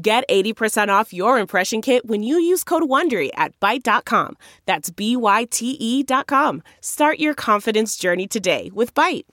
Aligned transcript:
Get 0.00 0.22
80% 0.28 0.90
off 0.90 1.12
your 1.12 1.40
impression 1.40 1.82
kit 1.82 2.06
when 2.06 2.22
you 2.22 2.38
use 2.38 2.62
code 2.62 2.84
WONDERY 2.84 3.30
at 3.34 3.58
Byte.com. 3.58 4.36
That's 4.64 4.90
B-Y-T-E 4.90 6.04
dot 6.04 6.28
com. 6.28 6.62
Start 6.80 7.18
your 7.18 7.34
confidence 7.34 7.96
journey 7.96 8.28
today 8.28 8.70
with 8.72 8.94
Byte. 8.94 9.24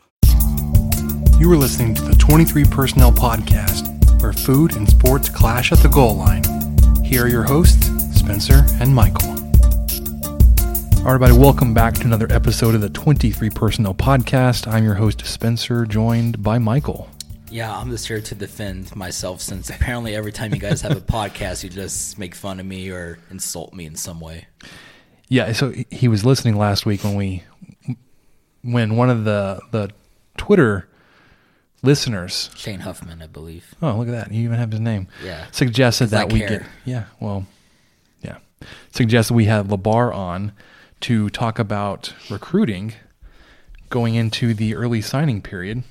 You 1.39 1.51
are 1.51 1.57
listening 1.57 1.93
to 1.93 2.01
the 2.01 2.15
23 2.17 2.63
Personnel 2.63 3.11
Podcast, 3.11 4.21
where 4.23 4.33
food 4.33 4.75
and 4.75 4.89
sports 4.89 5.29
clash 5.29 5.71
at 5.71 5.79
the 5.79 5.89
goal 5.89 6.15
line. 6.15 6.41
Here 7.03 7.25
are 7.25 7.29
your 7.29 7.43
hosts, 7.43 7.85
Spencer 8.19 8.65
and 8.79 8.95
Michael. 8.95 9.29
All 9.29 11.11
right, 11.11 11.13
everybody, 11.13 11.37
welcome 11.37 11.75
back 11.75 11.93
to 11.95 12.05
another 12.05 12.31
episode 12.31 12.73
of 12.73 12.81
the 12.81 12.89
23 12.89 13.51
Personnel 13.51 13.93
Podcast. 13.93 14.67
I'm 14.67 14.83
your 14.83 14.95
host, 14.95 15.27
Spencer, 15.27 15.85
joined 15.85 16.41
by 16.41 16.57
Michael. 16.57 17.07
Yeah, 17.51 17.75
I'm 17.77 17.89
just 17.91 18.07
here 18.07 18.21
to 18.21 18.35
defend 18.35 18.95
myself 18.95 19.39
since 19.41 19.69
apparently 19.69 20.15
every 20.15 20.31
time 20.31 20.53
you 20.53 20.59
guys 20.59 20.81
have 20.81 20.97
a 20.97 21.01
podcast, 21.01 21.63
you 21.63 21.69
just 21.69 22.17
make 22.17 22.33
fun 22.35 22.59
of 22.59 22.65
me 22.65 22.89
or 22.91 23.19
insult 23.29 23.73
me 23.73 23.85
in 23.85 23.95
some 23.95 24.19
way. 24.19 24.47
Yeah, 25.29 25.51
so 25.53 25.73
he 25.89 26.07
was 26.07 26.25
listening 26.25 26.57
last 26.57 26.85
week 26.85 27.03
when 27.03 27.15
we, 27.15 27.43
when 28.61 28.95
one 28.97 29.09
of 29.09 29.23
the 29.25 29.61
the 29.71 29.89
Twitter 30.37 30.87
listeners, 31.81 32.49
Shane 32.55 32.79
Huffman, 32.81 33.21
I 33.21 33.27
believe. 33.27 33.73
oh 33.81 33.95
look 33.97 34.07
at 34.07 34.11
that, 34.11 34.31
you 34.31 34.43
even 34.43 34.57
have 34.57 34.71
his 34.71 34.81
name, 34.81 35.07
Yeah. 35.23 35.45
suggested 35.51 36.07
that 36.07 36.31
we 36.33 36.39
get, 36.39 36.63
yeah, 36.83 37.05
well, 37.19 37.45
yeah, 38.21 38.37
suggested 38.91 39.33
we 39.35 39.45
have 39.45 39.67
Labar 39.67 40.13
on 40.13 40.51
to 41.01 41.29
talk 41.29 41.59
about 41.59 42.13
recruiting 42.29 42.93
going 43.89 44.15
into 44.15 44.53
the 44.55 44.75
early 44.75 45.01
signing 45.01 45.41
period. 45.41 45.83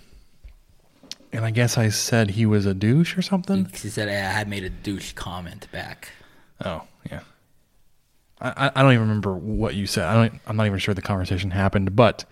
And 1.35 1.45
I 1.45 1.51
guess 1.51 1.77
I 1.77 1.89
said 1.89 2.31
he 2.31 2.47
was 2.47 2.65
a 2.65 2.75
douche 2.75 3.19
or 3.19 3.23
something. 3.23 3.69
He 3.75 3.89
said 3.89 4.09
I 4.09 4.13
had 4.13 4.49
made 4.49 4.63
a 4.63 4.71
douche 4.71 5.13
comment 5.15 5.67
back. 5.73 6.13
Oh, 6.65 6.83
yeah. 7.11 7.21
I, 8.41 8.71
I- 8.75 8.83
don't 8.83 8.93
even 8.93 9.09
remember 9.09 9.35
what 9.35 9.75
you 9.75 9.87
said. 9.87 10.05
I 10.05 10.15
don't. 10.15 10.41
I'm 10.47 10.57
not 10.57 10.67
even 10.67 10.79
sure 10.79 10.95
the 10.95 11.03
conversation 11.03 11.51
happened. 11.51 11.97
But 11.97 12.25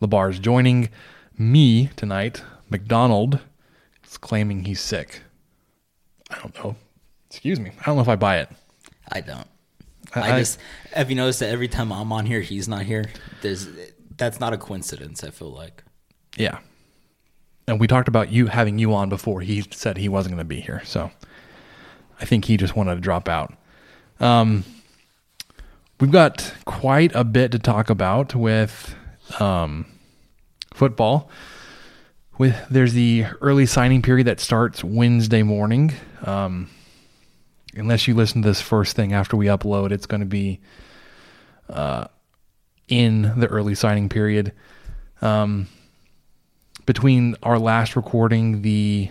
Labar 0.00 0.30
is 0.30 0.38
joining 0.38 0.88
me 1.36 1.90
tonight. 1.96 2.42
McDonald 2.70 3.40
is 4.08 4.16
claiming 4.16 4.64
he's 4.64 4.80
sick. 4.80 5.20
I 6.30 6.38
don't 6.38 6.54
know. 6.64 6.76
Excuse 7.28 7.60
me. 7.60 7.72
I 7.80 7.84
don't 7.84 7.96
know 7.96 8.02
if 8.02 8.08
I 8.08 8.16
buy 8.16 8.38
it. 8.38 8.48
I 9.12 9.20
don't. 9.20 9.46
I- 10.14 10.32
I, 10.36 10.38
just 10.38 10.58
have 10.92 11.10
you 11.10 11.16
noticed 11.16 11.40
that 11.40 11.50
every 11.50 11.68
time 11.68 11.92
I'm 11.92 12.10
on 12.10 12.24
here, 12.24 12.40
he's 12.40 12.68
not 12.68 12.82
here. 12.84 13.04
There's 13.42 13.68
that's 14.16 14.40
not 14.40 14.54
a 14.54 14.58
coincidence. 14.58 15.22
I 15.24 15.30
feel 15.30 15.50
like. 15.50 15.84
Yeah. 16.38 16.58
And 17.70 17.78
we 17.78 17.86
talked 17.86 18.08
about 18.08 18.32
you 18.32 18.48
having 18.48 18.80
you 18.80 18.92
on 18.94 19.08
before. 19.08 19.42
He 19.42 19.64
said 19.70 19.96
he 19.96 20.08
wasn't 20.08 20.34
going 20.34 20.44
to 20.44 20.44
be 20.44 20.60
here, 20.60 20.82
so 20.84 21.12
I 22.20 22.24
think 22.24 22.46
he 22.46 22.56
just 22.56 22.74
wanted 22.74 22.96
to 22.96 23.00
drop 23.00 23.28
out. 23.28 23.54
Um, 24.18 24.64
we've 26.00 26.10
got 26.10 26.52
quite 26.64 27.14
a 27.14 27.22
bit 27.22 27.52
to 27.52 27.60
talk 27.60 27.88
about 27.88 28.34
with 28.34 28.96
um, 29.38 29.86
football. 30.74 31.30
With 32.38 32.56
there's 32.70 32.92
the 32.92 33.26
early 33.40 33.66
signing 33.66 34.02
period 34.02 34.26
that 34.26 34.40
starts 34.40 34.82
Wednesday 34.82 35.44
morning. 35.44 35.92
Um, 36.24 36.70
unless 37.76 38.08
you 38.08 38.14
listen 38.14 38.42
to 38.42 38.48
this 38.48 38.60
first 38.60 38.96
thing 38.96 39.12
after 39.12 39.36
we 39.36 39.46
upload, 39.46 39.92
it's 39.92 40.06
going 40.06 40.22
to 40.22 40.26
be 40.26 40.58
uh, 41.68 42.08
in 42.88 43.38
the 43.38 43.46
early 43.46 43.76
signing 43.76 44.08
period. 44.08 44.54
Um, 45.22 45.68
between 46.90 47.36
our 47.44 47.56
last 47.56 47.94
recording, 47.94 48.62
the 48.62 49.08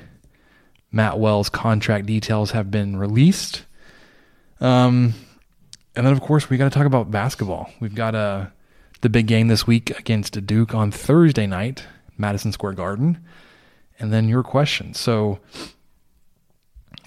Matt 0.92 1.18
Wells 1.18 1.48
contract 1.48 2.08
details 2.08 2.52
have 2.52 2.70
been 2.70 2.98
released. 2.98 3.64
Um, 4.60 5.14
and 5.96 6.06
then, 6.06 6.12
of 6.12 6.20
course, 6.20 6.50
we 6.50 6.58
got 6.58 6.66
to 6.66 6.78
talk 6.78 6.86
about 6.86 7.10
basketball. 7.10 7.72
We've 7.80 7.96
got 7.96 8.16
uh, 8.16 8.48
the 9.00 9.08
big 9.08 9.28
game 9.28 9.48
this 9.48 9.66
week 9.66 9.98
against 9.98 10.46
Duke 10.46 10.76
on 10.76 10.92
Thursday 10.92 11.48
night, 11.48 11.86
Madison 12.18 12.52
Square 12.52 12.74
Garden. 12.74 13.24
And 13.98 14.12
then 14.12 14.28
your 14.28 14.44
question. 14.44 14.94
So, 14.94 15.40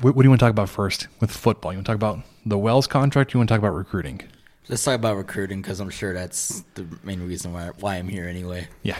what, 0.00 0.16
what 0.16 0.22
do 0.22 0.24
you 0.24 0.30
want 0.30 0.40
to 0.40 0.46
talk 0.46 0.52
about 0.52 0.70
first 0.70 1.06
with 1.20 1.30
football? 1.30 1.72
You 1.72 1.76
want 1.76 1.86
to 1.86 1.90
talk 1.90 1.96
about 1.96 2.20
the 2.46 2.56
Wells 2.56 2.86
contract? 2.86 3.34
You 3.34 3.40
want 3.40 3.50
to 3.50 3.52
talk 3.52 3.58
about 3.58 3.74
recruiting? 3.74 4.22
Let's 4.70 4.82
talk 4.82 4.94
about 4.94 5.18
recruiting 5.18 5.60
because 5.60 5.80
I'm 5.80 5.90
sure 5.90 6.14
that's 6.14 6.64
the 6.76 6.86
main 7.02 7.20
reason 7.26 7.52
why 7.52 7.72
why 7.80 7.96
I'm 7.96 8.08
here 8.08 8.26
anyway. 8.26 8.68
Yeah. 8.82 8.96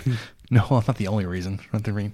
No, 0.57 0.67
well, 0.71 0.85
not 0.87 0.97
the 0.99 1.09
only 1.09 1.25
reason. 1.25 1.61
Not 1.73 1.85
the 1.85 1.93
reason. 1.95 2.13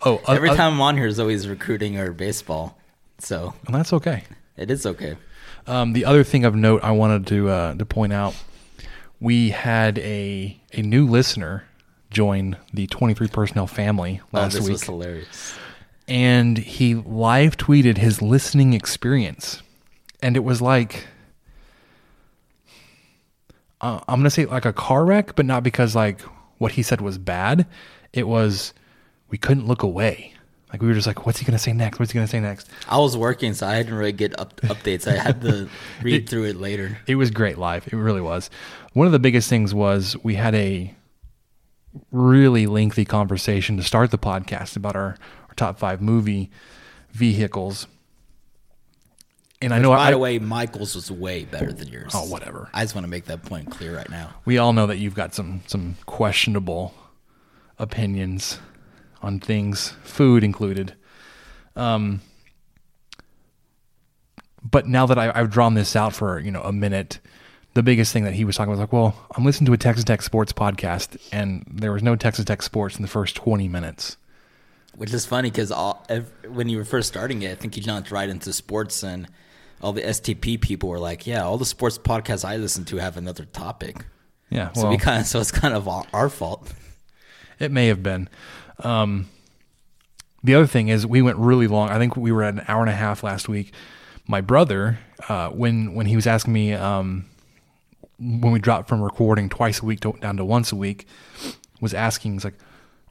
Oh, 0.00 0.16
uh, 0.26 0.32
Every 0.32 0.48
uh, 0.48 0.54
time 0.56 0.74
I'm 0.74 0.80
on 0.80 0.96
here 0.96 1.06
is 1.06 1.20
always 1.20 1.46
recruiting 1.46 1.98
or 1.98 2.12
baseball, 2.12 2.78
so 3.18 3.52
well, 3.68 3.76
that's 3.78 3.92
okay. 3.92 4.24
it 4.56 4.70
is 4.70 4.86
okay. 4.86 5.16
Um, 5.66 5.92
the 5.92 6.06
other 6.06 6.24
thing 6.24 6.44
of 6.46 6.54
note 6.54 6.82
I 6.82 6.92
wanted 6.92 7.26
to 7.26 7.48
uh, 7.50 7.74
to 7.74 7.84
point 7.84 8.12
out, 8.14 8.34
we 9.20 9.50
had 9.50 9.98
a 9.98 10.58
a 10.72 10.80
new 10.80 11.06
listener 11.06 11.64
join 12.10 12.56
the 12.72 12.86
23 12.86 13.28
personnel 13.28 13.66
family 13.66 14.20
Oh, 14.32 14.38
last 14.38 14.54
this 14.54 14.62
week, 14.62 14.72
was 14.72 14.84
hilarious. 14.84 15.54
and 16.08 16.56
he 16.56 16.94
live 16.94 17.56
tweeted 17.58 17.98
his 17.98 18.22
listening 18.22 18.72
experience, 18.72 19.62
and 20.22 20.36
it 20.36 20.44
was 20.44 20.62
like. 20.62 21.06
Uh, 23.80 24.00
I'm 24.08 24.20
gonna 24.20 24.30
say 24.30 24.46
like 24.46 24.64
a 24.64 24.72
car 24.72 25.04
wreck, 25.04 25.34
but 25.36 25.44
not 25.44 25.62
because 25.62 25.94
like 25.94 26.20
what 26.58 26.72
he 26.72 26.82
said 26.82 27.00
was 27.00 27.18
bad. 27.18 27.66
It 28.12 28.28
was 28.28 28.72
we 29.28 29.38
couldn't 29.38 29.66
look 29.66 29.82
away. 29.82 30.32
Like 30.72 30.82
we 30.82 30.88
were 30.88 30.94
just 30.94 31.06
like, 31.06 31.24
what's 31.24 31.38
he 31.38 31.44
gonna 31.44 31.58
say 31.58 31.72
next? 31.72 31.98
What's 32.00 32.12
he 32.12 32.16
gonna 32.16 32.26
say 32.26 32.40
next? 32.40 32.68
I 32.88 32.98
was 32.98 33.16
working, 33.16 33.54
so 33.54 33.66
I 33.66 33.76
didn't 33.76 33.94
really 33.94 34.12
get 34.12 34.38
up, 34.40 34.60
updates. 34.62 35.06
I 35.06 35.16
had 35.16 35.40
to 35.42 35.68
read 36.02 36.28
through 36.28 36.44
it 36.44 36.56
later. 36.56 36.98
It 37.06 37.14
was 37.14 37.30
great 37.30 37.58
live. 37.58 37.86
It 37.86 37.96
really 37.96 38.20
was. 38.20 38.50
One 38.92 39.06
of 39.06 39.12
the 39.12 39.20
biggest 39.20 39.48
things 39.48 39.72
was 39.72 40.16
we 40.24 40.34
had 40.34 40.54
a 40.54 40.92
really 42.10 42.66
lengthy 42.66 43.04
conversation 43.04 43.76
to 43.76 43.82
start 43.84 44.10
the 44.10 44.18
podcast 44.18 44.76
about 44.76 44.96
our, 44.96 45.16
our 45.48 45.54
top 45.54 45.78
five 45.78 46.02
movie 46.02 46.50
vehicles. 47.12 47.86
And 49.62 49.72
I 49.72 49.78
know 49.78 49.90
By 49.90 50.08
I, 50.08 50.10
the 50.10 50.18
way, 50.18 50.38
Michael's 50.38 50.94
was 50.94 51.10
way 51.10 51.44
better 51.44 51.72
than 51.72 51.88
yours. 51.88 52.12
Oh, 52.14 52.26
whatever. 52.28 52.68
I 52.74 52.82
just 52.82 52.94
want 52.94 53.04
to 53.04 53.10
make 53.10 53.26
that 53.26 53.42
point 53.42 53.70
clear 53.70 53.96
right 53.96 54.08
now. 54.10 54.34
we 54.44 54.58
all 54.58 54.72
know 54.72 54.86
that 54.86 54.98
you've 54.98 55.14
got 55.14 55.34
some 55.34 55.62
some 55.66 55.96
questionable 56.06 56.94
opinions 57.78 58.58
on 59.22 59.40
things, 59.40 59.94
food 60.02 60.44
included. 60.44 60.94
Um, 61.76 62.20
but 64.62 64.86
now 64.86 65.06
that 65.06 65.18
I, 65.18 65.32
I've 65.34 65.50
drawn 65.50 65.74
this 65.74 65.96
out 65.96 66.14
for 66.14 66.38
you 66.38 66.50
know 66.50 66.62
a 66.62 66.72
minute, 66.72 67.20
the 67.74 67.82
biggest 67.82 68.12
thing 68.12 68.24
that 68.24 68.34
he 68.34 68.44
was 68.44 68.56
talking 68.56 68.72
about 68.72 68.80
was 68.80 68.80
like, 68.80 68.92
well, 68.92 69.28
I'm 69.36 69.44
listening 69.44 69.66
to 69.66 69.72
a 69.72 69.78
Texas 69.78 70.04
Tech 70.04 70.22
sports 70.22 70.52
podcast, 70.52 71.16
and 71.32 71.64
there 71.70 71.92
was 71.92 72.02
no 72.02 72.16
Texas 72.16 72.44
Tech 72.44 72.62
sports 72.62 72.96
in 72.96 73.02
the 73.02 73.08
first 73.08 73.34
20 73.36 73.68
minutes. 73.68 74.16
Which 74.96 75.12
is 75.12 75.26
funny 75.26 75.50
because 75.50 75.72
when 76.48 76.68
you 76.68 76.76
were 76.78 76.84
first 76.84 77.08
starting 77.08 77.42
it, 77.42 77.50
I 77.50 77.54
think 77.56 77.76
you 77.76 77.82
jumped 77.82 78.10
right 78.10 78.28
into 78.28 78.52
sports, 78.52 79.02
and 79.02 79.26
all 79.84 79.92
the 79.92 80.02
STP 80.02 80.60
people 80.60 80.88
were 80.88 80.98
like, 80.98 81.26
"Yeah, 81.26 81.44
all 81.44 81.58
the 81.58 81.66
sports 81.66 81.98
podcasts 81.98 82.44
I 82.44 82.56
listen 82.56 82.84
to 82.86 82.96
have 82.96 83.16
another 83.16 83.44
topic." 83.44 84.04
Yeah, 84.50 84.72
So 84.72 84.82
well, 84.82 84.90
we 84.90 84.98
kind 84.98 85.20
of, 85.20 85.26
so 85.26 85.40
it's 85.40 85.50
kind 85.50 85.74
of 85.74 85.88
our, 85.88 86.04
our 86.12 86.28
fault. 86.28 86.72
It 87.58 87.70
may 87.70 87.88
have 87.88 88.02
been. 88.02 88.28
Um, 88.80 89.28
the 90.42 90.54
other 90.54 90.66
thing 90.66 90.88
is 90.88 91.06
we 91.06 91.22
went 91.22 91.38
really 91.38 91.66
long. 91.66 91.88
I 91.88 91.98
think 91.98 92.16
we 92.16 92.32
were 92.32 92.42
at 92.42 92.54
an 92.54 92.64
hour 92.68 92.80
and 92.80 92.90
a 92.90 92.94
half 92.94 93.22
last 93.22 93.48
week. 93.48 93.72
My 94.26 94.40
brother, 94.40 94.98
uh, 95.28 95.48
when 95.50 95.94
when 95.94 96.06
he 96.06 96.16
was 96.16 96.26
asking 96.26 96.52
me 96.52 96.72
um, 96.72 97.26
when 98.18 98.52
we 98.52 98.58
dropped 98.58 98.88
from 98.88 99.02
recording 99.02 99.48
twice 99.48 99.80
a 99.80 99.84
week 99.84 100.00
to, 100.00 100.12
down 100.20 100.36
to 100.36 100.44
once 100.44 100.72
a 100.72 100.76
week, 100.76 101.06
was 101.80 101.94
asking, 101.94 102.34
he's 102.34 102.44
like, 102.44 102.58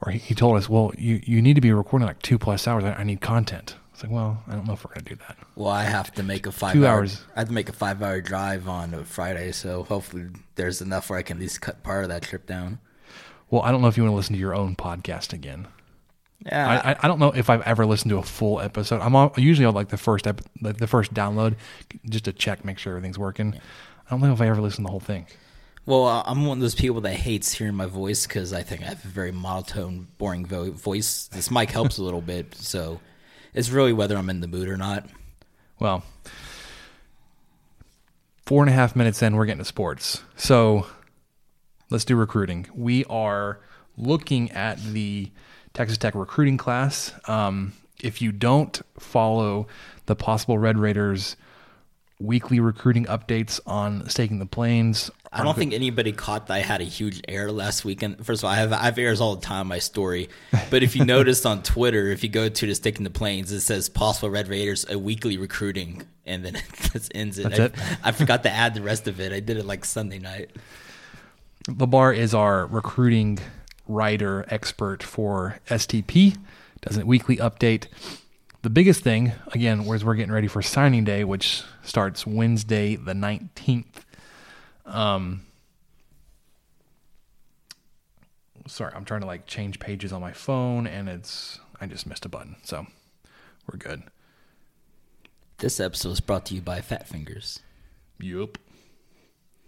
or 0.00 0.12
he, 0.12 0.18
he 0.18 0.34
told 0.34 0.56
us, 0.56 0.68
well, 0.68 0.92
you, 0.96 1.20
you 1.24 1.40
need 1.42 1.54
to 1.54 1.60
be 1.60 1.72
recording 1.72 2.06
like 2.06 2.20
two 2.22 2.38
plus 2.38 2.66
hours. 2.66 2.84
I, 2.84 2.92
I 2.94 3.04
need 3.04 3.20
content. 3.20 3.76
Like, 4.04 4.12
well, 4.12 4.42
I 4.46 4.52
don't 4.52 4.66
know 4.66 4.74
if 4.74 4.84
we're 4.84 4.92
gonna 4.92 5.04
do 5.04 5.16
that. 5.16 5.38
Well, 5.56 5.72
I 5.72 5.84
have 5.84 6.12
to 6.14 6.22
make 6.22 6.46
a 6.46 6.52
five 6.52 6.74
Two 6.74 6.86
hour, 6.86 6.98
hours. 6.98 7.24
I 7.34 7.40
have 7.40 7.48
to 7.48 7.54
make 7.54 7.70
a 7.70 7.72
five 7.72 8.02
hour 8.02 8.20
drive 8.20 8.68
on 8.68 8.92
a 8.92 9.02
Friday, 9.02 9.50
so 9.52 9.84
hopefully 9.84 10.26
there's 10.56 10.82
enough 10.82 11.08
where 11.08 11.18
I 11.18 11.22
can 11.22 11.38
at 11.38 11.40
least 11.40 11.62
cut 11.62 11.82
part 11.82 12.04
of 12.04 12.10
that 12.10 12.22
trip 12.22 12.46
down. 12.46 12.80
Well, 13.50 13.62
I 13.62 13.72
don't 13.72 13.80
know 13.80 13.88
if 13.88 13.96
you 13.96 14.02
want 14.02 14.12
to 14.12 14.16
listen 14.16 14.34
to 14.34 14.38
your 14.38 14.54
own 14.54 14.76
podcast 14.76 15.32
again. 15.32 15.68
Yeah. 16.44 16.68
I, 16.68 16.92
I, 16.92 16.96
I 17.02 17.08
don't 17.08 17.18
know 17.18 17.32
if 17.32 17.48
I've 17.48 17.62
ever 17.62 17.86
listened 17.86 18.10
to 18.10 18.18
a 18.18 18.22
full 18.22 18.60
episode. 18.60 19.00
I'm 19.00 19.16
all, 19.16 19.32
usually 19.38 19.64
on 19.64 19.72
like 19.72 19.88
the 19.88 19.96
first 19.96 20.26
ep, 20.26 20.42
like 20.60 20.76
the 20.76 20.86
first 20.86 21.14
download 21.14 21.54
just 22.06 22.26
to 22.26 22.32
check, 22.34 22.62
make 22.62 22.78
sure 22.78 22.92
everything's 22.92 23.18
working. 23.18 23.54
I 24.06 24.10
don't 24.10 24.20
know 24.20 24.34
if 24.34 24.40
I 24.42 24.48
ever 24.48 24.60
listened 24.60 24.84
to 24.84 24.88
the 24.88 24.90
whole 24.90 25.00
thing. 25.00 25.26
Well, 25.86 26.22
I'm 26.26 26.44
one 26.44 26.58
of 26.58 26.62
those 26.62 26.74
people 26.74 27.00
that 27.02 27.14
hates 27.14 27.52
hearing 27.52 27.74
my 27.74 27.86
voice 27.86 28.26
because 28.26 28.52
I 28.52 28.62
think 28.62 28.82
I 28.82 28.86
have 28.86 29.04
a 29.04 29.08
very 29.08 29.32
monotone, 29.32 30.08
boring 30.18 30.44
vo- 30.44 30.72
voice. 30.72 31.26
This 31.28 31.50
mic 31.50 31.70
helps 31.70 31.96
a 31.96 32.02
little 32.02 32.22
bit, 32.22 32.54
so 32.54 33.00
it's 33.54 33.70
really 33.70 33.92
whether 33.92 34.16
I'm 34.16 34.28
in 34.28 34.40
the 34.40 34.48
mood 34.48 34.68
or 34.68 34.76
not. 34.76 35.06
Well, 35.78 36.02
four 38.44 38.62
and 38.62 38.70
a 38.70 38.74
half 38.74 38.94
minutes 38.94 39.22
in, 39.22 39.36
we're 39.36 39.46
getting 39.46 39.58
to 39.58 39.64
sports. 39.64 40.22
So 40.36 40.86
let's 41.90 42.04
do 42.04 42.16
recruiting. 42.16 42.66
We 42.74 43.04
are 43.06 43.60
looking 43.96 44.50
at 44.50 44.82
the 44.82 45.30
Texas 45.72 45.98
Tech 45.98 46.14
recruiting 46.14 46.56
class. 46.56 47.12
Um, 47.26 47.72
if 48.02 48.20
you 48.20 48.32
don't 48.32 48.80
follow 48.98 49.66
the 50.06 50.16
possible 50.16 50.58
Red 50.58 50.78
Raiders 50.78 51.36
weekly 52.20 52.60
recruiting 52.60 53.06
updates 53.06 53.60
on 53.66 54.08
staking 54.08 54.38
the 54.38 54.46
plains, 54.46 55.10
I 55.34 55.42
don't 55.42 55.56
think 55.56 55.72
anybody 55.72 56.12
caught 56.12 56.46
that 56.46 56.54
I 56.54 56.58
had 56.60 56.80
a 56.80 56.84
huge 56.84 57.20
error 57.26 57.50
last 57.50 57.84
weekend. 57.84 58.24
First 58.24 58.42
of 58.42 58.44
all, 58.44 58.52
I 58.52 58.56
have 58.56 58.72
I 58.72 58.84
have 58.84 58.98
errors 58.98 59.20
all 59.20 59.34
the 59.34 59.44
time 59.44 59.66
my 59.66 59.80
story. 59.80 60.28
But 60.70 60.84
if 60.84 60.94
you 60.94 61.04
noticed 61.16 61.44
on 61.44 61.62
Twitter, 61.62 62.08
if 62.08 62.22
you 62.22 62.28
go 62.28 62.48
to 62.48 62.66
the 62.66 62.74
Staking 62.74 63.02
the 63.02 63.10
Plains, 63.10 63.50
it 63.50 63.60
says 63.60 63.88
possible 63.88 64.30
Red 64.30 64.48
Raiders 64.48 64.86
a 64.88 64.96
weekly 64.96 65.36
recruiting, 65.36 66.04
and 66.24 66.44
then 66.44 66.54
it 66.56 66.64
just 66.92 67.10
ends 67.14 67.38
it. 67.38 67.50
That's 67.50 67.60
I, 67.60 67.64
it? 67.64 67.98
I 68.04 68.12
forgot 68.12 68.44
to 68.44 68.50
add 68.50 68.74
the 68.74 68.82
rest 68.82 69.08
of 69.08 69.20
it. 69.20 69.32
I 69.32 69.40
did 69.40 69.56
it 69.56 69.66
like 69.66 69.84
Sunday 69.84 70.20
night. 70.20 70.50
Labar 71.68 72.16
is 72.16 72.32
our 72.34 72.66
recruiting 72.66 73.38
writer 73.88 74.44
expert 74.48 75.02
for 75.02 75.58
STP. 75.68 76.36
Does 76.82 76.96
a 76.96 77.04
weekly 77.04 77.38
update. 77.38 77.86
The 78.62 78.70
biggest 78.70 79.02
thing, 79.02 79.32
again, 79.52 79.84
was 79.84 80.04
we're 80.04 80.14
getting 80.14 80.32
ready 80.32 80.48
for 80.48 80.62
signing 80.62 81.04
day, 81.04 81.24
which 81.24 81.62
starts 81.82 82.26
Wednesday 82.26 82.96
the 82.96 83.14
nineteenth. 83.14 84.03
Um, 84.84 85.46
sorry, 88.66 88.92
I'm 88.94 89.04
trying 89.04 89.20
to 89.20 89.26
like 89.26 89.46
change 89.46 89.78
pages 89.78 90.12
on 90.12 90.20
my 90.20 90.32
phone, 90.32 90.86
and 90.86 91.08
it's 91.08 91.58
I 91.80 91.86
just 91.86 92.06
missed 92.06 92.24
a 92.24 92.28
button, 92.28 92.56
so 92.62 92.86
we're 93.70 93.78
good. 93.78 94.02
This 95.58 95.80
episode 95.80 96.10
is 96.10 96.20
brought 96.20 96.46
to 96.46 96.54
you 96.54 96.60
by 96.60 96.80
Fat 96.80 97.08
Fingers. 97.08 97.60
Yup. 98.18 98.58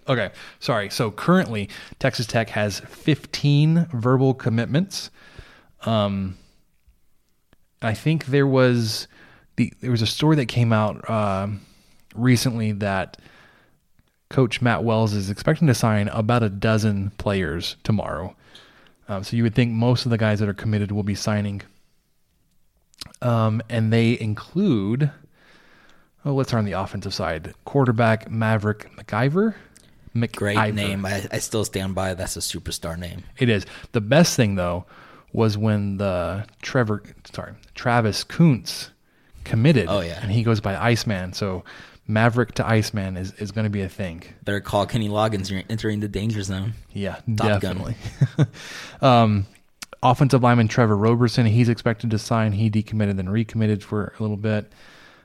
Okay, 0.09 0.31
sorry. 0.61 0.91
So 0.91 1.11
currently, 1.11 1.69
Texas 1.99 2.27
Tech 2.27 2.51
has 2.51 2.81
15 2.81 3.89
verbal 3.93 4.35
commitments. 4.35 5.11
Um, 5.85 6.39
I 7.83 7.95
think 7.95 8.27
there 8.27 8.47
was 8.47 9.09
the 9.57 9.73
there 9.81 9.91
was 9.91 10.03
a 10.03 10.07
story 10.07 10.37
that 10.37 10.47
came 10.47 10.73
out 10.73 11.09
um 11.09 11.61
recently 12.15 12.73
that 12.73 13.19
Coach 14.29 14.61
Matt 14.61 14.85
Wells 14.85 15.13
is 15.13 15.31
expecting 15.31 15.69
to 15.69 15.75
sign 15.75 16.09
about 16.09 16.43
a 16.43 16.49
dozen 16.49 17.11
players 17.19 17.77
tomorrow. 17.85 18.35
Um, 19.09 19.23
so 19.23 19.37
you 19.37 19.43
would 19.45 19.55
think 19.55 19.73
most 19.73 20.05
of 20.05 20.11
the 20.11 20.19
guys 20.19 20.41
that 20.41 20.49
are 20.49 20.55
committed 20.55 20.91
will 20.91 21.05
be 21.05 21.15
signing. 21.15 21.63
Um, 23.23 23.63
and 23.69 23.93
they 23.93 24.19
include 24.19 25.11
Oh, 26.27 26.35
let's 26.35 26.51
start 26.51 26.59
on 26.59 26.65
the 26.65 26.73
offensive 26.73 27.15
side. 27.15 27.55
Quarterback 27.65 28.29
Maverick 28.29 28.91
McIvor. 28.97 29.55
McIvor. 30.13 30.33
Great 30.35 30.75
name. 30.75 31.07
I, 31.07 31.25
I 31.31 31.39
still 31.39 31.65
stand 31.65 31.95
by. 31.95 32.15
That's 32.15 32.37
a 32.37 32.41
superstar 32.41 32.99
name. 32.99 33.23
It 33.39 33.49
is. 33.49 33.65
The 33.93 34.01
best 34.01 34.35
thing 34.35 34.57
though 34.57 34.87
was 35.33 35.57
when 35.57 35.99
the 35.99 36.45
Trevor 36.63 37.05
sorry, 37.33 37.53
Travis 37.77 38.25
Koontz 38.25 38.91
committed. 39.45 39.87
Oh, 39.89 40.01
yeah. 40.01 40.19
And 40.21 40.33
he 40.33 40.43
goes 40.43 40.61
by 40.61 40.77
Iceman. 40.77 41.33
So 41.33 41.63
Maverick 42.09 42.53
to 42.55 42.67
Iceman 42.67 43.17
is, 43.17 43.33
is 43.35 43.51
gonna 43.51 43.71
be 43.71 43.83
a 43.83 43.89
thing. 43.89 44.23
Better 44.45 44.61
call 44.61 44.87
Kenny 44.87 45.09
Loggins. 45.09 45.51
You're 45.51 45.63
entering 45.69 46.01
the 46.01 46.09
danger 46.09 46.43
zone. 46.43 46.75
Yeah, 46.93 47.17
Top 47.37 47.61
definitely. 47.61 47.97
um, 49.03 49.47
offensive 50.03 50.43
lineman 50.43 50.69
Trevor 50.69 50.97
Roberson, 50.97 51.47
he's 51.47 51.69
expected 51.69 52.11
to 52.11 52.19
sign. 52.19 52.53
He 52.53 52.71
decommitted 52.71 53.17
then 53.17 53.29
recommitted 53.29 53.83
for 53.83 54.13
a 54.19 54.23
little 54.23 54.37
bit. 54.37 54.73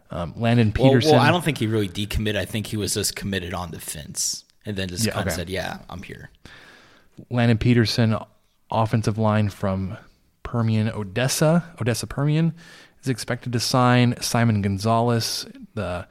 Um, 0.09 0.33
Landon 0.35 0.71
Peterson. 0.73 1.11
well, 1.13 1.21
I 1.21 1.31
don't 1.31 1.43
think 1.43 1.57
he 1.57 1.67
really 1.67 1.87
decommitted. 1.87 2.35
I 2.35 2.45
think 2.45 2.67
he 2.67 2.77
was 2.77 2.93
just 2.95 3.15
committed 3.15 3.53
on 3.53 3.71
the 3.71 3.79
fence, 3.79 4.43
and 4.65 4.75
then 4.75 4.89
just 4.89 5.05
Yeah, 5.05 5.13
kind 5.13 5.27
of 5.27 5.33
said, 5.33 5.49
"Yeah, 5.49 5.79
I'm 5.89 6.03
here." 6.03 6.31
Landon 7.29 7.57
Peterson, 7.57 8.17
offensive 8.69 9.17
line 9.17 9.49
from 9.49 9.97
Permian, 10.43 10.89
Odessa, 10.89 11.63
Odessa 11.79 12.07
Permian, 12.07 12.53
is 13.01 13.07
expected 13.07 13.53
to 13.53 13.59
sign. 13.59 14.15
Simon 14.19 14.61
Gonzalez, 14.61 15.45
the 15.75 16.07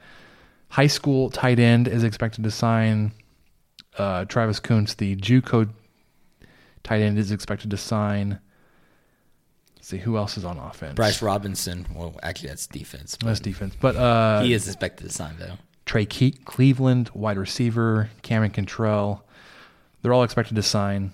high 0.71 0.87
school 0.87 1.29
tight 1.29 1.59
end, 1.59 1.87
is 1.87 2.03
expected 2.03 2.43
to 2.45 2.51
sign. 2.51 3.11
Uh, 3.97 4.25
Travis 4.25 4.59
Koontz, 4.59 4.95
the 4.95 5.15
JUCO 5.17 5.69
tight 6.83 7.01
end, 7.01 7.19
is 7.19 7.31
expected 7.31 7.69
to 7.71 7.77
sign. 7.77 8.39
Let's 9.75 9.89
see 9.89 9.97
who 9.97 10.15
else 10.17 10.37
is 10.37 10.45
on 10.45 10.57
offense. 10.57 10.95
Bryce 10.95 11.21
Robinson. 11.21 11.85
Well, 11.93 12.15
actually, 12.23 12.49
that's 12.49 12.67
defense. 12.67 13.17
But 13.19 13.27
That's 13.27 13.39
defense, 13.39 13.75
but 13.79 13.95
uh, 13.95 14.41
he 14.43 14.53
is 14.53 14.67
expected 14.67 15.07
to 15.07 15.13
sign 15.13 15.35
though. 15.37 15.57
Trey 15.85 16.05
Ke- 16.05 16.45
Cleveland, 16.45 17.09
wide 17.13 17.37
receiver, 17.37 18.09
Cameron 18.21 18.51
Cantrell. 18.51 19.25
They're 20.01 20.13
all 20.13 20.23
expected 20.23 20.55
to 20.55 20.63
sign. 20.63 21.11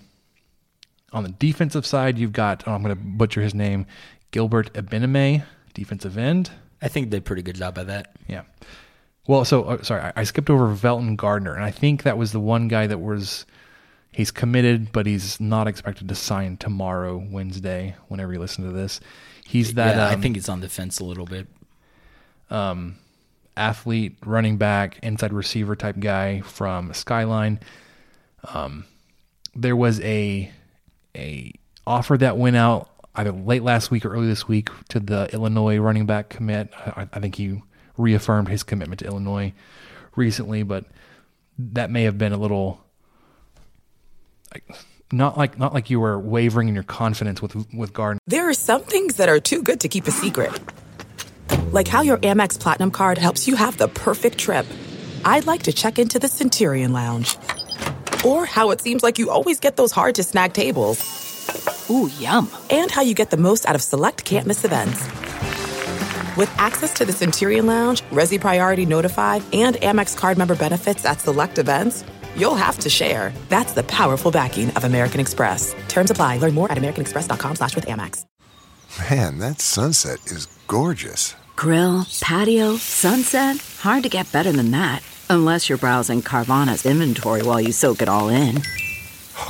On 1.12 1.24
the 1.24 1.30
defensive 1.30 1.84
side, 1.86 2.18
you've 2.18 2.32
got, 2.32 2.62
oh, 2.68 2.72
I'm 2.72 2.82
going 2.82 2.94
to 2.94 3.02
butcher 3.02 3.40
his 3.40 3.54
name, 3.54 3.86
Gilbert 4.30 4.72
Ibeneme, 4.74 5.42
defensive 5.72 6.18
end. 6.18 6.50
I 6.82 6.88
think 6.88 7.06
they 7.10 7.16
did 7.16 7.22
a 7.22 7.26
pretty 7.26 7.42
good 7.42 7.56
job 7.56 7.78
at 7.78 7.86
that. 7.86 8.14
Yeah. 8.28 8.42
Well, 9.28 9.44
so, 9.44 9.64
uh, 9.64 9.82
sorry, 9.82 10.00
I, 10.02 10.12
I 10.16 10.24
skipped 10.24 10.48
over 10.48 10.68
Velton 10.74 11.14
Gardner, 11.14 11.54
and 11.54 11.62
I 11.62 11.70
think 11.70 12.02
that 12.04 12.16
was 12.16 12.32
the 12.32 12.40
one 12.40 12.66
guy 12.66 12.86
that 12.86 12.98
was, 12.98 13.44
he's 14.10 14.30
committed, 14.30 14.90
but 14.90 15.04
he's 15.04 15.38
not 15.38 15.68
expected 15.68 16.08
to 16.08 16.14
sign 16.14 16.56
tomorrow, 16.56 17.22
Wednesday, 17.30 17.94
whenever 18.08 18.32
you 18.32 18.40
listen 18.40 18.64
to 18.64 18.72
this. 18.72 19.00
He's 19.46 19.74
that. 19.74 19.96
yeah, 19.96 20.08
I 20.08 20.14
um, 20.14 20.22
think 20.22 20.36
he's 20.36 20.48
on 20.48 20.60
the 20.60 20.68
fence 20.70 20.98
a 20.98 21.04
little 21.04 21.26
bit. 21.26 21.46
Um, 22.48 22.96
athlete, 23.54 24.16
running 24.24 24.56
back, 24.56 24.98
inside 25.02 25.34
receiver 25.34 25.76
type 25.76 26.00
guy 26.00 26.40
from 26.40 26.94
Skyline. 26.94 27.60
Um, 28.54 28.86
there 29.54 29.76
was 29.76 30.00
a 30.00 30.50
a 31.14 31.52
offer 31.86 32.16
that 32.16 32.38
went 32.38 32.56
out 32.56 32.88
either 33.14 33.32
late 33.32 33.62
last 33.62 33.90
week 33.90 34.06
or 34.06 34.14
early 34.14 34.28
this 34.28 34.48
week 34.48 34.70
to 34.88 35.00
the 35.00 35.28
Illinois 35.34 35.76
running 35.78 36.06
back 36.06 36.30
commit. 36.30 36.72
I, 36.74 37.08
I 37.12 37.20
think 37.20 37.34
he 37.34 37.60
reaffirmed 37.98 38.48
his 38.48 38.62
commitment 38.62 39.00
to 39.00 39.06
Illinois 39.06 39.52
recently, 40.16 40.62
but 40.62 40.86
that 41.58 41.90
may 41.90 42.04
have 42.04 42.16
been 42.16 42.32
a 42.32 42.38
little 42.38 42.82
not 45.12 45.36
like 45.36 45.58
not 45.58 45.74
like 45.74 45.90
you 45.90 46.00
were 46.00 46.18
wavering 46.18 46.68
in 46.68 46.74
your 46.74 46.84
confidence 46.84 47.42
with 47.42 47.54
with 47.74 47.92
Gardner. 47.92 48.20
There 48.26 48.48
are 48.48 48.54
some 48.54 48.82
things 48.82 49.16
that 49.16 49.28
are 49.28 49.40
too 49.40 49.62
good 49.62 49.80
to 49.80 49.88
keep 49.88 50.06
a 50.06 50.10
secret. 50.10 50.58
Like 51.72 51.88
how 51.88 52.02
your 52.02 52.18
Amex 52.18 52.58
Platinum 52.58 52.90
card 52.90 53.18
helps 53.18 53.46
you 53.46 53.56
have 53.56 53.76
the 53.76 53.88
perfect 53.88 54.38
trip. 54.38 54.66
I'd 55.24 55.46
like 55.46 55.64
to 55.64 55.72
check 55.72 55.98
into 55.98 56.18
the 56.18 56.28
Centurion 56.28 56.92
Lounge. 56.92 57.36
Or 58.24 58.46
how 58.46 58.70
it 58.70 58.80
seems 58.80 59.02
like 59.02 59.18
you 59.18 59.30
always 59.30 59.60
get 59.60 59.76
those 59.76 59.92
hard 59.92 60.14
to 60.16 60.22
snag 60.22 60.52
tables. 60.52 60.98
Ooh, 61.90 62.08
yum. 62.18 62.50
And 62.70 62.90
how 62.90 63.02
you 63.02 63.14
get 63.14 63.30
the 63.30 63.36
most 63.36 63.66
out 63.66 63.74
of 63.74 63.82
select 63.82 64.24
can't 64.24 64.46
miss 64.46 64.64
events. 64.64 65.27
With 66.38 66.50
access 66.56 66.92
to 66.94 67.04
the 67.04 67.12
Centurion 67.12 67.66
Lounge, 67.66 68.02
Resy 68.12 68.40
Priority 68.40 68.86
Notified, 68.86 69.42
and 69.52 69.74
Amex 69.74 70.16
card 70.16 70.38
member 70.38 70.54
benefits 70.54 71.04
at 71.04 71.20
select 71.20 71.58
events, 71.58 72.04
you'll 72.36 72.54
have 72.54 72.78
to 72.78 72.88
share. 72.88 73.32
That's 73.48 73.72
the 73.72 73.82
powerful 73.82 74.30
backing 74.30 74.70
of 74.76 74.84
American 74.84 75.18
Express. 75.18 75.74
Terms 75.88 76.12
apply. 76.12 76.38
Learn 76.38 76.54
more 76.54 76.70
at 76.70 76.78
americanexpress.com 76.78 77.56
slash 77.56 77.74
with 77.74 77.86
Amex. 77.86 78.24
Man, 79.10 79.38
that 79.38 79.60
sunset 79.60 80.18
is 80.26 80.46
gorgeous. 80.68 81.34
Grill, 81.56 82.06
patio, 82.20 82.76
sunset. 82.76 83.56
Hard 83.80 84.04
to 84.04 84.08
get 84.08 84.30
better 84.30 84.52
than 84.52 84.70
that. 84.70 85.02
Unless 85.28 85.68
you're 85.68 85.76
browsing 85.76 86.22
Carvana's 86.22 86.86
inventory 86.86 87.42
while 87.42 87.60
you 87.60 87.72
soak 87.72 88.00
it 88.00 88.08
all 88.08 88.28
in. 88.28 88.62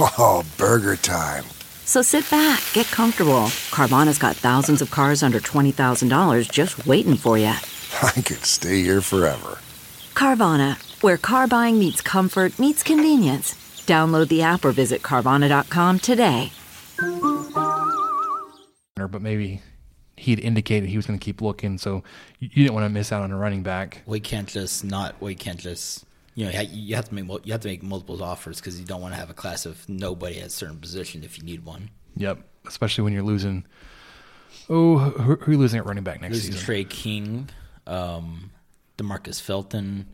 Oh, 0.01 0.45
burger 0.59 0.97
time. 0.97 1.45
So 1.89 2.03
sit 2.03 2.31
back, 2.31 2.63
get 2.75 2.85
comfortable. 2.89 3.47
Carvana's 3.73 4.19
got 4.19 4.37
thousands 4.37 4.83
of 4.83 4.91
cars 4.91 5.23
under 5.23 5.41
$20,000 5.41 6.53
just 6.53 6.87
waiting 6.87 7.17
for 7.17 7.39
you. 7.39 7.47
I 8.03 8.13
could 8.13 8.45
stay 8.45 8.83
here 8.83 9.01
forever. 9.01 9.57
Carvana, 10.13 10.77
where 11.03 11.17
car 11.17 11.47
buying 11.47 11.79
meets 11.79 12.03
comfort, 12.03 12.59
meets 12.59 12.83
convenience. 12.83 13.55
Download 13.87 14.29
the 14.29 14.43
app 14.43 14.67
or 14.67 14.73
visit 14.73 15.01
Carvana.com 15.01 16.01
today. 16.01 16.53
but 18.95 19.23
maybe 19.23 19.63
he'd 20.17 20.41
indicated 20.41 20.91
he 20.91 20.97
was 20.97 21.07
going 21.07 21.19
to 21.19 21.25
keep 21.25 21.41
looking, 21.41 21.79
so 21.79 22.05
you 22.39 22.51
you 22.53 22.65
didn't 22.65 22.75
want 22.75 22.85
to 22.85 22.91
miss 22.91 23.13
out 23.13 23.23
on 23.23 23.31
a 23.31 23.39
running 23.39 23.63
back. 23.63 24.03
We 24.05 24.21
can't 24.21 24.47
just 24.47 24.85
not. 24.85 25.19
We 25.23 25.35
can't 25.35 25.59
just. 25.59 26.05
You 26.39 26.45
know, 26.45 26.61
you 26.61 26.95
have 26.95 27.09
to 27.09 27.15
make 27.15 27.47
you 27.47 27.51
have 27.53 27.63
to 27.63 27.69
make 27.69 27.83
multiple 27.83 28.23
offers 28.23 28.61
because 28.61 28.79
you 28.79 28.87
don't 28.87 29.01
want 29.01 29.13
to 29.13 29.19
have 29.19 29.29
a 29.29 29.35
class 29.35 29.67
of 29.67 29.89
nobody 29.89 30.39
at 30.39 30.47
a 30.47 30.51
certain 30.51 30.79
position 30.79 31.25
if 31.25 31.37
you 31.37 31.43
need 31.45 31.65
one. 31.65 31.91
Yep, 32.17 32.39
especially 32.67 33.03
when 33.03 33.13
you're 33.13 33.25
losing 33.25 33.65
Oh, 34.71 34.99
who, 34.99 35.35
who 35.37 35.51
are 35.51 35.53
you 35.53 35.59
losing 35.59 35.79
at 35.79 35.87
running 35.87 36.05
back 36.05 36.21
next 36.21 36.35
There's 36.35 36.45
season? 36.47 36.61
Trey 36.61 36.85
King, 36.85 37.49
um, 37.87 38.51
Demarcus 38.99 39.41
Felton. 39.41 40.07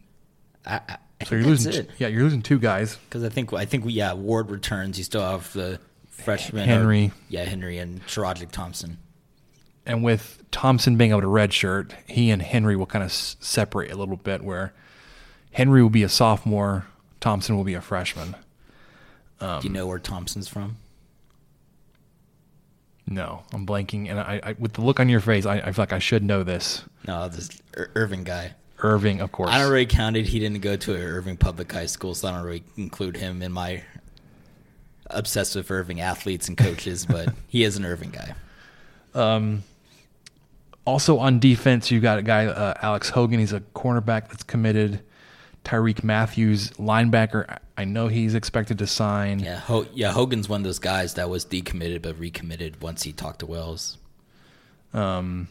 I, 0.64 0.76
I, 0.76 0.97
I 1.21 1.25
so 1.25 1.35
you're 1.35 1.45
losing. 1.45 1.75
it. 1.75 1.90
Yeah, 1.99 2.09
you're 2.09 2.23
losing 2.23 2.40
two 2.43 2.59
guys. 2.59 2.97
Because 2.97 3.23
I 3.25 3.28
think 3.28 3.52
I 3.52 3.64
think 3.66 3.85
we 3.85 3.93
yeah 3.93 4.14
Ward 4.14 4.50
returns. 4.50 4.97
You 4.97 5.04
still 5.04 5.23
have 5.23 5.52
the 5.52 5.78
freshman 6.09 6.66
Henry. 6.69 7.12
yeah 7.28 7.45
Henry 7.45 7.78
and 7.78 8.04
SaRodorick 8.07 8.50
Thompson. 8.50 8.99
And 9.85 10.02
with 10.02 10.43
Thompson 10.50 10.97
being 10.97 11.11
able 11.11 11.21
to 11.21 11.26
redshirt, 11.26 11.93
he 12.09 12.31
and 12.31 12.40
Henry 12.40 12.76
will 12.76 12.87
kind 12.87 13.02
of 13.02 13.11
s- 13.11 13.37
separate 13.40 13.90
a 13.93 13.97
little 13.97 14.16
bit. 14.16 14.43
Where 14.43 14.73
Henry 15.55 15.83
will 15.83 15.91
be 15.91 16.03
a 16.03 16.09
sophomore, 16.09 16.85
Thompson 17.21 17.57
will 17.57 17.65
be 17.65 17.75
a 17.75 17.81
freshman. 17.81 18.35
Um, 19.41 19.61
Do 19.61 19.69
you 19.69 19.73
know 19.73 19.87
where 19.87 19.99
Thompson's 19.99 20.49
from? 20.49 20.77
No, 23.07 23.43
I'm 23.53 23.67
blanking, 23.67 24.09
and 24.09 24.19
I, 24.19 24.41
I 24.43 24.57
with 24.59 24.73
the 24.75 24.81
look 24.81 24.99
on 24.99 25.09
your 25.09 25.21
face, 25.21 25.45
I, 25.47 25.57
I 25.59 25.73
feel 25.73 25.83
like 25.83 25.93
I 25.93 25.99
should 25.99 26.23
know 26.23 26.43
this. 26.43 26.83
No, 27.07 27.29
this 27.29 27.51
Ir- 27.77 27.91
Irving 27.95 28.25
guy. 28.25 28.55
Irving, 28.79 29.21
of 29.21 29.31
course. 29.31 29.51
I 29.51 29.59
don't 29.59 29.71
really 29.71 29.87
count 29.87 30.17
it. 30.17 30.27
He 30.27 30.39
didn't 30.39 30.61
go 30.61 30.77
to 30.77 30.95
an 30.95 31.01
Irving 31.03 31.37
public 31.37 31.71
high 31.71 31.87
school, 31.87 32.15
so 32.15 32.29
I 32.29 32.33
don't 32.33 32.45
really 32.45 32.65
include 32.77 33.17
him 33.17 33.43
in 33.43 33.53
my 33.53 33.83
obsessed 35.11 35.55
with 35.55 35.71
Irving 35.71 36.01
athletes 36.01 36.49
and 36.49 36.57
coaches. 36.57 37.05
but 37.09 37.29
he 37.47 37.63
is 37.65 37.77
an 37.77 37.85
Irving 37.85 38.11
guy. 38.11 38.35
Um, 39.15 39.63
Also 40.87 41.19
on 41.19 41.39
defense, 41.39 41.91
you 41.91 42.01
got 42.01 42.19
a 42.19 42.23
guy, 42.23 42.47
uh, 42.47 42.75
Alex 42.83 43.11
Hogan. 43.11 43.39
He's 43.39 43.53
a 43.53 43.61
cornerback 43.61 44.29
that's 44.29 44.43
committed. 44.43 45.01
Tyreek 45.64 46.04
Matthews, 46.04 46.71
linebacker. 46.73 47.59
I- 47.76 47.85
know 47.85 48.09
he's 48.09 48.35
expected 48.35 48.78
to 48.78 48.87
sign. 48.87 49.40
Yeah, 49.40 49.59
Ho- 49.61 49.87
yeah. 49.92 50.12
Hogan's 50.12 50.49
one 50.49 50.61
of 50.61 50.64
those 50.64 50.78
guys 50.78 51.14
that 51.14 51.28
was 51.28 51.44
decommitted 51.44 52.02
but 52.02 52.18
recommitted 52.18 52.80
once 52.80 53.02
he 53.02 53.12
talked 53.12 53.40
to 53.40 53.47
Wells. 53.47 53.99
Um, 54.92 55.49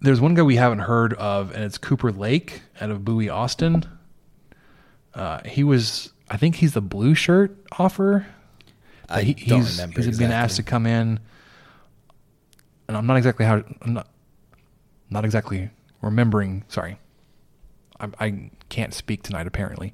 There's 0.00 0.20
one 0.20 0.34
guy 0.34 0.42
we 0.42 0.56
haven't 0.56 0.80
heard 0.80 1.14
of, 1.14 1.52
and 1.54 1.62
it's 1.64 1.78
Cooper 1.78 2.10
Lake 2.12 2.62
out 2.80 2.90
of 2.90 3.04
Bowie, 3.04 3.28
Austin. 3.30 3.84
Uh, 5.14 5.40
he 5.44 5.64
was, 5.64 6.12
I 6.28 6.36
think 6.36 6.56
he's 6.56 6.74
the 6.74 6.80
blue 6.82 7.14
shirt 7.14 7.56
offer. 7.78 8.26
I 9.08 9.22
he, 9.22 9.34
don't 9.34 9.60
he's, 9.60 9.78
remember. 9.78 10.02
He's 10.02 10.18
been 10.18 10.30
asked 10.32 10.56
to 10.56 10.62
come 10.62 10.86
in, 10.86 11.18
and 12.88 12.96
I'm 12.96 13.06
not 13.06 13.16
exactly 13.16 13.44
how. 13.46 13.62
I'm 13.82 13.94
not, 13.94 14.06
not 15.08 15.24
exactly 15.24 15.70
remembering. 16.02 16.64
Sorry, 16.68 16.98
I, 18.00 18.08
I 18.18 18.50
can't 18.68 18.94
speak 18.94 19.22
tonight. 19.22 19.46
Apparently, 19.46 19.92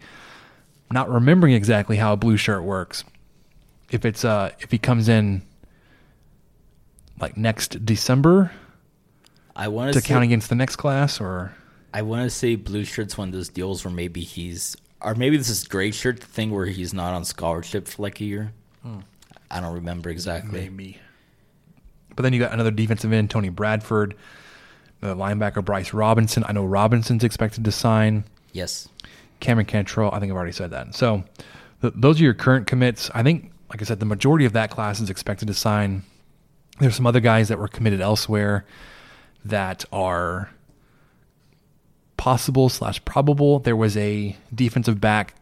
not 0.91 1.11
remembering 1.11 1.55
exactly 1.55 1.97
how 1.97 2.13
a 2.13 2.17
blue 2.17 2.37
shirt 2.37 2.63
works. 2.63 3.05
If 3.91 4.05
it's 4.05 4.25
uh, 4.25 4.53
if 4.61 4.71
he 4.71 4.79
comes 4.79 5.09
in 5.09 5.43
like 7.21 7.37
next 7.37 7.85
December 7.85 8.53
I 9.57 9.69
want 9.69 9.95
to 9.95 10.01
to 10.01 10.07
count 10.07 10.23
against 10.23 10.51
the 10.51 10.55
next 10.55 10.77
class, 10.77 11.21
or 11.21 11.55
I 11.95 12.03
want 12.03 12.25
to 12.25 12.31
say 12.31 12.57
blue 12.57 12.85
shirt's 12.85 13.17
one 13.17 13.29
of 13.29 13.35
those 13.35 13.49
deals 13.49 13.85
where 13.85 13.93
maybe 13.93 14.21
he's, 14.21 14.77
or 15.01 15.15
maybe 15.15 15.39
this 15.39 15.49
is 15.49 15.67
gray 15.67 15.91
shirt 15.91 16.21
the 16.21 16.27
thing 16.27 16.51
where 16.51 16.67
he's 16.67 16.93
not 16.93 17.15
on 17.15 17.25
scholarship 17.25 17.89
for 17.89 18.03
like 18.03 18.21
a 18.21 18.25
year. 18.25 18.53
I 19.51 19.61
don't 19.61 19.75
remember 19.75 20.11
exactly. 20.11 20.61
maybe. 20.61 20.99
But 22.15 22.23
then 22.23 22.33
you 22.33 22.39
got 22.39 22.53
another 22.53 22.71
defensive 22.71 23.13
end, 23.13 23.31
Tony 23.31 23.49
Bradford, 23.49 24.15
the 25.01 25.15
linebacker 25.15 25.65
Bryce 25.65 25.93
Robinson. 25.93 26.45
I 26.47 26.53
know 26.53 26.65
Robinson's 26.65 27.25
expected 27.25 27.65
to 27.65 27.73
sign. 27.73 28.25
Yes, 28.53 28.89
Cameron 29.41 29.67
Cantrell, 29.67 30.11
I 30.13 30.19
think 30.21 30.31
I've 30.31 30.37
already 30.37 30.53
said 30.53 30.71
that. 30.71 30.95
So 30.95 31.25
th- 31.83 31.93
those 31.97 32.21
are 32.21 32.25
your 32.25 32.35
current 32.35 32.67
commits. 32.67 33.11
I 33.15 33.23
think, 33.23 33.53
like 33.69 33.83
I 33.83 33.85
said, 33.85 34.01
the 34.01 34.07
majority 34.07 34.45
of 34.47 34.53
that 34.55 34.71
class 34.71 35.01
is 35.01 35.11
expected 35.11 35.47
to 35.49 35.55
sign. 35.55 36.03
There's 36.81 36.95
some 36.97 37.07
other 37.07 37.21
guys 37.21 37.49
that 37.49 37.59
were 37.59 37.69
committed 37.69 38.01
elsewhere 38.01 38.65
that 39.45 39.85
are 39.93 40.51
possible 42.17 42.69
slash 42.69 43.05
probable. 43.05 43.59
There 43.61 43.77
was 43.77 43.97
a 43.97 44.37
defensive 44.55 45.01
back 45.01 45.35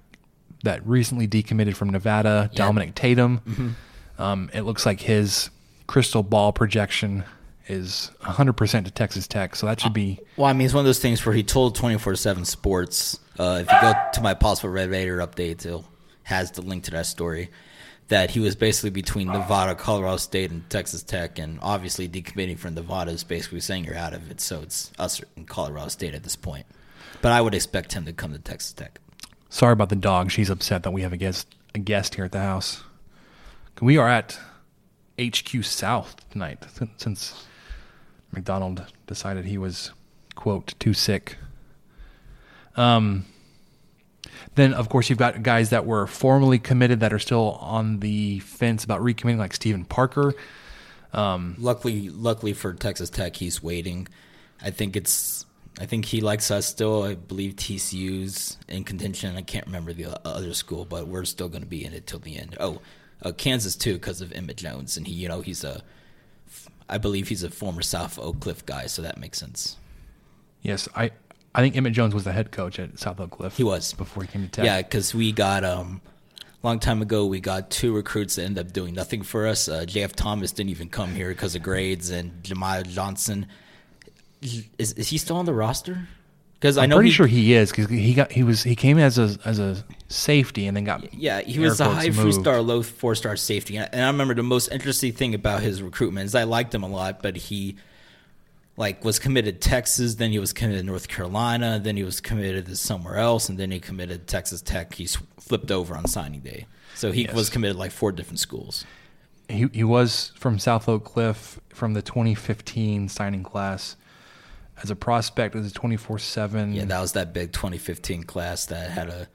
that 0.65 0.85
recently 0.87 1.29
decommitted 1.29 1.77
from 1.77 1.91
Nevada, 1.91 2.51
Yeah. 2.53 2.59
Dominic 2.59 2.95
Tatum. 2.95 3.77
Um, 4.19 4.51
it 4.55 4.63
looks 4.63 4.87
like 4.87 5.01
his 5.01 5.51
crystal 5.87 6.23
ball 6.23 6.53
projection 6.53 7.25
is 7.67 8.11
100% 8.23 8.85
to 8.85 8.91
Texas 8.91 9.27
Tech, 9.27 9.57
so 9.57 9.67
that 9.67 9.81
should 9.81 9.93
be 9.93 10.21
Well, 10.37 10.47
I 10.47 10.53
mean, 10.53 10.65
it's 10.65 10.75
one 10.75 10.81
of 10.81 10.87
those 10.87 11.01
things 11.01 11.25
where 11.25 11.35
he 11.35 11.43
told 11.43 11.75
24 11.75 12.17
7 12.17 12.45
Sports, 12.45 13.19
uh, 13.39 13.63
if 13.63 13.73
you 13.73 13.81
go 13.81 13.95
to 14.13 14.21
my 14.21 14.35
possible 14.35 14.71
Red 14.71 14.91
Raider 14.91 15.19
update, 15.19 15.65
it 15.65 15.85
has 16.25 16.51
the 16.53 16.63
link 16.63 16.85
to 16.85 16.91
that 16.93 17.07
story, 17.07 17.51
that 18.09 18.31
he 18.31 18.41
was 18.41 18.55
basically 18.55 18.91
between 18.91 19.29
Nevada, 19.29 19.75
Colorado 19.75 20.19
State, 20.19 20.51
and 20.51 20.69
Texas 20.69 21.03
Tech. 21.03 21.39
And 21.39 21.59
obviously, 21.63 22.09
decommitting 22.09 22.59
from 22.59 22.75
Nevada 22.75 23.11
is 23.11 23.25
basically 23.25 23.61
saying 23.61 23.85
you're 23.85 23.97
out 23.97 24.13
of 24.13 24.31
it. 24.31 24.41
So 24.41 24.61
it's 24.61 24.93
us 24.99 25.23
in 25.37 25.47
Colorado 25.47 25.89
State 25.89 26.15
at 26.15 26.23
this 26.23 26.37
point. 26.37 26.67
But 27.23 27.33
I 27.33 27.41
would 27.41 27.55
expect 27.55 27.95
him 27.95 28.05
to 28.05 28.13
come 28.13 28.33
to 28.33 28.39
Texas 28.39 28.73
Tech. 28.73 29.01
Sorry 29.49 29.73
about 29.73 29.89
the 29.89 29.97
dog. 29.97 30.31
She's 30.31 30.51
upset 30.51 30.83
that 30.83 30.91
we 30.91 31.03
have 31.03 31.13
a 31.13 31.17
guest 31.17 31.47
a 31.75 31.79
guest 31.79 32.15
here 32.15 32.25
at 32.25 32.33
the 32.33 32.41
house. 32.41 32.83
We 33.81 33.99
are 33.99 34.09
at 34.09 34.39
HQ 35.21 35.65
South 35.65 36.17
tonight 36.31 36.65
since, 36.73 36.91
since 36.97 37.47
McDonald 38.35 38.85
decided 39.07 39.45
he 39.45 39.59
was 39.59 39.93
quote 40.35 40.75
too 40.79 40.95
sick. 40.95 41.37
Um. 42.77 43.27
Then 44.57 44.73
of 44.73 44.89
course 44.89 45.11
you've 45.11 45.19
got 45.19 45.43
guys 45.43 45.71
that 45.71 45.85
were 45.85 46.07
formally 46.07 46.59
committed 46.59 47.01
that 47.01 47.13
are 47.13 47.19
still 47.19 47.53
on 47.61 47.99
the 48.01 48.39
fence 48.41 48.85
about 48.85 49.01
recommitting, 49.01 49.39
like 49.39 49.53
Stephen 49.53 49.85
Parker. 49.85 50.35
Um, 51.13 51.55
Luckily, 51.59 52.09
luckily 52.11 52.53
for 52.53 52.73
Texas 52.75 53.11
Tech, 53.11 53.37
he's 53.37 53.63
waiting. 53.63 54.09
I 54.63 54.71
think 54.71 54.97
it's. 54.97 55.47
I 55.81 55.87
think 55.87 56.05
he 56.05 56.21
likes 56.21 56.53
us 56.53 56.67
still. 56.67 57.03
I 57.03 57.15
believe 57.17 57.57
TCU's 57.57 58.59
in 58.69 58.85
contention. 58.85 59.37
I 59.37 59.43
can't 59.43 59.67
remember 59.67 59.93
the 59.93 60.21
other 60.27 60.55
school, 60.55 60.85
but 60.85 61.09
we're 61.09 61.25
still 61.25 61.49
going 61.49 61.63
to 61.63 61.69
be 61.69 61.85
in 61.85 61.93
it 61.93 62.07
till 62.07 62.21
the 62.21 62.37
end. 62.37 62.57
Oh, 62.61 62.81
uh, 63.23 63.33
Kansas 63.33 63.75
too, 63.75 63.95
because 63.95 64.21
of 64.21 64.33
Emmett 64.33 64.57
Jones, 64.57 64.97
and 64.97 65.07
he, 65.07 65.15
you 65.15 65.29
know, 65.29 65.41
he's 65.41 65.65
a. 65.65 65.83
I 66.89 66.99
believe 66.99 67.29
he's 67.29 67.43
a 67.43 67.51
former 67.51 67.83
South 67.83 68.19
Oak 68.19 68.41
Cliff 68.41 68.65
guy, 68.67 68.87
so 68.87 69.03
that 69.03 69.19
makes 69.19 69.39
sense. 69.39 69.77
Yes, 70.63 70.89
I 70.95 71.11
I 71.55 71.61
think 71.61 71.77
Emmett 71.77 71.93
Jones 71.93 72.15
was 72.15 72.25
the 72.25 72.33
head 72.33 72.51
coach 72.51 72.79
at 72.79 72.99
South 72.99 73.21
Oak 73.21 73.33
Cliff. 73.33 73.57
He 73.57 73.65
was 73.65 73.93
before 73.93 74.23
he 74.23 74.29
came 74.29 74.43
to 74.43 74.49
Tech. 74.49 74.65
Yeah, 74.65 74.83
because 74.83 75.15
we 75.15 75.33
got 75.33 75.65
um, 75.65 76.01
long 76.63 76.79
time 76.79 77.03
ago 77.03 77.27
we 77.27 77.41
got 77.41 77.71
two 77.71 77.95
recruits 77.95 78.37
that 78.37 78.45
ended 78.45 78.67
up 78.67 78.73
doing 78.73 78.95
nothing 78.95 79.23
for 79.23 79.47
us. 79.47 79.69
Uh, 79.69 79.85
JF 79.87 80.15
Thomas 80.15 80.53
didn't 80.53 80.71
even 80.71 80.89
come 80.89 81.15
here 81.15 81.29
because 81.29 81.55
of 81.55 81.63
grades, 81.63 82.11
and 82.11 82.43
Jemiah 82.43 82.87
Johnson 82.89 83.47
is 84.41 84.93
is 84.93 85.09
he 85.09 85.19
still 85.19 85.37
on 85.37 85.45
the 85.45 85.55
roster? 85.55 86.09
Because 86.65 86.79
I 86.79 86.85
I'm 86.85 86.89
know 86.89 86.97
pretty 86.97 87.11
he, 87.11 87.15
sure 87.15 87.27
he 87.27 87.53
is 87.53 87.71
because 87.71 87.91
he 87.91 88.15
got 88.15 88.33
he 88.33 88.43
was 88.43 88.63
he 88.63 88.75
came 88.75 88.97
as 88.97 89.19
a 89.19 89.37
as 89.45 89.59
a 89.59 89.85
safety 90.09 90.67
and 90.67 90.75
then 90.75 90.85
got 90.85 91.13
Yeah, 91.13 91.43
he 91.43 91.59
was 91.59 91.79
a 91.79 91.91
high 91.91 92.09
three 92.09 92.33
star 92.33 92.63
low 92.63 92.83
four 92.83 93.15
star 93.15 93.37
safety, 93.37 93.77
and 93.77 93.95
I 93.95 94.07
remember 94.07 94.33
the 94.33 94.45
most 94.45 94.73
interesting 94.73 95.13
thing 95.13 95.35
about 95.35 95.61
his 95.61 95.83
recruitment 95.83 96.25
is 96.25 96.35
I 96.35 96.45
liked 96.45 96.75
him 96.75 96.83
a 96.83 96.89
lot, 96.89 97.21
but 97.23 97.37
he 97.37 97.77
like 98.79 99.05
was 99.05 99.19
committed 99.19 99.61
to 99.61 99.69
Texas, 99.69 100.15
then 100.15 100.31
he 100.31 100.39
was 100.39 100.55
committed 100.55 100.81
to 100.81 100.87
North 100.87 101.07
Carolina, 101.07 101.79
then 101.79 101.99
he 101.99 102.03
was 102.03 102.23
committed 102.23 102.65
to 102.65 102.77
somewhere 102.77 103.19
else, 103.19 103.51
and 103.51 103.59
then 103.59 103.71
he 103.71 103.79
committed 103.79 104.27
to 104.27 104.33
Texas 104.33 104.63
Tech. 104.63 104.95
He 104.95 105.07
flipped 105.39 105.71
over 105.71 105.95
on 105.95 106.07
signing 106.07 106.41
day, 106.41 106.65
so 106.95 107.13
he 107.13 107.25
Yes. 107.25 107.35
was 107.35 107.51
committed 107.51 107.75
to 107.75 107.81
like 107.81 107.93
four 107.93 108.11
different 108.11 108.39
schools. 108.41 108.87
He 109.51 109.69
he 109.75 109.85
was 109.85 110.33
from 110.37 110.59
South 110.59 110.89
Oak 110.89 111.05
Cliff 111.05 111.61
from 111.75 111.93
the 111.93 112.01
2015 112.01 113.11
signing 113.11 113.43
class 113.43 113.97
as 114.83 114.91
a 114.91 114.97
prospect 114.97 115.55
as 115.55 115.71
a 115.71 115.75
24 115.75 116.19
seven. 116.19 116.73
Yeah, 116.73 116.85
that 116.85 117.01
was 117.01 117.13
that 117.13 117.33
big 117.33 117.53
2015 117.53 118.25
class 118.25 118.67
that 118.67 118.91
had 118.91 119.09
a 119.09 119.29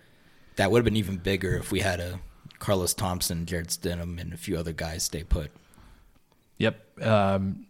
that 0.55 0.72
would 0.72 0.79
have 0.79 0.86
been 0.86 0.98
even 0.98 1.17
bigger 1.17 1.55
if 1.55 1.72
we 1.72 1.79
had 1.79 2.00
a 2.00 2.19
Carlos 2.60 2.93
Thompson, 2.93 3.46
Jarrett 3.46 3.69
Stidham, 3.69 4.19
and 4.19 4.34
a 4.34 4.38
few 4.38 4.58
other 4.58 4.74
guys 4.74 5.03
stay 5.03 5.24
put. 5.24 5.51
Yep. 6.58 7.05
Um, 7.05 7.67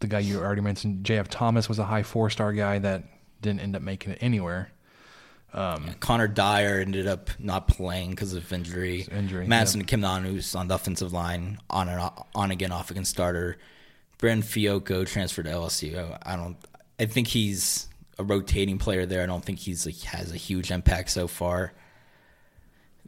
the 0.00 0.08
guy 0.08 0.18
you 0.18 0.40
already 0.40 0.60
mentioned, 0.60 1.04
J.F. 1.04 1.28
Thomas, 1.28 1.68
was 1.68 1.78
a 1.78 1.84
high 1.84 2.02
four 2.02 2.30
star 2.30 2.52
guy 2.52 2.78
that 2.80 3.04
didn't 3.40 3.60
end 3.60 3.76
up 3.76 3.82
making 3.82 4.12
it 4.12 4.18
anywhere. 4.20 4.72
Connor 6.00 6.26
Dyer 6.26 6.80
ended 6.80 7.06
up 7.06 7.30
not 7.38 7.68
playing 7.68 8.10
because 8.10 8.34
of 8.34 8.52
injury. 8.52 9.06
Injury, 9.10 9.46
Madison 9.46 9.80
yeah. 9.80 9.86
Kim 9.86 10.02
who's 10.02 10.54
on 10.56 10.66
the 10.66 10.74
offensive 10.74 11.12
line, 11.12 11.58
on 11.70 11.88
and 11.88 12.00
off, 12.00 12.26
on 12.34 12.50
again, 12.50 12.72
off 12.72 12.90
again 12.90 13.04
starter. 13.04 13.56
Breiden 14.18 14.42
Fehoko 14.42 15.06
transferred 15.06 15.44
to 15.44 15.52
LSU. 15.52 16.18
I 16.22 16.36
don't. 16.36 16.56
I 16.98 17.06
think 17.06 17.28
he's 17.28 17.88
a 18.18 18.24
rotating 18.24 18.78
player 18.78 19.06
there. 19.06 19.22
I 19.22 19.26
don't 19.26 19.44
think 19.44 19.58
he's 19.58 19.86
like, 19.86 20.00
has 20.02 20.32
a 20.32 20.36
huge 20.36 20.70
impact 20.70 21.10
so 21.10 21.26
far. 21.26 21.72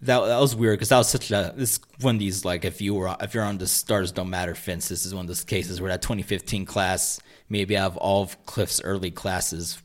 That, 0.03 0.21
that 0.27 0.39
was 0.39 0.55
weird 0.55 0.79
because 0.79 0.91
that 0.91 0.99
was 0.99 1.09
such 1.09 1.31
a 1.31 1.55
this 1.57 1.81
one 2.03 2.17
of 2.17 2.19
these 2.19 2.45
like 2.45 2.67
if 2.67 2.83
you 2.83 2.93
were 2.95 3.17
if 3.19 3.33
you're 3.33 3.43
on 3.45 3.57
the 3.57 3.67
stars 3.67 4.13
don't 4.13 4.29
matter 4.29 4.55
fence 4.55 4.89
this 4.91 5.07
is 5.07 5.15
one 5.15 5.23
of 5.25 5.27
those 5.29 5.43
cases 5.43 5.81
where 5.81 5.91
that 5.91 6.03
2015 6.03 6.67
class 6.67 7.19
maybe 7.49 7.79
out 7.79 7.93
of 7.93 7.97
all 7.97 8.23
of 8.23 8.45
Cliff's 8.45 8.79
early 8.83 9.11
classes 9.11 9.81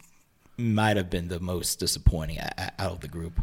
might 0.58 0.98
have 0.98 1.10
been 1.10 1.30
the 1.30 1.40
most 1.40 1.80
disappointing 1.80 2.40
out 2.40 2.72
of 2.78 3.00
the 3.00 3.08
group. 3.08 3.40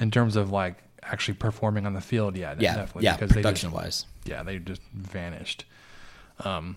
In 0.00 0.10
terms 0.10 0.34
of 0.34 0.50
like 0.50 0.78
actually 1.02 1.34
performing 1.34 1.86
on 1.86 1.92
the 1.94 2.00
field, 2.00 2.36
yeah, 2.36 2.54
Yeah, 2.58 2.74
definitely. 2.74 3.04
yeah, 3.04 3.14
because 3.16 3.28
they 3.30 3.34
production 3.36 3.70
just, 3.70 3.82
wise. 3.82 4.06
yeah, 4.24 4.42
they 4.42 4.58
just 4.58 4.82
vanished. 4.92 5.64
Um, 6.40 6.76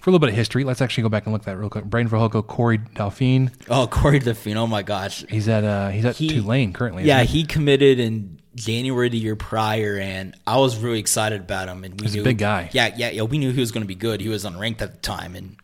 for 0.00 0.10
a 0.10 0.12
little 0.12 0.20
bit 0.20 0.30
of 0.30 0.34
history, 0.36 0.64
let's 0.64 0.80
actually 0.80 1.02
go 1.02 1.08
back 1.08 1.26
and 1.26 1.32
look 1.32 1.42
at 1.42 1.46
that 1.46 1.56
real 1.56 1.68
quick. 1.70 1.84
Breiden 1.84 2.08
Fehoko, 2.08 2.46
Corey 2.46 2.78
Dauphine. 2.78 3.50
Oh, 3.68 3.86
Corey 3.86 4.18
Dauphine. 4.20 4.56
Oh 4.56 4.66
my 4.66 4.82
gosh. 4.82 5.24
He's 5.28 5.48
at 5.48 5.64
uh, 5.64 5.88
he's 5.90 6.04
at 6.04 6.16
He- 6.16 6.28
Tulane 6.28 6.72
currently. 6.72 7.04
Yeah, 7.04 7.22
he? 7.22 7.40
he 7.40 7.44
committed 7.44 7.98
in 7.98 8.40
January 8.54 9.08
the 9.08 9.18
year 9.18 9.36
prior, 9.36 9.98
and 9.98 10.34
I 10.46 10.58
was 10.58 10.76
really 10.78 10.98
excited 10.98 11.40
about 11.40 11.68
him. 11.68 11.84
And 11.84 12.00
we 12.00 12.06
He's 12.06 12.16
a 12.16 12.22
big 12.22 12.38
guy. 12.38 12.70
Yeah, 12.72 12.94
yeah, 12.96 13.10
yeah. 13.10 13.22
We 13.22 13.38
knew 13.38 13.52
he 13.52 13.60
was 13.60 13.72
going 13.72 13.82
to 13.84 13.88
be 13.88 13.94
good. 13.94 14.20
He 14.20 14.28
was 14.28 14.44
unranked 14.44 14.82
at 14.82 14.92
the 14.94 15.00
time, 15.00 15.34
and 15.34 15.56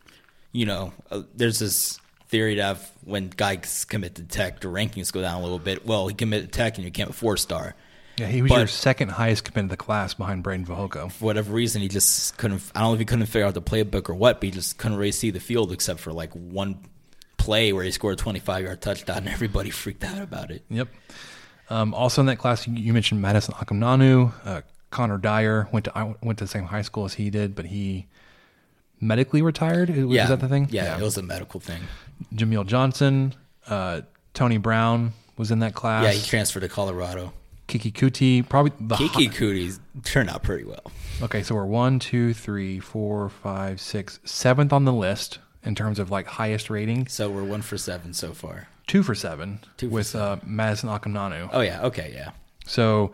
you 0.53 0.67
know, 0.67 0.93
uh, 1.11 1.23
there's 1.35 1.59
this 1.59 1.99
theory 2.29 2.57
that 2.57 2.79
when 3.05 3.29
guys 3.29 3.85
commit 3.85 4.17
to 4.17 4.23
Tech, 4.25 4.61
the 4.61 4.69
rankings 4.69 5.13
go 5.13 5.21
down 5.21 5.39
a 5.41 5.43
little 5.43 5.59
bit. 5.59 5.87
Well, 5.87 6.09
he 6.09 6.15
committed 6.15 6.53
to 6.53 6.57
Tech, 6.57 6.77
and 6.77 6.85
you 6.85 6.91
became 6.91 7.09
a 7.09 7.13
four 7.13 7.37
star. 7.37 7.75
Yeah, 8.17 8.27
he 8.27 8.43
was 8.43 8.51
but- 8.51 8.59
your 8.59 8.67
second 8.67 9.11
highest 9.11 9.45
commit 9.45 9.65
of 9.65 9.71
the 9.71 9.77
class 9.77 10.15
behind 10.15 10.45
Breiden 10.45 10.67
Fehoko. 10.67 11.11
For 11.11 11.25
whatever 11.25 11.53
reason, 11.53 11.83
he 11.83 11.89
just 11.89 12.37
couldn't. 12.39 12.63
I 12.75 12.81
don't 12.81 12.91
know 12.91 12.95
if 12.95 12.99
he 13.01 13.05
couldn't 13.05 13.27
figure 13.27 13.47
out 13.47 13.55
the 13.55 13.63
playbook 13.63 14.09
or 14.09 14.15
what, 14.15 14.41
but 14.41 14.45
he 14.45 14.51
just 14.51 14.79
couldn't 14.79 14.97
really 14.97 15.13
see 15.13 15.31
the 15.31 15.41
field 15.41 15.73
except 15.73 16.01
for 16.01 16.13
like 16.13 16.33
one 16.33 16.79
play 17.37 17.73
where 17.73 17.85
he 17.85 17.91
scored 17.91 18.15
a 18.15 18.17
25 18.17 18.65
yard 18.65 18.81
touchdown, 18.81 19.19
and 19.19 19.29
everybody 19.29 19.71
freaked 19.83 20.05
out 20.05 20.21
about 20.23 20.51
it. 20.51 20.63
Yep. 20.71 20.89
Um, 21.71 21.95
also 21.95 22.21
in 22.21 22.27
that 22.27 22.37
class, 22.39 22.67
you, 22.69 22.93
mentioned 22.93 23.23
Madison 23.23 23.55
Akamnonu, 23.55 24.33
uh, 24.45 24.63
Connor 24.91 25.19
Dyer 25.19 25.67
went 25.73 25.87
to 25.87 25.99
I 25.99 26.15
went 26.23 26.39
to 26.39 26.45
the 26.45 26.49
same 26.51 26.65
high 26.65 26.83
school 26.83 27.05
as 27.05 27.15
he 27.15 27.31
did, 27.31 27.55
but 27.55 27.65
he 27.67 28.07
medically 29.01 29.43
retired. 29.43 29.91
Is, 29.91 30.07
Yeah, 30.07 30.25
is 30.25 30.29
that 30.29 30.41
the 30.41 30.49
thing? 30.49 30.69
Yeah, 30.71 30.99
it 30.99 31.03
was 31.03 31.17
a 31.17 31.23
medical 31.23 31.59
thing. 31.61 31.83
Jameel 32.35 32.67
Johnson, 32.67 33.35
uh, 33.67 34.03
Tony 34.35 34.59
Brown 34.59 35.15
was 35.37 35.51
in 35.51 35.61
that 35.61 35.75
class. 35.75 36.05
Yeah, 36.05 36.13
he 36.13 36.23
transferred 36.23 36.61
to 36.61 36.69
Colorado. 36.69 37.33
Keke 37.69 37.93
Coutee, 37.93 38.47
probably 38.49 38.73
the 38.81 38.95
Keke 38.97 39.29
hi- 39.29 39.35
Cooties 39.35 39.81
turned 40.05 40.29
out 40.31 40.43
pretty 40.43 40.65
well. 40.65 40.93
Okay, 41.23 41.43
so 41.43 41.55
we're 41.55 41.65
one, 41.65 41.99
two, 41.99 42.35
three, 42.35 42.79
four, 42.81 43.29
five, 43.29 43.81
six, 43.81 44.21
seventh 44.25 44.73
on 44.73 44.85
the 44.85 44.93
list 44.93 45.39
in 45.63 45.75
terms 45.75 45.99
of 45.99 46.11
like 46.11 46.27
highest 46.27 46.69
rating. 46.71 47.07
So 47.07 47.31
we're 47.31 47.45
one 47.45 47.63
for 47.63 47.79
seven 47.79 48.13
so 48.13 48.33
far. 48.33 48.69
Two 48.87 49.03
for 49.03 49.15
seven 49.15 49.61
Two 49.79 49.89
for 49.89 49.95
with 49.95 50.15
Uh, 50.15 50.37
Madison 50.45 50.91
Akamnonu. 50.91 51.49
Oh 51.53 51.61
yeah, 51.63 51.83
okay, 51.85 52.13
yeah, 52.15 52.33
So 52.67 53.13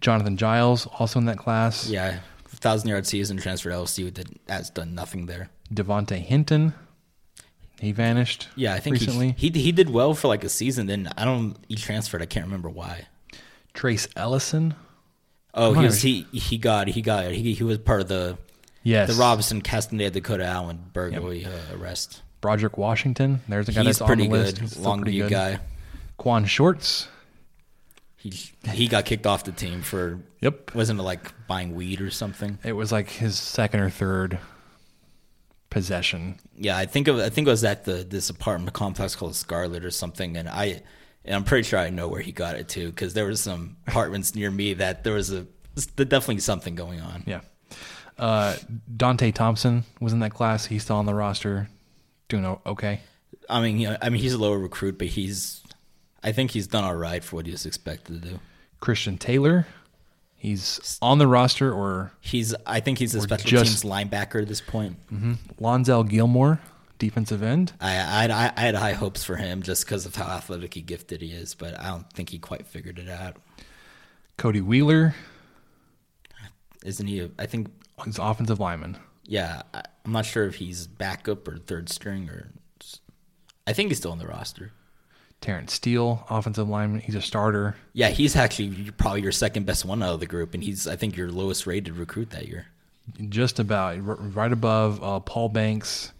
Jonathan 0.00 0.36
Giles 0.38 0.86
also 0.98 1.18
in 1.18 1.26
that 1.26 1.38
class. 1.38 1.88
yeah. 1.88 2.20
Thousand 2.48 2.88
yard 2.88 3.06
season 3.06 3.36
transferred 3.36 3.70
to 3.72 3.76
LSU 3.76 4.14
did 4.14 4.38
has 4.48 4.70
done 4.70 4.94
nothing 4.94 5.26
there. 5.26 5.50
Devonte 5.74 6.16
Hinton, 6.16 6.72
he 7.80 7.92
vanished. 7.92 8.48
Yeah, 8.56 8.72
I 8.72 8.80
think 8.80 8.94
recently. 8.94 9.34
he, 9.36 9.50
he 9.50 9.60
he 9.60 9.72
did 9.72 9.90
well 9.90 10.14
for 10.14 10.28
like 10.28 10.44
a 10.44 10.48
season. 10.48 10.86
Then 10.86 11.10
I 11.18 11.24
don't. 11.26 11.56
He 11.68 11.74
transferred. 11.74 12.22
I 12.22 12.26
can't 12.26 12.46
remember 12.46 12.70
why. 12.70 13.06
Trace 13.74 14.08
Ellison. 14.16 14.74
Oh, 15.52 15.72
he 15.72 15.84
was 15.84 16.00
he 16.02 16.22
he 16.32 16.58
got 16.58 16.88
he 16.88 17.02
got 17.02 17.30
he 17.32 17.54
he 17.54 17.62
was 17.64 17.78
part 17.78 18.00
of 18.00 18.08
the 18.08 18.38
Yes. 18.82 19.08
the 19.08 19.14
Robinson 19.20 19.62
Castaneda 19.62 20.10
Dakota 20.10 20.44
Allen 20.44 20.78
burglary 20.92 21.44
uh, 21.46 21.50
arrest. 21.78 22.22
Broderick 22.40 22.76
Washington. 22.76 23.40
There's 23.48 23.68
a 23.68 23.72
guy 23.72 23.82
He's 23.82 23.98
that's 23.98 24.06
pretty 24.06 24.24
on 24.24 24.30
the 24.30 24.36
good, 24.36 24.44
list. 24.46 24.58
He's 24.58 24.78
long 24.78 24.98
pretty 25.00 25.12
view 25.12 25.22
good. 25.24 25.30
guy. 25.30 25.58
Quan 26.18 26.44
Shorts. 26.44 27.08
He 28.16 28.32
he 28.70 28.88
got 28.88 29.04
kicked 29.04 29.26
off 29.26 29.44
the 29.44 29.52
team 29.52 29.80
for 29.82 30.18
Yep. 30.40 30.74
wasn't 30.74 31.00
it 31.00 31.02
like 31.04 31.32
buying 31.46 31.74
weed 31.74 32.00
or 32.00 32.10
something? 32.10 32.58
It 32.64 32.72
was 32.72 32.92
like 32.92 33.08
his 33.08 33.38
second 33.38 33.80
or 33.80 33.90
third 33.90 34.38
possession. 35.70 36.38
Yeah, 36.56 36.76
I 36.76 36.86
think 36.86 37.08
of 37.08 37.18
I 37.18 37.28
think 37.30 37.46
it 37.46 37.50
was 37.50 37.64
at 37.64 37.84
the 37.84 38.04
this 38.04 38.30
apartment 38.30 38.72
complex 38.74 39.16
called 39.16 39.34
Scarlet 39.34 39.84
or 39.84 39.90
something, 39.90 40.36
and 40.36 40.48
I 40.48 40.82
and 41.24 41.34
I'm 41.34 41.44
pretty 41.44 41.62
sure 41.68 41.78
I 41.78 41.90
know 41.90 42.08
where 42.08 42.20
he 42.20 42.32
got 42.32 42.56
it 42.56 42.68
to 42.70 42.86
because 42.90 43.14
there 43.14 43.26
was 43.26 43.40
some 43.40 43.76
apartments 43.86 44.34
near 44.34 44.50
me 44.50 44.74
that 44.74 45.04
there 45.04 45.14
was 45.14 45.30
a 45.32 45.46
definitely 45.96 46.38
something 46.40 46.74
going 46.74 47.00
on. 47.00 47.24
Yeah. 47.26 47.40
Uh, 48.18 48.54
Dante 48.96 49.32
Thompson 49.32 49.84
was 50.00 50.12
in 50.12 50.20
that 50.20 50.32
class. 50.32 50.66
He's 50.66 50.84
still 50.84 50.96
on 50.96 51.06
the 51.06 51.14
roster, 51.14 51.68
doing 52.28 52.44
okay. 52.66 53.00
I 53.50 53.60
mean, 53.60 53.78
you 53.78 53.90
know, 53.90 53.96
I 54.00 54.08
mean 54.10 54.20
he's 54.22 54.34
a 54.34 54.38
lower 54.38 54.58
recruit, 54.58 54.98
but 54.98 55.08
he's 55.08 55.62
I 56.22 56.32
think 56.32 56.52
he's 56.52 56.66
done 56.66 56.84
all 56.84 56.94
right 56.94 57.22
for 57.24 57.36
what 57.36 57.46
he 57.46 57.52
was 57.52 57.66
expected 57.66 58.22
to 58.22 58.28
do. 58.30 58.40
Christian 58.80 59.18
Taylor, 59.18 59.66
he's 60.36 60.98
on 61.02 61.18
the 61.18 61.26
roster, 61.26 61.72
or 61.72 62.12
He's 62.20 62.54
I 62.66 62.80
think 62.80 62.98
he's 62.98 63.14
a 63.14 63.20
special 63.20 63.48
just- 63.50 63.82
teams 63.82 63.82
linebacker 63.82 64.40
at 64.42 64.48
this 64.48 64.60
point. 64.60 64.96
Lonzel 65.60 66.08
Gilmore, 66.08 66.60
defensive 66.98 67.42
end. 67.42 67.72
I, 67.80 67.96
I 67.96 68.26
I 68.26 68.52
I 68.56 68.60
had 68.60 68.74
high 68.74 68.92
hopes 68.92 69.24
for 69.24 69.36
him 69.36 69.62
just 69.62 69.84
because 69.84 70.06
of 70.06 70.14
how 70.16 70.24
athletically 70.26 70.82
gifted 70.82 71.22
he 71.22 71.32
is, 71.32 71.54
but 71.54 71.78
I 71.80 71.88
don't 71.88 72.10
think 72.12 72.30
he 72.30 72.38
quite 72.38 72.66
figured 72.66 72.98
it 72.98 73.08
out. 73.08 73.36
Cody 74.36 74.60
Wheeler, 74.60 75.14
Isn't 76.84 77.06
he? 77.06 77.20
A, 77.20 77.30
I 77.38 77.46
think 77.46 77.68
he's 78.04 78.18
offensive 78.18 78.60
lineman. 78.60 78.96
yeah. 79.24 79.62
I, 79.72 79.82
I'm 80.04 80.12
not 80.12 80.26
sure 80.26 80.44
if 80.44 80.56
he's 80.56 80.86
backup 80.86 81.48
or 81.48 81.56
third 81.58 81.88
string 81.88 82.28
or. 82.28 82.50
I 83.66 83.72
think 83.72 83.88
he's 83.88 83.96
still 83.96 84.12
on 84.12 84.18
the 84.18 84.26
roster. 84.26 84.72
Terrence 85.40 85.72
Steele, 85.72 86.26
offensive 86.28 86.68
lineman. 86.68 87.00
He's 87.00 87.14
a 87.14 87.22
starter. 87.22 87.74
Yeah, 87.94 88.08
he's 88.10 88.36
actually 88.36 88.90
probably 88.98 89.22
your 89.22 89.32
second 89.32 89.64
best 89.64 89.84
one 89.86 90.02
out 90.02 90.12
of 90.14 90.20
the 90.20 90.26
group, 90.26 90.52
and 90.52 90.62
he's 90.62 90.86
I 90.86 90.96
think 90.96 91.16
your 91.16 91.30
lowest 91.30 91.66
rated 91.66 91.96
recruit 91.96 92.30
that 92.30 92.48
year. 92.48 92.66
just 93.30 93.58
about 93.58 93.96
right 94.02 94.52
above 94.52 95.02
uh, 95.02 95.20
Paul 95.20 95.48
Banks, 95.48 96.12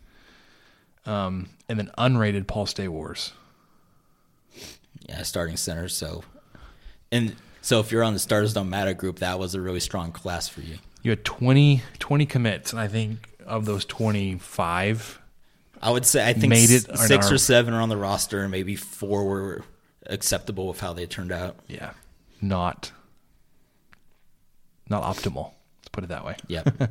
um, 1.07 1.49
and 1.69 1.79
then 1.79 1.91
unrated 1.99 2.47
Paul 2.47 2.67
Stawarz. 2.67 3.33
Yeah, 5.09 5.23
starting 5.23 5.57
center. 5.57 5.89
So, 5.89 6.25
and 7.13 7.37
so 7.61 7.81
if 7.81 7.93
you're 7.93 8.03
on 8.03 8.13
the 8.15 8.19
stars 8.19 8.55
don't 8.55 8.71
matter 8.71 8.95
group, 8.95 9.19
that 9.19 9.39
was 9.39 9.55
a 9.55 9.61
really 9.61 9.81
strong 9.81 10.13
class 10.13 10.49
for 10.49 10.61
you. 10.63 10.77
You 11.03 11.11
had 11.11 11.25
20, 11.25 11.83
20 11.99 12.27
commits, 12.27 12.73
and 12.73 12.81
I 12.81 12.89
think 12.89 13.29
of 13.47 13.67
those 13.67 13.85
twenty 13.85 14.37
five, 14.39 15.21
I 15.83 15.91
would 15.91 16.07
say 16.07 16.27
I 16.27 16.33
think 16.33 16.49
Made 16.49 16.71
it 16.71 16.89
s- 16.89 17.07
six 17.09 17.31
or 17.31 17.37
seven 17.37 17.75
are 17.75 17.83
on 17.83 17.91
the 17.91 17.97
roster, 17.99 18.41
and 18.41 18.51
maybe 18.51 18.75
four 18.75 19.25
were 19.27 19.63
acceptable 20.07 20.69
with 20.69 20.81
how 20.81 20.95
they 20.95 21.05
turned 21.05 21.31
out. 21.33 21.57
yeah, 21.69 21.91
not 22.41 22.91
not 24.89 25.03
optimal. 25.03 25.53
Put 25.95 26.03
it 26.05 26.09
that 26.09 26.25
way. 26.25 26.37
Yep. 26.49 26.75
We're 26.81 26.89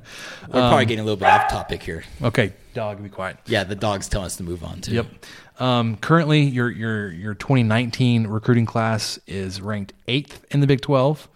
probably 0.48 0.86
getting 0.86 1.02
a 1.02 1.04
little 1.04 1.18
bit 1.18 1.28
off 1.28 1.50
topic 1.50 1.84
here. 1.84 2.04
Okay, 2.22 2.54
dog, 2.74 3.04
be 3.04 3.10
quiet. 3.10 3.38
Yeah, 3.46 3.64
the 3.66 3.76
dog's 3.76 4.08
telling 4.08 4.26
us 4.28 4.38
to 4.38 4.44
move 4.44 4.64
on 4.64 4.80
too. 4.82 4.94
Yep. 4.94 5.08
Um, 5.60 5.98
currently, 5.98 6.42
your 6.42 6.72
your 6.72 7.12
your 7.12 7.34
2019 7.34 8.28
recruiting 8.28 8.66
class 8.66 9.20
is 9.28 9.60
ranked 9.62 9.92
eighth 10.08 10.46
in 10.52 10.62
the 10.62 10.68
Big 10.68 10.82
12. 10.82 11.28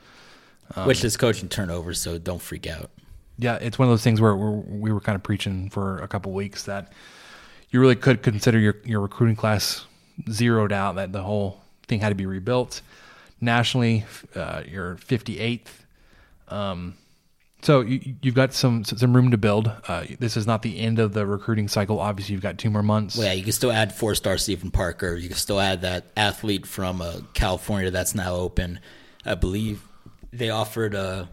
Which 0.86 1.04
is 1.04 1.16
coaching 1.18 1.50
turnover, 1.50 1.94
so 1.94 2.18
don't 2.18 2.42
freak 2.42 2.68
out. 2.68 2.90
yeah, 3.38 3.56
it's 3.56 3.78
one 3.80 3.88
of 3.88 3.92
those 3.92 4.04
things 4.04 4.20
where 4.22 4.36
we're, 4.36 4.52
we 4.52 4.92
were 4.92 5.00
kind 5.00 5.16
of 5.16 5.24
preaching 5.24 5.70
for 5.70 5.98
a 6.00 6.08
couple 6.08 6.32
weeks 6.34 6.64
that 6.64 6.92
you 7.70 7.80
really 7.80 7.96
could 7.96 8.22
consider 8.24 8.60
your 8.60 8.76
your 8.86 9.02
recruiting 9.02 9.36
class 9.36 9.86
zeroed 10.30 10.72
out. 10.72 10.96
That 10.96 11.12
the 11.12 11.24
whole 11.24 11.62
thing 11.88 12.00
had 12.00 12.10
to 12.10 12.16
be 12.16 12.26
rebuilt. 12.26 12.82
Nationally, 13.42 14.06
uh, 14.36 14.64
you're 14.68 14.96
58th. 14.96 15.68
Um, 16.50 16.96
so 17.62 17.82
you, 17.82 18.16
you've 18.22 18.36
got 18.36 18.54
some 18.54 18.84
some 18.84 19.16
room 19.16 19.32
to 19.32 19.38
build. 19.38 19.72
Uh, 19.88 20.06
this 20.20 20.38
is 20.38 20.46
not 20.46 20.62
the 20.62 20.80
end 20.80 21.00
of 21.00 21.14
the 21.14 21.26
recruiting 21.26 21.68
cycle. 21.68 22.00
Obviously, 22.00 22.34
you've 22.34 22.42
got 22.42 22.58
two 22.58 22.70
more 22.70 22.84
months. 22.84 23.18
Well, 23.18 23.28
yeah, 23.28 23.34
you 23.34 23.44
can 23.44 23.52
still 23.52 23.72
add 23.72 23.94
four 23.94 24.16
star 24.16 24.38
Stephen 24.38 24.72
Parker. 24.72 25.16
You 25.16 25.30
can 25.30 25.38
still 25.38 25.60
add 25.60 25.82
that 25.82 26.06
athlete 26.16 26.66
from 26.66 27.02
uh, 27.02 27.22
California 27.34 27.92
that's 27.92 28.16
now 28.16 28.36
open. 28.36 28.80
I 29.26 29.36
believe 29.36 29.82
they 30.32 30.50
offered 30.50 30.94
a 30.94 31.30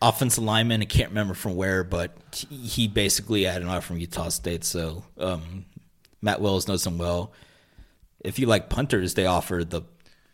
offensive 0.00 0.44
lineman. 0.44 0.82
I 0.82 0.86
can't 0.86 1.10
remember 1.10 1.34
from 1.34 1.56
where, 1.56 1.82
but 1.82 2.44
he 2.50 2.88
basically 2.88 3.44
had 3.44 3.62
an 3.62 3.68
offer 3.68 3.88
from 3.88 3.98
Utah 3.98 4.28
State. 4.28 4.64
So 4.64 5.04
um, 5.18 5.64
Matt 6.22 6.40
Wells 6.40 6.68
knows 6.68 6.86
him 6.86 6.98
well. 6.98 7.32
If 8.20 8.38
you 8.38 8.46
like 8.46 8.68
punters, 8.68 9.14
they 9.14 9.26
offered 9.26 9.70
the 9.70 9.82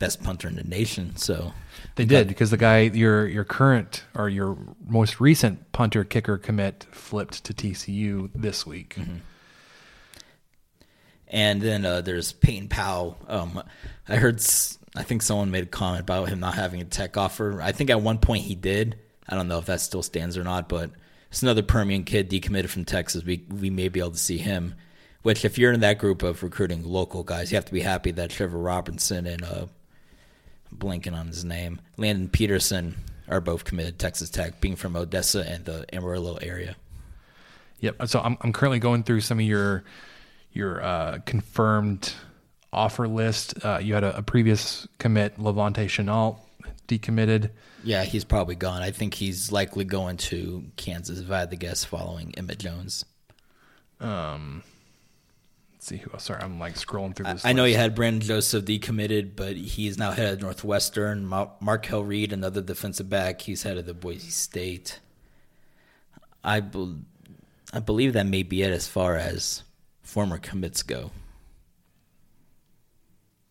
best 0.01 0.25
punter 0.25 0.49
in 0.49 0.57
the 0.57 0.65
nation. 0.65 1.15
So 1.15 1.53
They 1.95 2.05
did 2.05 2.27
because 2.27 2.51
the 2.51 2.57
guy, 2.57 2.81
your 2.81 3.29
your 3.29 3.45
current 3.45 4.03
or 4.17 4.29
your 4.29 4.59
most 4.89 5.21
recent 5.21 5.71
punter 5.71 6.03
kicker 6.03 6.37
commit 6.39 6.87
flipped 6.91 7.45
to 7.45 7.55
TCU 7.55 8.31
this 8.35 8.67
week. 8.67 8.97
Mm-hmm. 8.99 9.17
And 11.29 11.63
then 11.63 11.85
uh, 11.85 12.01
there's 12.01 12.33
Peyton 12.33 12.69
Powell. 12.69 13.17
Um, 13.29 13.63
I 14.09 14.17
heard, 14.17 14.43
I 14.97 15.05
think 15.05 15.23
someone 15.23 15.53
made 15.53 15.63
a 15.63 15.67
comment 15.67 16.01
about 16.01 16.29
him 16.29 16.41
not 16.41 16.55
having 16.55 16.81
a 16.81 16.85
tech 16.85 17.17
offer. 17.17 17.63
I 17.63 17.71
think 17.71 17.89
at 17.89 18.01
one 18.01 18.19
point 18.19 18.43
he 18.43 18.57
did. 18.57 18.99
I 19.29 19.37
don't 19.37 19.47
know 19.47 19.59
if 19.59 19.67
that 19.67 19.81
still 19.81 20.03
stands 20.03 20.37
or 20.37 20.43
not, 20.43 20.69
but 20.69 20.91
it's 21.31 21.43
another 21.43 21.63
Permian 21.63 22.03
kid 22.03 22.29
decommitted 22.29 22.69
from 22.69 22.85
Texas. 22.85 23.23
We 23.23 23.45
we 23.49 23.71
may 23.71 23.89
be 23.89 24.01
able 24.01 24.11
to 24.13 24.19
see 24.19 24.39
him. 24.39 24.75
Which, 25.23 25.45
if 25.45 25.59
you're 25.59 25.73
in 25.73 25.81
that 25.81 25.99
group 25.99 26.23
of 26.23 26.43
recruiting 26.43 26.83
local 26.83 27.23
guys, 27.23 27.53
you 27.53 27.57
have 27.57 27.67
to 27.67 27.73
be 27.75 27.83
happy 27.83 28.11
that 28.13 28.31
Trevor 28.31 28.59
Robinson 28.59 29.27
and 29.27 29.45
uh, 29.45 29.67
blinking 30.73 31.15
on 31.15 31.29
his 31.29 31.45
name, 31.45 31.81
Landon 31.97 32.29
Peterson 32.29 32.97
are 33.29 33.41
both 33.41 33.65
committed 33.65 33.99
to 33.99 34.05
Texas 34.05 34.31
Tech, 34.31 34.61
being 34.61 34.77
from 34.77 34.97
Odessa 34.97 35.49
and 35.49 35.65
the 35.65 35.87
Amarillo 35.95 36.37
area. 36.37 36.77
Yep. 37.81 38.09
So 38.09 38.21
I'm 38.21 38.37
I'm 38.41 38.53
currently 38.53 38.79
going 38.79 39.03
through 39.03 39.21
some 39.21 39.39
of 39.39 39.45
your 39.45 39.85
your 40.53 40.83
uh, 40.83 41.19
confirmed 41.25 42.13
offer 42.73 43.09
list, 43.09 43.65
uh, 43.65 43.79
you 43.83 43.95
had 43.95 44.05
a, 44.05 44.19
a 44.19 44.23
previous 44.23 44.87
commit, 44.99 45.39
Levante 45.39 45.87
Chenault, 45.89 46.39
decommitted. 46.89 47.51
Yeah, 47.83 48.05
he's 48.05 48.25
probably 48.25 48.55
gone. 48.55 48.83
I 48.83 48.91
think 48.91 49.15
he's 49.15 49.51
likely 49.51 49.85
going 49.85 50.17
to 50.19 50.65
Kansas, 50.77 51.21
if 51.21 51.31
I 51.31 51.41
had 51.41 51.51
to 51.51 51.57
guess, 51.57 51.85
following 51.85 52.35
Emmett 52.37 52.59
Jones. 52.59 53.05
Um, 54.01 54.63
see 55.87 55.97
who 55.97 56.11
else. 56.13 56.25
Sorry, 56.25 56.41
I'm 56.43 56.59
like 56.59 56.75
scrolling 56.75 57.15
through 57.17 57.27
this. 57.27 57.45
I 57.45 57.53
know 57.53 57.65
you 57.65 57.77
had 57.77 57.95
Brandon 57.95 58.21
Joseph 58.21 58.65
decommitted, 58.65 59.35
but 59.37 59.57
he's 59.57 59.99
now 59.99 60.11
headed 60.13 60.41
Northwestern. 60.43 61.27
Ma- 61.27 61.51
Markel 61.61 62.05
Reed, 62.05 62.33
another 62.33 62.61
defensive 62.63 63.09
back, 63.09 63.41
he's 63.43 63.63
headed 63.63 63.87
to 63.87 63.95
Boise 63.95 64.31
State. 64.31 65.01
I, 66.45 66.61
bel 66.61 66.97
I 67.73 67.81
believe 67.81 68.13
that 68.15 68.27
may 68.27 68.43
be 68.43 68.63
it 68.63 68.71
as 68.71 68.87
far 68.89 69.17
as 69.17 69.63
former 70.03 70.39
commits 70.39 70.83
go. 70.83 71.11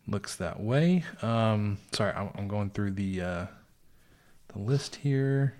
looks 0.07 0.35
that 0.37 0.59
way. 0.59 1.03
Um, 1.21 1.77
sorry, 1.93 2.13
I'm, 2.13 2.29
I'm 2.35 2.47
going 2.47 2.69
through 2.71 2.91
the 2.91 3.21
uh, 3.21 3.45
the 4.53 4.59
list 4.59 4.97
here. 4.97 5.53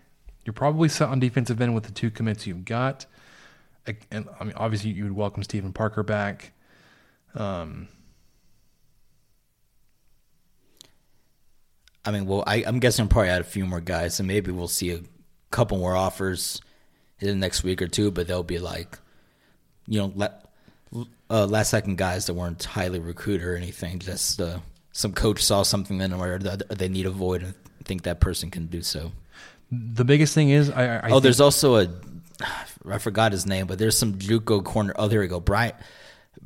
You're 0.46 0.54
probably 0.54 0.90
set 0.90 1.10
on 1.10 1.20
defensive 1.20 1.62
end 1.62 1.76
with 1.76 1.84
the 1.84 1.92
two 1.92 2.10
commits 2.10 2.48
you've 2.48 2.66
got. 2.66 3.06
I- 3.88 3.98
And 4.12 4.28
I 4.40 4.44
mean, 4.44 4.54
obviously, 4.56 4.90
you 4.92 5.04
would 5.04 5.16
welcome 5.16 5.44
Stephen 5.44 5.74
Parker 5.74 6.02
back. 6.04 6.52
Um, 7.36 7.88
I 12.06 12.12
mean, 12.12 12.26
well, 12.26 12.44
I, 12.48 12.64
I'm 12.66 12.80
guessing 12.80 13.08
probably 13.08 13.30
add 13.30 13.42
a 13.42 13.46
few 13.46 13.66
more 13.66 13.82
guys, 13.82 14.20
and 14.20 14.28
maybe 14.28 14.52
we'll 14.52 14.68
see 14.68 14.92
a 14.92 15.02
couple 15.52 15.78
more 15.78 15.96
offers 15.96 16.62
in 17.20 17.28
the 17.28 17.36
next 17.36 17.64
week 17.64 17.82
or 17.82 17.88
two. 17.88 18.12
But 18.12 18.28
they'll 18.28 18.44
be 18.44 18.60
like, 18.60 18.98
you 19.88 20.00
know, 20.00 20.14
la- 20.16 21.06
uh, 21.30 21.46
last 21.46 21.70
second 21.70 21.98
guys 21.98 22.26
that 22.26 22.34
weren't 22.34 22.64
highly 22.64 23.00
recruited 23.00 23.46
or 23.46 23.56
anything. 23.56 24.00
Just 24.00 24.42
uh, 24.42 24.60
some 24.92 25.14
coach 25.14 25.44
saw 25.44 25.64
something 25.64 26.02
in 26.02 26.12
them 26.12 26.20
where 26.20 26.40
they 26.40 26.90
need 26.90 27.06
a 27.06 27.12
void 27.12 27.44
and 27.44 27.54
think 27.84 28.04
that 28.04 28.20
person 28.20 28.50
can 28.50 28.68
do 28.68 28.82
so. 28.82 29.12
the 29.72 30.06
biggest 30.06 30.34
thing 30.34 30.50
is, 30.50 30.70
I, 30.70 30.98
I 30.98 31.10
oh, 31.10 31.20
there's 31.20 31.42
also 31.42 31.76
a 31.78 31.88
I 32.88 32.98
forgot 32.98 33.32
his 33.34 33.46
name, 33.46 33.68
but 33.68 33.78
there's 33.78 33.98
some 33.98 34.14
JUCO 34.16 34.64
corner. 34.64 34.94
Oh, 34.96 35.08
there 35.08 35.20
we 35.20 35.28
go. 35.28 35.40
Brian 35.40 35.74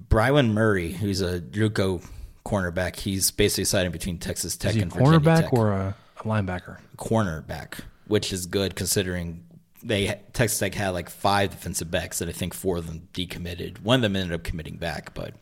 Brywan 0.09 0.51
Murray, 0.53 0.91
who's 0.93 1.21
a 1.21 1.39
JUCO 1.39 2.05
cornerback. 2.45 2.95
He's 2.97 3.31
basically 3.31 3.65
siding 3.65 3.91
between 3.91 4.17
Texas 4.17 4.55
Tech 4.57 4.71
is 4.71 4.75
he 4.75 4.81
a 4.81 4.83
and 4.83 4.93
Virginia 4.93 5.19
cornerback 5.19 5.41
Tech. 5.41 5.53
or 5.53 5.71
a, 5.71 5.95
a 6.17 6.23
linebacker? 6.23 6.77
cornerback, 6.97 7.79
which 8.07 8.31
is 8.33 8.45
good 8.45 8.75
considering 8.75 9.45
they 9.83 10.19
Texas 10.33 10.59
Tech 10.59 10.73
had 10.75 10.89
like 10.89 11.09
five 11.09 11.51
defensive 11.51 11.91
backs 11.91 12.19
that 12.19 12.29
I 12.29 12.31
think 12.31 12.53
four 12.53 12.77
of 12.77 12.87
them 12.87 13.07
decommitted. 13.13 13.81
One 13.81 13.95
of 13.97 14.01
them 14.01 14.15
ended 14.15 14.33
up 14.33 14.43
committing 14.43 14.77
back, 14.77 15.13
but 15.13 15.33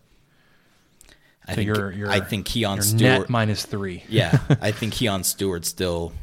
I 1.48 1.52
So 1.52 1.56
think 1.56 1.68
you're, 1.68 1.92
you're, 1.92 2.10
I 2.10 2.20
think 2.22 2.46
Keon 2.46 2.82
Stewart. 2.82 3.30
minus 3.30 3.66
three. 3.66 4.04
yeah, 4.10 4.38
I 4.62 4.72
think 4.72 4.94
Keon 4.94 5.24
Stewart 5.24 5.66
still 5.66 6.14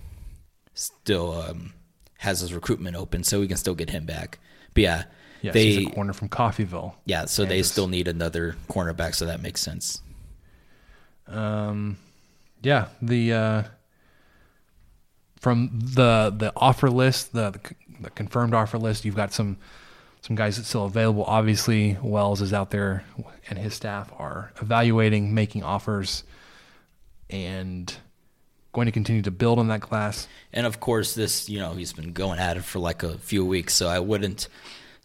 still 0.75 1.33
um, 1.33 1.73
has 2.19 2.41
his 2.41 2.53
recruitment 2.55 2.97
open, 2.97 3.25
so 3.25 3.41
we 3.41 3.49
can 3.49 3.57
still 3.57 3.75
get 3.75 3.91
him 3.91 4.05
back. 4.07 4.39
But 4.75 4.83
yeah, 4.83 5.05
Yes, 5.43 5.55
they 5.55 5.73
he's 5.73 5.87
a 5.89 5.91
corner 5.91 6.13
from 6.13 6.29
Coffeyville. 6.29 6.95
yeah, 7.05 7.27
so 7.27 7.45
they 7.45 7.63
still 7.63 7.87
need 7.87 8.09
another 8.09 8.57
cornerback, 8.69 9.15
so 9.15 9.27
that 9.27 9.41
makes 9.41 9.61
sense. 9.61 10.01
Um, 11.29 11.97
yeah, 12.63 12.89
the 13.01 13.33
uh, 13.33 13.63
from 15.41 15.71
the 15.73 16.35
the 16.37 16.53
offer 16.57 16.91
list, 16.91 17.33
the, 17.33 17.51
the 17.51 17.61
the 18.01 18.11
confirmed 18.11 18.55
offer 18.55 18.79
list, 18.79 19.05
you've 19.05 19.17
got 19.17 19.33
some 19.33 19.59
some 20.23 20.37
guys 20.37 20.57
that's 20.57 20.69
still 20.69 20.85
available. 20.85 21.25
Obviously, 21.25 21.97
Wells 22.03 22.41
is 22.41 22.53
out 22.53 22.71
there, 22.71 23.05
and 23.49 23.59
his 23.59 23.75
staff 23.75 24.13
are 24.19 24.53
evaluating, 24.61 25.35
making 25.35 25.63
offers, 25.63 26.25
and 27.31 27.95
going 28.73 28.87
to 28.87 28.93
continue 28.93 29.23
to 29.23 29.31
build 29.31 29.59
on 29.59 29.69
that 29.69 29.81
class. 29.81 30.29
And 30.53 30.67
of 30.67 30.81
course, 30.81 31.15
this, 31.15 31.49
you 31.49 31.59
know, 31.59 31.73
he's 31.73 31.93
been 31.93 32.13
going 32.13 32.39
at 32.39 32.57
it 32.57 32.65
for 32.65 32.79
like 32.79 33.03
a 33.03 33.19
few 33.19 33.45
weeks, 33.45 33.75
so 33.75 33.89
I 33.89 34.01
wouldn't. 34.01 34.49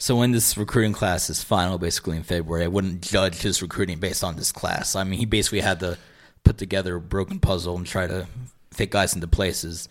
So 0.04 0.18
when 0.18 0.34
this 0.34 0.58
recruiting 0.58 0.92
class 0.92 1.30
is 1.30 1.46
final, 1.46 1.78
basically 1.78 2.18
in 2.18 2.24
February, 2.24 2.66
I 2.66 2.68
wouldn't 2.68 3.00
judge 3.00 3.36
his 3.36 3.62
recruiting 3.62 4.00
based 4.00 4.22
on 4.22 4.36
this 4.36 4.52
class. 4.52 4.98
I 4.98 5.06
mean, 5.06 5.18
he 5.18 5.26
basically 5.26 5.62
had 5.62 5.80
to 5.80 5.98
put 6.44 6.58
together 6.58 6.98
a 6.98 7.00
broken 7.00 7.40
puzzle 7.40 7.78
and 7.78 7.88
try 7.88 8.08
to 8.08 8.28
fit 8.72 8.90
guys 8.90 9.16
into 9.16 9.30
places. 9.30 9.88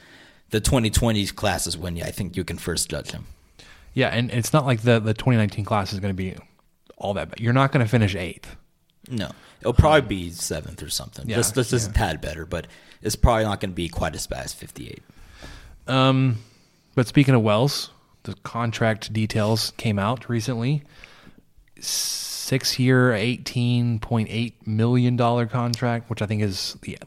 The 0.51 0.61
2020 0.61 1.29
class 1.29 1.67
is 1.67 1.79
when 1.79 1.97
I 2.03 2.11
think 2.11 2.37
you 2.37 2.45
can 2.45 2.59
first 2.59 2.91
judge 2.91 3.13
him. 3.13 3.25
Yeah, 3.95 4.09
and 4.09 4.31
it's 4.31 4.53
not 4.53 4.67
like 4.67 4.83
the 4.83 5.01
the 5.01 5.15
2019 5.15 5.65
class 5.65 5.95
is 5.95 6.01
going 6.01 6.15
to 6.15 6.23
be 6.23 6.37
all 6.99 7.15
that 7.15 7.31
bad. 7.31 7.41
You're 7.41 7.55
not 7.55 7.73
going 7.73 7.83
to 7.83 7.91
finish 7.91 8.15
eighth. 8.15 8.55
No, 9.09 9.31
it'll 9.63 9.73
probably 9.73 10.03
be 10.03 10.29
seventh 10.29 10.83
or 10.83 10.91
something. 10.91 11.27
Yeah, 11.27 11.37
just, 11.37 11.55
just, 11.55 11.71
just 11.71 11.87
yeah. 11.87 11.91
a 11.91 11.95
tad 11.95 12.21
better, 12.21 12.45
but 12.45 12.67
it's 13.01 13.17
probably 13.17 13.45
not 13.45 13.61
going 13.61 13.71
to 13.71 13.75
be 13.75 13.89
quite 13.89 14.15
as 14.15 14.27
bad 14.27 14.45
as 14.45 14.53
58. 14.53 15.03
Um, 15.87 16.37
but 16.95 17.07
speaking 17.07 17.35
of 17.35 17.41
Wells, 17.41 17.89
the 18.25 18.35
contract 18.43 19.13
details 19.13 19.73
came 19.77 19.99
out 19.99 20.29
recently. 20.29 20.83
Six 21.81 22.79
year, 22.79 23.13
eighteen 23.13 23.99
point 23.99 24.29
eight 24.31 24.67
million 24.67 25.17
dollar 25.17 25.47
contract, 25.47 26.11
which 26.11 26.23
I 26.23 26.27
think 26.27 26.43
is 26.43 26.77
the 26.83 26.99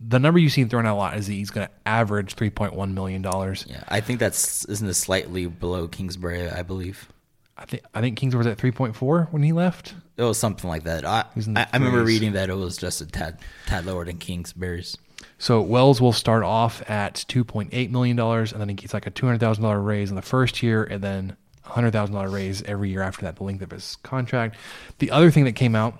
the 0.00 0.18
number 0.18 0.38
you've 0.38 0.52
seen 0.52 0.68
thrown 0.68 0.86
out 0.86 0.94
a 0.94 0.96
lot 0.96 1.16
is 1.16 1.26
that 1.26 1.32
he's 1.34 1.50
going 1.50 1.66
to 1.66 1.72
average 1.86 2.34
three 2.34 2.50
point 2.50 2.74
one 2.74 2.94
million 2.94 3.22
dollars. 3.22 3.66
Yeah, 3.68 3.84
I 3.88 4.00
think 4.00 4.18
that's 4.18 4.64
isn't 4.66 4.88
it 4.88 4.94
slightly 4.94 5.46
below 5.46 5.88
Kingsbury, 5.88 6.48
I 6.48 6.62
believe. 6.62 7.08
I 7.56 7.66
think 7.66 7.84
I 7.94 8.00
think 8.00 8.16
Kingsbury 8.16 8.40
was 8.40 8.46
at 8.46 8.58
three 8.58 8.72
point 8.72 8.96
four 8.96 9.28
when 9.30 9.42
he 9.42 9.52
left. 9.52 9.94
It 10.16 10.22
was 10.22 10.38
something 10.38 10.68
like 10.68 10.84
that. 10.84 11.04
I, 11.04 11.24
was 11.34 11.46
in 11.46 11.54
the 11.54 11.60
I, 11.60 11.68
I 11.72 11.76
remember 11.76 12.02
reading 12.02 12.32
that 12.32 12.50
it 12.50 12.54
was 12.54 12.76
just 12.76 13.00
a 13.00 13.06
tad 13.06 13.38
tad 13.66 13.86
lower 13.86 14.04
than 14.04 14.18
Kingsbury's. 14.18 14.96
So 15.40 15.62
Wells 15.62 16.02
will 16.02 16.12
start 16.12 16.44
off 16.44 16.88
at 16.88 17.24
two 17.26 17.44
point 17.44 17.70
eight 17.72 17.90
million 17.90 18.14
dollars, 18.14 18.52
and 18.52 18.60
then 18.60 18.68
he 18.68 18.74
gets 18.74 18.92
like 18.92 19.06
a 19.06 19.10
two 19.10 19.24
hundred 19.24 19.38
thousand 19.38 19.64
dollar 19.64 19.80
raise 19.80 20.10
in 20.10 20.16
the 20.16 20.22
first 20.22 20.62
year, 20.62 20.84
and 20.84 21.02
then 21.02 21.34
hundred 21.62 21.92
thousand 21.92 22.14
dollar 22.14 22.28
raise 22.28 22.62
every 22.64 22.90
year 22.90 23.00
after 23.00 23.22
that, 23.22 23.36
the 23.36 23.42
length 23.42 23.62
of 23.62 23.70
his 23.70 23.96
contract. 24.02 24.56
The 24.98 25.10
other 25.10 25.30
thing 25.30 25.44
that 25.44 25.52
came 25.52 25.74
out 25.74 25.98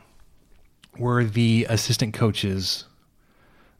were 0.98 1.24
the 1.24 1.66
assistant 1.70 2.12
coaches' 2.12 2.84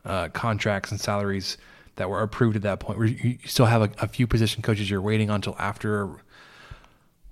uh, 0.07 0.29
contracts 0.29 0.92
and 0.92 0.99
salaries 0.99 1.59
that 1.96 2.09
were 2.09 2.23
approved 2.23 2.57
at 2.57 2.62
that 2.62 2.81
point. 2.81 2.99
Where 2.99 3.09
you 3.09 3.37
still 3.44 3.66
have 3.66 3.83
a, 3.83 3.90
a 3.99 4.09
few 4.09 4.27
position 4.27 4.62
coaches 4.62 4.88
you're 4.88 5.03
waiting 5.03 5.29
until 5.29 5.57
after. 5.59 6.09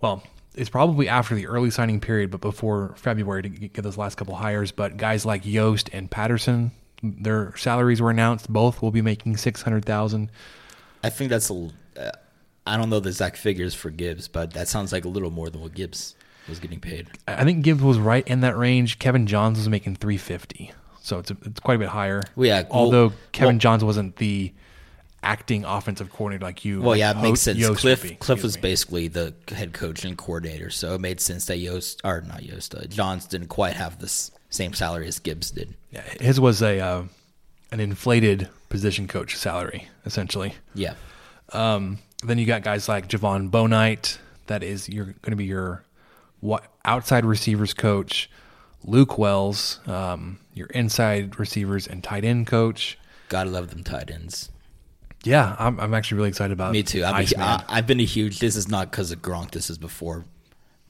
Well, 0.02 0.22
it's 0.54 0.68
probably 0.68 1.08
after 1.08 1.34
the 1.34 1.46
early 1.46 1.70
signing 1.70 1.98
period, 1.98 2.30
but 2.30 2.42
before 2.42 2.94
February 2.98 3.44
to 3.44 3.48
get 3.48 3.82
those 3.82 3.96
last 3.96 4.16
couple 4.16 4.34
hires. 4.34 4.70
But 4.70 4.98
guys 4.98 5.24
like 5.24 5.46
Yost 5.46 5.88
and 5.94 6.10
Patterson, 6.10 6.72
their 7.02 7.56
salaries 7.56 8.00
were 8.00 8.10
announced. 8.10 8.52
Both 8.52 8.82
will 8.82 8.90
be 8.90 9.02
making 9.02 9.36
six 9.36 9.62
hundred 9.62 9.84
thousand. 9.84 10.30
I 11.04 11.10
think 11.10 11.30
that's 11.30 11.50
a. 11.50 11.54
l- 11.54 11.72
Uh, 11.98 12.10
I 12.66 12.76
don't 12.76 12.90
know 12.90 13.00
the 13.00 13.08
exact 13.08 13.38
figures 13.38 13.74
for 13.74 13.88
Gibbs, 13.90 14.28
but 14.28 14.52
that 14.52 14.68
sounds 14.68 14.92
like 14.92 15.04
a 15.04 15.08
little 15.08 15.30
more 15.30 15.48
than 15.48 15.60
what 15.62 15.74
Gibbs 15.74 16.14
was 16.48 16.58
getting 16.58 16.80
paid. 16.80 17.06
I 17.26 17.44
think 17.44 17.64
Gibbs 17.64 17.82
was 17.82 17.98
right 17.98 18.26
in 18.28 18.40
that 18.42 18.56
range. 18.58 18.98
Kevin 18.98 19.26
Johns 19.26 19.58
was 19.58 19.68
making 19.68 19.96
three 19.96 20.18
fifty, 20.18 20.72
so 21.00 21.18
it's 21.18 21.30
a, 21.30 21.36
it's 21.44 21.60
quite 21.60 21.76
a 21.76 21.78
bit 21.78 21.88
higher. 21.88 22.22
Well, 22.36 22.46
yeah, 22.46 22.62
well- 22.62 22.70
although 22.72 23.12
Kevin 23.32 23.54
well- 23.56 23.60
Johns 23.60 23.84
wasn't 23.84 24.16
the 24.16 24.52
acting 25.22 25.64
offensive 25.64 26.10
coordinator 26.12 26.44
like 26.44 26.64
you. 26.64 26.80
Well, 26.80 26.94
yeah, 26.96 27.10
it 27.18 27.22
makes 27.22 27.40
sense. 27.40 27.58
Yost 27.58 27.80
Cliff 27.80 28.02
be, 28.02 28.14
Cliff 28.16 28.42
was 28.42 28.56
me. 28.56 28.60
basically 28.62 29.08
the 29.08 29.34
head 29.48 29.72
coach 29.72 30.04
and 30.04 30.16
coordinator, 30.16 30.70
so 30.70 30.94
it 30.94 31.00
made 31.00 31.20
sense 31.20 31.46
that 31.46 31.56
Yost 31.58 32.00
or 32.04 32.20
not 32.20 32.42
Yost, 32.44 32.74
uh, 32.74 32.84
Johns 32.86 33.26
didn't 33.26 33.48
quite 33.48 33.74
have 33.74 33.98
the 33.98 34.06
s- 34.06 34.30
same 34.50 34.72
salary 34.72 35.06
as 35.08 35.18
Gibbs 35.18 35.50
did. 35.50 35.74
Yeah, 35.90 36.02
his 36.20 36.40
was 36.40 36.62
a 36.62 36.80
uh, 36.80 37.02
an 37.72 37.80
inflated 37.80 38.48
position 38.68 39.06
coach 39.08 39.36
salary 39.36 39.88
essentially. 40.06 40.54
Yeah, 40.74 40.94
Um, 41.52 41.98
then 42.22 42.38
you 42.38 42.46
got 42.46 42.62
guys 42.62 42.88
like 42.88 43.08
Javon 43.08 43.50
Bonite. 43.50 44.18
That 44.46 44.62
is 44.62 44.88
you're 44.88 45.06
going 45.06 45.30
to 45.30 45.36
be 45.36 45.44
your 45.44 45.84
what 46.40 46.64
outside 46.84 47.24
receivers 47.24 47.74
coach. 47.74 48.30
Luke 48.84 49.18
Wells, 49.18 49.80
um, 49.86 50.38
your 50.54 50.68
inside 50.68 51.38
receivers 51.38 51.86
and 51.86 52.02
tight 52.02 52.24
end 52.24 52.46
coach. 52.46 52.96
gotta 53.28 53.50
love 53.50 53.70
them 53.70 53.82
tight 53.82 54.10
ends. 54.10 54.50
Yeah, 55.24 55.56
I'm, 55.58 55.80
I'm 55.80 55.94
actually 55.94 56.18
really 56.18 56.28
excited 56.28 56.52
about 56.52 56.72
Me 56.72 56.82
too. 56.84 57.04
I 57.04 57.08
mean, 57.08 57.20
Iceman. 57.22 57.42
I, 57.42 57.64
I've 57.68 57.86
been 57.88 57.98
a 58.00 58.04
huge. 58.04 58.38
This 58.38 58.54
is 58.54 58.68
not 58.68 58.90
because 58.90 59.10
of 59.10 59.20
Gronk. 59.20 59.50
This 59.50 59.68
is 59.68 59.76
before 59.76 60.24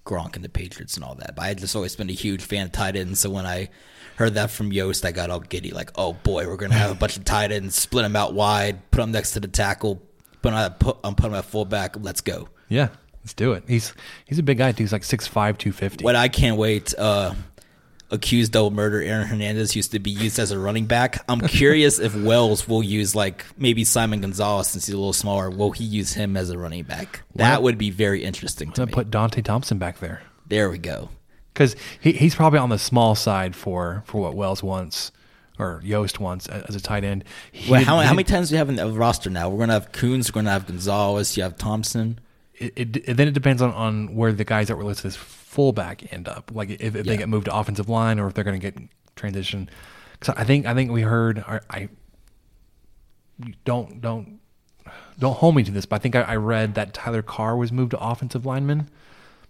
Gronk 0.09 0.35
and 0.37 0.45
the 0.45 0.49
Patriots 0.49 0.97
and 0.97 1.05
all 1.05 1.15
that. 1.17 1.37
But 1.37 1.43
I 1.43 1.55
just 1.55 1.77
always 1.77 1.95
been 1.95 2.09
a 2.09 2.15
huge 2.15 2.43
fan 2.43 2.67
of 2.67 2.73
tight 2.73 2.97
ends. 2.97 3.21
So 3.21 3.31
when 3.31 3.45
I 3.47 3.69
heard 4.17 4.35
that 4.35 4.51
from 4.51 4.73
Yost, 4.73 5.05
I 5.05 5.13
got 5.13 5.31
all 5.31 5.41
giddy. 5.41 5.71
Like, 5.71 5.91
oh 5.97 6.15
boy, 6.15 6.47
we're 6.49 6.57
gonna 6.57 6.75
have 6.75 6.91
a 6.91 6.95
bunch 6.95 7.17
of 7.17 7.25
tight 7.25 7.53
ends, 7.53 7.77
split 7.77 8.05
them 8.05 8.17
out 8.17 8.33
wide, 8.35 8.91
put 8.91 9.03
them 9.03 9.13
next 9.13 9.33
to 9.33 9.41
the 9.41 9.49
tackle, 9.49 9.97
put 10.43 10.51
them 10.51 10.55
at, 10.55 10.81
put, 10.81 10.97
um, 11.05 11.15
put 11.15 11.27
'em 11.27 11.35
at 11.35 11.45
fullback. 11.45 11.97
Let's 12.01 12.21
go. 12.23 12.49
yeah, 12.69 12.89
let's 13.23 13.35
do 13.35 13.53
it. 13.53 13.65
He's 13.69 13.93
he's 14.25 14.39
a 14.39 14.43
big 14.43 14.59
guy. 14.59 14.73
Too. 14.73 14.83
He's 14.83 14.93
like 14.93 15.03
6'5", 15.03 15.59
250. 15.59 16.05
What 16.05 16.17
I 16.17 16.29
can't 16.29 16.57
wait. 16.57 16.95
Uh, 16.99 17.35
accused 18.11 18.53
double 18.53 18.71
murder 18.71 19.03
Aaron 19.03 19.27
Hernandez 19.27 19.77
used 19.77 19.93
to 19.93 19.99
be 19.99 20.11
used 20.11 20.39
as 20.39 20.51
a 20.51 20.59
running 20.59 20.87
back. 20.87 21.23
I'm 21.29 21.41
curious 21.41 21.99
if 21.99 22.15
Wells 22.25 22.67
will 22.67 22.83
use 22.83 23.15
like 23.15 23.45
maybe 23.59 23.85
Simon 23.85 24.21
Gonzalez 24.23 24.69
since 24.69 24.87
he's 24.87 24.95
a 24.95 24.99
little 24.99 25.13
smaller. 25.13 25.51
Will 25.51 25.73
he 25.73 25.85
use 25.85 26.15
him 26.15 26.37
as 26.37 26.51
a 26.51 26.57
running 26.59 26.85
back? 26.85 27.23
That 27.35 27.63
would 27.63 27.77
be 27.79 27.91
very 27.91 28.25
interesting 28.25 28.73
to 28.73 28.87
me. 28.87 28.93
put 28.93 29.11
Dante 29.11 29.43
Thompson 29.43 29.79
back 29.79 29.99
there. 30.01 30.23
There 30.47 30.71
we 30.71 30.79
go. 30.79 31.11
because 31.53 31.77
he, 32.01 32.13
he's 32.13 32.35
probably 32.35 32.59
on 32.59 32.71
the 32.71 32.79
small 32.79 33.15
side 33.15 33.55
for 33.55 34.03
for 34.07 34.23
what 34.23 34.35
Wells 34.35 34.63
wants 34.63 35.13
or 35.59 35.81
Yost 35.85 36.21
wants 36.21 36.47
as 36.47 36.75
a 36.77 36.81
tight 36.81 37.05
end. 37.05 37.25
He 37.53 37.71
did- 37.75 37.83
how, 37.87 37.99
how 37.99 38.15
many 38.15 38.25
times 38.25 38.49
do 38.49 38.55
you 38.55 38.59
have 38.59 38.69
in 38.71 38.77
the 38.77 38.91
roster 38.93 39.29
now? 39.29 39.51
We're 39.51 39.59
gonna 39.59 39.73
have 39.75 39.93
Koontz. 39.93 40.31
We're 40.31 40.41
gonna 40.41 40.53
have 40.53 40.67
Gonzalez. 40.67 41.37
You 41.37 41.43
have 41.43 41.59
Thompson. 41.59 42.21
It, 42.55 42.73
it, 42.77 42.97
it- 43.09 43.17
then 43.19 43.29
it 43.29 43.35
depends 43.35 43.61
on, 43.61 43.73
on 43.73 44.15
where 44.15 44.33
the 44.33 44.45
guys 44.45 44.69
that 44.69 44.77
were 44.77 44.85
listed 44.85 45.07
as 45.07 45.17
fullback 45.49 46.13
end 46.13 46.29
up. 46.29 46.51
Like 46.55 46.69
if, 46.71 46.81
if 46.81 46.95
Yeah. 46.97 47.03
they 47.03 47.17
get 47.17 47.29
moved 47.29 47.47
to 47.47 47.57
offensive 47.57 47.89
line 47.89 48.19
or 48.21 48.29
if 48.29 48.35
they're 48.35 48.45
going 48.45 48.61
to 48.61 48.71
get 48.71 48.79
transition. 49.17 49.69
Because 50.21 50.35
I 50.37 50.45
think 50.45 50.67
I 50.67 50.75
think 50.75 50.91
we 50.91 51.03
heard 51.03 51.39
I, 51.47 51.61
I 51.71 51.89
don't 53.65 54.01
don't 54.01 54.41
don't 55.19 55.35
hold 55.37 55.55
me 55.57 55.63
to 55.65 55.71
this, 55.71 55.87
but 55.87 55.97
I 55.97 55.99
think 56.01 56.17
I, 56.17 56.23
I 56.23 56.37
read 56.37 56.75
that 56.75 56.95
Tyler 56.95 57.23
Carr 57.23 57.57
was 57.57 57.73
moved 57.73 57.91
to 57.93 58.01
offensive 58.01 58.45
lineman. 58.47 58.89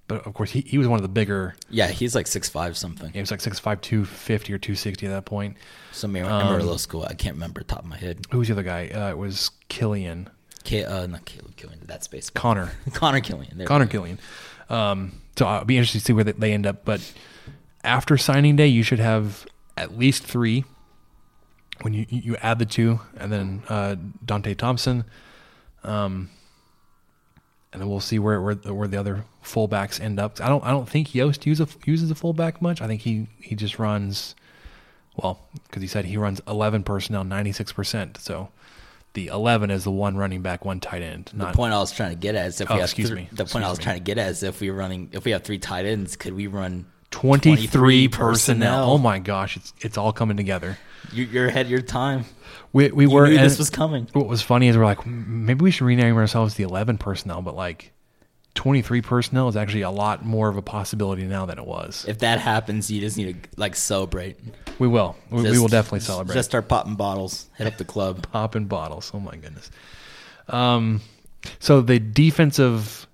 But 0.07 0.27
of 0.27 0.33
course, 0.33 0.53
he, 0.53 0.63
he 0.63 0.79
was 0.79 0.89
one 0.89 0.97
of 0.99 1.03
the 1.03 1.09
bigger. 1.09 1.55
Yeah, 1.69 1.89
he's 1.89 2.15
like 2.15 2.27
six 2.27 2.49
five 2.49 2.77
something. 2.79 3.13
He 3.13 3.21
was 3.21 3.31
like 3.31 3.41
6'5", 3.41 3.81
250 3.83 4.53
or 4.55 4.59
two 4.59 4.75
sixty 4.75 5.07
at 5.07 5.11
that 5.11 5.27
point. 5.27 5.57
Some 5.93 6.17
Um, 6.17 6.25
Amarillo 6.25 6.77
school. 6.79 7.05
I 7.05 7.13
can't 7.15 7.35
remember 7.35 7.61
top 7.63 7.81
of 7.81 7.87
my 7.87 7.99
head. 7.99 8.25
Who 8.31 8.39
was 8.39 8.49
the 8.49 8.55
other 8.55 8.63
guy? 8.63 8.89
Uh, 8.89 9.11
it 9.11 9.19
was 9.19 9.51
Killian 9.69 10.31
K, 10.65 10.85
uh, 10.85 11.07
not 11.07 11.25
Caleb 11.27 11.57
Killian. 11.57 11.81
That's 11.85 12.07
space. 12.07 12.31
Connor. 12.31 12.73
Connor 12.95 13.21
Killian. 13.21 13.59
There 13.59 13.67
Connor. 13.67 13.87
Killian. 13.87 14.19
Um, 14.69 15.21
so 15.37 15.47
I'll 15.47 15.65
be 15.65 15.77
interested 15.77 16.01
to 16.01 16.05
see 16.05 16.13
where 16.13 16.25
they- 16.25 16.53
end 16.53 16.67
up. 16.67 16.85
But 16.85 17.01
after 17.85 18.17
signing 18.19 18.57
day, 18.57 18.67
you 18.67 18.83
should 18.83 18.99
have 18.99 19.47
at 19.77 19.97
least 19.97 20.25
three. 20.25 20.65
When 21.83 21.95
you 21.95 22.07
you 22.09 22.37
add 22.43 22.59
the 22.59 22.67
two, 22.67 22.99
and 23.17 23.31
then 23.31 23.63
uh, 23.69 23.95
Dante 24.25 24.55
Thompson, 24.55 25.05
um, 25.85 26.29
and 27.73 27.81
then 27.81 27.89
we'll 27.89 28.01
see 28.01 28.19
where 28.19 28.43
where 28.43 28.57
the, 28.57 28.75
where 28.75 28.89
the 28.89 28.97
other 28.99 29.25
fullbacks 29.45 30.01
end 30.01 30.19
up. 30.19 30.41
I 30.41 30.49
don't 30.49 30.65
I 30.65 30.71
don't 30.71 30.89
think 30.89 31.15
Yost 31.15 31.47
uses 31.47 31.73
a, 31.73 31.89
uses 31.89 32.11
a 32.11 32.17
fullback 32.17 32.61
much. 32.61 32.83
I 32.83 32.89
think 32.89 33.03
he 33.03 33.29
he 33.41 33.55
just 33.55 33.79
runs 33.79 34.35
well 35.15 35.47
because 35.69 35.81
he 35.83 35.87
said 35.87 36.07
he 36.07 36.17
runs 36.17 36.41
eleven 36.49 36.83
personnel, 36.83 37.23
ninety 37.23 37.53
six 37.53 37.73
percent. 37.73 38.17
So 38.19 38.49
the 39.19 39.27
eleven 39.29 39.71
is 39.71 39.83
the 39.85 39.91
one 39.91 40.17
running 40.17 40.43
back, 40.43 40.65
one 40.65 40.79
tight 40.81 41.03
end. 41.03 41.31
The 41.35 41.47
point 41.53 41.73
I 41.75 41.79
was 41.79 41.91
trying 41.91 42.11
to 42.11 42.17
get 42.17 42.35
at 42.37 42.47
is 42.47 42.61
if 42.61 42.71
Oh, 42.71 42.75
we 42.75 42.81
have 42.81 42.89
excuse 42.89 43.09
thr- 43.09 43.15
me. 43.17 43.29
The 43.33 43.37
point 43.45 43.49
Excuse 43.49 43.65
I 43.65 43.69
was 43.71 43.79
me. 43.79 43.85
trying 43.85 43.97
to 43.99 44.05
get 44.05 44.19
at 44.19 44.31
is 44.31 44.43
if 44.43 44.61
we 44.61 44.71
were 44.71 44.77
running 44.77 45.09
if 45.13 45.25
we 45.25 45.33
have 45.33 45.43
three 45.43 45.59
tight 45.59 45.87
ends, 45.87 46.15
could 46.17 46.35
we 46.35 46.47
run 46.47 46.87
23 47.11 48.09
personnel. 48.09 48.91
Oh 48.91 48.99
my 48.99 49.19
gosh, 49.19 49.57
it's 49.57 49.73
it's 49.81 49.99
all 49.99 50.13
coming 50.13 50.37
together. 50.37 50.79
You, 51.13 51.25
you're 51.25 51.47
ahead 51.49 51.67
of 51.67 51.71
your 51.71 51.81
time. 51.83 52.25
We 52.73 52.91
we 52.91 53.05
You 53.05 53.11
were 53.11 53.29
this 53.31 53.59
was 53.59 53.71
coming. 53.71 54.09
What 54.13 54.27
was 54.27 54.43
funny 54.43 54.69
is 54.69 54.77
we're 54.77 54.85
like 54.85 55.05
maybe 55.07 55.63
we 55.63 55.71
should 55.71 55.87
rename 55.87 56.17
ourselves 56.17 56.55
the 56.55 56.65
11 56.65 56.99
personnel, 56.99 57.43
but 57.43 57.55
like 57.57 57.93
23 58.59 59.03
personnel 59.03 59.47
is 59.47 59.57
actually 59.57 59.83
a 59.83 59.91
lot 59.91 60.25
more 60.25 60.49
of 60.49 60.57
a 60.57 60.63
possibility 60.63 61.23
now 61.23 61.47
than 61.47 61.61
it 61.61 61.65
was. 61.65 62.05
If 62.09 62.19
that 62.19 62.41
happens, 62.41 62.91
you 62.91 63.01
just 63.01 63.17
need 63.17 63.45
to 63.45 63.49
like 63.57 63.77
celebrate. 63.77 64.37
we 64.81 64.89
will. 64.89 65.17
We, 65.31 65.43
we 65.43 65.61
will 65.61 65.69
definitely 65.69 66.01
celebrate. 66.01 66.35
Just 66.35 66.51
start 66.51 66.67
popping 66.67 66.97
bottles. 66.97 67.49
Hit 67.57 67.69
up 67.69 67.77
the 67.77 67.85
club. 67.85 68.29
popping 68.33 68.65
bottles. 68.65 69.13
Oh 69.15 69.21
my 69.21 69.37
goodness. 69.37 69.71
Um, 70.49 71.03
so 71.61 71.81
the 71.81 72.01
defensive 72.01 73.07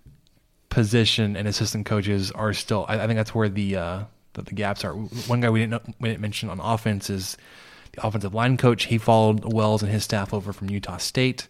position 0.71 1.37
and 1.37 1.47
assistant 1.47 1.85
coaches 1.85 2.31
are 2.31 2.55
still. 2.55 2.87
I, 2.89 3.01
I 3.01 3.07
think 3.07 3.19
that's 3.19 3.35
where 3.35 3.51
the 3.51 3.77
uh, 3.77 4.05
the, 4.33 4.45
the 4.45 4.55
gaps 4.55 4.83
are. 4.83 4.95
One 4.95 5.43
guy 5.43 5.51
we 5.51 5.61
didn't 5.61 5.73
know, 5.73 5.95
we 6.01 6.09
didn't 6.09 6.23
mention 6.23 6.49
on 6.49 6.59
offense 6.59 7.11
is 7.11 7.37
the 7.93 8.07
offensive 8.07 8.33
line 8.33 8.57
coach. 8.57 8.85
He 8.85 8.97
followed 8.97 9.53
Wells 9.53 9.83
and 9.83 9.93
his 9.93 10.05
staff 10.05 10.33
over 10.33 10.55
from 10.55 10.71
Utah 10.71 10.97
State. 10.97 11.49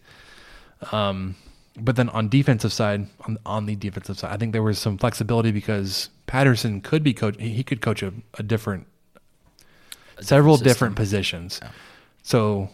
Um, 0.91 1.37
but 1.77 1.95
then 1.95 2.09
on 2.09 2.29
defensive 2.29 2.73
side, 2.73 3.07
on 3.21 3.37
on 3.45 3.65
the 3.65 3.75
defensive 3.75 4.17
side, 4.19 4.33
I 4.33 4.37
think 4.37 4.53
there 4.53 4.63
was 4.63 4.79
some 4.79 4.97
flexibility 4.97 5.51
because 5.51 6.09
Patterson 6.27 6.81
could 6.81 7.03
be 7.03 7.13
coach. 7.13 7.35
He 7.39 7.63
could 7.63 7.81
coach 7.81 8.01
a, 8.01 8.13
a 8.35 8.43
different, 8.43 8.87
several 10.21 10.55
system. 10.55 10.67
different 10.67 10.95
positions. 10.95 11.59
So 12.23 12.69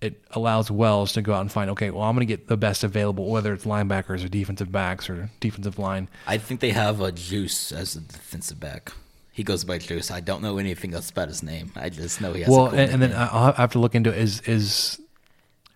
it 0.00 0.22
allows 0.32 0.70
Wells 0.70 1.12
to 1.12 1.22
go 1.22 1.32
out 1.32 1.40
and 1.40 1.50
find, 1.50 1.70
okay, 1.70 1.90
well, 1.90 2.02
I'm 2.02 2.14
going 2.14 2.26
to 2.26 2.32
get 2.32 2.48
the 2.48 2.56
best 2.56 2.84
available, 2.84 3.30
whether 3.30 3.52
it's 3.52 3.64
linebackers 3.64 4.24
or 4.24 4.28
defensive 4.28 4.70
backs 4.70 5.08
or 5.08 5.30
defensive 5.40 5.78
line. 5.78 6.08
I 6.26 6.38
think 6.38 6.60
they 6.60 6.70
have 6.70 7.00
a 7.00 7.10
Juice 7.10 7.72
as 7.72 7.96
a 7.96 8.00
defensive 8.00 8.60
back. 8.60 8.92
He 9.32 9.42
goes 9.42 9.64
by 9.64 9.78
Juice. 9.78 10.10
I 10.10 10.20
don't 10.20 10.42
know 10.42 10.58
anything 10.58 10.94
else 10.94 11.10
about 11.10 11.28
his 11.28 11.42
name. 11.42 11.72
I 11.74 11.88
just 11.88 12.20
know 12.20 12.32
he 12.32 12.42
has. 12.42 12.50
well, 12.50 12.66
a 12.66 12.70
cool 12.70 12.78
and, 12.78 12.92
and 12.92 13.02
then. 13.02 13.14
I'll 13.16 13.52
have 13.52 13.72
to 13.72 13.78
look 13.78 13.94
into 13.94 14.10
it. 14.10 14.18
is 14.18 14.40
is 14.42 15.00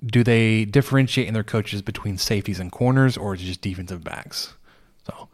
do 0.04 0.22
they 0.22 0.64
differentiate 0.64 1.26
in 1.28 1.34
their 1.34 1.42
coaches 1.44 1.82
between 1.82 2.18
safeties 2.18 2.60
and 2.60 2.70
corners, 2.70 3.16
or 3.16 3.34
is 3.34 3.42
it 3.42 3.46
just 3.46 3.60
defensive 3.60 4.04
backs? 4.04 4.54
So 5.06 5.28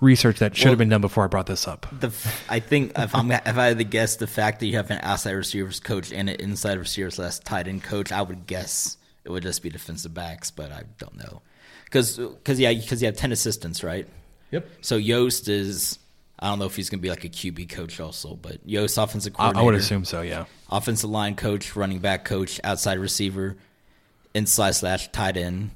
research 0.00 0.38
that 0.38 0.56
should 0.56 0.66
Well- 0.66 0.72
have 0.72 0.78
been 0.78 0.88
done 0.88 1.00
before 1.00 1.24
I 1.24 1.26
brought 1.26 1.46
this 1.46 1.66
up. 1.68 1.86
the 2.00 2.06
f- 2.08 2.44
I 2.48 2.60
think 2.60 2.92
if 2.96 3.14
I'm 3.14 3.30
if 3.30 3.46
I 3.58 3.66
had 3.66 3.78
to 3.78 3.84
guess, 3.84 4.16
the 4.16 4.26
fact 4.26 4.60
that 4.60 4.66
you 4.66 4.76
have 4.76 4.90
an 4.90 5.00
outside 5.02 5.32
receivers 5.32 5.80
coach 5.80 6.12
and 6.12 6.30
an 6.30 6.36
inside 6.36 6.78
receivers 6.78 7.16
slash 7.16 7.38
tight 7.40 7.68
end 7.68 7.82
coach, 7.82 8.12
I 8.12 8.22
would 8.22 8.46
guess 8.46 8.96
it 9.24 9.30
would 9.30 9.42
just 9.42 9.62
be 9.62 9.68
defensive 9.70 10.14
backs, 10.14 10.50
but 10.50 10.70
I 10.72 10.84
don't 10.98 11.16
know 11.16 11.42
because 11.84 12.18
yeah 12.58 12.72
because 12.72 13.02
you 13.02 13.06
have 13.06 13.16
ten 13.16 13.32
assistants, 13.32 13.82
right? 13.84 14.06
Yep. 14.50 14.66
So 14.80 14.96
Yost 14.96 15.48
is 15.48 15.98
I 16.40 16.48
don't 16.48 16.58
know 16.58 16.66
if 16.66 16.76
he's 16.76 16.88
going 16.88 17.00
to 17.00 17.02
be 17.02 17.10
like 17.10 17.24
a 17.24 17.28
QB 17.28 17.68
coach 17.70 17.98
also, 18.00 18.34
but 18.36 18.58
Yost 18.64 18.96
offensive 18.98 19.32
coordinator. 19.32 19.60
I 19.60 19.64
would 19.64 19.74
assume 19.74 20.04
so. 20.04 20.22
Yeah. 20.22 20.44
offensive 20.70 21.10
line 21.10 21.34
coach, 21.34 21.74
running 21.74 21.98
back 21.98 22.24
coach, 22.24 22.60
outside 22.62 22.98
receiver, 22.98 23.56
inside 24.34 24.72
slash 24.72 25.08
tight 25.10 25.36
end, 25.36 25.70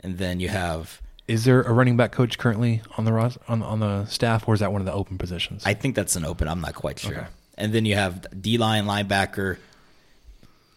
and 0.00 0.18
then 0.18 0.40
you 0.40 0.48
have 0.48 1.00
Is 1.28 1.44
there 1.44 1.62
a 1.62 1.72
running 1.72 1.96
back 1.96 2.10
coach 2.12 2.38
currently 2.38 2.82
on 2.96 3.04
the 3.04 3.12
ros- 3.12 3.38
on 3.46 3.62
on 3.62 3.78
the 3.80 4.04
staff, 4.06 4.48
or 4.48 4.54
is 4.54 4.60
that 4.60 4.72
one 4.72 4.80
of 4.80 4.86
the 4.86 4.92
open 4.92 5.16
positions? 5.18 5.62
I 5.64 5.74
think 5.74 5.94
that's 5.94 6.16
an 6.16 6.24
open. 6.24 6.48
I'm 6.48 6.60
not 6.60 6.74
quite 6.74 6.98
sure. 6.98 7.12
Okay. 7.12 7.26
And 7.56 7.72
then 7.72 7.84
you 7.84 7.94
have 7.94 8.26
D 8.42 8.58
line, 8.58 8.86
linebacker, 8.86 9.58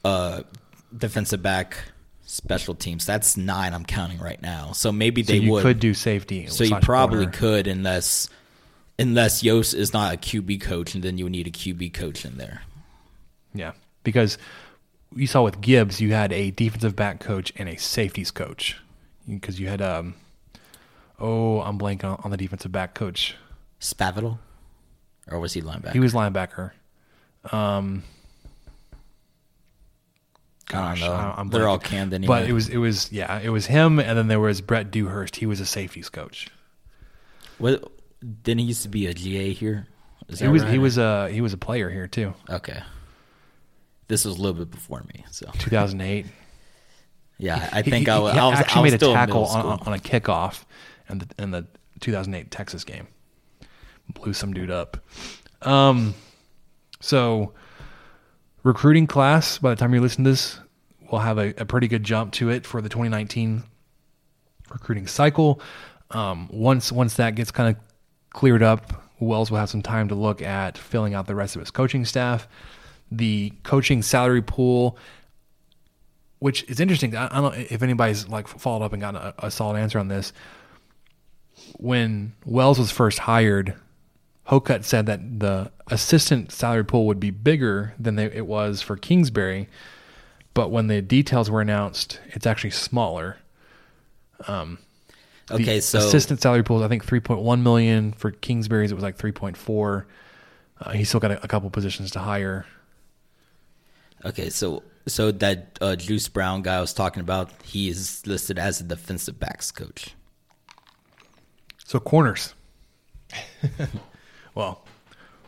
uh, 0.06 0.44
defensive 0.96 1.42
back, 1.42 1.78
special 2.26 2.76
teams. 2.76 3.06
That's 3.06 3.38
nine. 3.38 3.74
I'm 3.74 3.86
counting 3.86 4.20
right 4.20 4.42
now. 4.42 4.74
So 4.74 4.92
maybe 4.92 5.24
so 5.24 5.34
they 5.34 5.40
you 5.40 5.52
would. 5.52 5.62
could 5.64 5.80
do 5.80 5.94
safety. 5.94 6.48
so 6.48 6.64
you 6.64 6.76
probably 6.82 7.26
corner. 7.26 7.32
could, 7.32 7.68
unless 7.68 8.30
unless 9.00 9.44
Yost 9.44 9.74
is 9.74 9.94
not 9.94 10.14
a 10.14 10.18
QB 10.18 10.62
coach, 10.62 10.94
and 10.96 11.04
then 11.04 11.18
you 11.18 11.26
would 11.26 11.32
need 11.32 11.48
a 11.48 11.52
QB 11.52 11.94
coach 11.94 12.26
in 12.26 12.38
there. 12.38 12.62
Yeah, 13.54 13.74
because 14.04 14.38
you 15.16 15.28
saw 15.28 15.44
with 15.44 15.62
Gibbs, 15.62 16.02
you 16.02 16.14
had 16.14 16.32
a 16.34 16.52
defensive 16.52 16.96
back 16.96 17.20
coach 17.20 17.52
and 17.56 17.70
a 17.70 17.78
safeties 17.78 18.32
coach, 18.32 18.78
because 19.28 19.60
you 19.60 19.68
had 19.68 19.82
um, 19.82 20.16
oh, 21.20 21.62
I'm 21.62 21.78
blanking 21.78 22.06
on, 22.06 22.20
on 22.24 22.32
the 22.32 22.38
defensive 22.38 22.72
back 22.72 22.94
coach. 22.94 23.36
Spavital, 23.80 24.38
or 25.30 25.40
was 25.40 25.54
he 25.54 25.62
linebacker? 25.62 25.92
He 25.94 26.00
was 26.00 26.14
linebacker. 26.14 26.72
Um, 27.52 28.04
I 30.72 30.96
don't 30.96 31.00
know. 31.02 31.12
I- 31.12 31.36
I'm 31.38 31.50
They're 31.50 31.68
all 31.68 31.80
canned 31.80 32.14
anyway. 32.14 32.28
But 32.42 32.50
it 32.50 32.54
was 32.54 32.70
it 32.70 32.78
was 32.78 33.12
yeah, 33.12 33.40
it 33.40 33.50
was 33.50 33.66
him, 33.66 34.00
and 34.00 34.18
then 34.18 34.28
there 34.28 34.40
was 34.40 34.62
Brett 34.62 34.90
Dewhurst. 34.90 35.36
He 35.36 35.46
was 35.46 35.60
a 35.60 35.66
safeties 35.66 36.10
coach. 36.10 36.48
What? 37.58 37.84
Didn't 38.44 38.60
he 38.60 38.66
used 38.66 38.84
to 38.84 38.90
be 38.90 39.08
a 39.08 39.14
GA 39.14 39.54
here? 39.54 39.88
He 40.28 40.48
was 40.48 40.64
right? 40.64 40.72
he 40.72 40.80
was 40.80 40.98
a 40.98 41.30
he 41.30 41.42
was 41.42 41.54
a 41.54 41.58
player 41.58 41.90
here 41.90 42.08
too. 42.08 42.34
okay. 42.50 42.82
This 44.08 44.26
was 44.26 44.38
a 44.38 44.42
little 44.42 44.58
bit 44.60 44.70
before 44.72 45.02
me, 45.14 45.26
so 45.32 45.50
2008. 45.60 46.26
yeah. 47.38 47.70
I 47.72 47.82
think 47.82 48.06
he, 48.06 48.12
I, 48.12 48.20
was- 48.20 48.34
he 48.34 48.40
I 48.40 48.48
was 48.48 48.60
actually 48.60 48.80
I 48.80 48.84
was 48.84 48.92
made 48.92 49.04
a 49.04 49.14
tackle 49.14 49.46
on, 49.46 49.80
on 49.80 49.94
a 49.94 49.98
kickoff 49.98 50.64
in 51.10 51.20
the 51.20 51.28
in 51.40 51.52
the 51.52 51.66
2008 52.02 52.52
Texas 52.52 52.84
game. 52.84 53.08
Blew 54.14 54.34
some 54.34 54.54
dude 54.54 54.70
up. 54.72 54.98
Um, 55.62 56.14
so 57.00 57.54
recruiting 58.64 59.08
class. 59.08 59.58
By 59.58 59.70
the 59.72 59.76
time 59.78 59.94
you 59.94 60.02
listen 60.02 60.24
to 60.26 60.30
this, 60.32 60.60
we'll 61.12 61.22
have 61.22 61.38
a, 61.38 61.54
a 61.58 61.66
pretty 61.66 61.88
good 61.88 62.04
jump 62.04 62.34
to 62.34 62.50
it 62.50 62.66
for 62.66 62.82
the 62.82 62.90
2019 62.90 63.64
recruiting 64.70 65.08
cycle. 65.08 65.62
Um, 66.12 66.50
once 66.52 66.92
once 66.92 67.16
that 67.16 67.36
gets 67.36 67.52
kind 67.52 67.76
of 67.76 67.82
cleared 68.34 68.64
up, 68.64 69.04
Wells 69.20 69.50
will 69.50 69.60
have 69.60 69.70
some 69.70 69.82
time 69.82 70.10
to 70.10 70.16
look 70.16 70.42
at 70.42 70.78
filling 70.78 71.14
out 71.14 71.28
the 71.28 71.36
rest 71.36 71.56
of 71.56 71.62
his 71.62 71.72
coaching 71.72 72.04
staff. 72.04 72.48
The 73.12 73.54
coaching 73.64 74.02
salary 74.02 74.42
pool 74.42 74.98
which 76.44 76.70
is 76.70 76.82
interesting. 76.82 77.16
I, 77.16 77.28
I 77.28 77.40
don't 77.40 77.56
know 77.56 77.66
if 77.70 77.82
anybody's 77.82 78.28
like 78.28 78.50
followed 78.50 78.84
up 78.84 78.92
and 78.92 79.02
gotten 79.02 79.22
a, 79.22 79.34
a 79.44 79.50
solid 79.50 79.80
answer 79.80 79.98
on 79.98 80.10
this. 80.10 80.34
When 81.78 82.34
Wells 82.46 82.78
was 82.78 82.92
first 82.92 83.20
hired, 83.20 83.76
Hocutt 84.50 84.84
said 84.84 85.06
that 85.06 85.40
the 85.40 85.72
assistant 85.88 86.52
salary 86.52 86.84
pool 86.84 87.08
would 87.08 87.22
be 87.22 87.30
bigger 87.30 87.94
than 87.98 88.18
they, 88.18 88.26
it 88.26 88.46
was 88.46 88.82
for 88.82 88.98
Kingsbury, 88.98 89.70
but 90.54 90.70
when 90.70 90.88
the 90.88 91.02
details 91.02 91.50
were 91.50 91.62
announced, 91.62 92.20
it's 92.32 92.46
actually 92.46 92.72
smaller. 92.72 93.38
Um, 94.46 94.80
Okay, 95.54 95.80
so 95.80 96.00
assistant 96.00 96.42
salary 96.42 96.64
pool 96.64 96.80
is 96.80 96.84
I 96.84 96.88
think 96.88 97.06
three 97.06 97.20
point 97.20 97.42
one 97.42 97.64
million 97.64 98.12
for 98.14 98.32
Kingsbury's. 98.32 98.92
It 98.92 98.96
was 98.96 99.04
like 99.04 99.18
three 99.18 99.32
point 99.32 99.58
four. 99.58 100.08
Uh, 100.80 100.92
he's 100.92 101.08
still 101.10 101.20
got 101.20 101.32
a, 101.32 101.44
a 101.44 101.48
couple 101.48 101.70
positions 101.70 102.12
to 102.12 102.20
hire. 102.20 102.66
okay, 104.26 104.50
so 104.50 104.84
so 105.08 105.32
that 105.32 105.78
uh, 105.82 105.96
Juice 105.96 106.28
Brown 106.30 106.62
guy 106.62 106.78
I 106.78 106.82
was 106.82 106.94
talking 106.94 107.22
about, 107.22 107.50
he 107.64 107.90
is 107.90 108.26
listed 108.26 108.58
as 108.58 108.82
a 108.82 108.84
defensive 108.84 109.40
backs 109.40 109.72
coach. 109.72 110.16
So 111.86 112.00
corners. 112.00 112.54
Well, 114.56 114.86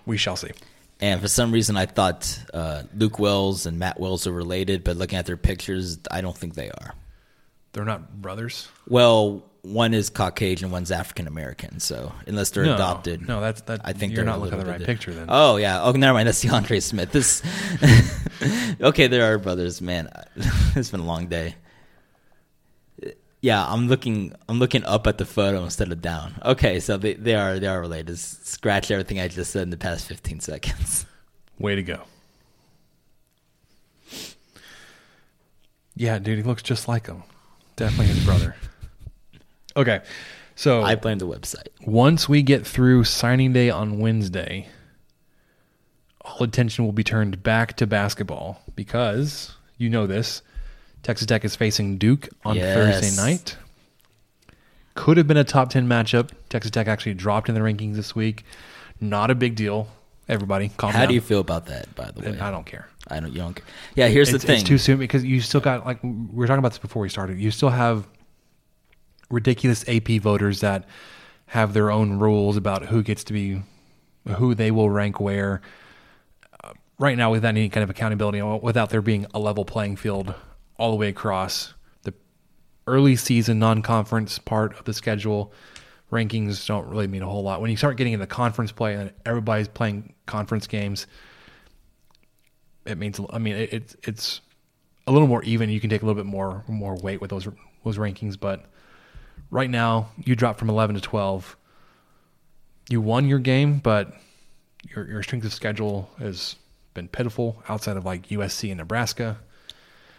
we 0.05 0.17
shall 0.17 0.35
see. 0.35 0.51
And 0.99 1.21
for 1.21 1.27
some 1.27 1.51
reason, 1.51 1.77
I 1.77 1.85
thought 1.85 2.39
uh, 2.53 2.83
Luke 2.95 3.19
Wells 3.19 3.65
and 3.65 3.77
Matt 3.77 3.99
Wells 3.99 4.25
are 4.25 4.31
related, 4.31 4.83
but 4.83 4.97
looking 4.97 5.19
at 5.19 5.25
their 5.25 5.37
pictures, 5.37 5.99
I 6.09 6.21
don't 6.21 6.35
think 6.35 6.55
they 6.55 6.69
are. 6.71 6.95
They're 7.73 7.85
not 7.85 8.21
brothers. 8.21 8.67
Well, 8.87 9.43
one 9.65 9.93
is 9.93 10.09
Caucasian, 10.09 10.71
one's 10.71 10.91
African 10.91 11.27
American. 11.27 11.79
So 11.79 12.11
unless 12.27 12.51
they're 12.51 12.65
No, 12.65 12.75
adopted, 12.75 13.27
no, 13.27 13.41
that's- 13.41 13.61
that- 13.63 13.81
I 13.83 13.93
think 13.93 14.13
you're 14.13 14.23
not 14.25 14.39
looking 14.39 14.59
at 14.59 14.65
the 14.65 14.71
right 14.71 14.83
picture 14.83 15.13
then. 15.13 15.25
Oh 15.29 15.57
yeah. 15.57 15.81
Oh, 15.81 15.91
never 15.91 16.13
mind. 16.13 16.27
That's 16.27 16.43
DeAndre 16.43 16.81
Smith. 16.81 17.11
This. 17.11 17.41
okay, 18.81 19.07
there 19.07 19.31
are 19.31 19.37
brothers. 19.37 19.81
Man, 19.81 20.09
it's 20.75 20.91
been 20.91 20.99
a 21.01 21.05
long 21.05 21.27
day. 21.27 21.55
Yeah, 23.41 23.63
I'm 23.63 23.87
looking. 23.87 24.33
I'm 24.49 24.57
looking 24.57 24.83
up 24.85 25.05
at 25.05 25.19
the 25.19 25.25
photo 25.25 25.63
instead 25.63 25.91
of 25.91 26.01
down. 26.01 26.33
Okay, 26.43 26.79
so 26.79 26.97
they, 26.97 27.13
they 27.13 27.35
are 27.35 27.59
they 27.59 27.67
are 27.67 27.79
related. 27.79 28.17
Scratch 28.17 28.89
everything 28.89 29.19
I 29.19 29.27
just 29.27 29.51
said 29.51 29.63
in 29.63 29.69
the 29.69 29.77
past 29.77 30.07
15 30.07 30.39
seconds. 30.39 31.05
Way 31.59 31.75
to 31.75 31.83
go. 31.83 32.01
Yeah, 35.95 36.19
dude, 36.19 36.37
he 36.37 36.43
looks 36.43 36.63
just 36.63 36.87
like 36.87 37.07
him. 37.07 37.23
Definitely 37.75 38.07
his 38.13 38.25
brother. 38.25 38.55
Okay. 39.77 40.01
So 40.55 40.83
I 40.83 40.95
blame 40.95 41.17
the 41.17 41.27
website. 41.27 41.67
once 41.85 42.29
we 42.29 42.41
get 42.41 42.65
through 42.65 43.03
signing 43.03 43.51
day 43.51 43.69
on 43.69 43.99
Wednesday, 43.99 44.67
all 46.21 46.43
attention 46.43 46.85
will 46.85 46.93
be 46.93 47.03
turned 47.03 47.43
back 47.43 47.75
to 47.77 47.87
basketball 47.87 48.61
because 48.75 49.53
you 49.77 49.89
know 49.89 50.07
this. 50.07 50.41
Texas 51.03 51.27
Tech 51.27 51.45
is 51.45 51.55
facing 51.55 51.97
Duke 51.97 52.29
on 52.43 52.55
Yes. 52.55 52.73
Thursday 52.75 53.21
night. 53.21 53.57
Could 54.95 55.17
have 55.17 55.27
been 55.27 55.37
a 55.37 55.43
top 55.43 55.69
10 55.69 55.87
matchup. 55.87 56.31
Texas 56.49 56.71
Tech 56.71 56.87
actually 56.87 57.13
dropped 57.13 57.49
in 57.49 57.53
the 57.53 57.61
rankings 57.61 57.95
this 57.95 58.15
week. 58.15 58.43
Not 59.01 59.29
a 59.29 59.35
big 59.35 59.55
deal. 59.55 59.87
Everybody, 60.27 60.71
calm 60.77 60.91
How 60.91 60.99
down. 61.01 61.09
do 61.09 61.13
you 61.13 61.21
feel 61.21 61.41
about 61.41 61.67
that? 61.67 61.93
By 61.93 62.09
the 62.09 62.27
uh, 62.27 62.31
way, 62.31 62.39
I 62.39 62.49
don't 62.49 62.65
care. 62.65 62.87
I 63.09 63.19
don't. 63.19 63.31
You 63.31 63.39
don't. 63.39 63.53
care. 63.53 63.65
Yeah, 63.93 64.07
here's 64.07 64.33
it's, 64.33 64.41
the 64.43 64.47
thing. 64.47 64.55
it's 64.61 64.67
too 64.67 64.79
soon 64.79 64.97
because 64.97 65.23
you 65.23 65.39
still 65.41 65.61
got 65.61 65.85
like 65.85 66.01
we 66.01 66.09
were 66.31 66.47
talking 66.47 66.57
about 66.59 66.71
this 66.71 66.79
before 66.79 67.03
we 67.03 67.09
started. 67.09 67.39
You 67.39 67.51
still 67.51 67.69
have 67.69 68.07
ridiculous 69.29 69.87
AP 69.87 70.21
voters 70.21 70.61
that 70.61 70.87
have 71.47 71.73
their 71.73 71.91
own 71.91 72.17
rules 72.19 72.57
about 72.57 72.85
who 72.85 73.03
gets 73.03 73.23
to 73.25 73.33
be 73.33 73.61
who 74.37 74.55
they 74.55 74.71
will 74.71 74.89
rank 74.89 75.19
where. 75.19 75.61
Uh, 76.63 76.73
right 76.97 77.17
now, 77.17 77.31
without 77.31 77.49
any 77.49 77.69
kind 77.69 77.83
of 77.83 77.89
accountability, 77.89 78.41
without 78.41 78.89
there 78.89 79.01
being 79.01 79.25
a 79.33 79.39
level 79.39 79.65
playing 79.65 79.95
field 79.95 80.33
all 80.77 80.91
the 80.91 80.97
way 80.97 81.07
across 81.07 81.73
the 82.03 82.13
early 82.87 83.15
season 83.15 83.59
non-conference 83.59 84.39
part 84.39 84.77
of 84.77 84.85
the 84.85 84.93
schedule. 84.93 85.53
Rankings 86.11 86.65
don't 86.67 86.87
really 86.87 87.07
mean 87.07 87.23
a 87.23 87.27
whole 87.27 87.43
lot. 87.43 87.61
When 87.61 87.71
you 87.71 87.77
start 87.77 87.97
getting 87.97 88.13
into 88.13 88.27
conference 88.27 88.71
play 88.71 88.93
and 88.93 89.11
everybody's 89.25 89.67
playing 89.67 90.13
conference 90.27 90.67
games, 90.67 91.07
it 92.85 92.97
means 92.97 93.19
I 93.31 93.39
mean 93.39 93.55
it, 93.55 93.73
it's 93.73 93.95
it's 94.03 94.41
a 95.07 95.11
little 95.11 95.27
more 95.27 95.43
even. 95.43 95.69
You 95.69 95.79
can 95.79 95.89
take 95.89 96.03
a 96.03 96.05
little 96.05 96.21
bit 96.21 96.29
more 96.29 96.63
more 96.67 96.95
weight 96.95 97.21
with 97.21 97.31
those 97.31 97.47
those 97.83 97.97
rankings, 97.97 98.39
but 98.39 98.65
right 99.49 99.69
now 99.69 100.09
you 100.23 100.35
drop 100.35 100.57
from 100.57 100.69
11 100.69 100.95
to 100.95 101.01
12. 101.01 101.57
You 102.89 103.01
won 103.01 103.27
your 103.27 103.39
game, 103.39 103.79
but 103.79 104.13
your 104.89 105.07
your 105.07 105.23
strength 105.23 105.45
of 105.45 105.53
schedule 105.53 106.09
has 106.19 106.55
been 106.93 107.07
pitiful 107.07 107.61
outside 107.67 107.97
of 107.97 108.05
like 108.05 108.27
USC 108.27 108.69
and 108.69 108.77
Nebraska. 108.77 109.37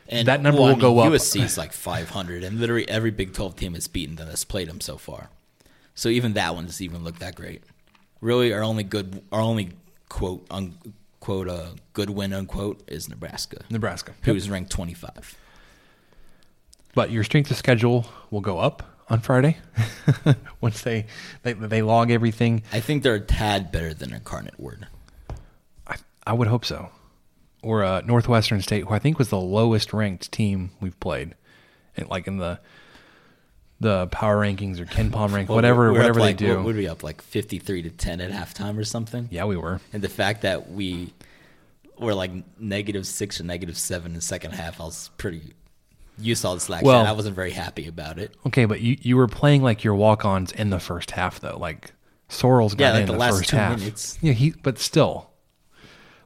And 0.09 0.29
That 0.29 0.40
number 0.40 0.61
well, 0.61 0.70
I 0.70 0.72
will 0.74 0.81
go 0.81 0.94
mean, 0.96 1.07
up. 1.07 1.12
USC 1.14 1.42
is 1.42 1.59
like 1.59 1.72
500, 1.72 2.44
and 2.44 2.61
literally 2.61 2.88
every 2.88 3.11
Big 3.11 3.33
12 3.33 3.57
team 3.57 3.74
has 3.74 3.88
beaten 3.88 4.14
them 4.16 4.29
that's 4.29 4.44
played 4.44 4.68
them 4.68 4.81
so 4.81 4.98
far. 4.98 5.31
So 5.96 6.09
even 6.09 6.35
that 6.35 6.55
one 6.55 6.66
doesn't 6.66 6.85
even 6.85 7.02
look 7.02 7.18
that 7.18 7.35
great. 7.35 7.64
Really, 8.20 8.52
our 8.52 8.62
only 8.62 8.85
good, 8.85 9.22
our 9.33 9.40
only 9.40 9.70
quote 10.09 10.46
unquote 10.50 11.48
uh, 11.48 11.70
good 11.92 12.11
win 12.11 12.33
unquote 12.33 12.83
is 12.88 13.09
Nebraska, 13.09 13.64
Nebraska. 13.70 14.12
who's 14.22 14.48
ranked 14.48 14.70
25. 14.70 15.37
But 16.94 17.11
your 17.11 17.24
strength 17.24 17.50
of 17.50 17.57
schedule 17.57 18.07
will 18.31 18.40
go 18.40 18.59
up 18.59 18.95
on 19.09 19.21
Friday 19.21 19.57
once 20.61 20.83
they, 20.83 21.07
they 21.42 21.53
they 21.53 21.83
log 21.83 22.11
everything. 22.11 22.62
I 22.73 22.81
think 22.81 23.03
they're 23.03 23.14
a 23.14 23.21
tad 23.21 23.71
better 23.71 23.95
than 23.95 24.12
Incarnate 24.12 24.59
Word. 24.59 24.87
I, 25.87 25.97
I 26.27 26.33
would 26.33 26.49
hope 26.49 26.64
so. 26.64 26.90
Or 27.62 27.83
uh, 27.85 28.01
Northwestern 28.03 28.61
State, 28.62 28.85
who 28.85 28.95
I 28.95 28.99
think 28.99 29.19
was 29.19 29.31
the 29.31 29.40
lowest 29.40 29.92
ranked 29.92 30.31
team 30.31 30.71
we've 30.81 30.99
played, 31.01 31.35
and 31.97 32.09
like 32.09 32.27
in 32.27 32.38
the 32.38 32.61
the 33.79 34.07
power 34.07 34.37
rankings 34.38 34.79
or 34.81 34.87
KenPom 34.87 35.33
rank, 35.33 35.49
Well, 35.49 35.57
whatever 35.57 35.92
whatever 35.92 36.21
like, 36.21 36.38
they 36.38 36.47
do. 36.47 36.62
Would 36.62 36.77
we 36.77 36.88
up 36.88 37.03
like 37.03 37.21
53 37.21 37.83
to 37.83 37.90
10 37.90 38.21
at 38.23 38.31
halftime 38.31 38.79
or 38.79 38.85
something? 38.85 39.29
yeah, 39.31 39.45
we 39.45 39.57
were. 39.57 39.81
And 39.92 40.03
the 40.03 40.09
fact 40.09 40.42
that 40.42 40.71
we 40.71 41.12
were 41.99 42.14
like 42.14 42.31
negative 42.59 43.07
six 43.07 43.38
or 43.40 43.45
negative 43.45 43.77
seven 43.77 44.12
in 44.12 44.14
the 44.14 44.21
second 44.23 44.53
half, 44.53 44.81
I 44.81 44.85
was 44.85 45.11
pretty. 45.19 45.53
You 46.18 46.35
saw 46.35 46.55
the 46.55 46.72
last 46.72 46.83
Well-. 46.85 47.07
I 47.07 47.12
wasn't 47.12 47.35
very 47.37 47.50
happy 47.50 47.87
about 47.87 48.18
it. 48.18 48.35
Okay, 48.46 48.64
but 48.64 48.81
you, 48.81 48.96
you 49.00 49.16
were 49.16 49.29
playing 49.29 49.62
like 49.62 49.85
your 49.85 49.94
walk 49.94 50.24
ons 50.24 50.52
in 50.52 50.70
the 50.70 50.81
first 50.81 51.11
half 51.11 51.40
though. 51.40 51.59
Like 51.59 51.92
Sorrel's 52.29 52.74
got 52.74 52.85
Yeah, 52.85 52.88
in 52.90 52.94
like 52.94 53.00
in 53.02 53.07
the 53.09 53.12
the, 53.12 53.18
last 53.18 53.37
first 53.38 53.50
two 53.50 53.57
half. 53.57 53.79
minutes. 53.79 54.18
Yeah, 54.22 54.33
he 54.33 54.50
but 54.62 54.79
still, 54.79 55.31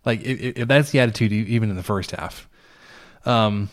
like 0.04 0.22
if, 0.22 0.58
if 0.58 0.68
that's 0.68 0.90
the 0.90 1.00
attitude 1.00 1.32
even 1.32 1.70
in 1.70 1.76
the 1.76 1.82
first 1.82 2.12
half. 2.12 2.48
Um, 3.26 3.68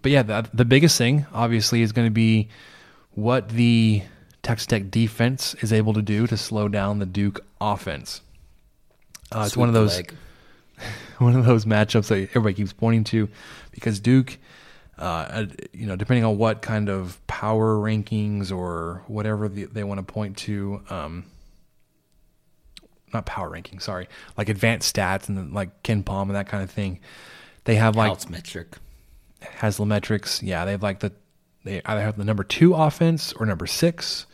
but 0.00 0.12
yeah, 0.12 0.22
the, 0.22 0.48
the 0.54 0.64
biggest 0.64 0.96
thing 0.96 1.26
obviously 1.32 1.82
is 1.82 1.92
going 1.92 2.06
to 2.06 2.12
be 2.12 2.48
what 3.12 3.48
the 3.48 4.02
Texas 4.42 4.66
Tech 4.66 4.90
defense 4.90 5.54
is 5.60 5.72
able 5.72 5.92
to 5.94 6.02
do 6.02 6.26
to 6.28 6.36
slow 6.36 6.68
down 6.68 7.00
the 7.00 7.06
Duke 7.06 7.40
offense. 7.60 8.22
Uh, 9.30 9.42
it's 9.44 9.56
one 9.56 9.68
of 9.68 9.74
those 9.74 10.00
one 11.18 11.34
of 11.36 11.44
those 11.44 11.64
matchups 11.64 12.08
that 12.08 12.28
everybody 12.30 12.54
keeps 12.54 12.72
pointing 12.72 13.04
to 13.04 13.28
because 13.72 14.00
Duke, 14.00 14.38
uh, 14.98 15.46
you 15.72 15.86
know, 15.86 15.96
depending 15.96 16.24
on 16.24 16.38
what 16.38 16.62
kind 16.62 16.88
of 16.88 17.24
power 17.26 17.76
rankings 17.76 18.50
or 18.50 19.02
whatever 19.06 19.48
the, 19.48 19.64
they 19.64 19.84
want 19.84 19.98
to 19.98 20.12
point 20.12 20.36
to, 20.38 20.82
um, 20.90 21.24
not 23.12 23.24
power 23.24 23.50
rankings, 23.50 23.82
sorry, 23.82 24.08
like 24.36 24.48
advanced 24.48 24.94
stats 24.94 25.28
and 25.28 25.38
then 25.38 25.52
like 25.52 25.82
KenPom 25.82 26.22
and 26.22 26.34
that 26.34 26.48
kind 26.48 26.62
of 26.62 26.70
thing. 26.70 27.00
They 27.64 27.76
have 27.76 27.96
like 27.96 28.10
Outs 28.10 28.28
metric. 28.28 28.76
Haslametrics. 29.42 30.42
Yeah, 30.42 30.64
they 30.64 30.72
have 30.72 30.82
like 30.82 31.00
the 31.00 31.12
they 31.64 31.82
either 31.84 32.00
have 32.00 32.16
the 32.16 32.24
number 32.24 32.44
two 32.44 32.74
offense 32.74 33.32
or 33.34 33.46
number 33.46 33.66
six. 33.66 34.26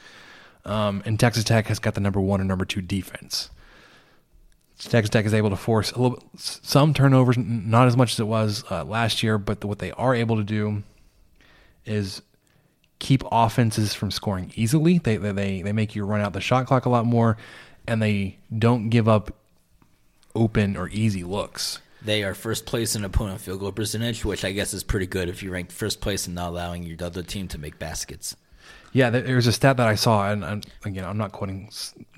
Um, 0.64 1.03
and 1.05 1.20
Texas 1.20 1.44
Tech 1.44 1.66
has 1.66 1.79
got 1.79 1.94
the 1.94 2.00
number 2.00 2.20
one 2.20 2.40
or 2.40 2.44
number 2.44 2.64
two 2.64 2.81
defense. 2.81 3.50
Texas 4.78 5.10
Tech 5.10 5.24
is 5.24 5.34
able 5.34 5.50
to 5.50 5.56
force 5.56 5.92
a 5.92 6.00
little 6.00 6.22
some 6.37 6.92
turnovers, 6.94 7.37
not 7.38 7.87
as 7.87 7.96
much 7.96 8.12
as 8.12 8.20
it 8.20 8.26
was 8.26 8.64
uh, 8.70 8.84
last 8.84 9.22
year, 9.22 9.38
but 9.38 9.60
the, 9.60 9.66
what 9.66 9.78
they 9.78 9.92
are 9.92 10.14
able 10.14 10.37
to 10.37 10.44
do 10.44 10.82
is 11.87 12.22
keep 12.98 13.22
offenses 13.30 13.94
from 13.94 14.10
scoring 14.10 14.52
easily. 14.56 14.98
They, 14.98 15.16
they 15.16 15.32
they 15.32 15.62
they 15.62 15.72
make 15.72 15.94
you 15.94 16.04
run 16.04 16.20
out 16.20 16.32
the 16.32 16.40
shot 16.40 16.66
clock 16.66 16.87
a 16.87 16.90
lot 16.90 17.06
more, 17.06 17.37
and 17.87 18.02
they 18.02 18.38
don't 18.56 18.88
give 18.90 19.08
up 19.08 19.32
open 20.34 20.76
or 20.76 20.88
easy 20.88 21.22
looks. 21.22 21.78
They 22.02 22.22
are 22.24 22.34
first 22.34 22.66
place 22.66 22.94
in 22.96 23.04
opponent 23.04 23.40
field 23.40 23.60
goal 23.60 23.72
percentage, 23.72 24.24
which 24.24 24.44
I 24.44 24.52
guess 24.52 24.74
is 24.74 24.82
pretty 24.84 25.06
good 25.06 25.28
if 25.28 25.42
you 25.42 25.50
rank 25.50 25.70
first 25.70 26.00
place 26.00 26.26
and 26.26 26.34
not 26.34 26.48
allowing 26.50 26.82
your 26.82 26.96
other 27.02 27.22
team 27.22 27.48
to 27.48 27.58
make 27.58 27.78
baskets. 27.78 28.37
Yeah, 28.92 29.10
there- 29.10 29.22
there's 29.22 29.46
a 29.46 29.52
stat 29.52 29.76
that 29.78 29.88
I 29.88 29.94
saw, 29.94 30.30
and, 30.30 30.44
and 30.44 30.66
again, 30.84 31.04
I'm 31.04 31.16
not 31.16 31.32
quoting 31.32 31.70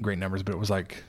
great 0.03 0.19
numbers, 0.19 0.42
but 0.42 0.53
it 0.55 0.59
was 0.59 0.71
like 0.71 1.05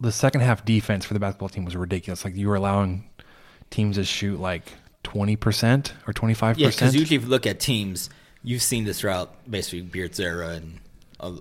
the 0.00 0.12
second 0.12 0.40
half 0.42 0.64
defense 0.64 1.04
for 1.04 1.14
the 1.14 1.20
basketball 1.20 1.48
team 1.48 1.64
was 1.64 1.76
ridiculous. 1.76 2.24
Like 2.24 2.34
you 2.36 2.48
were 2.48 2.56
allowing 2.56 3.08
teams 3.70 3.96
to 3.96 4.04
shoot 4.04 4.40
like 4.40 4.72
20% 5.04 5.92
or 6.06 6.12
25%. 6.12 6.54
Yeah, 6.56 6.68
because 6.68 6.94
usually 6.94 7.16
if 7.16 7.22
you 7.22 7.28
look 7.28 7.46
at 7.46 7.60
teams, 7.60 8.10
you've 8.42 8.62
seen 8.62 8.84
this 8.84 9.00
throughout 9.00 9.50
basically 9.50 9.82
Beard's 9.82 10.20
era 10.20 10.48
and 10.50 10.80
uh, 11.20 11.36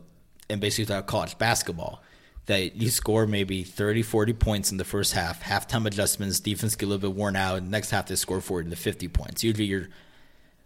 and 0.50 0.62
basically 0.62 0.86
throughout 0.86 1.08
college 1.08 1.38
basketball. 1.38 2.02
That 2.48 2.76
you 2.76 2.90
score 2.90 3.26
maybe 3.26 3.64
30, 3.64 4.02
40 4.02 4.34
points 4.34 4.70
in 4.70 4.78
the 4.78 4.84
first 4.84 5.14
half, 5.14 5.42
halftime 5.42 5.86
adjustments, 5.86 6.42
defense 6.42 6.76
get 6.76 6.88
a 6.88 6.90
little 6.90 7.10
bit 7.10 7.18
worn 7.18 7.38
out, 7.38 7.58
and 7.60 7.72
next 7.72 7.92
half 7.92 8.08
they 8.08 8.16
score 8.16 8.42
40 8.42 8.70
to 8.70 8.76
50 8.76 9.08
points. 9.08 9.46
Usually 9.46 9.64
your 9.64 9.88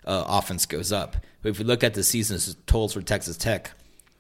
uh, 0.04 0.24
offense 0.28 0.66
goes 0.66 0.92
up. 0.92 1.18
But 1.44 1.50
if 1.50 1.60
you 1.60 1.66
look 1.66 1.84
at 1.84 1.94
the 1.94 2.02
season's 2.02 2.56
totals 2.66 2.94
for 2.94 3.04
Texas 3.04 3.38
Tech, 3.38 3.72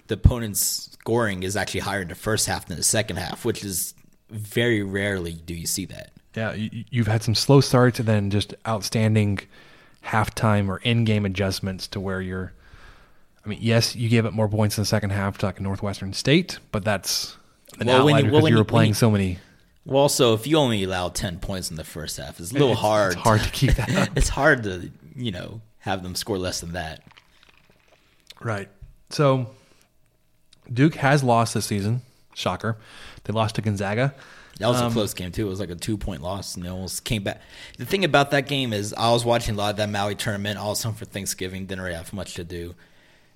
the 0.07 0.15
opponent's 0.15 0.59
scoring 0.93 1.43
is 1.43 1.55
actually 1.55 1.81
higher 1.81 2.01
in 2.01 2.07
the 2.07 2.15
first 2.15 2.45
half 2.47 2.65
than 2.67 2.77
the 2.77 2.83
second 2.83 3.17
half, 3.17 3.45
which 3.45 3.63
is 3.63 3.93
very 4.29 4.81
rarely 4.83 5.33
do 5.33 5.53
you 5.53 5.65
see 5.67 5.85
that. 5.85 6.11
yeah, 6.35 6.53
you, 6.53 6.83
you've 6.89 7.07
had 7.07 7.23
some 7.23 7.33
slow 7.35 7.61
starts 7.61 7.99
and 7.99 8.07
then 8.07 8.29
just 8.29 8.53
outstanding 8.67 9.39
halftime 10.05 10.67
or 10.69 10.77
in 10.79 11.03
game 11.05 11.25
adjustments 11.25 11.87
to 11.89 11.99
where 11.99 12.21
you're. 12.21 12.53
I 13.45 13.49
mean, 13.49 13.59
yes, 13.61 13.95
you 13.95 14.09
gave 14.09 14.25
up 14.25 14.33
more 14.33 14.49
points 14.49 14.77
in 14.77 14.81
the 14.81 14.85
second 14.85 15.11
half 15.11 15.37
to 15.37 15.45
like 15.45 15.61
Northwestern 15.61 16.11
State, 16.13 16.59
but 16.73 16.83
that's 16.83 17.37
an 17.79 17.87
Well, 17.87 18.01
outlier 18.01 18.25
you- 18.25 18.31
well, 18.31 18.41
when 18.41 18.51
you 18.51 18.57
were 18.57 18.65
playing 18.65 18.89
you- 18.89 18.93
so 18.95 19.09
many. 19.09 19.39
Well, 19.85 20.01
also, 20.01 20.33
if 20.33 20.45
you 20.45 20.57
only 20.57 20.83
allow 20.83 21.07
10 21.07 21.39
points 21.39 21.69
in 21.71 21.77
the 21.77 21.85
first 21.85 22.17
half, 22.17 22.41
it's 22.41 22.51
a 22.51 22.53
little 22.53 22.71
It's- 22.71 22.81
hard. 22.81 23.13
it's 23.13 23.21
hard 23.21 23.41
to 23.43 23.49
keep 23.51 23.75
that 23.75 23.89
up. 23.95 24.17
it's 24.17 24.27
hard 24.27 24.63
to, 24.63 24.91
you 25.15 25.31
know, 25.31 25.61
have 25.79 26.03
them 26.03 26.13
score 26.15 26.37
less 26.37 26.59
than 26.59 26.73
that. 26.73 27.03
Right. 28.41 28.67
So 29.11 29.47
Duke 30.71 30.95
has 30.95 31.23
lost 31.23 31.53
this 31.53 31.65
season. 31.65 32.01
Shocker. 32.33 32.77
They 33.23 33.33
lost 33.33 33.55
to 33.55 33.61
Gonzaga. 33.61 34.13
That 34.59 34.67
was 34.69 34.81
a 34.81 34.85
um, 34.85 34.93
close 34.93 35.13
game 35.13 35.31
too. 35.31 35.45
It 35.45 35.49
was 35.49 35.59
like 35.59 35.69
a 35.69 35.75
two 35.75 35.97
point 35.97 36.21
loss, 36.21 36.55
and 36.55 36.65
they 36.65 36.69
almost 36.69 37.03
came 37.03 37.23
back. 37.23 37.41
The 37.77 37.85
thing 37.85 38.03
about 38.03 38.31
that 38.31 38.47
game 38.47 38.73
is, 38.73 38.93
I 38.93 39.11
was 39.11 39.23
watching 39.23 39.55
a 39.55 39.57
lot 39.57 39.71
of 39.71 39.77
that 39.77 39.89
Maui 39.89 40.15
tournament. 40.15 40.57
All 40.57 40.71
of 40.71 40.77
a 40.77 40.81
sudden 40.81 40.97
for 40.97 41.05
Thanksgiving, 41.05 41.65
didn't 41.65 41.83
really 41.83 41.95
have 41.95 42.11
much 42.13 42.35
to 42.35 42.43
do, 42.43 42.73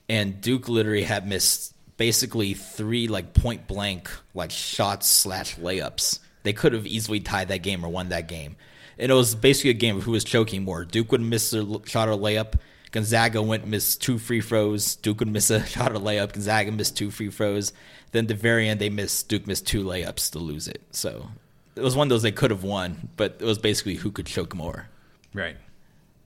and 0.10 0.42
Duke 0.42 0.68
literally 0.68 1.04
had 1.04 1.28
missed 1.28 1.76
basically 1.98 2.56
three 2.56 3.08
like 3.08 3.34
point 3.34 3.68
blank 3.68 4.10
like 4.34 4.50
shots 4.50 5.08
slash 5.08 5.58
layups. 5.58 6.20
They 6.44 6.54
could 6.54 6.74
have 6.74 6.88
easily 6.88 7.20
tied 7.20 7.50
that 7.50 7.62
game 7.62 7.86
or 7.86 7.90
won 7.90 8.10
that 8.10 8.28
game, 8.28 8.56
and 8.98 9.12
it 9.12 9.16
was 9.16 9.36
basically 9.36 9.70
a 9.70 9.76
game 9.76 9.98
of 9.98 10.04
who 10.04 10.12
was 10.12 10.24
choking 10.24 10.64
more. 10.64 10.86
Duke 10.86 11.12
would 11.12 11.22
miss 11.22 11.54
a 11.54 11.64
shot 11.86 12.10
or 12.10 12.18
layup. 12.18 12.54
Gonzaga 12.92 13.42
went 13.42 13.64
and 13.64 13.72
missed 13.72 14.02
two 14.02 14.20
free 14.20 14.42
throws. 14.42 14.96
Duke 14.98 15.20
would 15.20 15.30
miss 15.30 15.50
a 15.50 15.66
shot 15.66 15.94
or 15.94 16.00
layup. 16.00 16.34
Gonzaga 16.34 16.72
missed 16.72 16.98
two 16.98 17.12
free 17.12 17.30
throws. 17.30 17.74
Then 18.12 18.28
the 18.28 18.34
very 18.34 18.68
end, 18.68 18.80
they 18.80 18.90
missed 18.90 19.30
Duke 19.30 19.48
missed 19.48 19.66
two 19.66 19.84
layups 19.84 20.32
to 20.32 20.40
lose 20.40 20.68
it. 20.68 20.82
So 20.92 21.30
it 21.76 21.82
was 21.82 21.96
one 21.96 22.08
of 22.08 22.10
those 22.10 22.22
they 22.22 22.32
could 22.32 22.52
have 22.52 22.64
won, 22.64 23.10
but 23.16 23.38
it 23.40 23.46
was 23.46 23.58
basically 23.58 23.96
who 23.96 24.12
could 24.12 24.26
choke 24.26 24.54
more. 24.54 24.88
Right. 25.34 25.56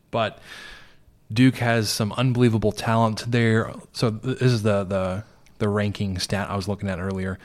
But 0.09 0.39
Duke 1.31 1.57
has 1.57 1.89
some 1.89 2.11
unbelievable 2.13 2.71
talent 2.71 3.31
there. 3.31 3.71
So 3.93 4.09
this 4.09 4.41
is 4.41 4.63
the 4.63 4.83
the 4.83 5.23
the 5.57 5.69
ranking 5.69 6.19
stat 6.19 6.49
I 6.49 6.55
was 6.55 6.67
looking 6.67 6.89
at 6.89 6.99
earlier. 6.99 7.37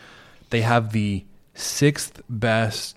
They 0.48 0.62
have 0.62 0.92
the 0.92 1.24
sixth 1.54 2.22
best 2.28 2.96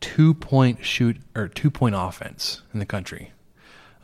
two 0.00 0.34
point 0.34 0.84
shoot 0.84 1.18
or 1.34 1.48
two 1.48 1.70
point 1.70 1.94
offense 1.96 2.62
in 2.72 2.80
the 2.80 2.86
country. 2.86 3.32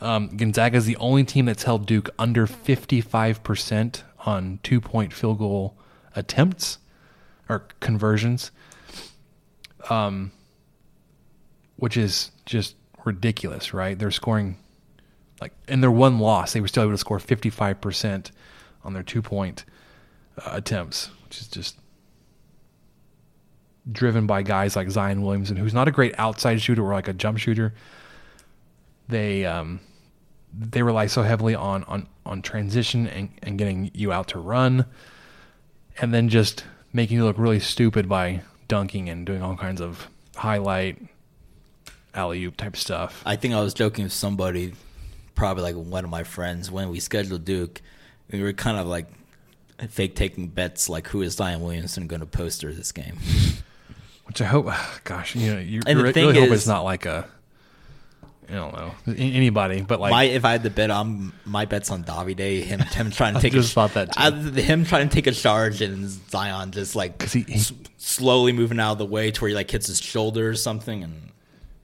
Um, 0.03 0.37
Gonzaga 0.37 0.77
is 0.77 0.87
the 0.87 0.97
only 0.97 1.25
team 1.25 1.47
that's 1.47 1.63
held 1.63 1.87
Duke 1.87 2.11
under 2.19 2.47
fifty 2.47 3.01
five 3.01 3.43
percent 3.43 4.05
on 4.27 4.59
two 4.63 4.81
point 4.81 5.13
field 5.13 5.39
goal 5.39 5.77
attempts 6.15 6.79
or 7.49 7.67
conversions 7.81 8.51
which 11.83 11.97
is 11.97 12.31
just 12.47 12.77
ridiculous, 13.05 13.75
right? 13.75 13.99
They're 13.99 14.13
scoring 14.13 14.57
like 15.41 15.53
in 15.67 15.81
their 15.81 15.91
one 15.91 16.21
loss, 16.21 16.53
they 16.53 16.61
were 16.61 16.69
still 16.69 16.85
able 16.85 16.93
to 16.93 16.99
score 16.99 17.19
55% 17.19 18.31
on 18.85 18.93
their 18.93 19.03
two 19.03 19.21
point 19.21 19.65
uh, 20.39 20.51
attempts, 20.53 21.11
which 21.25 21.41
is 21.41 21.49
just 21.49 21.77
driven 23.91 24.29
by 24.29 24.43
guys 24.43 24.77
like 24.77 24.89
Zion 24.91 25.23
Williamson, 25.23 25.57
who's 25.57 25.75
not 25.75 25.89
a 25.89 25.91
great 25.91 26.15
outside 26.19 26.63
shooter 26.63 26.85
or 26.85 26.93
like 26.93 27.09
a 27.09 27.13
jump 27.13 27.39
shooter. 27.39 27.75
They 29.09 29.45
um, 29.45 29.81
they 30.59 30.83
rely 30.83 31.07
so 31.07 31.23
heavily 31.23 31.55
on 31.55 31.85
on 31.85 32.09
on 32.27 32.43
transition 32.43 33.07
and, 33.07 33.31
and 33.43 33.59
getting 33.59 33.91
you 33.95 34.13
out 34.13 34.29
to 34.29 34.39
run, 34.39 34.87
and 36.01 36.13
then 36.15 36.29
just 36.29 36.65
making 36.93 37.17
you 37.17 37.25
look 37.25 37.39
really 37.39 37.61
stupid 37.61 38.09
by 38.09 38.43
dunking 38.69 39.09
and 39.09 39.27
doing 39.27 39.43
all 39.43 39.57
kinds 39.57 39.81
of 39.81 40.09
highlight 40.37 40.99
alley 42.15 42.45
oop 42.45 42.57
type 42.57 42.77
stuff. 42.77 43.23
I 43.25 43.37
think 43.37 43.55
I 43.55 43.61
was 43.61 43.75
joking 43.75 44.05
with 44.05 44.13
somebody, 44.13 44.75
probably 45.35 45.63
like 45.63 45.75
one 45.77 46.05
of 46.05 46.11
my 46.11 46.23
friends, 46.25 46.71
when 46.71 46.91
we 46.91 47.01
scheduled 47.01 47.45
Duke. 47.45 47.81
We 48.31 48.43
were 48.43 48.53
kind 48.53 48.79
of 48.79 48.87
like 48.87 49.07
fake 49.89 50.15
taking 50.17 50.49
bets, 50.49 50.89
like 50.89 51.09
who 51.09 51.23
is 51.23 51.35
Zion 51.35 51.61
Williamson 51.61 52.07
going 52.07 52.21
to 52.21 52.27
poster 52.27 52.73
this 52.73 52.93
game? 52.93 53.17
Which 54.27 54.41
I 54.41 54.45
hope, 54.47 54.71
gosh, 55.05 55.35
you 55.35 55.55
know, 55.55 55.61
you, 55.61 55.81
And 55.87 55.99
the 56.01 56.07
you 56.07 56.13
thing 56.13 56.27
really 56.29 56.41
hope 56.41 56.51
is- 56.51 56.61
it's 56.61 56.67
not 56.67 56.83
like 56.83 57.05
a, 57.07 57.29
I 58.51 58.55
don't 58.55 58.73
know, 58.75 58.93
anybody, 59.17 59.81
but 59.83 59.99
like 60.01 60.11
my 60.11 60.25
if 60.25 60.45
I 60.45 60.53
had 60.53 60.63
to 60.65 60.71
bet 60.71 60.91
on 60.91 61.33
my 61.47 61.65
bets 61.65 61.91
on 61.91 62.05
Davide, 62.05 62.63
him 62.63 62.81
him 62.81 63.11
trying 63.13 63.35
to 63.35 63.41
take 63.41 63.53
just 63.53 63.71
a, 63.71 63.75
thought 63.75 63.95
that 63.95 64.13
too. 64.13 64.21
I- 64.21 64.31
him 64.61 64.85
trying 64.85 65.09
to 65.09 65.15
take 65.15 65.27
a 65.27 65.33
charge 65.33 65.81
and 65.81 66.09
Zion 66.31 66.73
just 66.73 66.95
like 66.97 67.23
he- 67.31 67.43
he- 67.49 67.55
s- 67.55 67.73
slowly 67.99 68.53
moving 68.53 68.79
out 68.81 68.93
of 68.93 68.99
the 68.99 69.07
way 69.07 69.31
to 69.31 69.41
where 69.41 69.49
he 69.51 69.55
like 69.55 69.71
hits 69.71 69.87
his 69.87 70.01
shoulder 70.01 70.51
or 70.51 70.55
something 70.57 71.03
and 71.05 71.31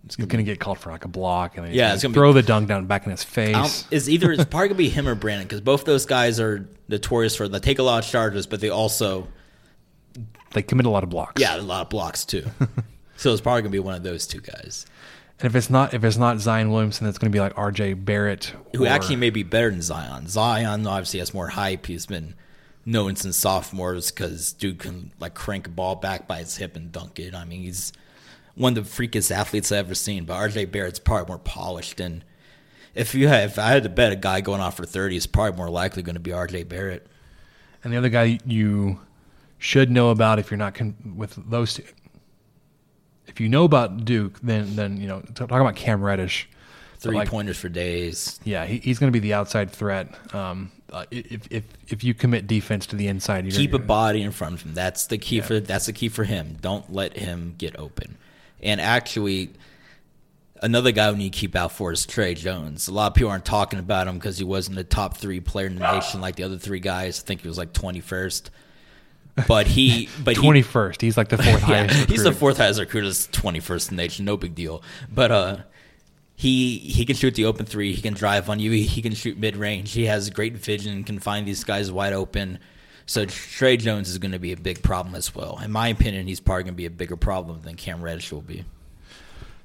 he's 0.04 0.16
going 0.16 0.28
to 0.28 0.42
get 0.42 0.58
called 0.58 0.78
for 0.78 0.90
like 0.90 1.04
a 1.04 1.08
block 1.08 1.56
and 1.56 1.66
then 1.66 1.74
Yeah, 1.74 1.94
it's 1.94 2.02
gonna 2.02 2.12
be- 2.12 2.16
throw 2.18 2.32
the 2.32 2.42
dunk 2.42 2.68
down 2.68 2.86
back 2.86 3.04
in 3.06 3.12
his 3.12 3.22
face. 3.24 3.84
Is 3.90 4.10
either 4.10 4.32
it's 4.32 4.44
probably 4.50 4.68
gonna 4.68 4.78
be 4.78 4.88
him 4.90 5.08
or 5.08 5.14
Brandon 5.14 5.46
because 5.46 5.60
both 5.62 5.84
those 5.84 6.06
guys 6.06 6.38
are 6.40 6.68
notorious 6.88 7.36
for 7.36 7.46
they 7.48 7.60
take 7.60 7.78
a 7.78 7.82
lot 7.84 8.04
of 8.04 8.10
charges, 8.10 8.46
but 8.46 8.60
they 8.60 8.68
also 8.68 9.28
They 10.52 10.62
commit 10.62 10.86
a 10.86 10.90
lot 10.90 11.04
of 11.04 11.10
blocks. 11.10 11.40
yeah 11.40 11.56
a 11.56 11.62
lot 11.62 11.82
of 11.82 11.88
blocks 11.88 12.24
too. 12.24 12.44
so 13.16 13.32
it's 13.32 13.40
probably 13.40 13.62
gonna 13.62 13.70
be 13.70 13.78
one 13.78 13.94
of 13.94 14.02
those 14.02 14.26
two 14.26 14.40
guys 14.40 14.86
And 15.40 15.46
if 15.46 15.54
it's 15.54 15.70
not 15.70 15.94
if 15.94 16.02
it's 16.02 16.16
not 16.16 16.40
Zion 16.40 16.70
Williamson, 16.70 17.06
it's 17.06 17.18
going 17.18 17.30
to 17.30 17.36
be 17.36 17.40
like 17.40 17.56
R.J. 17.56 17.94
Barrett, 17.94 18.54
who 18.74 18.84
or- 18.84 18.88
actually 18.88 19.16
may 19.16 19.30
be 19.30 19.42
better 19.44 19.70
than 19.70 19.82
Zion. 19.82 20.26
Zion 20.26 20.86
obviously 20.86 21.20
has 21.20 21.32
more 21.32 21.48
hype. 21.48 21.86
He's 21.86 22.06
been 22.06 22.34
known 22.84 23.14
since 23.16 23.36
sophomores 23.36 24.10
because 24.10 24.52
dude 24.52 24.78
can 24.78 25.12
like 25.20 25.34
crank 25.34 25.66
a 25.66 25.70
ball 25.70 25.94
back 25.94 26.26
by 26.26 26.38
his 26.38 26.56
hip 26.56 26.74
and 26.74 26.90
dunk 26.90 27.20
it. 27.20 27.34
I 27.34 27.44
mean, 27.44 27.60
he's 27.62 27.92
one 28.54 28.76
of 28.76 28.84
the 28.84 29.06
freakiest 29.06 29.30
athletes 29.30 29.70
I've 29.70 29.86
ever 29.86 29.94
seen. 29.94 30.24
But 30.24 30.34
RJ 30.34 30.72
Barrett's 30.72 30.98
probably 30.98 31.28
more 31.28 31.38
polished. 31.38 32.00
And 32.00 32.24
if 32.94 33.14
you 33.14 33.28
have, 33.28 33.52
if 33.52 33.58
I 33.58 33.68
had 33.68 33.84
to 33.84 33.88
bet 33.88 34.12
a 34.12 34.16
guy 34.16 34.40
going 34.40 34.60
off 34.60 34.76
for 34.76 34.86
thirty, 34.86 35.16
is 35.16 35.28
probably 35.28 35.56
more 35.56 35.70
likely 35.70 36.02
going 36.02 36.14
to 36.14 36.20
be 36.20 36.32
RJ 36.32 36.68
Barrett. 36.68 37.06
And 37.84 37.92
the 37.92 37.96
other 37.96 38.08
guy 38.08 38.40
you 38.44 38.98
should 39.58 39.90
know 39.90 40.10
about 40.10 40.38
if 40.40 40.50
you're 40.50 40.58
not 40.58 40.74
con- 40.74 41.14
with 41.16 41.38
those 41.48 41.74
two. 41.74 41.84
If 43.28 43.40
you 43.40 43.48
know 43.48 43.64
about 43.64 44.04
Duke, 44.04 44.40
then 44.42 44.74
then 44.76 45.00
you 45.00 45.06
know 45.06 45.20
t- 45.20 45.32
talking 45.34 45.60
about 45.60 45.76
Cam 45.76 46.02
Reddish. 46.02 46.48
Three 47.00 47.14
like, 47.14 47.28
pointers 47.28 47.56
for 47.56 47.68
days. 47.68 48.40
Yeah, 48.42 48.66
he, 48.66 48.78
he's 48.78 48.98
going 48.98 49.12
to 49.12 49.16
be 49.16 49.20
the 49.20 49.34
outside 49.34 49.70
threat. 49.70 50.08
Um, 50.34 50.72
uh, 50.92 51.04
if 51.10 51.46
if 51.50 51.64
if 51.88 52.02
you 52.02 52.14
commit 52.14 52.46
defense 52.46 52.86
to 52.86 52.96
the 52.96 53.06
inside, 53.06 53.44
you're 53.44 53.52
Keep 53.52 53.74
a 53.74 53.78
body 53.78 54.22
in 54.22 54.32
front 54.32 54.54
of 54.54 54.62
him. 54.62 54.74
That's 54.74 55.06
the 55.06 55.18
key 55.18 55.40
for 55.40 55.60
that's 55.60 55.86
the 55.86 55.92
key 55.92 56.08
for 56.08 56.24
him. 56.24 56.56
Don't 56.60 56.92
let 56.92 57.16
him 57.16 57.54
get 57.58 57.78
open. 57.78 58.16
And 58.60 58.80
actually, 58.80 59.50
another 60.62 60.90
guy 60.90 61.10
we 61.10 61.18
need 61.18 61.32
to 61.32 61.38
keep 61.38 61.54
out 61.54 61.72
for 61.72 61.92
is 61.92 62.06
Tre 62.06 62.34
Jones. 62.34 62.88
A 62.88 62.92
lot 62.92 63.08
of 63.08 63.14
people 63.14 63.30
aren't 63.30 63.44
talking 63.44 63.78
about 63.78 64.08
him 64.08 64.16
because 64.16 64.38
he 64.38 64.44
wasn't 64.44 64.76
the 64.76 64.84
top 64.84 65.16
three 65.16 65.40
player 65.40 65.66
in 65.66 65.76
the 65.76 65.92
nation 65.92 66.20
like 66.20 66.36
the 66.36 66.44
other 66.44 66.58
three 66.58 66.80
guys. 66.80 67.20
I 67.20 67.26
think 67.26 67.42
he 67.42 67.48
was 67.48 67.58
like 67.58 67.72
twenty 67.72 68.00
first. 68.00 68.50
But 69.46 69.66
he, 69.66 70.08
but 70.24 70.36
he- 70.36 70.42
twenty 70.42 70.62
first. 70.62 71.00
He's 71.00 71.16
like 71.16 71.28
the 71.28 71.36
fourth 71.38 71.60
yeah, 71.68 71.86
highest. 71.86 72.10
he's 72.10 72.24
the 72.24 72.32
fourth 72.32 72.56
highest 72.58 72.80
recruit. 72.80 73.04
Is 73.04 73.28
twenty 73.32 73.60
first 73.60 73.90
in 73.90 73.96
the 73.96 74.02
nation. 74.02 74.24
No 74.24 74.36
big 74.36 74.54
deal. 74.54 74.82
But 75.12 75.30
uh, 75.30 75.56
he 76.36 76.78
he 76.78 77.04
can 77.04 77.16
shoot 77.16 77.34
the 77.34 77.44
open 77.46 77.66
three. 77.66 77.92
He 77.92 78.02
can 78.02 78.14
drive 78.14 78.48
on 78.50 78.58
you. 78.60 78.70
He, 78.70 78.82
he 78.84 79.02
can 79.02 79.14
shoot 79.14 79.36
mid 79.38 79.56
range. 79.56 79.92
He 79.92 80.06
has 80.06 80.30
great 80.30 80.54
vision. 80.56 81.04
Can 81.04 81.18
find 81.18 81.46
these 81.46 81.64
guys 81.64 81.90
wide 81.92 82.12
open. 82.12 82.58
So 83.06 83.24
Tre 83.24 83.76
Jones 83.78 84.10
is 84.10 84.18
going 84.18 84.32
to 84.32 84.38
be 84.38 84.52
a 84.52 84.56
big 84.56 84.82
problem 84.82 85.14
as 85.14 85.34
well. 85.34 85.58
In 85.64 85.72
my 85.72 85.88
opinion, 85.88 86.26
he's 86.26 86.40
probably 86.40 86.64
going 86.64 86.74
to 86.74 86.76
be 86.76 86.84
a 86.86 86.90
bigger 86.90 87.16
problem 87.16 87.62
than 87.62 87.74
Cam 87.76 88.02
Reddish 88.02 88.30
will 88.32 88.42
be. 88.42 88.64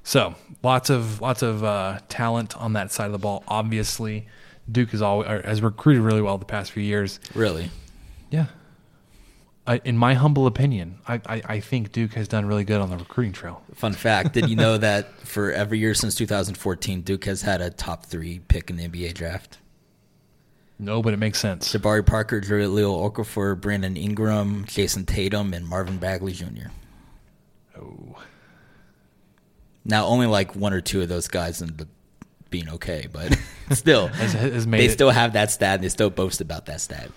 So 0.02 0.34
lots 0.62 0.90
of 0.90 1.20
lots 1.20 1.42
of 1.42 1.62
uh, 1.64 1.98
talent 2.08 2.56
on 2.56 2.72
that 2.74 2.90
side 2.92 3.06
of 3.06 3.12
the 3.12 3.18
ball. 3.18 3.44
Obviously, 3.48 4.26
Duke 4.70 4.90
has 4.90 5.02
always 5.02 5.28
has 5.44 5.62
recruited 5.62 6.02
really 6.02 6.22
well 6.22 6.38
the 6.38 6.44
past 6.44 6.72
few 6.72 6.82
years. 6.82 7.20
Really, 7.34 7.70
Yeah. 8.30 8.46
I, 9.66 9.80
in 9.84 9.96
my 9.96 10.12
humble 10.14 10.46
opinion, 10.46 10.98
I, 11.08 11.14
I, 11.26 11.42
I 11.46 11.60
think 11.60 11.90
Duke 11.92 12.12
has 12.14 12.28
done 12.28 12.44
really 12.46 12.64
good 12.64 12.80
on 12.82 12.90
the 12.90 12.98
recruiting 12.98 13.32
trail. 13.32 13.62
fun 13.74 13.94
fact: 13.94 14.34
Did 14.34 14.50
you 14.50 14.56
know 14.56 14.76
that 14.76 15.18
for 15.20 15.50
every 15.52 15.78
year 15.78 15.94
since 15.94 16.14
2014, 16.16 17.00
Duke 17.00 17.24
has 17.24 17.40
had 17.42 17.62
a 17.62 17.70
top 17.70 18.04
three 18.06 18.40
pick 18.48 18.68
in 18.68 18.76
the 18.76 18.86
NBA 18.88 19.14
draft? 19.14 19.58
No, 20.78 21.00
but 21.02 21.14
it 21.14 21.18
makes 21.18 21.38
sense. 21.38 21.72
Jabari 21.72 22.04
Parker, 22.04 22.40
Leo 22.42 23.08
Okafor, 23.08 23.58
Brandon 23.58 23.96
Ingram, 23.96 24.64
Jayson 24.66 25.06
Tatum, 25.06 25.54
and 25.54 25.66
Marvin 25.66 25.96
Bagley 25.98 26.32
Jr. 26.32 26.68
Oh. 27.80 28.16
Now, 29.84 30.06
only 30.06 30.26
like 30.26 30.54
one 30.56 30.72
or 30.72 30.80
two 30.80 31.00
of 31.02 31.08
those 31.08 31.28
guys 31.28 31.60
ended 31.62 31.82
up 31.82 31.88
being 32.50 32.68
okay, 32.70 33.06
but 33.12 33.38
still, 33.72 34.08
Has- 34.08 34.32
has 34.32 34.66
made 34.66 34.80
they 34.80 34.86
it- 34.86 34.90
still 34.92 35.10
have 35.10 35.34
that 35.34 35.50
stat 35.50 35.76
and 35.76 35.84
they 35.84 35.88
still 35.88 36.10
boast 36.10 36.40
about 36.40 36.66
that 36.66 36.80
stat. 36.80 37.10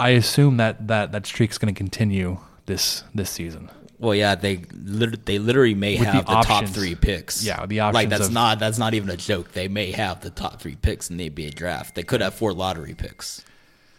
I 0.00 0.10
assume 0.10 0.58
that 0.58 0.86
that, 0.88 1.12
that 1.12 1.26
streak's 1.26 1.58
going 1.58 1.74
to 1.74 1.76
continue 1.78 2.38
this 2.66 3.02
this 3.14 3.30
season. 3.30 3.70
Well, 3.98 4.14
yeah, 4.14 4.36
they 4.36 4.62
lit- 4.72 5.26
they 5.26 5.38
literally 5.40 5.74
may 5.74 5.98
With 5.98 6.06
have 6.06 6.26
the, 6.26 6.32
top 6.32 6.50
options. 6.50 6.74
three 6.76 6.94
picks. 6.94 7.44
Yeah, 7.44 7.66
the 7.66 7.80
options 7.80 7.94
like 7.94 8.08
that's 8.10 8.26
of- 8.28 8.32
not 8.32 8.58
that's 8.60 8.78
not 8.78 8.94
even 8.94 9.10
a 9.10 9.16
joke. 9.16 9.52
They 9.52 9.66
may 9.66 9.90
have 9.90 10.20
the 10.20 10.30
top 10.30 10.60
three 10.60 10.76
picks 10.76 11.10
in 11.10 11.16
the 11.16 11.28
NBA 11.28 11.54
draft. 11.54 11.94
They 11.96 12.04
could 12.04 12.20
have 12.20 12.34
four 12.34 12.52
lottery 12.52 12.94
picks. 12.94 13.44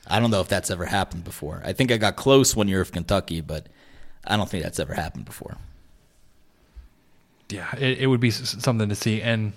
I 0.07 0.19
don't 0.21 0.31
know 0.31 0.39
if 0.41 0.47
that's 0.47 0.71
ever 0.71 0.85
happened 0.85 1.23
before. 1.25 1.61
I 1.65 1.73
think 1.73 1.91
I 1.91 1.97
got 1.97 2.15
close 2.15 2.55
one 2.55 2.67
year 2.69 2.81
of 2.81 2.91
Kentucky, 2.93 3.41
but 3.41 3.67
I 4.25 4.37
don't 4.37 4.49
think 4.49 4.63
that's 4.63 4.79
ever 4.79 4.93
happened 4.93 5.25
before. 5.25 5.57
Yeah, 7.49 7.67
it, 7.77 7.99
it 7.99 8.07
would 8.07 8.19
be 8.19 8.29
s- 8.29 8.55
something 8.59 8.89
to 8.89 8.95
see. 8.95 9.21
And 9.21 9.53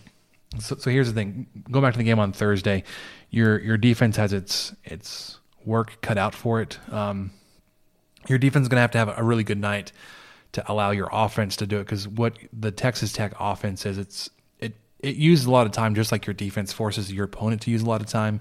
so, 0.58 0.76
so 0.76 0.90
here's 0.90 1.08
the 1.08 1.14
thing: 1.14 1.46
going 1.70 1.82
back 1.84 1.92
to 1.94 1.98
the 1.98 2.04
game 2.04 2.18
on 2.18 2.32
Thursday, 2.32 2.84
your 3.30 3.58
your 3.60 3.76
defense 3.76 4.16
has 4.16 4.32
its 4.32 4.74
its 4.84 5.38
work 5.66 6.00
cut 6.00 6.18
out 6.18 6.34
for 6.34 6.60
it. 6.60 6.78
Um, 6.90 7.30
your 8.28 8.38
defense 8.38 8.64
is 8.64 8.68
going 8.68 8.76
to 8.76 8.82
have 8.82 8.90
to 8.92 8.98
have 8.98 9.18
a 9.18 9.22
really 9.22 9.44
good 9.44 9.58
night 9.60 9.92
to 10.52 10.70
allow 10.70 10.90
your 10.90 11.08
offense 11.12 11.56
to 11.56 11.66
do 11.66 11.78
it. 11.78 11.84
Because 11.84 12.06
what 12.06 12.34
the 12.52 12.70
Texas 12.70 13.12
Tech 13.12 13.34
offense 13.40 13.86
is, 13.86 13.98
it's 13.98 14.30
it 14.60 14.74
it 15.00 15.16
uses 15.16 15.46
a 15.46 15.50
lot 15.50 15.66
of 15.66 15.72
time, 15.72 15.94
just 15.94 16.12
like 16.12 16.26
your 16.26 16.34
defense 16.34 16.72
forces 16.72 17.12
your 17.12 17.24
opponent 17.24 17.62
to 17.62 17.70
use 17.70 17.82
a 17.82 17.86
lot 17.86 18.00
of 18.00 18.06
time. 18.06 18.40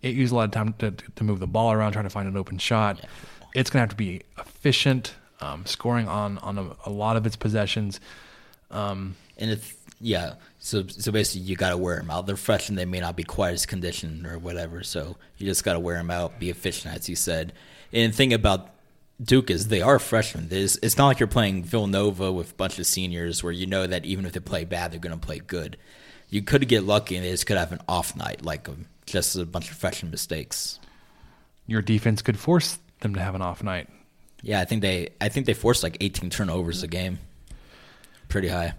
It 0.00 0.14
uses 0.14 0.32
a 0.32 0.36
lot 0.36 0.44
of 0.44 0.50
time 0.50 0.74
to 0.78 0.92
to 0.92 1.24
move 1.24 1.38
the 1.40 1.46
ball 1.46 1.72
around, 1.72 1.92
trying 1.92 2.04
to 2.04 2.10
find 2.10 2.28
an 2.28 2.36
open 2.36 2.58
shot. 2.58 3.00
it's 3.54 3.70
going 3.70 3.78
to 3.78 3.82
have 3.82 3.90
to 3.90 3.96
be 3.96 4.22
efficient, 4.38 5.14
um, 5.40 5.66
scoring 5.66 6.08
on 6.08 6.38
on 6.38 6.58
a, 6.58 6.76
a 6.86 6.90
lot 6.90 7.16
of 7.16 7.26
its 7.26 7.36
possessions. 7.36 8.00
And 9.38 9.50
it's 9.50 9.74
yeah, 10.00 10.34
so 10.64 10.86
so 10.86 11.10
basically 11.10 11.40
you 11.40 11.56
got 11.56 11.70
to 11.70 11.76
wear 11.76 11.96
them 11.96 12.08
out. 12.08 12.24
They're 12.26 12.36
freshmen; 12.36 12.76
they 12.76 12.84
may 12.84 13.00
not 13.00 13.16
be 13.16 13.24
quite 13.24 13.52
as 13.52 13.66
conditioned 13.66 14.24
or 14.24 14.38
whatever. 14.38 14.84
So 14.84 15.16
you 15.36 15.44
just 15.44 15.64
got 15.64 15.72
to 15.72 15.80
wear 15.80 15.96
them 15.96 16.10
out, 16.10 16.38
be 16.38 16.50
efficient, 16.50 16.94
as 16.94 17.08
you 17.08 17.16
said. 17.16 17.52
And 17.92 18.12
the 18.12 18.16
thing 18.16 18.32
about 18.32 18.70
Duke 19.20 19.50
is 19.50 19.66
they 19.66 19.82
are 19.82 19.98
freshmen. 19.98 20.46
It's, 20.52 20.78
it's 20.80 20.96
not 20.96 21.08
like 21.08 21.18
you're 21.18 21.26
playing 21.26 21.64
Villanova 21.64 22.30
with 22.30 22.52
a 22.52 22.54
bunch 22.54 22.78
of 22.78 22.86
seniors 22.86 23.42
where 23.42 23.52
you 23.52 23.66
know 23.66 23.88
that 23.88 24.06
even 24.06 24.24
if 24.24 24.34
they 24.34 24.40
play 24.40 24.64
bad, 24.64 24.92
they're 24.92 25.00
going 25.00 25.18
to 25.18 25.26
play 25.26 25.40
good. 25.40 25.76
You 26.28 26.42
could 26.42 26.68
get 26.68 26.84
lucky 26.84 27.16
and 27.16 27.24
they 27.24 27.32
just 27.32 27.44
could 27.44 27.56
have 27.56 27.72
an 27.72 27.80
off 27.88 28.14
night, 28.14 28.44
like 28.44 28.68
um, 28.68 28.86
just 29.04 29.34
a 29.34 29.44
bunch 29.44 29.68
of 29.68 29.76
freshman 29.76 30.12
mistakes. 30.12 30.78
Your 31.66 31.82
defense 31.82 32.22
could 32.22 32.38
force 32.38 32.78
them 33.00 33.14
to 33.14 33.20
have 33.20 33.34
an 33.34 33.42
off 33.42 33.64
night. 33.64 33.88
Yeah, 34.42 34.60
I 34.60 34.64
think 34.64 34.82
they 34.82 35.08
I 35.20 35.28
think 35.28 35.46
they 35.46 35.54
forced 35.54 35.82
like 35.82 35.96
18 36.00 36.30
turnovers 36.30 36.84
a 36.84 36.88
game. 36.88 37.18
Pretty 38.28 38.48
high. 38.48 38.74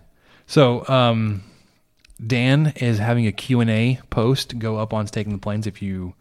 So 0.47 0.87
um, 0.87 1.43
Dan 2.25 2.73
is 2.77 2.99
having 2.99 3.27
a 3.27 3.31
Q&A 3.31 3.99
post 4.09 4.59
go 4.59 4.77
up 4.77 4.93
on 4.93 5.07
Staking 5.07 5.33
the 5.33 5.39
Plains 5.39 5.67
if 5.67 5.81
you 5.81 6.13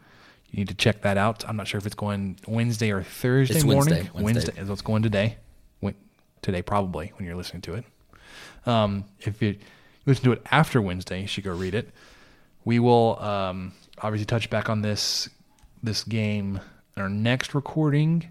you 0.51 0.59
need 0.59 0.69
to 0.69 0.75
check 0.75 1.01
that 1.03 1.17
out. 1.17 1.49
I'm 1.49 1.57
not 1.57 1.67
sure 1.67 1.79
if 1.79 1.87
it's 1.87 1.95
going 1.95 2.37
Wednesday 2.47 2.91
or 2.91 3.03
Thursday 3.03 3.55
It's 3.55 3.65
morning. 3.65 4.11
Wednesday, 4.13 4.23
Wednesday. 4.23 4.61
is 4.61 4.69
what's 4.69 4.83
going 4.83 5.03
today. 5.03 5.37
Today 6.43 6.61
probably 6.61 7.13
when 7.17 7.25
you're 7.25 7.37
listening 7.37 7.63
to 7.63 7.75
it. 7.75 7.85
Um, 8.67 9.05
if 9.21 9.41
you 9.41 9.57
listen 10.07 10.25
to 10.25 10.33
it 10.33 10.43
after 10.51 10.83
Wednesday, 10.83 11.21
you 11.21 11.29
should 11.29 11.45
go 11.45 11.53
read 11.53 11.73
it. 11.73 11.91
We 12.65 12.81
will 12.81 13.17
um, 13.21 13.73
obviously 13.99 14.27
touch 14.27 14.51
back 14.51 14.69
on 14.69 14.83
this 14.83 15.29
this 15.85 16.03
game 16.03 16.61
in 16.97 17.03
our 17.03 17.09
next 17.09 17.55
recording, 17.55 18.29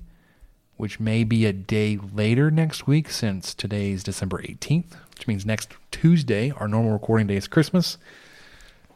which 0.75 0.99
may 0.99 1.23
be 1.23 1.45
a 1.45 1.53
day 1.53 1.97
later 2.13 2.51
next 2.51 2.85
week 2.85 3.09
since 3.09 3.53
today's 3.53 4.03
December 4.03 4.41
18th, 4.41 4.95
which 5.21 5.27
means 5.27 5.45
next 5.45 5.75
Tuesday, 5.91 6.49
our 6.57 6.67
normal 6.67 6.93
recording 6.93 7.27
day 7.27 7.35
is 7.35 7.47
Christmas. 7.47 7.99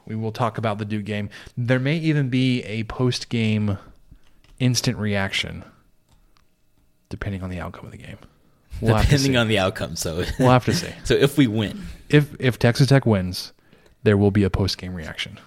We 0.07 0.15
will 0.15 0.31
talk 0.31 0.57
about 0.57 0.79
the 0.79 0.85
Duke 0.85 1.05
game. 1.05 1.29
There 1.55 1.77
may 1.77 1.97
even 1.97 2.29
be 2.29 2.63
a 2.63 2.83
post 2.85 3.29
game 3.29 3.77
instant 4.57 4.97
reaction, 4.97 5.63
depending 7.09 7.43
on 7.43 7.51
the 7.51 7.59
outcome 7.59 7.85
of 7.85 7.91
the 7.91 7.99
game. 7.99 8.17
We'll 8.81 8.97
Depending 8.97 9.37
on 9.37 9.47
the 9.47 9.59
outcome. 9.59 9.95
So 9.95 10.23
We'll 10.39 10.49
have 10.49 10.65
to 10.65 10.73
see. 10.73 10.89
so 11.03 11.13
if 11.13 11.37
we 11.37 11.45
win, 11.45 11.85
If 12.09 12.35
if 12.39 12.57
Texas 12.57 12.87
Tech 12.87 13.05
wins, 13.05 13.53
there 14.01 14.17
will 14.17 14.31
be 14.31 14.43
a 14.43 14.49
post 14.49 14.79
game 14.79 14.95
reaction. 14.95 15.39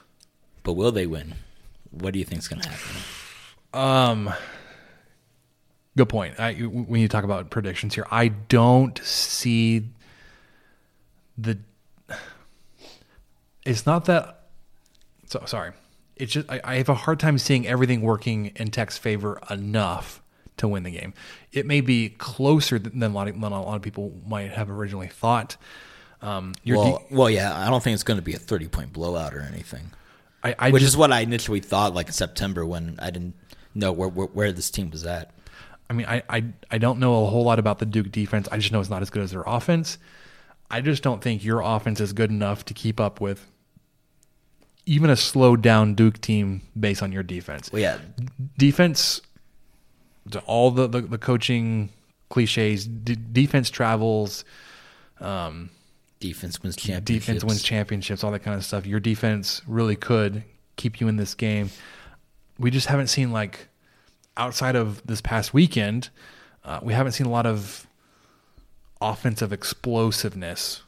but 0.63 0.75
will 0.75 0.93
they 0.93 1.09
win? 1.09 1.35
What 1.91 2.13
do 2.13 2.21
you 2.21 2.25
think 2.25 2.43
is 2.43 2.47
going 2.47 2.63
to 2.63 2.69
happen? 2.69 2.97
Um, 3.75 4.35
good 5.97 6.09
point. 6.09 6.39
I, 6.39 6.53
we 6.53 7.01
need 7.01 7.11
to 7.11 7.17
talk 7.17 7.25
about 7.25 7.51
predictions 7.51 7.97
here. 7.97 8.07
I 8.13 8.29
don't 8.29 8.97
see 9.03 9.89
the. 11.39 11.59
It's 13.65 13.87
not 13.87 14.07
that. 14.07 14.47
So 15.27 15.43
sorry. 15.47 15.73
It's 16.17 16.33
just 16.33 16.51
I, 16.51 16.61
I 16.65 16.75
have 16.77 16.89
a 16.89 16.95
hard 16.95 17.21
time 17.21 17.39
seeing 17.39 17.67
everything 17.67 18.03
working 18.03 18.47
in 18.57 18.71
Tech's 18.71 18.99
favor 18.99 19.41
enough 19.49 20.23
to 20.57 20.69
win 20.69 20.83
the 20.83 20.91
game. 20.91 21.15
It 21.53 21.67
may 21.67 21.81
be 21.81 22.11
closer 22.11 22.79
than 22.79 23.03
a 23.03 23.09
lot 23.09 23.29
of, 23.29 23.41
than 23.41 23.53
a 23.53 23.63
lot 23.63 23.77
of 23.77 23.83
people 23.83 24.13
might 24.27 24.51
have 24.51 24.71
originally 24.71 25.07
thought. 25.07 25.57
Um, 26.21 26.55
Well, 26.67 27.05
de- 27.09 27.15
well, 27.15 27.31
yeah, 27.31 27.57
I 27.57 27.71
don't 27.71 27.83
think 27.83 27.95
it's 27.95 28.03
going 28.03 28.19
to 28.19 28.23
be 28.23 28.35
a 28.35 28.39
30 28.39 28.69
point 28.69 28.93
blowout 28.93 29.35
or 29.35 29.41
anything. 29.41 29.93
I, 30.43 30.55
I 30.59 30.71
which 30.71 30.83
just, 30.83 30.95
is 30.95 30.97
what 30.97 31.13
I 31.13 31.21
initially 31.21 31.61
thought, 31.61 31.95
like 31.95 32.09
in 32.09 32.13
September 32.13 32.67
when 32.67 32.99
I 33.01 33.11
didn't 33.11 33.35
know 33.75 33.93
where 33.93 34.09
where, 34.09 34.27
where 34.27 34.53
this 34.53 34.71
team 34.71 34.91
was 34.91 35.05
at. 35.05 35.33
I 35.91 35.95
mean, 35.95 36.07
I, 36.07 36.23
I 36.29 36.45
I 36.71 36.79
don't 36.79 36.99
know 36.99 37.25
a 37.25 37.31
whole 37.31 37.45
lot 37.45 37.59
about 37.59 37.79
the 37.79 37.87
Duke 37.87 38.11
defense. 38.11 38.49
I 38.51 38.59
just 38.59 38.73
know 38.73 38.81
it's 38.81 38.91
not 38.91 39.03
as 39.03 39.11
good 39.11 39.23
as 39.23 39.31
their 39.31 39.43
offense. 39.47 39.99
I 40.71 40.81
just 40.81 41.03
don't 41.03 41.23
think 41.23 41.45
your 41.45 41.61
offense 41.61 42.01
is 42.01 42.13
good 42.13 42.31
enough 42.31 42.65
to 42.67 42.75
keep 42.75 43.01
up 43.01 43.21
with 43.21 43.47
even 44.87 45.11
a 45.11 45.17
slowed 45.17 45.63
down 45.63 45.95
Duke 45.95 46.21
team 46.21 46.63
based 46.79 47.03
on 47.03 47.13
your 47.13 47.23
defense. 47.23 47.71
Well, 47.73 47.83
yeah, 47.83 47.99
Defense, 48.57 49.21
to 50.31 50.41
all 50.41 50.71
the, 50.71 50.87
the, 50.87 51.03
the 51.03 51.19
coaching 51.19 51.91
cliches, 52.31 52.87
d- 52.87 53.17
defense 53.33 53.71
travels, 53.71 54.45
defense 56.21 56.63
wins 56.63 56.77
championships. 56.77 57.27
defense 57.27 57.45
wins 57.45 57.63
championships, 57.63 58.25
all 58.25 58.31
that 58.33 58.41
kind 58.41 58.57
of 58.57 58.65
stuff. 58.65 58.87
Your 58.87 59.01
defense 59.01 59.63
really 59.67 59.97
could 59.97 60.43
keep 60.77 61.01
you 61.01 61.09
in 61.09 61.17
this 61.17 61.35
game. 61.35 61.71
We 62.59 62.71
just 62.71 62.87
haven't 62.87 63.09
seen 63.09 63.31
like 63.33 63.69
outside 64.37 64.77
of 64.77 65.07
this 65.07 65.21
past 65.21 65.53
weekend, 65.53 66.11
uh, 66.65 66.81
we 66.83 66.93
haven't 66.93 67.13
seen 67.13 67.27
a 67.27 67.31
lot 67.31 67.47
of 67.47 67.87
offensive 69.01 69.53
explosiveness. 69.53 70.83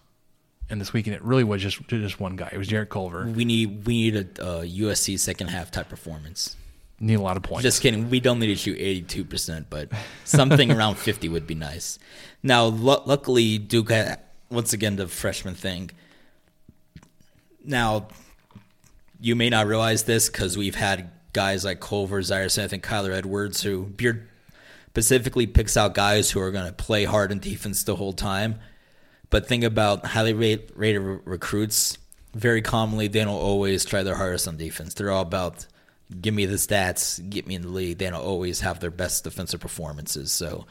And 0.68 0.80
this 0.80 0.92
weekend, 0.92 1.16
it 1.16 1.22
really 1.22 1.44
was 1.44 1.62
just 1.62 1.86
just 1.88 2.20
one 2.20 2.36
guy. 2.36 2.50
It 2.52 2.58
was 2.58 2.68
Jarrett 2.68 2.90
Culver. 2.90 3.26
We 3.26 3.44
need 3.44 3.86
we 3.86 4.10
need 4.10 4.16
a 4.38 4.44
uh, 4.44 4.62
USC 4.62 5.18
second 5.18 5.48
half 5.48 5.70
type 5.70 5.88
performance. 5.88 6.56
Need 7.02 7.14
a 7.14 7.22
lot 7.22 7.38
of 7.38 7.42
points. 7.42 7.62
Just 7.62 7.80
kidding. 7.80 8.10
We 8.10 8.20
don't 8.20 8.38
need 8.38 8.48
to 8.48 8.56
shoot 8.56 8.78
82%, 8.78 9.64
but 9.70 9.88
something 10.24 10.70
around 10.70 10.94
50 10.98 11.30
would 11.30 11.46
be 11.46 11.54
nice. 11.54 11.98
Now, 12.42 12.66
lu- 12.66 13.00
luckily, 13.06 13.56
Duke, 13.56 13.90
had, 13.90 14.20
once 14.50 14.74
again, 14.74 14.96
the 14.96 15.08
freshman 15.08 15.54
thing. 15.54 15.92
Now, 17.64 18.08
you 19.18 19.34
may 19.34 19.48
not 19.48 19.66
realize 19.66 20.02
this 20.02 20.28
because 20.28 20.58
we've 20.58 20.74
had 20.74 21.10
guys 21.32 21.64
like 21.64 21.80
Culver, 21.80 22.20
Zhaire 22.20 22.50
Smith, 22.50 22.74
and 22.74 22.82
Kyler 22.82 23.12
Edwards 23.12 23.62
who 23.62 23.84
Beard 23.86 24.28
specifically 24.90 25.46
picks 25.46 25.76
out 25.76 25.94
guys 25.94 26.30
who 26.30 26.40
are 26.40 26.50
going 26.50 26.66
to 26.66 26.72
play 26.72 27.04
hard 27.04 27.30
in 27.30 27.38
defense 27.38 27.84
the 27.84 27.96
whole 27.96 28.12
time. 28.12 28.58
But 29.30 29.46
think 29.46 29.62
about 29.62 30.04
highly 30.04 30.34
rate, 30.34 30.70
rated 30.74 31.00
re- 31.00 31.18
recruits. 31.24 31.96
Very 32.34 32.60
commonly, 32.60 33.06
they 33.06 33.24
don't 33.24 33.28
always 33.28 33.84
try 33.84 34.02
their 34.02 34.16
hardest 34.16 34.48
on 34.48 34.56
defense. 34.56 34.94
They're 34.94 35.10
all 35.10 35.22
about 35.22 35.66
give 36.20 36.34
me 36.34 36.44
the 36.46 36.56
stats, 36.56 37.28
get 37.30 37.46
me 37.46 37.54
in 37.54 37.62
the 37.62 37.68
league. 37.68 37.98
They 37.98 38.10
don't 38.10 38.20
always 38.20 38.60
have 38.60 38.80
their 38.80 38.90
best 38.90 39.24
defensive 39.24 39.60
performances. 39.60 40.32
So 40.32 40.66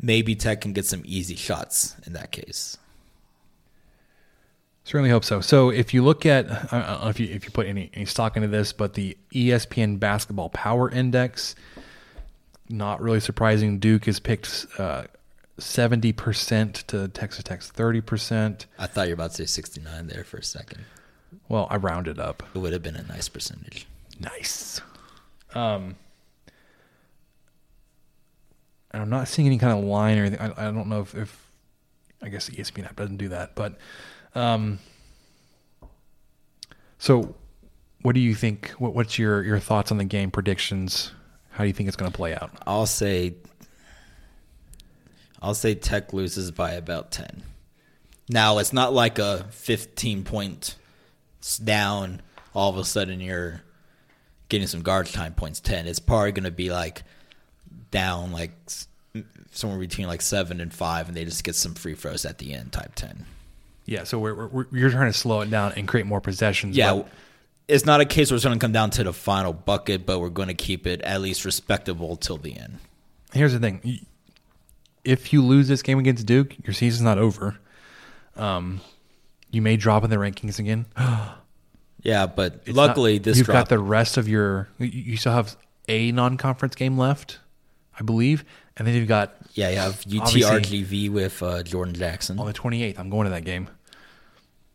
maybe 0.00 0.36
Tech 0.36 0.60
can 0.60 0.72
get 0.72 0.86
some 0.86 1.02
easy 1.04 1.34
shots 1.34 1.96
in 2.06 2.12
that 2.12 2.30
case. 2.30 2.78
Certainly 4.84 5.10
hope 5.10 5.24
so. 5.24 5.40
So 5.40 5.70
if 5.70 5.94
you 5.94 6.02
look 6.02 6.26
at, 6.26 6.50
I 6.72 6.80
don't 6.80 7.02
know 7.02 7.08
if 7.08 7.20
you 7.20 7.28
if 7.28 7.44
you 7.44 7.50
put 7.50 7.66
any, 7.66 7.90
any 7.94 8.04
stock 8.04 8.36
into 8.36 8.48
this, 8.48 8.72
but 8.72 8.94
the 8.94 9.16
ESPN 9.32 10.00
Basketball 10.00 10.48
Power 10.48 10.90
Index, 10.90 11.54
not 12.72 13.00
really 13.00 13.20
surprising. 13.20 13.78
Duke 13.78 14.08
is 14.08 14.18
picked 14.18 14.66
uh, 14.78 15.04
seventy 15.58 16.12
percent 16.12 16.74
to 16.88 17.08
Texas 17.08 17.44
Tech's 17.44 17.70
thirty 17.70 18.00
percent. 18.00 18.66
I 18.78 18.86
thought 18.86 19.08
you 19.08 19.10
were 19.10 19.14
about 19.14 19.30
to 19.32 19.36
say 19.36 19.46
69 19.46 20.06
there 20.06 20.24
for 20.24 20.38
a 20.38 20.42
second. 20.42 20.84
Well, 21.48 21.66
I 21.70 21.76
rounded 21.76 22.18
up. 22.18 22.42
It 22.54 22.58
would 22.58 22.72
have 22.72 22.82
been 22.82 22.96
a 22.96 23.02
nice 23.02 23.28
percentage. 23.28 23.86
Nice. 24.18 24.80
Um, 25.54 25.96
and 28.90 29.02
I'm 29.02 29.10
not 29.10 29.28
seeing 29.28 29.46
any 29.46 29.58
kind 29.58 29.76
of 29.76 29.84
line 29.84 30.18
or 30.18 30.24
anything. 30.24 30.40
I, 30.40 30.68
I 30.68 30.70
don't 30.70 30.88
know 30.88 31.00
if, 31.00 31.14
if 31.14 31.46
I 32.22 32.28
guess 32.28 32.46
the 32.46 32.56
ESPN 32.56 32.86
app 32.86 32.96
doesn't 32.96 33.16
do 33.16 33.28
that, 33.28 33.54
but 33.54 33.76
um, 34.34 34.78
so 36.98 37.34
what 38.02 38.14
do 38.14 38.20
you 38.20 38.34
think? 38.34 38.70
What, 38.78 38.94
what's 38.94 39.18
your 39.18 39.42
your 39.42 39.58
thoughts 39.58 39.90
on 39.90 39.98
the 39.98 40.04
game 40.04 40.30
predictions? 40.30 41.12
How 41.62 41.64
do 41.64 41.68
you 41.68 41.74
think 41.74 41.86
it's 41.86 41.96
going 41.96 42.10
to 42.10 42.16
play 42.16 42.34
out? 42.34 42.50
I'll 42.66 42.86
say 42.86 43.34
I'll 45.40 45.54
say 45.54 45.76
Tech 45.76 46.12
loses 46.12 46.50
by 46.50 46.72
about 46.72 47.12
10. 47.12 47.44
Now, 48.28 48.58
it's 48.58 48.72
not 48.72 48.92
like 48.92 49.20
a 49.20 49.46
15 49.50 50.24
point 50.24 50.74
down 51.62 52.20
all 52.52 52.68
of 52.68 52.78
a 52.78 52.84
sudden 52.84 53.20
you're 53.20 53.62
getting 54.48 54.66
some 54.66 54.82
garbage 54.82 55.12
time 55.12 55.34
points 55.34 55.60
10. 55.60 55.86
It's 55.86 56.00
probably 56.00 56.32
going 56.32 56.42
to 56.42 56.50
be 56.50 56.72
like 56.72 57.04
down 57.92 58.32
like 58.32 58.50
somewhere 59.52 59.78
between 59.78 60.08
like 60.08 60.20
7 60.20 60.60
and 60.60 60.74
5 60.74 61.06
and 61.06 61.16
they 61.16 61.24
just 61.24 61.44
get 61.44 61.54
some 61.54 61.74
free 61.74 61.94
throws 61.94 62.24
at 62.24 62.38
the 62.38 62.54
end 62.54 62.72
type 62.72 62.96
10. 62.96 63.24
Yeah, 63.86 64.02
so 64.02 64.18
we're, 64.18 64.34
we're, 64.34 64.48
we're 64.48 64.66
you're 64.72 64.90
trying 64.90 65.12
to 65.12 65.16
slow 65.16 65.42
it 65.42 65.50
down 65.50 65.74
and 65.76 65.86
create 65.86 66.06
more 66.06 66.20
possessions. 66.20 66.76
Yeah, 66.76 67.04
it's 67.72 67.86
not 67.86 68.00
a 68.00 68.04
case 68.04 68.30
where 68.30 68.36
it's 68.36 68.44
going 68.44 68.58
to 68.58 68.62
come 68.62 68.72
down 68.72 68.90
to 68.90 69.04
the 69.04 69.12
final 69.12 69.52
bucket, 69.52 70.04
but 70.06 70.18
we're 70.20 70.28
going 70.28 70.48
to 70.48 70.54
keep 70.54 70.86
it 70.86 71.00
at 71.02 71.20
least 71.20 71.44
respectable 71.44 72.16
till 72.16 72.36
the 72.36 72.56
end. 72.58 72.78
here's 73.32 73.52
the 73.52 73.58
thing: 73.58 74.00
if 75.04 75.32
you 75.32 75.42
lose 75.42 75.68
this 75.68 75.82
game 75.82 75.98
against 75.98 76.26
Duke, 76.26 76.54
your 76.66 76.74
season's 76.74 77.02
not 77.02 77.18
over. 77.18 77.56
Um, 78.36 78.80
you 79.50 79.62
may 79.62 79.76
drop 79.76 80.04
in 80.04 80.10
the 80.10 80.16
rankings 80.16 80.58
again. 80.58 80.86
Yeah, 82.04 82.26
but 82.26 82.62
It's 82.66 82.76
luckily 82.76 83.14
not- 83.14 83.22
this 83.22 83.38
you've 83.38 83.46
drop, 83.46 83.54
got 83.58 83.68
the 83.68 83.78
rest 83.78 84.16
of 84.16 84.26
your. 84.28 84.66
You 84.78 85.16
still 85.16 85.32
have 85.32 85.56
a 85.86 86.10
non-conference 86.10 86.74
game 86.74 86.98
left, 86.98 87.38
I 87.96 88.02
believe, 88.02 88.44
and 88.76 88.88
then 88.88 88.96
you've 88.96 89.06
got 89.06 89.36
yeah, 89.54 89.70
you 89.70 89.76
have 89.76 90.00
UTRGV 90.06 91.10
with 91.10 91.40
uh, 91.44 91.62
Jordan 91.62 91.94
Jackson. 91.94 92.40
on 92.40 92.46
the 92.46 92.52
28th. 92.52 92.98
I'm 92.98 93.08
going 93.08 93.26
to 93.26 93.30
that 93.30 93.44
game. 93.44 93.68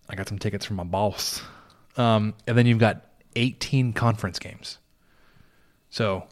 I 0.09 0.15
got 0.15 0.29
some 0.29 0.39
tickets 0.39 0.63
from 0.65 0.77
my 0.77 0.85
boss, 0.85 1.41
um, 1.97 2.33
and 2.45 2.57
then 2.57 2.65
you've 2.65 2.79
got 2.79 3.05
18 3.35 3.93
conference 3.93 4.39
games. 4.39 4.77
So 5.89 6.27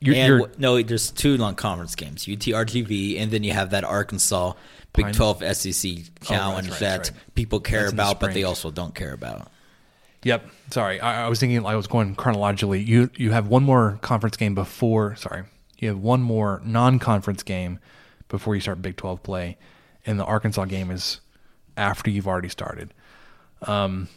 You're, 0.00 0.14
and 0.14 0.28
you're- 0.28 0.52
no, 0.58 0.80
there's 0.82 1.10
two 1.10 1.36
non-conference 1.36 1.94
games: 1.94 2.26
UTRGV, 2.26 3.18
and 3.20 3.30
then 3.30 3.42
you 3.44 3.52
have 3.52 3.70
that 3.70 3.84
Arkansas 3.84 4.52
Big 4.92 5.06
Pine- 5.06 5.14
12 5.14 5.56
SEC 5.56 5.92
challenge 6.22 6.70
right, 6.70 6.80
that 6.80 6.98
right. 6.98 7.12
people 7.34 7.60
care 7.60 7.80
That's 7.80 7.92
in 7.92 7.96
the 7.96 8.02
about, 8.02 8.20
but 8.20 8.34
they 8.34 8.44
also 8.44 8.70
don't 8.70 8.94
care 8.94 9.12
about. 9.12 9.50
Yep. 10.24 10.48
Sorry, 10.70 11.00
I, 11.00 11.26
I 11.26 11.28
was 11.28 11.38
thinking 11.38 11.64
I 11.64 11.76
was 11.76 11.86
going 11.86 12.14
chronologically. 12.14 12.80
You 12.82 13.10
you 13.16 13.30
have 13.32 13.46
one 13.48 13.62
more 13.62 13.98
conference 14.02 14.36
game 14.36 14.54
before. 14.54 15.14
Sorry, 15.16 15.44
you 15.78 15.88
have 15.88 15.98
one 15.98 16.20
more 16.22 16.60
non-conference 16.64 17.42
game 17.42 17.78
before 18.28 18.54
you 18.54 18.60
start 18.60 18.82
Big 18.82 18.96
Twelve 18.96 19.22
play, 19.22 19.56
and 20.04 20.18
the 20.18 20.24
Arkansas 20.24 20.64
game 20.64 20.90
is 20.90 21.20
after 21.76 22.10
you've 22.10 22.26
already 22.26 22.48
started. 22.48 22.92
Um, 23.62 24.08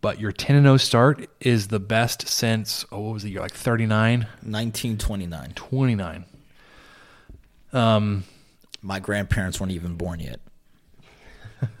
but 0.00 0.20
your 0.20 0.32
ten 0.32 0.56
and 0.56 0.64
zero 0.64 0.76
start 0.76 1.28
is 1.40 1.68
the 1.68 1.80
best 1.80 2.28
since 2.28 2.84
oh 2.92 3.00
what 3.00 3.14
was 3.14 3.24
it? 3.24 3.30
You're 3.30 3.42
like 3.42 3.54
39, 3.54 4.20
1929. 4.20 5.52
29. 5.54 6.24
My 8.80 9.00
grandparents 9.00 9.60
weren't 9.60 9.72
even 9.72 9.94
born 9.94 10.20
yet. 10.20 10.40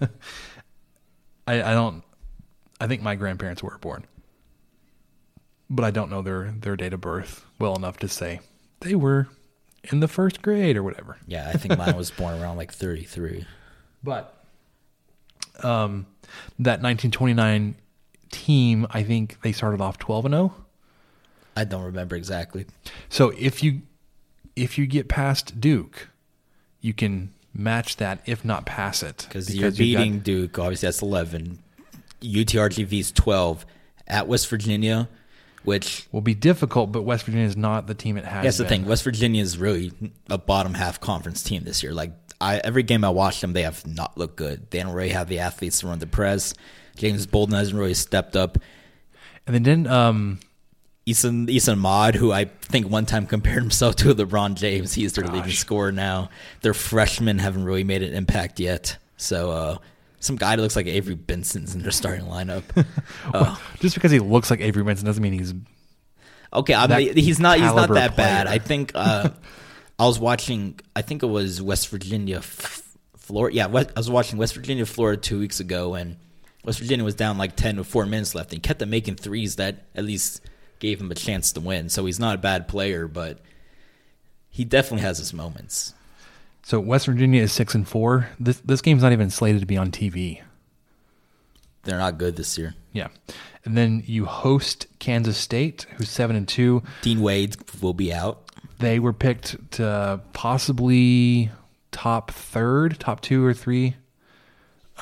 I, 1.46 1.62
I 1.62 1.72
don't. 1.72 2.02
I 2.80 2.86
think 2.86 3.02
my 3.02 3.14
grandparents 3.14 3.62
were 3.62 3.78
born, 3.78 4.04
but 5.70 5.84
I 5.84 5.90
don't 5.90 6.10
know 6.10 6.22
their 6.22 6.52
their 6.52 6.76
date 6.76 6.92
of 6.92 7.00
birth 7.00 7.44
well 7.58 7.76
enough 7.76 7.98
to 7.98 8.08
say 8.08 8.40
they 8.80 8.94
were 8.94 9.28
in 9.84 10.00
the 10.00 10.08
first 10.08 10.42
grade 10.42 10.76
or 10.76 10.82
whatever. 10.82 11.18
Yeah, 11.26 11.48
I 11.48 11.56
think 11.56 11.78
mine 11.78 11.96
was 11.96 12.10
born 12.10 12.40
around 12.40 12.56
like 12.56 12.72
33. 12.72 13.46
But 14.00 14.32
um, 15.64 16.06
that 16.60 16.80
1929 16.80 17.74
team, 18.30 18.86
I 18.90 19.02
think 19.02 19.40
they 19.42 19.52
started 19.52 19.80
off 19.80 19.98
12 19.98 20.26
and 20.26 20.34
0. 20.34 20.54
I 21.56 21.64
don't 21.64 21.82
remember 21.84 22.14
exactly. 22.16 22.66
So 23.08 23.30
if 23.38 23.62
you 23.62 23.82
if 24.56 24.78
you 24.78 24.86
get 24.86 25.08
past 25.08 25.60
Duke, 25.60 26.08
you 26.80 26.92
can 26.92 27.32
match 27.54 27.96
that, 27.96 28.20
if 28.26 28.44
not 28.44 28.66
pass 28.66 29.02
it, 29.02 29.26
Because 29.28 29.54
you're 29.54 29.66
you've 29.66 29.74
got- 29.74 29.78
beating 29.78 30.18
Duke, 30.20 30.58
obviously 30.58 30.86
that's 30.86 31.02
11. 31.02 31.58
UTRGV 32.22 32.92
is 33.00 33.12
12 33.12 33.64
at 34.08 34.26
West 34.26 34.48
Virginia, 34.48 35.08
which 35.64 36.06
will 36.12 36.20
be 36.20 36.34
difficult. 36.34 36.90
But 36.92 37.02
West 37.02 37.24
Virginia 37.24 37.46
is 37.46 37.56
not 37.56 37.86
the 37.86 37.94
team 37.94 38.16
it 38.16 38.24
has. 38.24 38.44
That's 38.44 38.58
the 38.58 38.64
thing. 38.64 38.86
West 38.86 39.04
Virginia 39.04 39.42
is 39.42 39.58
really 39.58 39.92
a 40.28 40.38
bottom 40.38 40.74
half 40.74 41.00
conference 41.00 41.42
team 41.42 41.62
this 41.64 41.82
year. 41.82 41.92
Like 41.92 42.12
I, 42.40 42.58
every 42.58 42.82
game 42.82 43.04
I 43.04 43.10
watched 43.10 43.40
them, 43.40 43.52
they 43.52 43.62
have 43.62 43.86
not 43.86 44.16
looked 44.18 44.36
good. 44.36 44.70
They 44.70 44.80
don't 44.80 44.92
really 44.94 45.10
have 45.10 45.28
the 45.28 45.40
athletes 45.40 45.80
to 45.80 45.88
run 45.88 45.98
the 45.98 46.06
press. 46.06 46.54
James 46.98 47.26
Bolden 47.26 47.56
hasn't 47.56 47.78
really 47.78 47.94
stepped 47.94 48.36
up. 48.36 48.58
And 49.46 49.54
then 49.54 49.62
didn't 49.62 49.86
um 49.86 50.40
Esa 51.08 51.32
Esa 51.48 51.72
Ahmad, 51.72 52.14
who 52.14 52.32
I 52.32 52.44
think 52.44 52.88
one 52.90 53.06
time 53.06 53.26
compared 53.26 53.62
himself 53.62 53.96
to 53.96 54.14
LeBron 54.14 54.54
James, 54.54 54.92
he's 54.92 55.14
their 55.14 55.24
leading 55.24 55.42
Gosh. 55.42 55.58
scorer 55.58 55.92
now. 55.92 56.28
Their 56.60 56.74
freshmen 56.74 57.38
haven't 57.38 57.64
really 57.64 57.84
made 57.84 58.02
an 58.02 58.12
impact 58.12 58.60
yet. 58.60 58.98
So 59.16 59.50
uh, 59.50 59.78
some 60.20 60.36
guy 60.36 60.56
that 60.56 60.62
looks 60.62 60.76
like 60.76 60.86
Avery 60.86 61.14
Benson's 61.14 61.74
in 61.74 61.82
their 61.82 61.90
starting 61.90 62.26
lineup. 62.26 62.62
Uh, 63.32 63.56
just 63.80 63.94
because 63.94 64.10
he 64.10 64.18
looks 64.20 64.50
like 64.50 64.60
Avery 64.60 64.82
Benson 64.82 65.04
doesn't 65.04 65.22
mean 65.22 65.34
he's 65.34 65.52
Okay, 66.52 66.72
I 66.72 66.86
mean, 66.86 67.14
he's 67.14 67.38
not 67.38 67.58
he's 67.58 67.74
not 67.74 67.90
that 67.90 68.16
bad. 68.16 68.46
I 68.46 68.58
think 68.58 68.92
uh, 68.94 69.28
I 69.98 70.06
was 70.06 70.18
watching. 70.18 70.80
I 70.96 71.02
think 71.02 71.22
it 71.22 71.26
was 71.26 71.60
West 71.60 71.88
Virginia, 71.88 72.38
F- 72.38 72.82
Florida. 73.16 73.54
Yeah, 73.56 73.66
West, 73.66 73.90
I 73.94 74.00
was 74.00 74.10
watching 74.10 74.38
West 74.38 74.54
Virginia, 74.54 74.86
Florida 74.86 75.20
two 75.20 75.38
weeks 75.38 75.60
ago, 75.60 75.94
and 75.94 76.16
West 76.68 76.80
Virginia 76.80 77.02
was 77.02 77.14
down 77.14 77.38
like 77.38 77.56
ten 77.56 77.78
with 77.78 77.86
four 77.86 78.04
minutes 78.04 78.34
left, 78.34 78.52
and 78.52 78.58
he 78.58 78.60
kept 78.60 78.78
them 78.78 78.90
making 78.90 79.14
threes 79.14 79.56
that 79.56 79.86
at 79.94 80.04
least 80.04 80.42
gave 80.80 81.00
him 81.00 81.10
a 81.10 81.14
chance 81.14 81.50
to 81.52 81.60
win. 81.62 81.88
So 81.88 82.04
he's 82.04 82.20
not 82.20 82.34
a 82.34 82.38
bad 82.38 82.68
player, 82.68 83.08
but 83.08 83.40
he 84.50 84.66
definitely 84.66 85.00
has 85.00 85.16
his 85.16 85.32
moments. 85.32 85.94
So 86.62 86.78
West 86.78 87.06
Virginia 87.06 87.40
is 87.40 87.52
six 87.52 87.74
and 87.74 87.88
four. 87.88 88.28
This 88.38 88.60
this 88.60 88.82
game's 88.82 89.02
not 89.02 89.12
even 89.12 89.30
slated 89.30 89.62
to 89.62 89.66
be 89.66 89.78
on 89.78 89.90
TV. 89.90 90.42
They're 91.84 91.96
not 91.96 92.18
good 92.18 92.36
this 92.36 92.58
year. 92.58 92.74
Yeah, 92.92 93.08
and 93.64 93.74
then 93.74 94.02
you 94.04 94.26
host 94.26 94.88
Kansas 94.98 95.38
State, 95.38 95.86
who's 95.96 96.10
seven 96.10 96.36
and 96.36 96.46
two. 96.46 96.82
Dean 97.00 97.22
Wade 97.22 97.56
will 97.80 97.94
be 97.94 98.12
out. 98.12 98.52
They 98.78 98.98
were 98.98 99.14
picked 99.14 99.72
to 99.72 100.20
possibly 100.34 101.50
top 101.92 102.30
third, 102.30 103.00
top 103.00 103.22
two 103.22 103.42
or 103.42 103.54
three, 103.54 103.96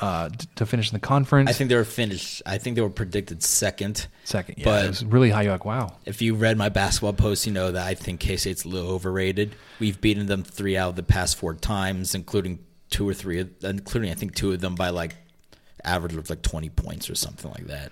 uh, 0.01 0.29
to 0.55 0.65
finish 0.65 0.91
in 0.91 0.95
the 0.95 0.99
conference. 1.05 1.49
I 1.49 1.53
think 1.53 1.69
they 1.69 1.75
were 1.75 1.83
finished. 1.83 2.41
I 2.45 2.57
think 2.57 2.75
they 2.75 2.81
were 2.81 2.89
predicted 2.89 3.41
second. 3.43 4.07
second. 4.23 4.55
Yeah, 4.59 4.65
but- 4.65 4.85
it 4.85 4.87
was 4.89 5.05
really 5.05 5.29
high. 5.29 5.43
You're 5.43 5.51
like, 5.53 5.65
wow. 5.65 5.93
If 6.05 6.21
you 6.21 6.35
read 6.35 6.57
my 6.57 6.69
basketball 6.69 7.13
post, 7.13 7.45
you 7.47 7.53
know 7.53 7.71
that 7.71 7.85
I 7.85 7.93
think 7.95 8.19
K 8.19 8.37
State's 8.37 8.65
a 8.65 8.67
little 8.69 8.91
overrated. 8.91 9.55
We've 9.79 9.99
beaten 9.99 10.25
them 10.27 10.43
three 10.43 10.77
out 10.77 10.89
of 10.89 10.95
the 10.95 11.03
past 11.03 11.37
four 11.37 11.53
times, 11.53 12.13
including 12.15 12.59
two 12.89 13.07
or 13.07 13.13
three, 13.13 13.45
including 13.63 14.11
I 14.11 14.13
think 14.15 14.35
two 14.35 14.51
of 14.53 14.61
them 14.61 14.75
by 14.75 14.89
like 14.89 15.15
average 15.83 16.15
of 16.15 16.29
like 16.29 16.41
twenty 16.41 16.69
points 16.69 17.09
or 17.09 17.15
something 17.15 17.51
like 17.51 17.67
that. 17.67 17.91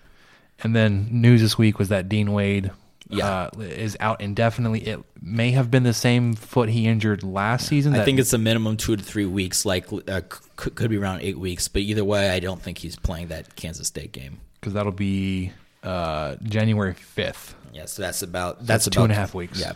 And 0.64 0.76
then 0.76 1.10
news 1.12 1.41
this 1.41 1.58
week 1.58 1.80
was 1.80 1.89
that 1.89 2.08
Dean 2.08 2.32
Wade. 2.32 2.72
Yeah. 3.08 3.49
Uh, 3.56 3.60
is 3.60 3.95
out 3.99 4.22
indefinitely. 4.22 4.82
It 4.88 4.99
may 5.22 5.51
have 5.51 5.70
been 5.70 5.84
the 5.84 5.93
same 5.93 6.34
foot 6.34 6.70
he 6.70 6.88
injured 6.88 7.24
last 7.24 7.68
season. 7.68 7.95
I 7.95 8.03
think 8.03 8.20
it's 8.20 8.34
a 8.34 8.38
minimum 8.38 8.78
two 8.78 8.95
to 8.95 9.03
three 9.03 9.26
weeks, 9.28 9.64
like 9.66 9.91
uh, 9.93 10.22
c- 10.60 10.70
could 10.72 10.89
be 10.89 10.97
around 10.97 11.22
eight 11.22 11.38
weeks. 11.38 11.68
But 11.68 11.84
either 11.84 12.03
way, 12.03 12.30
I 12.32 12.39
don't 12.39 12.62
think 12.62 12.80
he's 12.80 12.95
playing 12.95 13.28
that 13.28 13.56
Kansas 13.56 13.88
State 13.88 14.12
game. 14.12 14.39
because 14.60 14.74
that'll 14.74 14.91
be 14.91 15.51
uh, 15.84 16.38
January 16.43 16.93
fifth. 16.95 17.56
Yeah, 17.74 17.86
so 17.86 18.01
that's 18.01 18.22
about 18.24 18.58
that's 18.66 18.86
that's, 18.86 18.86
two 18.86 18.99
about 18.99 19.03
and 19.06 19.14
a 19.14 19.16
half 19.16 19.34
weeks. 19.36 19.60
Yeah. 19.60 19.74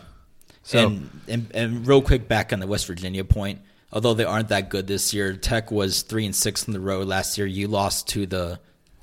So- 0.63 0.87
and, 0.87 1.09
and 1.27 1.47
and 1.53 1.87
real 1.87 2.01
quick 2.01 2.27
back 2.27 2.51
on 2.53 2.59
the 2.59 2.67
West 2.67 2.87
Virginia 2.87 3.23
point, 3.23 3.59
although 3.91 4.13
they 4.15 4.23
aren't 4.23 4.47
that 4.49 4.69
good 4.69 4.87
this 4.87 5.13
year, 5.13 5.33
Tech 5.35 5.69
was 5.71 6.01
three 6.01 6.25
and 6.25 6.35
six 6.35 6.67
on 6.67 6.73
the 6.73 6.79
road 6.79 7.07
last 7.07 7.37
year. 7.37 7.45
You 7.45 7.67
lost 7.67 8.07
to 8.09 8.25
the 8.25 8.59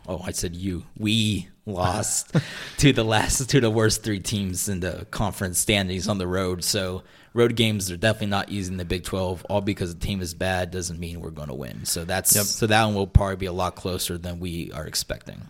oh, 0.08 0.20
I 0.24 0.32
said 0.32 0.56
you. 0.56 0.84
We 0.98 1.48
lost 1.66 2.34
to 2.78 2.92
the 2.92 3.04
last 3.04 3.50
to 3.50 3.60
the 3.60 3.70
worst 3.70 4.02
three 4.02 4.20
teams 4.20 4.68
in 4.68 4.80
the 4.80 5.06
conference 5.10 5.58
standings 5.58 6.08
on 6.08 6.18
the 6.18 6.26
road. 6.26 6.64
So 6.64 7.02
road 7.34 7.56
games 7.56 7.90
are 7.90 7.96
definitely 7.96 8.28
not 8.28 8.48
using 8.50 8.76
the 8.76 8.84
Big 8.84 9.04
Twelve. 9.04 9.44
All 9.50 9.60
because 9.60 9.94
the 9.94 10.00
team 10.00 10.22
is 10.22 10.32
bad 10.32 10.70
doesn't 10.70 10.98
mean 10.98 11.20
we're 11.20 11.30
going 11.30 11.48
to 11.48 11.54
win. 11.54 11.84
So 11.84 12.04
that's 12.04 12.34
Yep. 12.34 12.44
so 12.46 12.66
that 12.66 12.84
one 12.84 12.94
will 12.94 13.06
probably 13.06 13.36
be 13.36 13.46
a 13.46 13.52
lot 13.52 13.74
closer 13.74 14.16
than 14.16 14.40
we 14.40 14.70
are 14.72 14.86
expecting. 14.86 15.48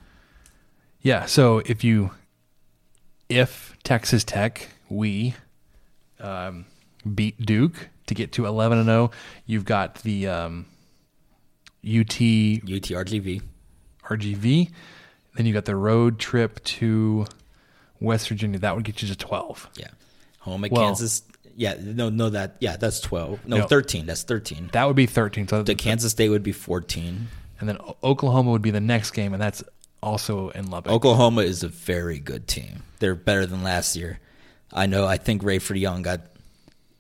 Yeah. 1.02 1.26
So 1.26 1.58
if 1.66 1.84
you, 1.84 2.10
if 3.28 3.76
Texas 3.84 4.24
Tech, 4.24 4.68
we 4.88 5.34
um, 6.18 6.64
beat 7.14 7.44
Duke 7.44 7.90
to 8.06 8.14
get 8.14 8.32
to 8.32 8.46
11 8.46 8.78
and 8.78 8.86
0, 8.86 9.10
you've 9.44 9.64
got 9.64 9.96
the 10.02 10.26
um, 10.28 10.66
UT 11.84 12.16
UTRGV. 12.18 13.42
RGV. 14.04 14.70
Then 15.36 15.46
you 15.46 15.52
got 15.52 15.64
the 15.66 15.76
road 15.76 16.18
trip 16.18 16.62
to 16.64 17.26
West 18.00 18.28
Virginia. 18.28 18.58
That 18.58 18.74
would 18.74 18.84
get 18.84 19.02
you 19.02 19.08
to 19.08 19.16
12. 19.16 19.68
Yeah. 19.76 19.88
Home 20.40 20.64
at 20.64 20.70
Well- 20.72 20.84
Kansas. 20.86 21.22
Yeah, 21.58 21.74
no, 21.80 22.10
no, 22.10 22.28
that 22.28 22.56
yeah, 22.60 22.76
that's 22.76 23.00
twelve. 23.00 23.40
No, 23.46 23.56
No. 23.60 23.66
thirteen. 23.66 24.04
That's 24.04 24.24
thirteen. 24.24 24.68
That 24.74 24.84
would 24.84 24.94
be 24.96 25.06
13. 25.06 25.48
So 25.48 25.62
The 25.62 25.74
Kansas 25.74 26.12
State 26.12 26.28
would 26.28 26.42
be 26.42 26.52
fourteen. 26.52 27.28
and 27.58 27.66
then 27.66 27.78
Oklahoma 28.04 28.50
would 28.50 28.60
be 28.60 28.70
the 28.70 28.80
next 28.80 29.12
game, 29.12 29.32
and 29.32 29.40
that's 29.40 29.64
also 30.02 30.50
in 30.50 30.68
Lubbock. 30.70 30.92
Oklahoma 30.92 31.40
is 31.40 31.62
a 31.62 31.68
very 31.68 32.18
good 32.18 32.46
team. 32.46 32.82
They're 32.98 33.14
better 33.14 33.46
than 33.46 33.62
last 33.62 33.96
year. 33.96 34.18
I 34.70 34.84
know. 34.84 35.06
I 35.06 35.16
think 35.16 35.42
Rayford 35.42 35.80
Young 35.80 36.02
got 36.02 36.20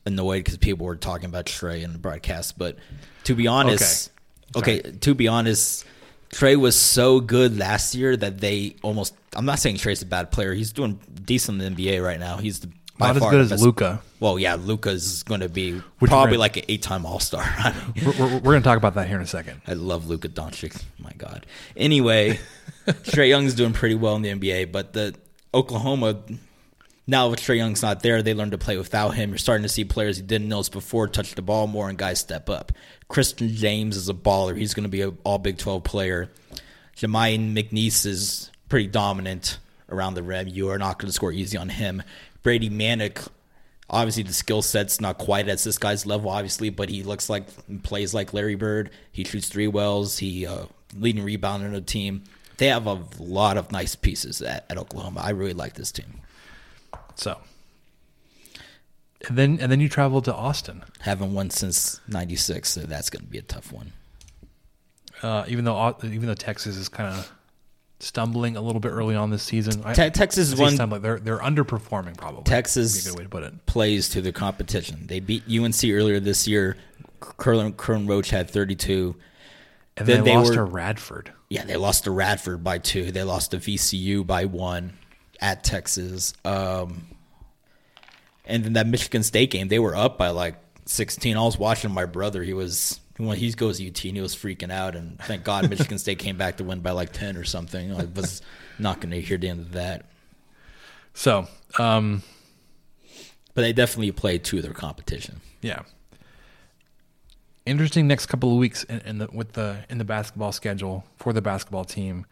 annoyed 0.06 0.38
because 0.44 0.56
people 0.56 0.86
were 0.86 0.96
talking 0.96 1.26
about 1.26 1.44
Trae 1.44 1.82
in 1.82 1.92
the 1.92 1.98
broadcast. 1.98 2.56
But 2.56 2.78
to 3.24 3.34
be 3.34 3.46
honest, 3.46 4.10
Okay. 4.56 4.80
okay, 4.80 4.90
to 5.00 5.14
be 5.14 5.28
honest, 5.28 5.84
Trae 6.30 6.56
was 6.56 6.76
so 6.76 7.20
good 7.20 7.58
last 7.58 7.94
year 7.94 8.16
that 8.16 8.38
they 8.40 8.76
almost. 8.82 9.14
I'm 9.34 9.44
not 9.44 9.58
saying 9.58 9.76
Trae's 9.76 10.02
a 10.02 10.06
bad 10.06 10.30
player. 10.30 10.54
He's 10.54 10.72
doing 10.72 10.98
decent 11.24 11.60
in 11.62 11.74
the 11.74 11.84
NBA 11.90 12.02
right 12.04 12.18
now. 12.20 12.38
He's 12.38 12.60
the, 12.60 12.68
by 12.98 13.08
Not 13.08 13.16
as 13.16 13.22
good 13.30 13.52
as 13.52 13.62
Luka. 13.62 14.00
Well, 14.18 14.38
yeah, 14.38 14.54
Luka's 14.54 15.22
going 15.24 15.40
to 15.40 15.48
be 15.50 15.72
Which 15.98 16.10
probably 16.10 16.30
we're- 16.32 16.38
like 16.38 16.56
an 16.56 16.64
eight-time 16.68 17.04
All-Star. 17.04 17.42
I 17.44 17.72
mean, 17.94 18.06
We're, 18.06 18.12
we're, 18.18 18.32
we're 18.36 18.40
going 18.52 18.62
to 18.62 18.64
talk 18.68 18.78
about 18.78 18.94
that 18.94 19.08
here 19.08 19.16
in 19.16 19.22
a 19.22 19.26
second. 19.26 19.60
I 19.66 19.74
love 19.74 20.08
Luka 20.08 20.28
Doncic. 20.30 20.82
My 20.98 21.12
God. 21.18 21.44
Anyway, 21.76 22.38
Trae 22.86 23.28
Young's 23.28 23.54
doing 23.54 23.74
pretty 23.74 23.94
well 23.94 24.16
in 24.16 24.22
the 24.22 24.30
NBA, 24.30 24.72
but 24.72 24.94
the 24.94 25.14
Oklahoma 25.52 26.16
now 27.06 27.28
with 27.28 27.40
Trae 27.40 27.56
Young's 27.56 27.82
not 27.82 28.02
there, 28.02 28.22
they 28.22 28.34
learn 28.34 28.50
to 28.50 28.58
play 28.58 28.76
without 28.76 29.10
him. 29.10 29.30
You're 29.30 29.38
starting 29.38 29.62
to 29.62 29.68
see 29.68 29.84
players 29.84 30.18
you 30.18 30.24
didn't 30.24 30.48
notice 30.48 30.68
before 30.68 31.06
touch 31.06 31.34
the 31.34 31.42
ball 31.42 31.66
more 31.66 31.88
and 31.88 31.96
guys 31.96 32.18
step 32.18 32.50
up. 32.50 32.72
Christian 33.08 33.48
James 33.48 33.96
is 33.96 34.08
a 34.08 34.14
baller. 34.14 34.56
He's 34.56 34.74
going 34.74 34.84
to 34.84 34.90
be 34.90 35.02
an 35.02 35.16
all 35.22 35.38
Big 35.38 35.58
12 35.58 35.84
player. 35.84 36.30
Jamuni 36.96 37.52
McNeace 37.54 38.06
is 38.06 38.50
pretty 38.68 38.88
dominant 38.88 39.58
around 39.88 40.14
the 40.14 40.22
rim. 40.22 40.48
You 40.48 40.70
are 40.70 40.78
not 40.78 40.98
going 40.98 41.08
to 41.08 41.12
score 41.12 41.30
easy 41.30 41.56
on 41.56 41.68
him. 41.68 42.02
Brady 42.42 42.70
Manek, 42.70 43.28
obviously 43.88 44.24
the 44.24 44.32
skill 44.32 44.62
set's 44.62 45.00
not 45.00 45.18
quite 45.18 45.48
at 45.48 45.58
this 45.58 45.78
guy's 45.78 46.06
level, 46.06 46.30
obviously, 46.30 46.70
but 46.70 46.88
he 46.88 47.04
looks 47.04 47.30
like 47.30 47.44
plays 47.82 48.14
like 48.14 48.34
Larry 48.34 48.56
Bird. 48.56 48.90
He 49.12 49.22
shoots 49.24 49.48
three 49.48 49.68
wells. 49.68 50.18
He 50.18 50.44
uh, 50.46 50.64
leading 50.98 51.24
rebounder 51.24 51.66
on 51.66 51.72
the 51.72 51.80
team. 51.80 52.24
They 52.56 52.68
have 52.68 52.86
a 52.86 53.00
lot 53.18 53.58
of 53.58 53.70
nice 53.70 53.94
pieces 53.94 54.42
at, 54.42 54.64
at 54.70 54.78
Oklahoma. 54.78 55.20
I 55.22 55.30
really 55.30 55.52
like 55.52 55.74
this 55.74 55.92
team. 55.92 56.22
So 57.16 57.38
And 59.28 59.36
then 59.36 59.58
and 59.60 59.72
then 59.72 59.80
you 59.80 59.88
travel 59.88 60.22
to 60.22 60.34
Austin. 60.34 60.84
Haven't 61.00 61.32
won 61.34 61.50
since 61.50 62.00
'96, 62.08 62.68
so 62.68 62.80
that's 62.82 63.10
going 63.10 63.24
to 63.24 63.30
be 63.30 63.38
a 63.38 63.42
tough 63.42 63.72
one. 63.72 63.92
Uh, 65.22 65.44
even 65.48 65.64
though 65.64 65.96
even 66.04 66.26
though 66.26 66.34
Texas 66.34 66.76
is 66.76 66.88
kind 66.88 67.14
of 67.14 67.32
stumbling 67.98 68.56
a 68.56 68.60
little 68.60 68.80
bit 68.80 68.90
early 68.90 69.16
on 69.16 69.30
this 69.30 69.42
season. 69.42 69.82
Te- 69.94 70.10
Texas 70.10 70.52
is 70.52 70.60
one- 70.60 70.74
stumbling. 70.74 71.00
They're 71.02 71.18
they're 71.18 71.38
underperforming 71.38 72.16
probably. 72.16 72.44
Texas 72.44 73.08
good 73.08 73.16
way 73.18 73.24
to 73.24 73.30
put 73.30 73.42
it. 73.42 73.64
plays 73.66 74.10
to 74.10 74.20
the 74.20 74.32
competition. 74.32 75.06
They 75.06 75.20
beat 75.20 75.44
UNC 75.48 75.82
earlier 75.84 76.20
this 76.20 76.46
year. 76.46 76.76
Kerwin, 77.20 77.72
Kerwin 77.72 78.06
Roach 78.06 78.28
had 78.28 78.50
32. 78.50 79.16
And 79.96 80.06
Then 80.06 80.22
they, 80.22 80.30
they 80.32 80.36
lost 80.36 80.50
were- 80.50 80.56
to 80.56 80.64
Radford. 80.64 81.32
Yeah, 81.48 81.64
they 81.64 81.76
lost 81.76 82.04
to 82.04 82.10
Radford 82.10 82.62
by 82.62 82.76
two. 82.78 83.10
They 83.10 83.22
lost 83.22 83.52
to 83.52 83.56
VCU 83.56 84.26
by 84.26 84.44
one 84.44 84.92
at 85.40 85.64
Texas. 85.64 86.34
Um, 86.44 87.06
and 88.44 88.64
then 88.64 88.74
that 88.74 88.86
Michigan 88.86 89.22
State 89.22 89.50
game, 89.50 89.68
they 89.68 89.78
were 89.78 89.96
up 89.96 90.18
by 90.18 90.28
like 90.30 90.56
16. 90.86 91.36
I 91.36 91.40
was 91.40 91.58
watching 91.58 91.90
my 91.90 92.04
brother. 92.06 92.42
He 92.42 92.52
was 92.52 93.00
when 93.16 93.36
he 93.38 93.50
goes 93.52 93.78
to 93.78 93.88
UT 93.88 94.04
and 94.04 94.14
he 94.16 94.20
was 94.20 94.36
freaking 94.36 94.70
out. 94.70 94.94
And 94.94 95.18
thank 95.20 95.42
God 95.42 95.68
Michigan 95.70 95.98
State 95.98 96.18
came 96.18 96.36
back 96.36 96.58
to 96.58 96.64
win 96.64 96.80
by 96.80 96.90
like 96.92 97.12
10 97.12 97.36
or 97.36 97.44
something. 97.44 97.92
I 97.92 98.04
was 98.04 98.42
not 98.78 99.00
going 99.00 99.10
to 99.10 99.20
hear 99.20 99.38
the 99.38 99.48
end 99.48 99.60
of 99.60 99.72
that. 99.72 100.04
So 101.14 101.48
um, 101.78 102.22
But 103.54 103.62
they 103.62 103.72
definitely 103.72 104.12
played 104.12 104.44
to 104.44 104.60
their 104.62 104.74
competition. 104.74 105.40
yeah, 105.62 105.82
interesting 107.64 108.06
next 108.06 108.26
couple 108.26 108.52
of 108.52 108.58
weeks 108.58 108.84
in, 108.84 109.00
in 109.00 109.18
the 109.18 109.28
with 109.32 109.52
the 109.54 109.78
in 109.88 109.98
the 109.98 110.04
basketball 110.04 110.52
schedule 110.52 111.04
for 111.16 111.32
the 111.32 111.42
basketball 111.42 111.84
team. 111.84 112.26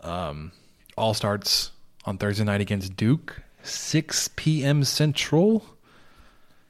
Um, 0.00 0.52
all 0.96 1.12
starts 1.12 1.72
on 2.04 2.18
Thursday 2.18 2.44
night 2.44 2.60
against 2.60 2.96
Duke, 2.96 3.42
6 3.62 4.30
p.m. 4.36 4.84
Central. 4.84 5.60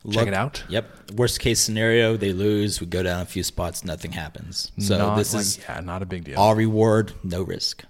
Check 0.07 0.17
Look- 0.17 0.29
it 0.29 0.35
out. 0.35 0.65
Yep. 0.69 1.13
Worst 1.17 1.41
case 1.41 1.61
scenario, 1.61 2.17
they 2.17 2.33
lose. 2.33 2.81
We 2.81 2.87
go 2.87 3.03
down 3.03 3.21
a 3.23 3.25
few 3.27 3.43
spots. 3.43 3.85
Nothing 3.85 4.13
happens. 4.13 4.71
So 4.79 4.99
Not 4.99 5.17
this 5.17 5.33
like- 5.33 5.41
is 5.43 5.59
yeah, 5.69 5.81
not 5.81 6.03
a 6.03 6.07
big 6.07 6.25
deal. 6.25 6.39
all 6.39 6.55
reward, 6.55 7.13
no 7.23 7.43
risk. 7.43 7.85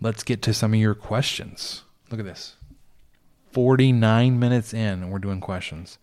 Let's 0.00 0.24
get 0.24 0.42
to 0.42 0.54
some 0.54 0.74
of 0.74 0.80
your 0.80 0.94
questions. 0.94 1.82
Look 2.10 2.18
at 2.20 2.26
this. 2.26 2.56
49 3.52 4.38
minutes 4.38 4.72
in, 4.74 5.02
and 5.02 5.10
we're 5.12 5.18
doing 5.20 5.40
questions. 5.40 5.98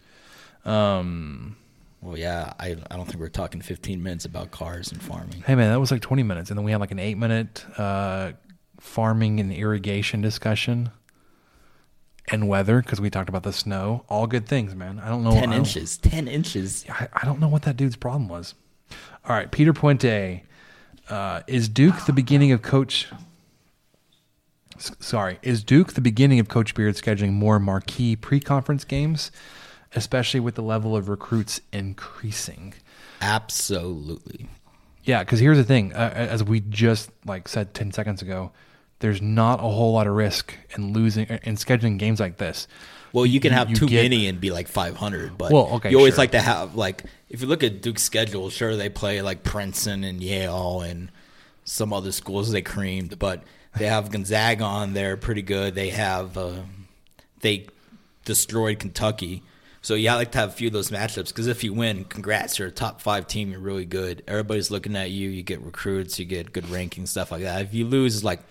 Um, 0.66 1.58
Well, 2.02 2.18
yeah, 2.18 2.54
I, 2.60 2.76
I 2.90 2.96
don't 2.96 3.06
think 3.06 3.20
we're 3.20 3.28
talking 3.30 3.60
15 3.62 4.02
minutes 4.02 4.24
about 4.26 4.52
cars 4.52 4.92
and 4.92 5.02
farming. 5.02 5.44
hey, 5.46 5.56
man, 5.56 5.70
that 5.72 5.80
was 5.80 5.92
like 5.92 6.02
20 6.02 6.24
minutes. 6.24 6.50
And 6.50 6.58
then 6.58 6.64
we 6.64 6.72
had 6.72 6.80
like 6.80 6.92
an 6.92 7.00
eight 7.00 7.18
minute 7.18 7.66
uh, 7.78 8.32
farming 8.80 9.40
and 9.40 9.52
irrigation 9.52 10.22
discussion 10.22 10.90
and 12.32 12.48
weather 12.48 12.82
because 12.82 13.02
we 13.02 13.10
talked 13.10 13.30
about 13.30 13.44
the 13.44 13.54
snow. 13.54 14.06
All 14.10 14.28
good 14.28 14.48
things, 14.48 14.76
man. 14.76 15.00
I 15.00 15.10
don't 15.10 15.24
know. 15.24 15.32
10 15.32 15.50
don't- 15.50 15.54
inches. 15.60 15.98
10 15.98 16.28
inches. 16.28 16.86
I, 16.90 17.08
I 17.14 17.26
don't 17.26 17.40
know 17.40 17.48
what 17.50 17.64
that 17.64 17.76
dude's 17.78 17.96
problem 17.96 18.28
was. 18.30 18.54
All 19.26 19.36
right, 19.36 19.52
Peter 19.52 19.74
Puente. 19.74 20.42
Uh, 21.10 21.42
is 21.48 21.68
Duke 21.68 22.06
the 22.06 22.14
beginning 22.14 22.52
of 22.52 22.62
Coach? 22.62 23.08
s- 24.78 24.92
Sorry, 25.00 25.40
is 25.42 25.64
Duke 25.64 25.94
the 25.94 26.02
beginning 26.02 26.40
of 26.40 26.48
Coach 26.48 26.76
Beard 26.76 26.96
scheduling 26.96 27.34
more 27.34 27.60
marquee 27.60 28.16
pre-conference 28.16 28.84
games, 28.84 29.32
especially 29.96 30.40
with 30.40 30.54
the 30.56 30.62
level 30.62 30.96
of 30.96 31.10
recruits 31.10 31.62
increasing? 31.74 32.76
Absolutely. 33.22 34.48
Yeah, 35.04 35.24
because 35.24 35.40
here's 35.40 35.58
the 35.58 35.64
thing: 35.64 35.94
uh, 35.94 36.12
as 36.14 36.44
we 36.44 36.60
just 36.60 37.10
like 37.26 37.48
said 37.48 37.74
ten 37.74 37.92
seconds 37.92 38.22
ago, 38.22 38.52
there's 39.00 39.22
not 39.22 39.60
a 39.60 39.64
whole 39.64 39.94
lot 39.94 40.08
of 40.08 40.14
risk 40.16 40.54
in 40.76 40.94
losing 40.94 41.26
in 41.28 41.56
scheduling 41.56 41.98
games 41.98 42.20
like 42.20 42.38
this. 42.38 42.68
Well, 43.12 43.26
you 43.26 43.40
can 43.40 43.52
have 43.54 43.70
you 43.70 43.76
too 43.76 43.88
get- 43.88 44.04
many 44.04 44.28
and 44.28 44.40
be 44.40 44.52
like 44.52 44.68
500, 44.68 45.38
but 45.38 45.52
Well, 45.52 45.68
okay, 45.76 45.90
you 45.90 45.98
always 45.98 46.14
sure. 46.14 46.20
like 46.24 46.32
to 46.32 46.42
have 46.42 46.76
like 46.76 47.04
if 47.30 47.42
you 47.42 47.48
look 47.48 47.64
at 47.64 47.82
Duke's 47.82 48.04
schedule, 48.04 48.50
sure 48.50 48.76
they 48.76 48.90
play 48.90 49.22
like 49.22 49.44
Princeton 49.44 50.04
and 50.04 50.22
Yale 50.22 50.82
and 50.82 51.12
some 51.64 51.92
other 51.94 52.12
schools 52.12 52.52
they 52.52 52.62
creamed, 52.62 53.18
but 53.20 53.44
they 53.78 53.86
have 53.86 54.12
Gonzaga 54.12 54.64
on 54.64 54.94
there 54.94 55.16
pretty 55.18 55.42
good. 55.44 55.76
They 55.76 55.90
have 55.90 56.38
uh, 56.38 56.54
they 57.42 57.68
destroyed 58.26 58.80
Kentucky. 58.80 59.44
So 59.82 59.94
yeah, 59.96 60.14
I 60.14 60.18
like 60.18 60.32
to 60.34 60.40
have 60.40 60.50
a 60.50 60.52
few 60.52 60.68
of 60.68 60.74
those 60.74 60.92
matchups 60.92 61.30
because 61.30 61.48
if 61.48 61.64
you 61.64 61.74
win, 61.74 62.04
congrats, 62.04 62.60
you're 62.60 62.68
a 62.68 62.72
top 62.72 63.02
five 63.02 63.28
team. 63.28 63.50
You're 63.52 63.62
really 63.62 63.86
good. 63.86 64.24
Everybody's 64.28 64.70
looking 64.70 64.96
at 64.96 65.10
you. 65.12 65.30
You 65.30 65.42
get 65.42 65.62
recruits. 65.62 66.20
You 66.20 66.26
get 66.26 66.52
good 66.52 66.66
rankings, 66.66 67.08
stuff 67.08 67.32
like 67.32 67.42
that. 67.44 67.62
If 67.62 67.74
you 67.74 67.86
lose, 67.86 68.16
it's 68.16 68.24
like, 68.24 68.42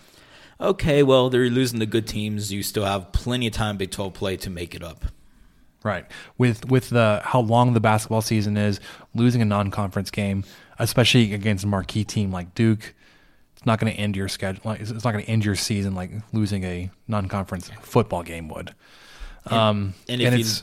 okay, 0.61 1.03
well 1.03 1.31
they're 1.31 1.51
losing 1.51 1.79
the 1.79 1.87
good 1.87 2.07
teams. 2.07 2.53
You 2.53 2.63
still 2.63 2.85
have 2.85 3.13
plenty 3.13 3.47
of 3.47 3.53
time 3.53 3.77
Big 3.77 3.91
12 3.91 4.15
play 4.15 4.37
to 4.39 4.51
make 4.51 4.75
it 4.75 4.83
up. 4.83 5.05
Right. 5.85 6.07
With 6.37 6.69
with 6.69 6.91
the 6.91 7.21
how 7.25 7.41
long 7.41 7.73
the 7.73 7.81
basketball 7.81 8.21
season 8.23 8.57
is, 8.57 8.81
losing 9.15 9.41
a 9.41 9.45
non-conference 9.45 10.11
game, 10.11 10.45
especially 10.79 11.33
against 11.33 11.65
a 11.65 11.69
marquee 11.69 12.05
team 12.05 12.33
like 12.33 12.55
Duke, 12.55 12.95
it's 13.57 13.65
not 13.65 13.79
going 13.79 13.93
to 13.93 13.99
end 13.99 14.17
your 14.17 14.29
schedule. 14.29 14.61
Like, 14.65 14.81
it's 14.81 14.91
not 14.91 15.13
going 15.13 15.25
to 15.25 15.31
end 15.31 15.45
your 15.45 15.55
season 15.55 15.95
like 15.95 16.11
losing 16.33 16.65
a 16.65 16.91
non-conference 17.07 17.71
football 17.81 18.23
game 18.25 18.49
would. 18.49 18.75
Um, 19.47 19.95
and 20.09 20.21
and, 20.21 20.35
if 20.35 20.39
you- 20.41 20.41
it's 20.41 20.63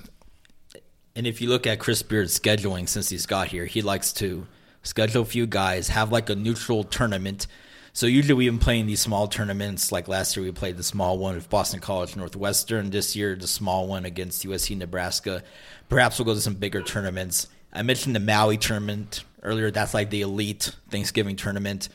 And 1.16 1.26
if 1.26 1.40
you 1.42 1.48
look 1.48 1.66
at 1.66 1.80
Chris 1.80 2.04
Beard's 2.04 2.38
scheduling 2.38 2.88
since 2.90 3.08
he's 3.10 3.26
got 3.26 3.48
here, 3.48 3.66
he 3.66 3.82
likes 3.82 4.12
to 4.14 4.46
schedule 4.84 5.22
a 5.22 5.26
few 5.26 5.48
guys, 5.48 5.88
have 5.88 6.12
like 6.12 6.30
a 6.30 6.36
neutral 6.36 6.84
tournament. 6.84 7.48
So 7.96 8.08
usually 8.08 8.34
we've 8.34 8.52
been 8.52 8.60
playing 8.60 8.88
these 8.88 9.00
small 9.00 9.30
tournaments. 9.30 9.90
Like 9.90 10.10
last 10.10 10.36
year, 10.36 10.44
we 10.46 10.52
played 10.52 10.76
the 10.76 10.84
small 10.84 11.18
one 11.18 11.36
with 11.36 11.50
Boston 11.50 11.80
College 11.80 12.18
Northwestern. 12.18 12.90
This 12.90 13.16
year, 13.16 13.38
the 13.38 13.48
small 13.48 13.88
one 13.88 14.04
against 14.04 14.46
USC 14.46 14.76
Nebraska. 14.76 15.44
Perhaps 15.88 16.20
we'll 16.20 16.26
go 16.26 16.34
to 16.34 16.42
some 16.42 16.56
bigger 16.56 16.82
tournaments. 16.82 17.48
I 17.72 17.84
mentioned 17.84 18.14
the 18.14 18.20
Maui 18.20 18.58
tournament 18.58 19.24
earlier. 19.44 19.72
That's 19.72 19.94
like 19.94 20.10
the 20.10 20.24
elite 20.24 20.76
Thanksgiving 20.90 21.38
tournament. 21.38 21.88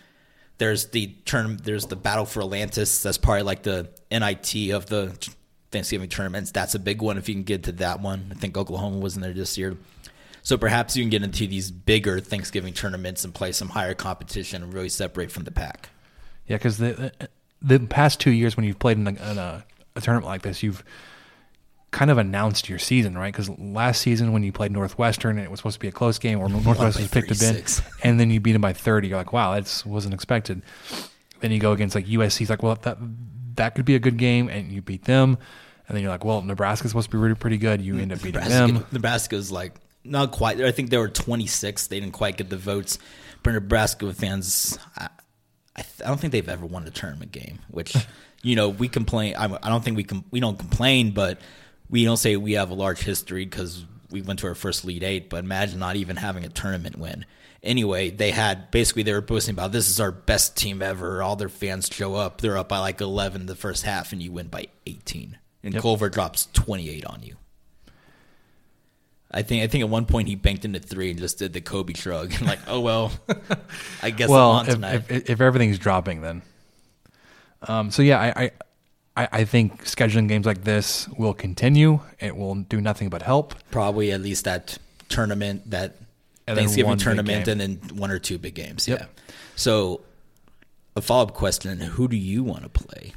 There's 0.57 0.87
the 0.87 1.09
term. 1.27 1.59
There's 1.59 1.85
the 1.85 1.97
Battle 1.97 2.25
for 2.25 2.41
Atlantis. 2.41 3.03
That's 3.03 3.19
probably 3.19 3.43
like 3.43 3.63
the 3.63 3.91
NIT 4.11 4.71
of 4.71 4.87
the 4.87 5.15
Thanksgiving 5.71 6.09
tournaments. 6.09 6.51
That's 6.51 6.75
a 6.75 6.79
big 6.79 7.03
one 7.03 7.19
if 7.19 7.29
you 7.29 7.35
can 7.35 7.45
get 7.45 7.65
to 7.65 7.73
that 7.73 8.01
one. 8.01 8.29
I 8.31 8.35
think 8.37 8.57
Oklahoma 8.57 9.01
was 9.01 9.17
in 9.17 9.21
there 9.21 9.35
this 9.35 9.59
year. 9.59 9.77
So 10.43 10.57
perhaps 10.57 10.97
you 10.97 11.03
can 11.03 11.11
get 11.11 11.23
into 11.23 11.47
these 11.47 11.71
bigger 11.71 12.21
Thanksgiving 12.21 12.73
tournaments 12.73 13.25
and 13.25 13.35
play 13.35 13.53
some 13.53 13.69
higher 13.69 13.95
competition 13.95 14.63
and 14.63 14.73
really 14.73 14.89
separate 14.89 15.31
from 15.31 15.45
the 15.45 15.51
pack. 15.51 15.91
yeah, 16.47 16.57
because 16.57 16.79
the 16.79 17.13
uh, 17.21 17.27
the 17.63 17.79
past 17.79 18.21
two 18.21 18.31
years 18.31 18.57
when 18.57 18.65
you've 18.65 18.79
played 18.79 18.97
in 18.97 19.07
a, 19.07 19.11
in 19.11 19.39
a, 19.39 19.65
a 19.97 20.01
tournament 20.01 20.27
like 20.27 20.43
this, 20.43 20.63
you've 20.63 20.83
kind 21.91 22.11
of 22.11 22.19
announced 22.19 22.69
your 22.69 22.79
season, 22.79 23.19
right? 23.19 23.33
Because 23.33 23.49
last 23.59 24.01
season 24.01 24.33
when 24.33 24.43
you 24.43 24.53
played 24.53 24.73
Northwestern 24.73 25.37
and 25.37 25.45
it 25.45 25.51
was 25.51 25.61
supposed 25.61 25.75
to 25.75 25.81
be 25.81 25.89
a 25.89 25.93
close 25.93 26.19
game, 26.19 26.41
or 26.41 26.49
Northwestern 26.49 27.09
picked 27.09 27.31
a 27.31 27.35
bin, 27.39 27.63
and 28.03 28.19
then 28.19 28.31
you 28.31 28.41
beat 28.41 28.53
them 28.53 28.63
by 28.63 28.73
thirty, 28.73 29.09
you're 29.09 29.19
like, 29.19 29.33
wow, 29.33 29.55
that 29.55 29.83
wasn't 29.85 30.15
expected. 30.15 30.63
Then 31.41 31.51
you 31.53 31.59
go 31.59 31.73
against 31.73 31.95
like 31.95 32.07
USC, 32.07 32.43
it's 32.43 32.51
like, 32.51 32.63
well, 32.63 32.77
that 32.83 32.99
that 33.57 33.75
could 33.75 33.85
be 33.85 33.95
a 33.95 33.99
good 33.99 34.17
game, 34.17 34.49
and 34.49 34.71
you 34.71 34.83
beat 34.83 35.05
them. 35.05 35.39
And 35.89 35.97
then 35.97 36.03
you're 36.05 36.13
like, 36.13 36.25
well, 36.25 36.41
Nebraska's 36.41 36.93
supposed 36.93 37.11
to 37.11 37.17
be 37.17 37.21
really 37.21 37.35
pretty 37.35 37.59
good. 37.59 37.83
You 37.83 37.99
end 37.99 38.13
up 38.13 38.19
beating 38.23 38.41
Nebraska, 38.41 38.73
them. 38.73 38.87
Nebraska's 38.93 39.51
like 39.51 39.75
not 40.05 40.33
quite. 40.33 40.61
I 40.61 40.73
think 40.73 40.91
they 40.91 40.99
were 40.99 41.09
26. 41.09 41.87
They 41.89 42.01
didn't 42.01 42.13
quite 42.15 42.37
get 42.37 42.51
the 42.51 42.57
votes. 42.57 42.99
But 43.43 43.53
Nebraska 43.53 44.13
fans, 44.13 44.79
I, 44.97 45.09
I, 45.77 45.83
th- 45.83 46.03
I 46.05 46.09
don't 46.09 46.21
think 46.21 46.33
they've 46.33 46.49
ever 46.49 46.67
won 46.67 46.87
a 46.87 46.91
tournament 46.91 47.33
game. 47.33 47.59
Which 47.71 47.95
you 48.43 48.57
know 48.57 48.69
we 48.69 48.89
complain. 48.89 49.35
I, 49.37 49.45
I 49.63 49.69
don't 49.69 49.83
think 49.85 49.97
we 49.97 50.05
com- 50.05 50.25
we 50.31 50.41
don't 50.41 50.59
complain, 50.59 51.13
but 51.13 51.41
we 51.89 52.05
don't 52.05 52.17
say 52.17 52.37
we 52.37 52.53
have 52.53 52.71
a 52.71 52.75
large 52.75 53.01
history 53.01 53.45
because 53.45 53.85
we 54.11 54.23
went 54.23 54.41
to 54.41 54.47
our 54.49 54.55
first 54.55 54.85
Elite 54.85 55.03
Eight. 55.03 55.31
But 55.31 55.45
imagine 55.45 55.79
not 55.79 55.97
even 55.97 56.17
having 56.17 56.45
a 56.45 56.49
tournament 56.49 56.99
win. 56.99 57.25
Anyway, 57.63 58.09
they 58.09 58.31
had 58.31 58.71
basically 58.71 59.03
they 59.03 59.13
were 59.13 59.21
boasting 59.21 59.55
about 59.55 59.71
this 59.71 59.91
is 59.91 60.01
our 60.01 60.13
best 60.13 60.57
team 60.57 60.81
ever. 60.81 61.23
All 61.23 61.37
their 61.37 61.51
fans 61.51 61.91
show 61.93 62.15
up. 62.15 62.41
They're 62.41 62.57
up 62.57 62.71
by 62.71 62.79
like 62.79 63.01
11 63.03 63.45
the 63.47 63.55
first 63.55 63.85
half, 63.85 64.13
and 64.13 64.23
you 64.23 64.33
win 64.33 64.49
by 64.49 64.69
18. 64.87 65.37
And 65.63 65.75
Yep. 65.75 65.83
Culver 65.83 66.09
drops 66.09 66.49
28 66.55 67.05
on 67.05 67.23
you. 67.23 67.37
I 69.31 69.43
think 69.43 69.63
I 69.63 69.69
think 69.69 69.83
at 69.83 69.89
one 69.89 70.07
point 70.07 70.29
he 70.29 70.35
banked 70.35 70.65
into 70.65 70.81
three 70.81 71.11
and 71.11 71.19
just 71.19 71.39
did 71.39 71.53
the 71.53 71.61
Kobe 71.61 71.95
shrug 71.95 72.33
and 72.33 72.43
like, 72.47 72.61
oh 72.67 72.81
well, 72.81 73.13
I 74.03 74.11
guess 74.11 74.29
I'm 74.29 74.35
well, 74.35 74.51
on 74.51 74.69
if, 74.69 74.75
tonight. 74.75 75.03
if, 75.09 75.31
if 75.31 75.41
everything's 75.41 75.79
dropping, 75.79 76.23
then. 76.23 76.43
Um, 77.63 77.91
so 77.91 78.03
yeah, 78.03 78.19
I, 78.19 78.45
I 78.45 78.51
I 79.17 79.29
I 79.33 79.45
think 79.45 79.85
scheduling 79.85 80.29
games 80.29 80.47
like 80.47 80.65
this 80.65 81.09
will 81.17 81.35
continue. 81.35 82.01
It 82.19 82.37
will 82.37 82.57
do 82.57 82.81
nothing 82.81 83.09
but 83.09 83.23
help. 83.23 83.55
Probably 83.71 84.13
at 84.13 84.21
least 84.21 84.45
that 84.45 84.79
tournament, 85.09 85.71
that 85.71 85.97
And 86.47 86.57
Thanksgiving 86.57 86.97
tournament, 86.97 87.47
and 87.47 87.61
then 87.61 87.81
one 87.95 88.11
or 88.11 88.19
two 88.19 88.39
big 88.39 88.55
games. 88.55 88.89
Yep. 88.89 88.99
Yeah. 88.99 89.07
So, 89.57 90.01
a 90.97 91.03
follow 91.03 91.25
up 91.25 91.35
question: 91.35 91.79
Who 91.79 92.09
do 92.09 92.17
you 92.17 92.43
want 92.43 92.63
to 92.63 92.69
play? 92.69 93.13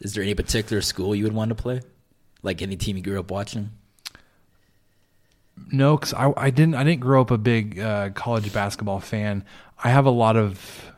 Is 0.00 0.14
there 0.14 0.22
any 0.22 0.34
particular 0.34 0.82
school 0.82 1.14
you 1.14 1.24
would 1.24 1.34
want 1.34 1.48
to 1.48 1.54
play? 1.54 1.80
Like 2.42 2.62
any 2.62 2.76
team 2.76 2.96
you 2.96 3.02
grew 3.02 3.18
up 3.18 3.30
watching? 3.30 3.70
No, 5.70 5.96
because 5.96 6.14
I, 6.14 6.32
I 6.36 6.50
didn't 6.50 6.74
I 6.74 6.84
didn't 6.84 7.00
grow 7.00 7.20
up 7.20 7.30
a 7.30 7.38
big 7.38 7.78
uh, 7.78 8.10
college 8.10 8.52
basketball 8.52 9.00
fan. 9.00 9.44
I 9.82 9.90
have 9.90 10.06
a 10.06 10.10
lot 10.10 10.36
of 10.36 10.90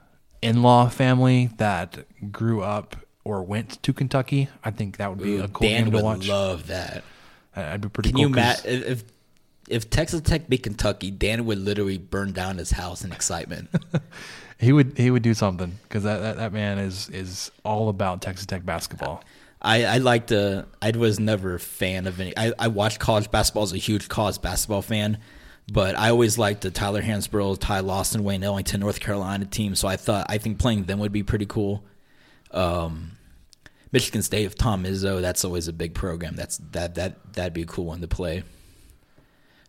in 0.43 0.63
law 0.63 0.89
family 0.89 1.51
that 1.59 2.07
grew 2.33 2.63
up 2.63 2.97
or 3.25 3.43
went 3.43 3.83
to 3.83 3.93
Kentucky, 3.93 4.49
I 4.65 4.71
think 4.71 4.97
that 4.97 5.11
would 5.11 5.23
be 5.23 5.37
Ooh, 5.37 5.45
a 5.45 5.49
cool 5.49 5.69
Dan 5.69 5.85
game 5.85 5.91
to 5.93 5.97
would 5.99 6.05
watch. 6.05 6.29
love 6.29 6.69
that. 6.69 7.05
I'd 7.55 7.81
be 7.81 7.89
pretty 7.89 8.11
Can 8.11 8.17
cool. 8.17 8.21
you 8.23 8.27
imagine 8.29 8.83
if 8.85 9.05
if 9.69 9.91
Texas 9.91 10.21
Tech 10.23 10.49
beat 10.49 10.63
Kentucky, 10.63 11.11
Dan 11.11 11.45
would 11.45 11.59
literally 11.59 11.99
burn 11.99 12.33
down 12.33 12.59
his 12.59 12.73
house 12.73 13.05
in 13.05 13.13
excitement. 13.13 13.71
He 14.61 14.75
would 14.75 14.99
he 14.99 15.11
would 15.11 15.23
do 15.23 15.33
something 15.33 15.79
because 15.85 16.03
that, 16.03 16.19
that 16.19 16.37
that 16.37 16.53
man 16.53 16.79
is 16.79 17.09
is 17.09 17.51
all 17.65 17.89
about 17.89 18.21
Texas 18.21 18.45
Tech 18.45 18.63
basketball. 18.63 19.25
I, 19.63 19.85
I 19.85 19.99
like 19.99 20.29
to. 20.29 20.67
I 20.81 20.91
was 20.93 21.21
never 21.21 21.55
a 21.55 21.61
fan 21.61 22.07
of 22.07 22.19
any. 22.21 22.33
I, 22.37 22.53
I 22.59 22.69
watched 22.69 22.99
college 22.99 23.31
basketball 23.31 23.65
as 23.65 23.73
a 23.73 23.79
huge 23.79 24.09
college 24.09 24.41
basketball 24.41 24.83
fan, 24.83 25.19
but 25.71 25.99
I 25.99 26.09
always 26.11 26.39
liked 26.39 26.63
the 26.63 26.71
Tyler 26.71 27.03
Hansbrough, 27.03 27.59
Ty 27.61 27.81
Lawson, 27.81 28.25
Wayne 28.25 28.43
Ellington, 28.43 28.81
North 28.81 29.01
Carolina 29.01 29.45
team. 29.45 29.75
So 29.75 29.87
I 29.87 29.97
thought 29.97 30.27
I 30.29 30.39
think 30.39 30.59
playing 30.59 30.85
them 30.85 30.99
would 30.99 31.13
be 31.13 31.23
pretty 31.23 31.47
cool. 31.47 31.85
Um, 32.53 33.13
Michigan 33.93 34.23
State 34.23 34.47
with 34.47 34.57
Tom 34.57 34.85
Izzo, 34.85 35.21
that's 35.21 35.45
always 35.45 35.69
a 35.69 35.73
big 35.73 35.95
program. 35.95 36.37
That's 36.37 36.59
that 36.73 36.95
that 36.95 37.35
that'd 37.35 37.53
be 37.53 37.63
a 37.63 37.67
cool 37.67 37.87
one 37.87 38.01
to 38.01 38.09
play. 38.09 38.45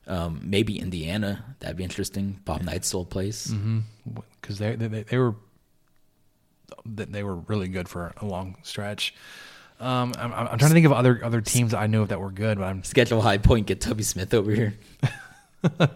Um, 0.07 0.41
maybe 0.43 0.79
Indiana, 0.79 1.55
that'd 1.59 1.77
be 1.77 1.83
interesting. 1.83 2.39
Bob 2.45 2.63
Knight 2.63 2.85
still 2.85 3.05
plays. 3.05 3.53
because 4.41 4.57
they, 4.57 4.75
they 4.75 5.03
they 5.03 5.17
were 5.17 5.35
they 6.85 7.23
were 7.23 7.35
really 7.35 7.67
good 7.67 7.87
for 7.89 8.13
a 8.17 8.25
long 8.25 8.57
stretch. 8.63 9.13
Um, 9.81 10.13
I'm, 10.17 10.31
I'm 10.31 10.47
I'm 10.47 10.57
trying 10.59 10.69
to 10.69 10.73
think 10.75 10.85
of 10.85 10.91
other 10.93 11.19
other 11.23 11.41
teams 11.41 11.73
I 11.73 11.87
knew 11.87 12.03
of 12.03 12.09
that 12.09 12.19
were 12.19 12.29
good, 12.31 12.59
but 12.59 12.65
I'm 12.65 12.83
Schedule 12.83 13.21
high 13.21 13.39
point, 13.39 13.65
get 13.65 13.81
Tubby 13.81 14.03
Smith 14.03 14.33
over 14.33 14.51
here. 14.51 14.75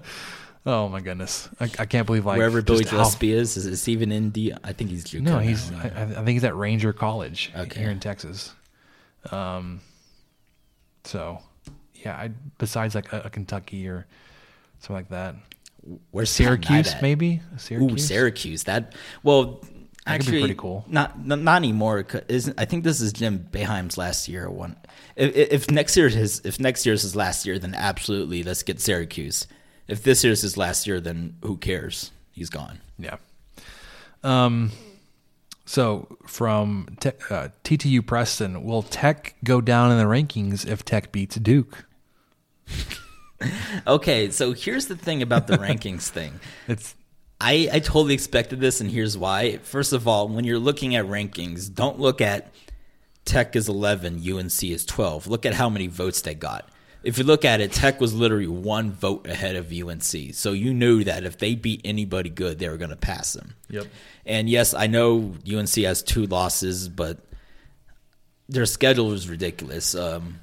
oh 0.65 0.89
my 0.89 1.01
goodness, 1.01 1.47
I, 1.59 1.65
I 1.77 1.85
can't 1.85 2.07
believe 2.07 2.25
like 2.25 2.37
Wherever 2.37 2.63
Billy 2.63 2.79
just 2.79 2.89
how- 2.89 2.97
Gillespie 2.97 3.31
is, 3.31 3.55
is, 3.57 3.85
he 3.85 3.91
even 3.91 4.11
in 4.11 4.31
D? 4.31 4.51
I 4.63 4.73
think 4.73 4.89
he's 4.89 5.05
JUCO 5.05 5.21
No, 5.21 5.33
now, 5.33 5.39
he's? 5.39 5.71
I, 5.71 5.87
I 5.87 6.05
think 6.07 6.29
he's 6.29 6.43
at 6.43 6.55
Ranger 6.55 6.93
College 6.93 7.51
Okay. 7.55 7.79
here 7.79 7.91
in 7.91 7.99
Texas. 7.99 8.53
Um, 9.31 9.81
so 11.03 11.39
yeah, 11.93 12.15
I 12.15 12.31
besides 12.57 12.95
like 12.95 13.13
a, 13.13 13.21
a 13.25 13.29
Kentucky 13.29 13.87
or 13.87 14.07
something 14.79 14.95
like 14.95 15.09
that, 15.09 15.35
Where's 16.09 16.35
Pat 16.35 16.45
Knight 16.47 16.65
Syracuse 16.65 16.93
at? 16.95 17.01
maybe 17.01 17.41
Ooh. 17.73 17.97
Syracuse. 17.97 18.63
That 18.63 18.93
well, 19.21 19.61
That 20.05 20.19
could 20.19 20.19
be 20.19 20.27
actually, 20.27 20.41
pretty 20.41 20.55
cool. 20.55 20.85
Not 20.87 21.25
not, 21.25 21.39
not 21.39 21.57
anymore. 21.57 22.05
Isn't 22.27 22.59
I 22.59 22.65
think 22.65 22.83
this 22.83 23.01
is 23.01 23.11
Jim 23.11 23.47
Boeheim's 23.51 23.97
last 23.97 24.27
year. 24.27 24.49
One. 24.49 24.75
If, 25.15 25.35
if 25.35 25.71
next 25.71 25.97
year 25.97 26.09
his 26.09 26.41
if 26.45 26.59
next 26.59 26.85
year's 26.85 27.01
his 27.01 27.15
last 27.15 27.45
year, 27.45 27.57
then 27.57 27.73
absolutely 27.73 28.43
let's 28.43 28.63
get 28.63 28.79
Syracuse. 28.79 29.47
If 29.87 30.03
this 30.03 30.23
year's 30.23 30.41
his 30.41 30.57
last 30.57 30.85
year, 30.87 30.99
then 30.99 31.37
who 31.41 31.57
cares? 31.57 32.11
He's 32.31 32.49
gone. 32.49 32.81
Yeah. 32.99 33.17
Um. 34.23 34.71
So 35.65 36.17
from 36.27 36.97
te- 36.99 37.09
uh, 37.31 37.49
TTU 37.63 38.05
Preston, 38.05 38.63
will 38.63 38.83
Tech 38.83 39.35
go 39.43 39.59
down 39.61 39.91
in 39.91 39.97
the 39.97 40.03
rankings 40.03 40.67
if 40.67 40.85
Tech 40.85 41.11
beats 41.11 41.35
Duke? 41.37 41.85
Okay, 43.85 44.31
so 44.31 44.53
here's 44.53 44.87
the 44.87 44.95
thing 44.95 45.21
about 45.21 45.47
the 45.47 45.57
rankings 45.57 46.07
thing. 46.09 46.39
It's 46.67 46.95
I, 47.39 47.69
I 47.71 47.79
totally 47.79 48.13
expected 48.13 48.59
this, 48.61 48.81
and 48.81 48.89
here's 48.89 49.17
why. 49.17 49.57
First 49.57 49.93
of 49.93 50.07
all, 50.07 50.27
when 50.27 50.45
you're 50.45 50.59
looking 50.59 50.95
at 50.95 51.05
rankings, 51.05 51.73
don't 51.73 51.99
look 51.99 52.21
at 52.21 52.53
Tech 53.25 53.55
is 53.55 53.67
11, 53.67 54.21
UNC 54.27 54.63
is 54.63 54.85
12. 54.85 55.27
Look 55.27 55.45
at 55.45 55.53
how 55.53 55.69
many 55.69 55.87
votes 55.87 56.21
they 56.21 56.35
got. 56.35 56.69
If 57.03 57.17
you 57.17 57.23
look 57.23 57.45
at 57.45 57.61
it, 57.61 57.71
Tech 57.71 57.99
was 57.99 58.13
literally 58.13 58.47
one 58.47 58.91
vote 58.91 59.27
ahead 59.27 59.55
of 59.55 59.71
UNC. 59.71 60.33
So 60.33 60.53
you 60.53 60.73
knew 60.73 61.03
that 61.03 61.23
if 61.23 61.37
they 61.37 61.53
beat 61.53 61.81
anybody 61.83 62.29
good, 62.29 62.57
they 62.57 62.69
were 62.69 62.77
going 62.77 62.89
to 62.89 62.95
pass 62.95 63.33
them. 63.33 63.55
Yep. 63.69 63.87
And 64.25 64.49
yes, 64.49 64.73
I 64.73 64.87
know 64.87 65.35
UNC 65.51 65.75
has 65.75 66.01
two 66.01 66.25
losses, 66.25 66.89
but 66.89 67.19
their 68.49 68.65
schedule 68.65 69.11
is 69.13 69.29
ridiculous. 69.29 69.93
Um, 69.93 70.39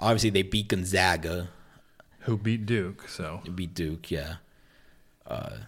obviously, 0.00 0.30
they 0.30 0.42
beat 0.42 0.68
Gonzaga, 0.68 1.48
who 2.20 2.36
beat 2.36 2.66
Duke. 2.66 3.08
So 3.08 3.40
They 3.44 3.50
beat 3.50 3.74
Duke, 3.74 4.10
yeah. 4.10 4.36
Uh, 5.24 5.58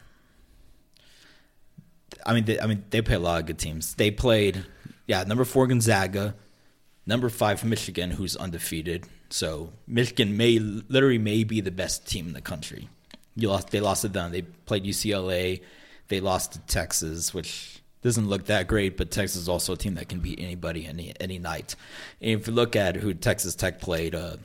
I 2.29 2.35
mean, 2.35 2.45
they, 2.45 2.61
I 2.61 2.67
mean, 2.67 2.85
they 2.91 3.01
play 3.01 3.15
a 3.15 3.19
lot 3.19 3.41
of 3.41 3.47
good 3.47 3.59
teams. 3.59 3.95
They 3.95 4.11
played, 4.11 4.67
yeah, 5.07 5.25
number 5.25 5.47
four 5.47 5.67
Gonzaga, 5.67 6.35
number 7.07 7.31
five 7.31 7.65
Michigan, 7.65 8.11
who's 8.11 8.37
undefeated. 8.37 9.07
So 9.31 9.73
Michigan 9.87 10.37
may 10.37 10.59
literally 10.59 11.19
may 11.19 11.45
be 11.45 11.63
the 11.63 11.71
best 11.71 12.07
team 12.07 12.27
in 12.29 12.35
the 12.35 12.43
country. 12.43 12.91
You 13.35 13.49
lost, 13.49 13.71
they 13.71 13.81
lost 13.81 14.03
to 14.03 14.09
them. 14.09 14.31
They 14.31 14.43
played 14.43 14.85
UCLA. 14.85 15.63
They 16.09 16.21
lost 16.21 16.53
to 16.53 16.59
Texas, 16.61 17.33
which 17.33 17.83
doesn't 18.03 18.29
look 18.29 18.47
that 18.47 18.69
great, 18.69 18.99
but 18.99 19.11
Texas 19.11 19.43
is 19.43 19.49
also 19.49 19.73
a 19.73 19.77
team 19.77 19.95
that 19.95 20.11
can 20.11 20.21
beat 20.21 20.39
anybody 20.39 20.87
any 20.87 21.15
any 21.19 21.39
night. 21.39 21.77
And 22.21 22.41
if 22.41 22.47
you 22.47 22.53
look 22.53 22.77
at 22.77 22.97
who 22.97 23.15
Texas 23.15 23.55
Tech 23.55 23.81
played, 23.81 24.15
uh, 24.15 24.37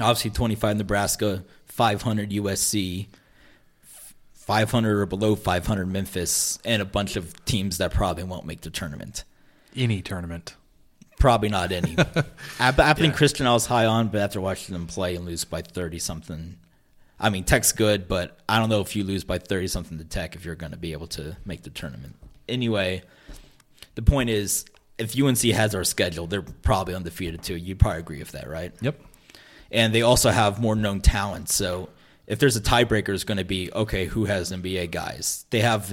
obviously 0.00 0.30
25 0.30 0.78
Nebraska, 0.78 1.44
500 1.66 2.30
USC, 2.30 3.08
500 4.48 5.00
or 5.02 5.04
below 5.04 5.36
500 5.36 5.84
Memphis, 5.86 6.58
and 6.64 6.80
a 6.80 6.86
bunch 6.86 7.16
of 7.16 7.44
teams 7.44 7.76
that 7.78 7.92
probably 7.92 8.24
won't 8.24 8.46
make 8.46 8.62
the 8.62 8.70
tournament. 8.70 9.24
any 9.76 10.00
tournament. 10.00 10.54
Probably 11.18 11.50
not 11.50 11.70
any. 11.70 11.98
App- 12.58 12.78
Abilene 12.78 13.12
Christian, 13.12 13.46
I 13.46 13.52
was 13.52 13.66
high 13.66 13.84
on, 13.84 14.08
but 14.08 14.22
after 14.22 14.40
watching 14.40 14.72
them 14.72 14.86
play 14.86 15.16
and 15.16 15.26
lose 15.26 15.44
by 15.44 15.60
30 15.60 15.98
something, 15.98 16.56
I 17.20 17.28
mean, 17.28 17.44
Tech's 17.44 17.72
good, 17.72 18.08
but 18.08 18.38
I 18.48 18.58
don't 18.58 18.70
know 18.70 18.80
if 18.80 18.96
you 18.96 19.04
lose 19.04 19.22
by 19.22 19.36
30 19.36 19.66
something 19.68 19.98
to 19.98 20.04
Tech 20.04 20.34
if 20.34 20.46
you're 20.46 20.54
going 20.54 20.72
to 20.72 20.78
be 20.78 20.92
able 20.92 21.08
to 21.08 21.36
make 21.44 21.62
the 21.62 21.70
tournament. 21.70 22.14
Anyway, 22.48 23.02
the 23.96 24.02
point 24.02 24.30
is, 24.30 24.64
if 24.96 25.20
UNC 25.20 25.40
has 25.40 25.74
our 25.74 25.84
schedule, 25.84 26.26
they're 26.26 26.40
probably 26.40 26.94
undefeated 26.94 27.42
too. 27.42 27.56
You'd 27.56 27.78
probably 27.80 27.98
agree 28.00 28.18
with 28.20 28.32
that, 28.32 28.48
right? 28.48 28.72
Yep. 28.80 28.98
and 29.70 29.94
they 29.94 30.00
also 30.00 30.30
have 30.30 30.58
more 30.58 30.74
known 30.74 31.00
talent. 31.02 31.50
So 31.50 31.90
if 32.28 32.38
there's 32.38 32.56
a 32.56 32.60
tiebreaker, 32.60 33.08
it's 33.08 33.24
going 33.24 33.38
to 33.38 33.44
be 33.44 33.72
okay. 33.72 34.04
Who 34.04 34.26
has 34.26 34.52
NBA 34.52 34.90
guys? 34.90 35.46
They 35.48 35.60
have 35.60 35.92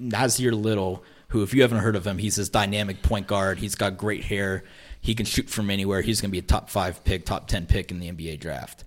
Nassir 0.00 0.52
Little, 0.52 1.04
who, 1.28 1.42
if 1.42 1.52
you 1.52 1.60
haven't 1.60 1.78
heard 1.78 1.94
of 1.94 2.06
him, 2.06 2.16
he's 2.16 2.36
this 2.36 2.48
dynamic 2.48 3.02
point 3.02 3.26
guard. 3.26 3.58
He's 3.58 3.74
got 3.74 3.98
great 3.98 4.24
hair. 4.24 4.64
He 5.02 5.14
can 5.14 5.26
shoot 5.26 5.50
from 5.50 5.68
anywhere. 5.68 6.00
He's 6.00 6.22
going 6.22 6.30
to 6.30 6.32
be 6.32 6.38
a 6.38 6.42
top 6.42 6.70
five 6.70 7.04
pick, 7.04 7.26
top 7.26 7.48
ten 7.48 7.66
pick 7.66 7.90
in 7.90 8.00
the 8.00 8.10
NBA 8.10 8.40
draft. 8.40 8.84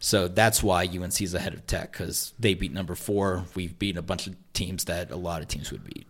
So 0.00 0.26
that's 0.26 0.60
why 0.62 0.86
UNC 0.86 1.22
is 1.22 1.34
ahead 1.34 1.54
of 1.54 1.66
Tech 1.66 1.92
because 1.92 2.32
they 2.38 2.54
beat 2.54 2.72
number 2.72 2.96
four. 2.96 3.44
We've 3.54 3.78
beaten 3.78 3.98
a 3.98 4.02
bunch 4.02 4.26
of 4.26 4.34
teams 4.52 4.84
that 4.84 5.12
a 5.12 5.16
lot 5.16 5.42
of 5.42 5.48
teams 5.48 5.70
would 5.70 5.84
beat. 5.84 6.06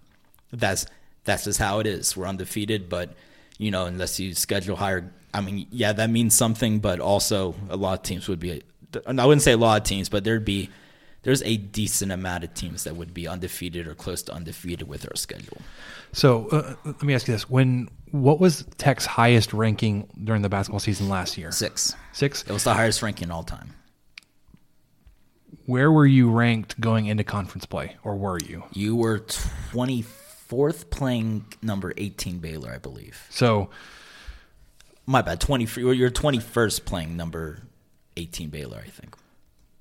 That's 0.53 0.86
that's 1.24 1.45
just 1.45 1.59
how 1.59 1.80
it 1.80 1.86
is. 1.86 2.16
We're 2.16 2.26
undefeated, 2.26 2.88
but 2.88 3.12
you 3.59 3.70
know, 3.70 3.84
unless 3.84 4.18
you 4.18 4.32
schedule 4.34 4.76
higher, 4.76 5.12
I 5.34 5.43
mean, 5.43 5.66
yeah, 5.70 5.93
that 5.93 6.09
means 6.09 6.34
something. 6.34 6.78
But 6.78 6.99
also, 7.01 7.55
a 7.68 7.76
lot 7.76 7.99
of 7.99 8.03
teams 8.05 8.26
would 8.26 8.41
be. 8.41 8.62
I 9.07 9.26
wouldn't 9.26 9.43
say 9.43 9.53
a 9.53 9.57
lot 9.57 9.80
of 9.80 9.86
teams, 9.86 10.09
but 10.09 10.24
there'd 10.24 10.45
be 10.45 10.70
there's 11.22 11.43
a 11.43 11.57
decent 11.57 12.12
amount 12.12 12.45
of 12.45 12.55
teams 12.55 12.84
that 12.84 12.97
would 12.97 13.12
be 13.12 13.28
undefeated 13.28 13.86
or 13.86 13.95
close 13.95 14.22
to 14.22 14.32
undefeated 14.32 14.88
with 14.88 15.07
our 15.07 15.16
schedule. 15.16 15.59
So 16.12 16.49
uh, 16.49 16.74
let 16.84 17.03
me 17.03 17.14
ask 17.14 17.28
you 17.28 17.34
this: 17.34 17.49
When 17.49 17.88
what 18.11 18.41
was 18.41 18.64
Tech's 18.78 19.07
highest 19.07 19.53
ranking 19.53 20.09
during 20.24 20.43
the 20.43 20.49
basketball 20.49 20.80
season 20.80 21.09
last 21.09 21.36
year? 21.36 21.53
Six. 21.53 21.95
Six. 22.12 22.43
It 22.43 22.51
was 22.53 22.64
the 22.64 22.74
highest 22.74 23.03
ranking 23.03 23.30
all 23.30 23.43
time. 23.45 23.74
Where 25.66 25.93
were 25.93 26.07
you 26.07 26.30
ranked 26.30 26.80
going 26.80 27.07
into 27.07 27.22
conference 27.22 27.66
play, 27.66 27.97
or 28.03 28.16
were 28.16 28.38
you? 28.41 28.64
You 28.72 28.97
were 28.97 29.20
24th 29.20 30.91
playing 30.91 31.45
number 31.62 31.93
18 31.97 32.38
Baylor, 32.38 32.72
I 32.72 32.78
believe. 32.78 33.24
So 33.30 33.70
My 35.07 35.22
bad. 35.22 35.41
20. 35.41 35.80
You're 35.93 36.11
21st 36.11 36.84
playing 36.86 37.16
number 37.16 37.62
18 38.21 38.51
Baylor, 38.51 38.83
I 38.85 38.89
think. 38.89 39.16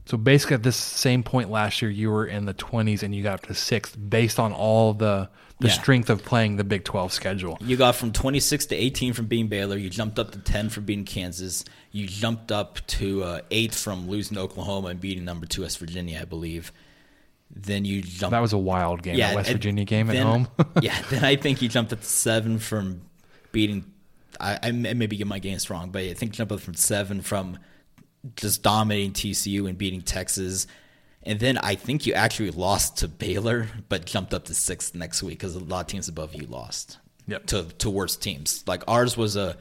So 0.05 0.17
basically, 0.17 0.55
at 0.55 0.63
this 0.63 0.75
same 0.75 1.21
point 1.21 1.51
last 1.51 1.81
year, 1.83 1.91
you 1.91 2.09
were 2.09 2.25
in 2.25 2.45
the 2.45 2.53
20s 2.55 3.03
and 3.03 3.13
you 3.13 3.21
got 3.21 3.35
up 3.35 3.45
to 3.47 3.53
sixth 3.53 3.95
based 4.09 4.39
on 4.39 4.51
all 4.53 4.93
the 4.93 5.29
the 5.61 5.67
Yeah. 5.67 5.73
strength 5.73 6.09
of 6.09 6.23
playing 6.23 6.55
the 6.55 6.63
Big 6.63 6.85
12 6.85 7.11
schedule. 7.11 7.57
You 7.59 7.75
got 7.75 7.93
from 7.97 8.13
26 8.13 8.67
to 8.67 8.75
18 8.75 9.11
from 9.11 9.25
beating 9.25 9.47
Baylor. 9.49 9.75
You 9.75 9.89
jumped 9.89 10.17
up 10.17 10.31
to 10.31 10.39
10 10.39 10.69
from 10.69 10.85
beating 10.85 11.03
Kansas. 11.03 11.65
You 11.91 12.07
jumped 12.07 12.49
up 12.49 12.79
to 12.87 13.23
uh, 13.25 13.41
8 13.51 13.75
from 13.75 14.07
losing 14.07 14.35
to 14.35 14.41
Oklahoma 14.41 14.87
and 14.87 15.01
beating 15.01 15.25
number 15.25 15.45
2 15.45 15.63
West 15.63 15.77
Virginia, 15.79 16.19
I 16.21 16.25
believe. 16.25 16.71
Then 17.53 17.83
you 17.83 18.01
jumped. 18.01 18.31
That 18.31 18.39
was 18.39 18.53
a 18.53 18.57
wild 18.57 19.03
game, 19.03 19.17
that 19.17 19.35
West 19.35 19.51
Virginia 19.51 19.83
game 19.83 20.09
at 20.09 20.15
home. 20.15 20.47
yeah, 20.81 20.97
then 21.09 21.25
I 21.25 21.35
think 21.35 21.61
you 21.61 21.67
jumped 21.75 21.91
up 21.91 21.99
to 21.99 22.05
7 22.05 22.57
from 22.59 23.01
beating. 23.51 23.83
I, 24.39 24.59
I 24.63 24.71
maybe 24.71 25.17
get 25.17 25.27
my 25.27 25.39
games 25.39 25.69
wrong, 25.69 25.89
but 25.89 26.03
I 26.03 26.13
think 26.13 26.31
you 26.33 26.37
jumped 26.37 26.53
up 26.53 26.61
from 26.61 26.75
7 26.75 27.21
from 27.21 27.59
just 28.35 28.63
dominating 28.63 29.13
TCU 29.13 29.67
and 29.67 29.77
beating 29.77 30.01
Texas. 30.01 30.67
And 31.23 31.39
then 31.39 31.57
I 31.57 31.75
think 31.75 32.05
you 32.05 32.13
actually 32.13 32.51
lost 32.51 32.97
to 32.97 33.07
Baylor, 33.07 33.67
but 33.89 34.05
jumped 34.05 34.33
up 34.33 34.45
to 34.45 34.53
sixth 34.53 34.95
next 34.95 35.21
week 35.21 35.39
because 35.39 35.55
a 35.55 35.59
lot 35.59 35.81
of 35.81 35.87
teams 35.87 36.07
above 36.07 36.33
you 36.33 36.47
lost 36.47 36.97
Yep. 37.27 37.45
to 37.47 37.63
to 37.79 37.89
worse 37.89 38.15
teams. 38.15 38.63
Like 38.67 38.83
ours 38.87 39.15
was 39.17 39.35
a 39.35 39.57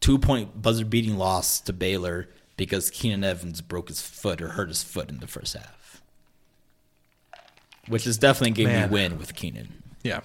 two 0.00 0.18
point 0.18 0.62
buzzer 0.62 0.84
beating 0.84 1.16
loss 1.18 1.60
to 1.62 1.72
Baylor 1.72 2.28
because 2.56 2.90
Keenan 2.90 3.24
Evans 3.24 3.60
broke 3.60 3.88
his 3.88 4.00
foot 4.00 4.40
or 4.40 4.48
hurt 4.48 4.68
his 4.68 4.82
foot 4.82 5.08
in 5.10 5.18
the 5.18 5.26
first 5.26 5.54
half, 5.54 6.00
which 7.88 8.06
is 8.06 8.18
definitely 8.18 8.50
a 8.50 8.54
game 8.66 8.66
Man. 8.74 8.88
you 8.88 8.92
win 8.92 9.18
with 9.18 9.34
Keenan. 9.34 9.82
Yeah. 10.02 10.20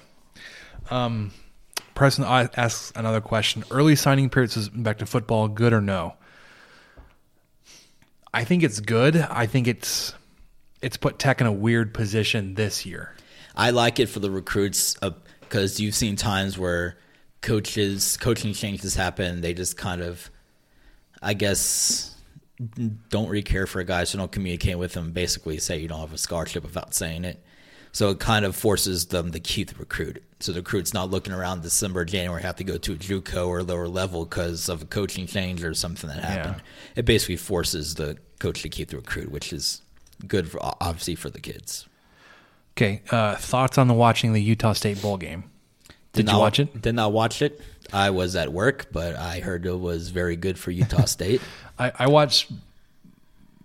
Um, 0.89 1.31
Preston 1.95 2.23
asks 2.23 2.93
another 2.95 3.21
question: 3.21 3.63
Early 3.71 3.95
signing 3.95 4.29
periods 4.29 4.55
is 4.55 4.69
back 4.69 4.99
to 4.99 5.05
football, 5.05 5.47
good 5.47 5.73
or 5.73 5.81
no? 5.81 6.15
I 8.33 8.43
think 8.43 8.63
it's 8.63 8.79
good. 8.79 9.15
I 9.15 9.45
think 9.45 9.67
it's 9.67 10.13
it's 10.81 10.97
put 10.97 11.19
Tech 11.19 11.41
in 11.41 11.47
a 11.47 11.51
weird 11.51 11.93
position 11.93 12.53
this 12.55 12.85
year. 12.85 13.13
I 13.55 13.71
like 13.71 13.99
it 13.99 14.07
for 14.07 14.19
the 14.19 14.29
recruits 14.29 14.95
uh, 15.01 15.11
because 15.41 15.79
you've 15.79 15.95
seen 15.95 16.15
times 16.15 16.57
where 16.57 16.97
coaches 17.41 18.17
coaching 18.17 18.53
changes 18.53 18.95
happen. 18.95 19.41
They 19.41 19.53
just 19.53 19.77
kind 19.77 20.01
of, 20.01 20.29
I 21.21 21.33
guess, 21.33 22.15
don't 23.09 23.29
really 23.29 23.43
care 23.43 23.65
for 23.65 23.79
a 23.79 23.83
guy, 23.85 24.03
so 24.03 24.17
don't 24.17 24.31
communicate 24.31 24.77
with 24.77 24.93
them. 24.93 25.11
Basically, 25.11 25.57
say 25.57 25.79
you 25.79 25.87
don't 25.87 25.99
have 25.99 26.13
a 26.13 26.17
scholarship 26.17 26.63
without 26.63 26.93
saying 26.93 27.25
it. 27.25 27.43
So 27.91 28.11
it 28.11 28.19
kind 28.19 28.45
of 28.45 28.55
forces 28.55 29.07
them 29.07 29.31
to 29.31 29.39
keep 29.39 29.69
the 29.69 29.75
recruit. 29.75 30.23
So 30.39 30.51
the 30.51 30.59
recruit's 30.59 30.93
not 30.93 31.09
looking 31.09 31.33
around 31.33 31.63
December, 31.63 32.05
January, 32.05 32.43
have 32.43 32.57
to 32.57 32.63
go 32.63 32.77
to 32.77 32.93
a 32.93 32.95
JUCO 32.95 33.47
or 33.47 33.63
lower 33.63 33.87
level 33.87 34.23
because 34.23 34.69
of 34.69 34.83
a 34.83 34.85
coaching 34.85 35.25
change 35.25 35.63
or 35.63 35.73
something 35.73 36.09
that 36.09 36.23
happened. 36.23 36.57
Yeah. 36.57 36.97
It 36.97 37.05
basically 37.05 37.37
forces 37.37 37.95
the 37.95 38.17
coach 38.39 38.61
to 38.61 38.69
keep 38.69 38.89
the 38.89 38.97
recruit, 38.97 39.31
which 39.31 39.51
is 39.51 39.81
good 40.27 40.49
for 40.49 40.59
obviously 40.61 41.15
for 41.15 41.29
the 41.29 41.39
kids. 41.39 41.87
Okay, 42.77 43.01
uh, 43.09 43.35
thoughts 43.35 43.79
on 43.79 43.87
the 43.87 43.95
watching 43.95 44.33
the 44.33 44.41
Utah 44.41 44.73
State 44.73 45.01
bowl 45.01 45.17
game? 45.17 45.45
Did, 46.13 46.27
did 46.27 46.31
you 46.31 46.37
watch 46.37 46.59
it? 46.59 46.81
Did 46.81 46.93
not 46.93 47.11
watch 47.11 47.41
it. 47.41 47.59
I 47.91 48.11
was 48.11 48.35
at 48.35 48.53
work, 48.53 48.87
but 48.91 49.15
I 49.15 49.39
heard 49.39 49.65
it 49.65 49.79
was 49.79 50.09
very 50.09 50.35
good 50.35 50.59
for 50.59 50.69
Utah 50.71 51.05
State. 51.05 51.41
I, 51.79 51.91
I, 51.97 52.07
watched 52.07 52.51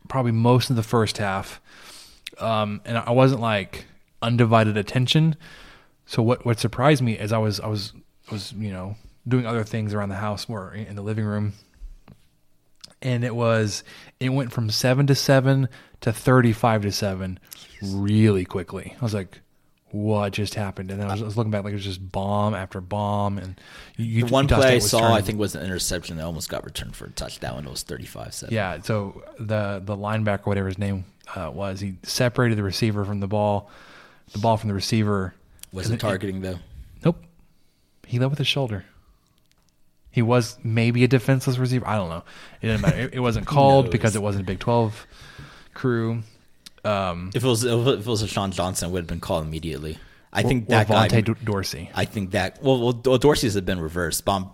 probably 0.08 0.32
most 0.32 0.70
of 0.70 0.76
the 0.76 0.82
first 0.82 1.18
half, 1.18 1.60
um, 2.38 2.80
and 2.84 2.96
I 2.96 3.10
wasn't 3.10 3.40
like 3.42 3.84
undivided 4.22 4.76
attention. 4.76 5.36
So 6.06 6.22
what 6.22 6.44
what 6.44 6.58
surprised 6.58 7.02
me 7.02 7.18
is 7.18 7.32
I 7.32 7.38
was 7.38 7.60
I 7.60 7.68
was 7.68 7.92
was 8.30 8.52
you 8.52 8.70
know 8.70 8.96
doing 9.26 9.46
other 9.46 9.64
things 9.64 9.94
around 9.94 10.08
the 10.08 10.16
house 10.16 10.46
or 10.48 10.74
in 10.74 10.96
the 10.96 11.02
living 11.02 11.24
room, 11.24 11.52
and 13.00 13.24
it 13.24 13.34
was 13.34 13.84
it 14.20 14.30
went 14.30 14.52
from 14.52 14.70
seven 14.70 15.06
to 15.06 15.14
seven 15.14 15.68
to 16.00 16.12
thirty 16.12 16.52
five 16.52 16.82
to 16.82 16.92
seven 16.92 17.38
really 17.82 18.44
quickly. 18.44 18.94
I 19.00 19.04
was 19.04 19.14
like, 19.14 19.40
what 19.92 20.32
just 20.32 20.54
happened? 20.54 20.90
And 20.90 21.00
then 21.00 21.08
I 21.08 21.12
was, 21.12 21.22
I 21.22 21.24
was, 21.26 21.36
looking 21.36 21.50
back 21.50 21.64
like 21.64 21.72
it 21.72 21.76
was 21.76 21.84
just 21.84 22.10
bomb 22.10 22.54
after 22.54 22.80
bomb. 22.80 23.38
And 23.38 23.60
you, 23.96 24.24
the 24.24 24.32
one 24.32 24.48
play 24.48 24.76
I 24.76 24.78
saw, 24.78 25.00
turning. 25.00 25.16
I 25.16 25.20
think, 25.20 25.38
was 25.38 25.54
an 25.54 25.62
interception 25.64 26.16
that 26.16 26.24
almost 26.24 26.48
got 26.48 26.64
returned 26.64 26.96
for 26.96 27.06
a 27.06 27.10
touchdown 27.10 27.56
when 27.56 27.66
it 27.66 27.70
was 27.70 27.84
35-7. 27.84 28.50
Yeah, 28.50 28.80
so 28.80 29.22
the 29.38 29.82
the 29.84 29.96
linebacker, 29.96 30.46
whatever 30.46 30.68
his 30.68 30.78
name 30.78 31.04
uh, 31.36 31.50
was, 31.52 31.80
he 31.80 31.96
separated 32.02 32.56
the 32.56 32.62
receiver 32.62 33.04
from 33.04 33.20
the 33.20 33.28
ball, 33.28 33.70
the 34.32 34.38
ball 34.38 34.56
from 34.56 34.68
the 34.68 34.74
receiver. 34.74 35.34
Wasn't 35.72 36.00
targeting 36.00 36.40
though. 36.40 36.58
Nope, 37.04 37.22
he 38.06 38.18
led 38.18 38.30
with 38.30 38.38
his 38.38 38.48
shoulder. 38.48 38.84
He 40.10 40.20
was 40.20 40.58
maybe 40.62 41.04
a 41.04 41.08
defenseless 41.08 41.56
receiver. 41.56 41.88
I 41.88 41.96
don't 41.96 42.10
know. 42.10 42.22
It 42.60 42.66
didn't 42.66 42.82
matter. 42.82 42.98
It, 42.98 43.14
it 43.14 43.20
wasn't 43.20 43.46
called 43.54 43.90
because 43.90 44.14
it 44.14 44.22
wasn't 44.22 44.44
a 44.44 44.46
Big 44.46 44.58
Twelve 44.58 45.06
crew. 45.74 46.22
Um, 46.84 47.30
if 47.34 47.42
it 47.42 47.46
was 47.46 47.64
if 47.64 47.86
it 47.86 48.06
was 48.06 48.22
a 48.22 48.28
Sean 48.28 48.50
Johnson, 48.50 48.90
it 48.90 48.92
would 48.92 49.00
have 49.00 49.06
been 49.06 49.20
called 49.20 49.44
immediately. 49.44 49.98
I 50.34 50.42
think 50.42 50.68
that 50.68 50.88
guy, 50.88 51.20
Dorsey. 51.20 51.90
I 51.94 52.06
think 52.06 52.30
that 52.30 52.62
well, 52.62 52.80
well, 52.80 53.18
Dorsey's 53.18 53.52
have 53.54 53.66
been 53.66 53.80
reversed. 53.80 54.24
But 54.24 54.36
I'm, 54.36 54.46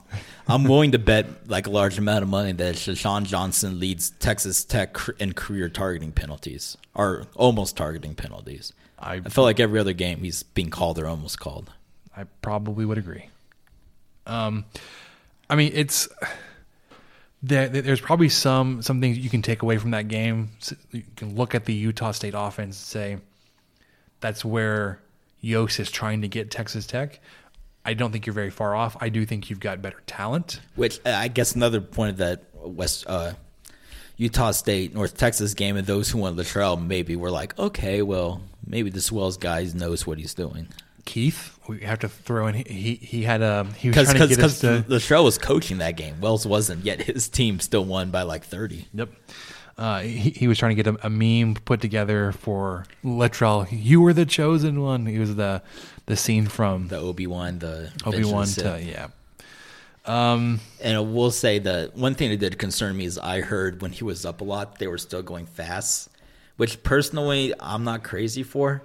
I'm 0.48 0.64
willing 0.64 0.90
to 0.92 0.98
bet 0.98 1.48
like 1.48 1.68
a 1.68 1.70
large 1.70 1.98
amount 1.98 2.24
of 2.24 2.28
money 2.28 2.50
that 2.52 2.76
Sean 2.76 3.24
Johnson 3.24 3.78
leads 3.78 4.10
Texas 4.10 4.64
Tech 4.64 4.96
in 5.20 5.34
career 5.34 5.68
targeting 5.68 6.10
penalties 6.10 6.76
or 6.94 7.26
almost 7.36 7.76
targeting 7.76 8.16
penalties. 8.16 8.72
I, 8.98 9.14
I 9.14 9.28
feel 9.28 9.44
like 9.44 9.60
every 9.60 9.78
other 9.78 9.92
game 9.92 10.18
he's 10.18 10.42
being 10.42 10.70
called 10.70 10.98
or 10.98 11.06
almost 11.06 11.38
called. 11.38 11.70
I 12.16 12.24
probably 12.42 12.84
would 12.84 12.98
agree. 12.98 13.28
Um, 14.26 14.64
I 15.48 15.56
mean, 15.56 15.72
it's 15.74 16.08
there, 17.42 17.68
there's 17.68 18.00
probably 18.00 18.28
some 18.28 18.82
some 18.82 19.00
things 19.00 19.18
you 19.18 19.30
can 19.30 19.42
take 19.42 19.62
away 19.62 19.78
from 19.78 19.92
that 19.92 20.08
game. 20.08 20.50
You 20.90 21.04
can 21.16 21.36
look 21.36 21.54
at 21.54 21.64
the 21.64 21.74
Utah 21.74 22.10
State 22.10 22.34
offense 22.36 22.76
and 22.76 22.86
say 22.86 23.18
that's 24.20 24.44
where 24.44 25.00
Yost 25.40 25.78
is 25.80 25.90
trying 25.90 26.22
to 26.22 26.28
get 26.28 26.50
Texas 26.50 26.86
Tech. 26.86 27.20
I 27.84 27.94
don't 27.94 28.12
think 28.12 28.26
you're 28.26 28.34
very 28.34 28.50
far 28.50 28.74
off. 28.74 28.96
I 29.00 29.08
do 29.08 29.24
think 29.24 29.48
you've 29.48 29.60
got 29.60 29.80
better 29.80 30.02
talent. 30.06 30.60
Which 30.74 31.00
uh, 31.06 31.10
I 31.10 31.28
guess 31.28 31.54
another 31.54 31.80
point 31.80 32.10
of 32.10 32.16
that 32.18 32.44
West 32.54 33.04
uh, 33.06 33.32
Utah 34.18 34.50
State 34.50 34.94
North 34.94 35.16
Texas 35.16 35.54
game, 35.54 35.76
and 35.76 35.86
those 35.86 36.10
who 36.10 36.18
went 36.18 36.36
Littrell 36.36 36.84
maybe 36.84 37.16
were 37.16 37.30
like, 37.30 37.58
okay, 37.58 38.02
well 38.02 38.42
maybe 38.66 38.90
this 38.90 39.10
Wells 39.10 39.36
guy 39.36 39.64
knows 39.74 40.06
what 40.06 40.18
he's 40.18 40.34
doing. 40.34 40.68
Keith. 41.04 41.58
We 41.66 41.80
have 41.80 42.00
to 42.00 42.08
throw 42.08 42.48
in. 42.48 42.54
He 42.54 42.96
he 42.96 43.22
had 43.22 43.40
a 43.40 43.60
um, 43.60 43.72
he 43.72 43.88
was 43.88 43.96
Cause, 43.96 44.06
trying 44.08 44.28
to 44.28 44.34
get 44.34 44.44
us 44.44 44.60
to. 44.60 44.84
The 44.86 45.00
show 45.00 45.22
was 45.22 45.38
coaching 45.38 45.78
that 45.78 45.96
game. 45.96 46.20
Wells 46.20 46.46
wasn't 46.46 46.84
yet. 46.84 47.00
His 47.02 47.28
team 47.28 47.60
still 47.60 47.84
won 47.84 48.10
by 48.10 48.22
like 48.22 48.44
thirty. 48.44 48.88
Yep. 48.92 49.10
Uh, 49.78 50.00
he, 50.00 50.30
he 50.30 50.48
was 50.48 50.58
trying 50.58 50.76
to 50.76 50.82
get 50.82 50.92
a, 50.92 51.06
a 51.06 51.08
meme 51.08 51.54
put 51.54 51.80
together 51.80 52.32
for 52.32 52.84
Littrell. 53.04 53.68
You 53.70 54.00
were 54.00 54.12
the 54.12 54.26
chosen 54.26 54.82
one. 54.82 55.06
He 55.06 55.18
was 55.18 55.36
the 55.36 55.62
the 56.06 56.16
scene 56.16 56.46
from 56.46 56.88
the 56.88 56.96
Obi 56.98 57.26
Wan, 57.26 57.58
the 57.58 57.92
Obi 58.04 58.24
Wan 58.24 58.46
to 58.46 58.82
yeah. 58.82 59.08
Um, 60.08 60.60
and 60.80 60.96
I 60.96 61.00
will 61.00 61.30
say 61.30 61.58
that 61.58 61.94
one 61.94 62.14
thing 62.14 62.30
that 62.30 62.38
did 62.38 62.58
concern 62.58 62.96
me 62.96 63.04
is 63.04 63.18
I 63.18 63.42
heard 63.42 63.82
when 63.82 63.92
he 63.92 64.04
was 64.04 64.24
up 64.24 64.40
a 64.40 64.44
lot, 64.44 64.78
they 64.78 64.86
were 64.86 64.96
still 64.96 65.22
going 65.22 65.44
fast, 65.44 66.08
which 66.56 66.82
personally 66.82 67.52
I'm 67.60 67.84
not 67.84 68.02
crazy 68.02 68.42
for. 68.42 68.82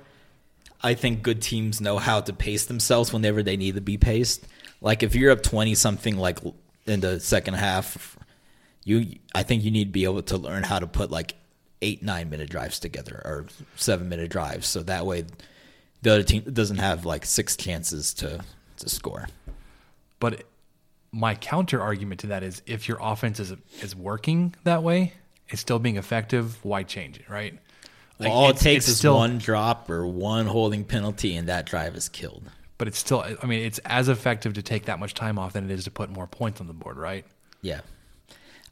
I 0.82 0.96
think 0.96 1.24
good 1.24 1.42
teams 1.42 1.80
know 1.80 1.98
how 1.98 2.20
to 2.20 2.34
pace 2.34 2.66
themselves 2.66 3.14
whenever 3.14 3.42
they 3.42 3.56
need 3.56 3.76
to 3.76 3.82
be 3.82 3.98
paced. 3.98 4.46
Like 4.82 5.02
if 5.02 5.16
you're 5.16 5.32
up 5.32 5.42
twenty 5.42 5.76
something, 5.76 6.18
like 6.18 6.40
in 6.86 7.00
the 7.00 7.22
second 7.22 7.54
half, 7.54 8.18
you 8.84 9.20
I 9.34 9.44
think 9.44 9.64
you 9.64 9.72
need 9.72 9.86
to 9.86 9.92
be 9.92 10.04
able 10.04 10.24
to 10.24 10.38
learn 10.38 10.64
how 10.64 10.80
to 10.80 10.88
put 10.88 11.10
like 11.10 11.36
eight 11.82 12.04
nine 12.04 12.30
minute 12.30 12.50
drives 12.50 12.80
together 12.80 13.22
or 13.24 13.46
seven 13.78 14.10
minute 14.10 14.30
drives, 14.30 14.68
so 14.68 14.84
that 14.84 15.06
way 15.06 15.24
the 16.02 16.12
other 16.12 16.24
team 16.24 16.44
doesn't 16.52 16.80
have 16.80 17.06
like 17.06 17.26
six 17.26 17.56
chances 17.56 18.14
to 18.16 18.44
to 18.80 18.90
score. 18.90 19.30
But 20.20 20.44
my 21.14 21.36
counter 21.36 21.80
argument 21.80 22.22
to 22.22 22.28
that 22.28 22.44
is 22.44 22.62
if 22.66 22.90
your 22.90 22.98
offense 23.00 23.40
is 23.40 23.54
is 23.82 23.96
working 23.96 24.56
that 24.64 24.84
way, 24.84 25.14
it's 25.48 25.62
still 25.62 25.80
being 25.80 25.98
effective. 25.98 26.58
Why 26.66 26.84
change 26.84 27.18
it, 27.18 27.30
right? 27.30 27.58
Like 28.20 28.32
all 28.32 28.50
it 28.50 28.58
takes 28.58 28.88
is 28.88 28.98
still, 28.98 29.16
one 29.16 29.38
drop 29.38 29.90
or 29.90 30.06
one 30.08 30.48
holding 30.48 30.84
penalty, 30.84 31.36
and 31.36 31.48
that 31.48 31.66
drive 31.66 31.96
is 31.96 32.10
killed. 32.10 32.44
But 32.78 32.88
it's 32.88 32.98
still, 32.98 33.24
I 33.42 33.46
mean, 33.46 33.64
it's 33.64 33.80
as 33.86 34.10
effective 34.10 34.54
to 34.54 34.62
take 34.62 34.86
that 34.86 35.00
much 35.00 35.14
time 35.14 35.40
off 35.40 35.54
than 35.54 35.66
it 35.66 35.72
is 35.72 35.86
to 35.86 35.92
put 35.92 36.10
more 36.10 36.28
points 36.28 36.60
on 36.60 36.68
the 36.68 36.74
board, 36.74 36.98
right? 36.98 37.26
Yeah. 37.62 37.82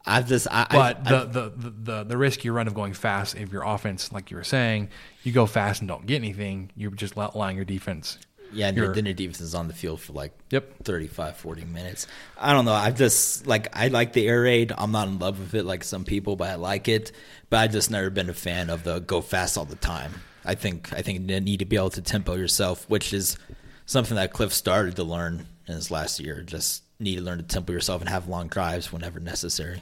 I've 0.05 0.27
just, 0.27 0.47
I, 0.49 0.65
but 0.69 0.97
I've, 0.97 1.03
the, 1.03 1.15
I've, 1.15 1.33
the, 1.33 1.49
the, 1.49 1.69
the 1.69 2.03
the 2.05 2.17
risk 2.17 2.43
you 2.43 2.53
run 2.53 2.67
of 2.67 2.73
going 2.73 2.93
fast 2.93 3.35
if 3.35 3.51
your 3.51 3.63
offense, 3.63 4.11
like 4.11 4.31
you 4.31 4.37
were 4.37 4.43
saying, 4.43 4.89
you 5.23 5.31
go 5.31 5.45
fast 5.45 5.81
and 5.81 5.87
don't 5.87 6.07
get 6.07 6.15
anything, 6.15 6.71
you're 6.75 6.91
just 6.91 7.15
allowing 7.15 7.55
your 7.55 7.65
defense 7.65 8.17
yeah, 8.53 8.67
and 8.67 8.77
your, 8.77 8.93
then 8.93 9.05
your 9.05 9.13
defense 9.13 9.41
is 9.41 9.55
on 9.55 9.67
the 9.67 9.73
field 9.73 10.01
for 10.01 10.13
like 10.13 10.33
yep 10.49 10.83
35, 10.83 11.37
40 11.37 11.65
minutes. 11.65 12.07
I 12.37 12.53
don't 12.53 12.65
know. 12.65 12.73
I 12.73 12.91
just 12.91 13.47
like 13.47 13.75
I 13.75 13.87
like 13.87 14.13
the 14.13 14.27
air 14.27 14.41
raid. 14.41 14.71
I'm 14.77 14.91
not 14.91 15.07
in 15.07 15.19
love 15.19 15.39
with 15.39 15.53
it 15.55 15.63
like 15.63 15.83
some 15.83 16.03
people, 16.03 16.35
but 16.35 16.49
I 16.49 16.55
like 16.55 16.87
it. 16.87 17.11
But 17.49 17.57
I 17.57 17.67
just 17.67 17.91
never 17.91 18.09
been 18.09 18.29
a 18.29 18.33
fan 18.33 18.69
of 18.69 18.83
the 18.83 18.99
go 18.99 19.21
fast 19.21 19.57
all 19.57 19.65
the 19.65 19.75
time. 19.75 20.13
I 20.45 20.55
think 20.55 20.91
I 20.93 21.01
think 21.01 21.29
you 21.29 21.39
need 21.39 21.59
to 21.59 21.65
be 21.65 21.75
able 21.75 21.89
to 21.91 22.01
tempo 22.01 22.35
yourself, 22.35 22.89
which 22.89 23.13
is 23.13 23.37
something 23.85 24.15
that 24.15 24.33
Cliff 24.33 24.53
started 24.53 24.95
to 24.95 25.03
learn 25.03 25.45
in 25.67 25.75
his 25.75 25.91
last 25.91 26.19
year. 26.19 26.41
Just 26.41 26.83
need 26.99 27.15
to 27.15 27.21
learn 27.21 27.37
to 27.37 27.43
tempo 27.43 27.73
yourself 27.73 28.01
and 28.01 28.09
have 28.09 28.27
long 28.27 28.47
drives 28.47 28.91
whenever 28.91 29.19
necessary. 29.19 29.81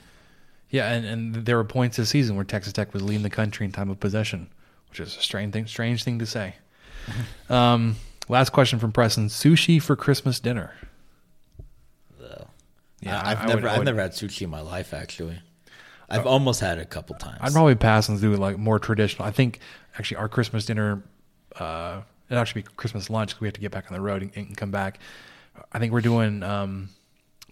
Yeah, 0.70 0.92
and, 0.92 1.04
and 1.04 1.34
there 1.46 1.56
were 1.56 1.64
points 1.64 1.96
this 1.96 2.10
season 2.10 2.36
where 2.36 2.44
Texas 2.44 2.72
Tech 2.72 2.94
was 2.94 3.02
leading 3.02 3.24
the 3.24 3.30
country 3.30 3.66
in 3.66 3.72
time 3.72 3.90
of 3.90 3.98
possession, 3.98 4.48
which 4.88 5.00
is 5.00 5.16
a 5.16 5.20
strange 5.20 5.52
thing 5.52 5.66
strange 5.66 6.04
thing 6.04 6.18
to 6.20 6.26
say. 6.26 6.54
um, 7.48 7.96
Last 8.30 8.50
question 8.50 8.78
from 8.78 8.92
Preston: 8.92 9.26
Sushi 9.26 9.82
for 9.82 9.96
Christmas 9.96 10.38
dinner? 10.38 10.72
Yeah, 13.00 13.20
I've 13.24 13.40
I 13.40 13.46
never 13.46 13.62
would, 13.62 13.70
I've 13.70 13.78
would, 13.78 13.84
never 13.86 14.00
had 14.00 14.12
sushi 14.12 14.42
in 14.42 14.50
my 14.50 14.60
life 14.60 14.92
actually. 14.92 15.40
I've 16.08 16.26
uh, 16.26 16.30
almost 16.30 16.60
had 16.60 16.78
it 16.78 16.82
a 16.82 16.86
couple 16.86 17.16
times. 17.16 17.38
I'd 17.40 17.52
probably 17.52 17.74
pass 17.74 18.08
and 18.08 18.20
do 18.20 18.34
like 18.36 18.58
more 18.58 18.78
traditional. 18.78 19.26
I 19.26 19.30
think 19.30 19.60
actually 19.98 20.18
our 20.18 20.28
Christmas 20.28 20.66
dinner, 20.66 21.02
uh, 21.56 22.02
it 22.28 22.34
actually 22.34 22.62
be 22.62 22.68
Christmas 22.76 23.08
lunch 23.08 23.30
because 23.30 23.40
we 23.40 23.46
have 23.46 23.54
to 23.54 23.60
get 23.60 23.70
back 23.70 23.86
on 23.90 23.94
the 23.94 24.00
road 24.00 24.22
and, 24.22 24.32
and 24.36 24.56
come 24.56 24.70
back. 24.70 24.98
I 25.72 25.78
think 25.78 25.92
we're 25.92 26.00
doing 26.00 26.42
um, 26.42 26.90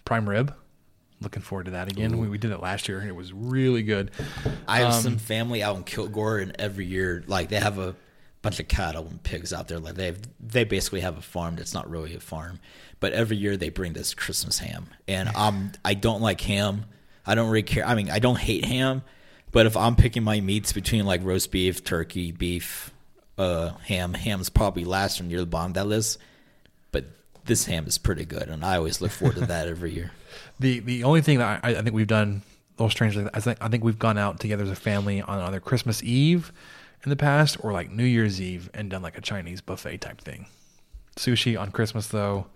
prime 0.05 0.29
rib. 0.29 0.55
Looking 1.21 1.43
forward 1.43 1.65
to 1.65 1.71
that 1.73 1.91
again. 1.91 2.19
We, 2.19 2.29
we 2.29 2.39
did 2.39 2.53
it 2.53 2.61
last 2.61 2.89
year 2.89 3.01
and 3.01 3.09
it 3.09 3.17
was 3.17 3.33
really 3.33 3.83
good. 3.83 4.13
I 4.69 4.81
have 4.81 4.95
um, 4.95 5.03
some 5.03 5.19
family 5.19 5.63
out 5.63 5.77
in 5.77 5.83
Kilgore, 5.83 6.39
and 6.39 6.55
every 6.59 6.87
year, 6.87 7.25
like 7.27 7.49
they 7.49 7.59
have 7.59 7.79
a 7.79 7.97
bunch 8.43 8.61
of 8.61 8.69
cattle 8.69 9.07
and 9.07 9.23
pigs 9.23 9.53
out 9.53 9.69
there. 9.69 9.79
Like 9.79 9.95
they 9.95 10.07
have, 10.07 10.21
they 10.41 10.65
basically 10.65 11.01
have 11.01 11.19
a 11.19 11.23
farm 11.23 11.57
that's 11.57 11.75
not 11.75 11.89
really 11.91 12.15
a 12.15 12.21
farm, 12.21 12.61
but 13.01 13.13
every 13.13 13.37
year 13.37 13.57
they 13.57 13.69
bring 13.69 13.93
this 13.93 14.15
Christmas 14.15 14.59
ham, 14.59 14.89
and 15.07 15.29
um, 15.35 15.73
I 15.85 15.95
don't 15.95 16.21
like 16.21 16.41
ham. 16.41 16.85
I 17.27 17.35
don't 17.35 17.51
really 17.51 17.63
care. 17.63 17.87
I 17.87 17.95
mean, 17.95 18.11
I 18.11 18.19
don't 18.19 18.39
hate 18.39 18.65
ham, 18.65 19.03
but 19.53 19.67
if 19.67 19.77
I'm 19.77 19.97
picking 19.97 20.23
my 20.23 20.41
meats 20.41 20.73
between 20.73 21.05
like 21.05 21.23
roast 21.25 21.51
beef, 21.51 21.85
turkey, 21.85 22.33
beef, 22.33 22.93
uh, 23.37 23.71
ham, 23.85 24.15
ham's 24.15 24.49
probably 24.49 24.85
last 24.85 25.21
or 25.21 25.25
near 25.25 25.41
the 25.41 25.47
bottom 25.47 25.73
of 25.73 25.75
that 25.75 25.87
list. 25.87 26.19
But 26.91 27.05
this 27.45 27.67
ham 27.67 27.87
is 27.87 27.99
pretty 27.99 28.25
good, 28.25 28.49
and 28.49 28.65
I 28.65 28.77
always 28.77 29.01
look 29.01 29.11
forward 29.11 29.37
to 29.37 29.47
that 29.47 29.69
every 29.69 29.93
year. 29.93 30.13
The 30.61 30.81
the 30.81 31.05
only 31.05 31.21
thing 31.21 31.39
that 31.39 31.65
I, 31.65 31.71
I 31.71 31.83
think 31.83 31.95
we've 31.95 32.07
done 32.07 32.43
a 32.79 32.83
little 32.83 32.91
strangely, 32.91 33.29
I 33.33 33.41
think 33.41 33.59
I 33.61 33.69
think 33.69 33.83
we've 33.85 33.99
gone 33.99 34.19
out 34.19 34.41
together 34.41 34.65
as 34.65 34.71
a 34.71 34.77
family 34.77 35.23
on 35.23 35.39
either 35.41 35.59
Christmas 35.59 36.03
Eve 36.03 36.53
in 37.05 37.11
the 37.11 37.17
past 37.17 37.57
or 37.61 37.73
like 37.73 37.91
New 37.91 38.05
Year's 38.05 38.41
Eve 38.41 38.71
and 38.75 38.91
done 38.91 39.03
like 39.03 39.17
a 39.17 39.21
Chinese 39.21 39.61
buffet 39.61 39.99
type 39.99 40.21
thing. 40.21 40.47
Sushi 41.17 41.59
on 41.59 41.71
Christmas 41.71 42.09
though, 42.09 42.47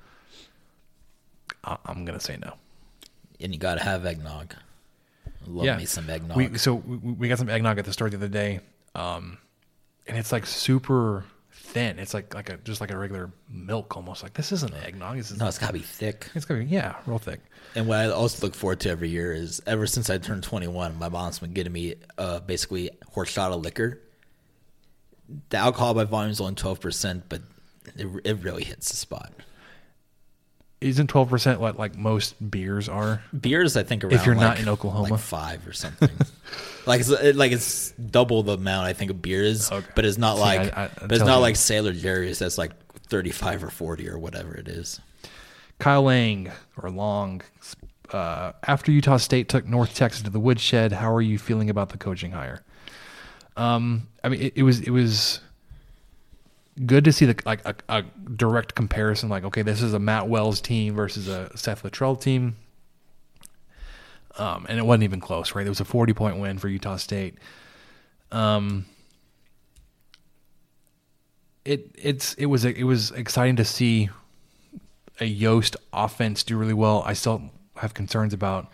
I, 1.65 1.77
I'm 1.87 2.05
gonna 2.05 2.21
say 2.21 2.37
no. 2.37 2.55
And 3.41 3.53
you 3.53 3.59
got 3.59 3.75
to 3.75 3.83
have 3.83 4.07
eggnog. 4.07 4.55
Love 5.47 5.79
me 5.79 5.85
some 5.85 6.09
eggnog. 6.09 6.37
We, 6.37 6.59
so 6.59 6.75
we, 6.75 6.97
we 6.97 7.29
got 7.29 7.39
some 7.39 7.49
eggnog 7.49 7.79
at 7.79 7.85
the 7.85 7.93
store 7.93 8.09
the 8.09 8.17
other 8.17 8.29
day, 8.29 8.61
um, 8.95 9.39
and 10.07 10.17
it's 10.17 10.31
like 10.31 10.47
super 10.47 11.25
thin. 11.53 11.99
It's 11.99 12.15
like 12.15 12.35
like 12.35 12.51
a 12.51 12.59
just 12.59 12.81
like 12.81 12.93
a 12.93 12.97
regular 12.97 13.33
milk 13.51 13.97
almost. 13.97 14.23
Like 14.23 14.35
this 14.35 14.53
isn't 14.53 14.73
eggnog. 14.73 15.17
This 15.17 15.33
is 15.33 15.39
no, 15.39 15.49
it's 15.49 15.59
got 15.59 15.69
to 15.69 15.73
be 15.73 15.81
thick. 15.81 16.29
It's 16.35 16.45
gonna 16.45 16.61
be 16.61 16.67
yeah, 16.67 16.95
real 17.07 17.19
thick. 17.19 17.41
And 17.75 17.89
what 17.89 17.99
I 17.99 18.11
also 18.11 18.47
look 18.47 18.55
forward 18.55 18.81
to 18.81 18.91
every 18.91 19.09
year 19.09 19.33
is 19.33 19.61
ever 19.67 19.87
since 19.87 20.11
I 20.11 20.19
turned 20.19 20.45
21, 20.45 20.99
my 20.99 21.09
mom's 21.09 21.39
been 21.39 21.53
getting 21.53 21.73
me 21.73 21.97
uh, 22.19 22.41
basically 22.41 22.91
horchata 23.15 23.61
liquor. 23.61 23.99
The 25.51 25.57
alcohol 25.57 25.95
by 25.95 26.05
volume 26.05 26.31
is 26.31 26.41
only 26.41 26.55
12%, 26.55 27.23
but 27.29 27.43
it, 27.97 28.07
it 28.25 28.39
really 28.43 28.65
hits 28.65 28.91
the 28.91 28.97
spot. 28.97 29.33
Isn't 30.81 31.07
twelve 31.07 31.29
percent 31.29 31.61
what 31.61 31.79
like 31.79 31.97
most 31.97 32.35
beers 32.51 32.89
are? 32.89 33.23
Beers, 33.39 33.77
I 33.77 33.85
think, 33.85 34.03
around 34.03 34.15
if 34.15 34.27
you're 34.27 34.35
not 34.35 34.59
in 34.59 34.69
Oklahoma? 34.69 35.11
like 35.11 35.21
five 35.21 35.65
or 35.65 35.73
something. 35.73 36.09
like 36.87 36.99
it's 36.99 37.09
it, 37.09 37.37
like 37.37 37.53
it's 37.53 37.93
double 37.93 38.43
the 38.43 38.55
amount 38.55 38.89
I 38.89 38.93
think 38.93 39.13
of 39.13 39.23
beer 39.23 39.45
is, 39.45 39.71
Okay. 39.71 39.87
but 39.95 40.05
it's 40.05 40.19
not 40.19 40.35
See, 40.35 40.41
like 40.43 40.77
I- 40.77 40.85
I- 40.87 40.91
but 41.03 41.13
it's 41.13 41.21
not 41.25 41.37
you. 41.37 41.41
like 41.43 41.55
Sailor 41.55 41.93
Jerry's. 41.93 42.41
That's 42.41 42.59
like 42.59 42.73
35 43.07 43.63
or 43.63 43.71
40 43.71 44.09
or 44.09 44.19
whatever 44.19 44.57
it 44.57 44.67
is. 44.67 45.01
Kyle 45.79 46.03
Lang 46.03 46.51
or 46.77 46.91
Long. 46.91 47.43
Uh, 48.13 48.51
after 48.67 48.91
Utah 48.91 49.19
State 49.19 49.49
took 49.49 49.65
North 49.69 49.95
Texas 49.95 50.23
to 50.23 50.31
the 50.31 50.41
woodshed, 50.41 50.91
how 50.95 51.15
are 51.15 51.23
you 51.23 51.39
feeling 51.39 51.71
about 51.71 51.91
the 51.91 51.97
coaching 51.99 52.33
hire? 52.33 52.61
Um, 53.57 54.09
I 54.25 54.29
mean, 54.29 54.41
it, 54.41 54.53
it 54.57 54.63
was 54.63 54.81
it 54.81 54.91
was 54.91 55.41
good 56.87 57.05
to 57.05 57.13
see 57.13 57.27
the 57.27 57.37
like 57.45 57.65
a, 57.67 57.75
a 57.89 58.03
direct 58.35 58.75
comparison. 58.75 59.29
Like, 59.29 59.45
okay, 59.45 59.63
this 59.63 59.83
is 59.83 59.95
a 59.95 59.99
Matt 59.99 60.29
Wells 60.29 60.61
team 60.61 60.95
versus 60.95 61.29
a 61.29 61.57
Seth 61.57 61.83
Littrell 61.83 62.21
team, 62.21 62.57
um, 64.39 64.67
and 64.69 64.79
it 64.79 64.85
wasn't 64.85 65.05
even 65.05 65.21
close. 65.21 65.55
Right, 65.55 65.67
it 65.67 65.71
was 65.71 65.81
a 65.81 65.85
forty 65.85 66.13
point 66.13 66.39
win 66.39 66.59
for 66.59 66.69
Utah 66.69 66.97
State. 66.97 67.37
Um, 68.31 68.87
it 71.65 71.91
it's 71.97 72.35
it 72.35 72.47
was 72.47 72.65
it 72.65 72.85
was 72.85 73.11
exciting 73.13 73.57
to 73.57 73.65
see 73.65 74.09
a 75.21 75.27
Yost 75.27 75.77
offense 75.93 76.43
do 76.43 76.57
really 76.57 76.75
well. 76.75 77.03
I 77.07 77.13
still 77.13 77.51
have 77.77 77.95
concerns 77.95 78.33
about 78.33 78.69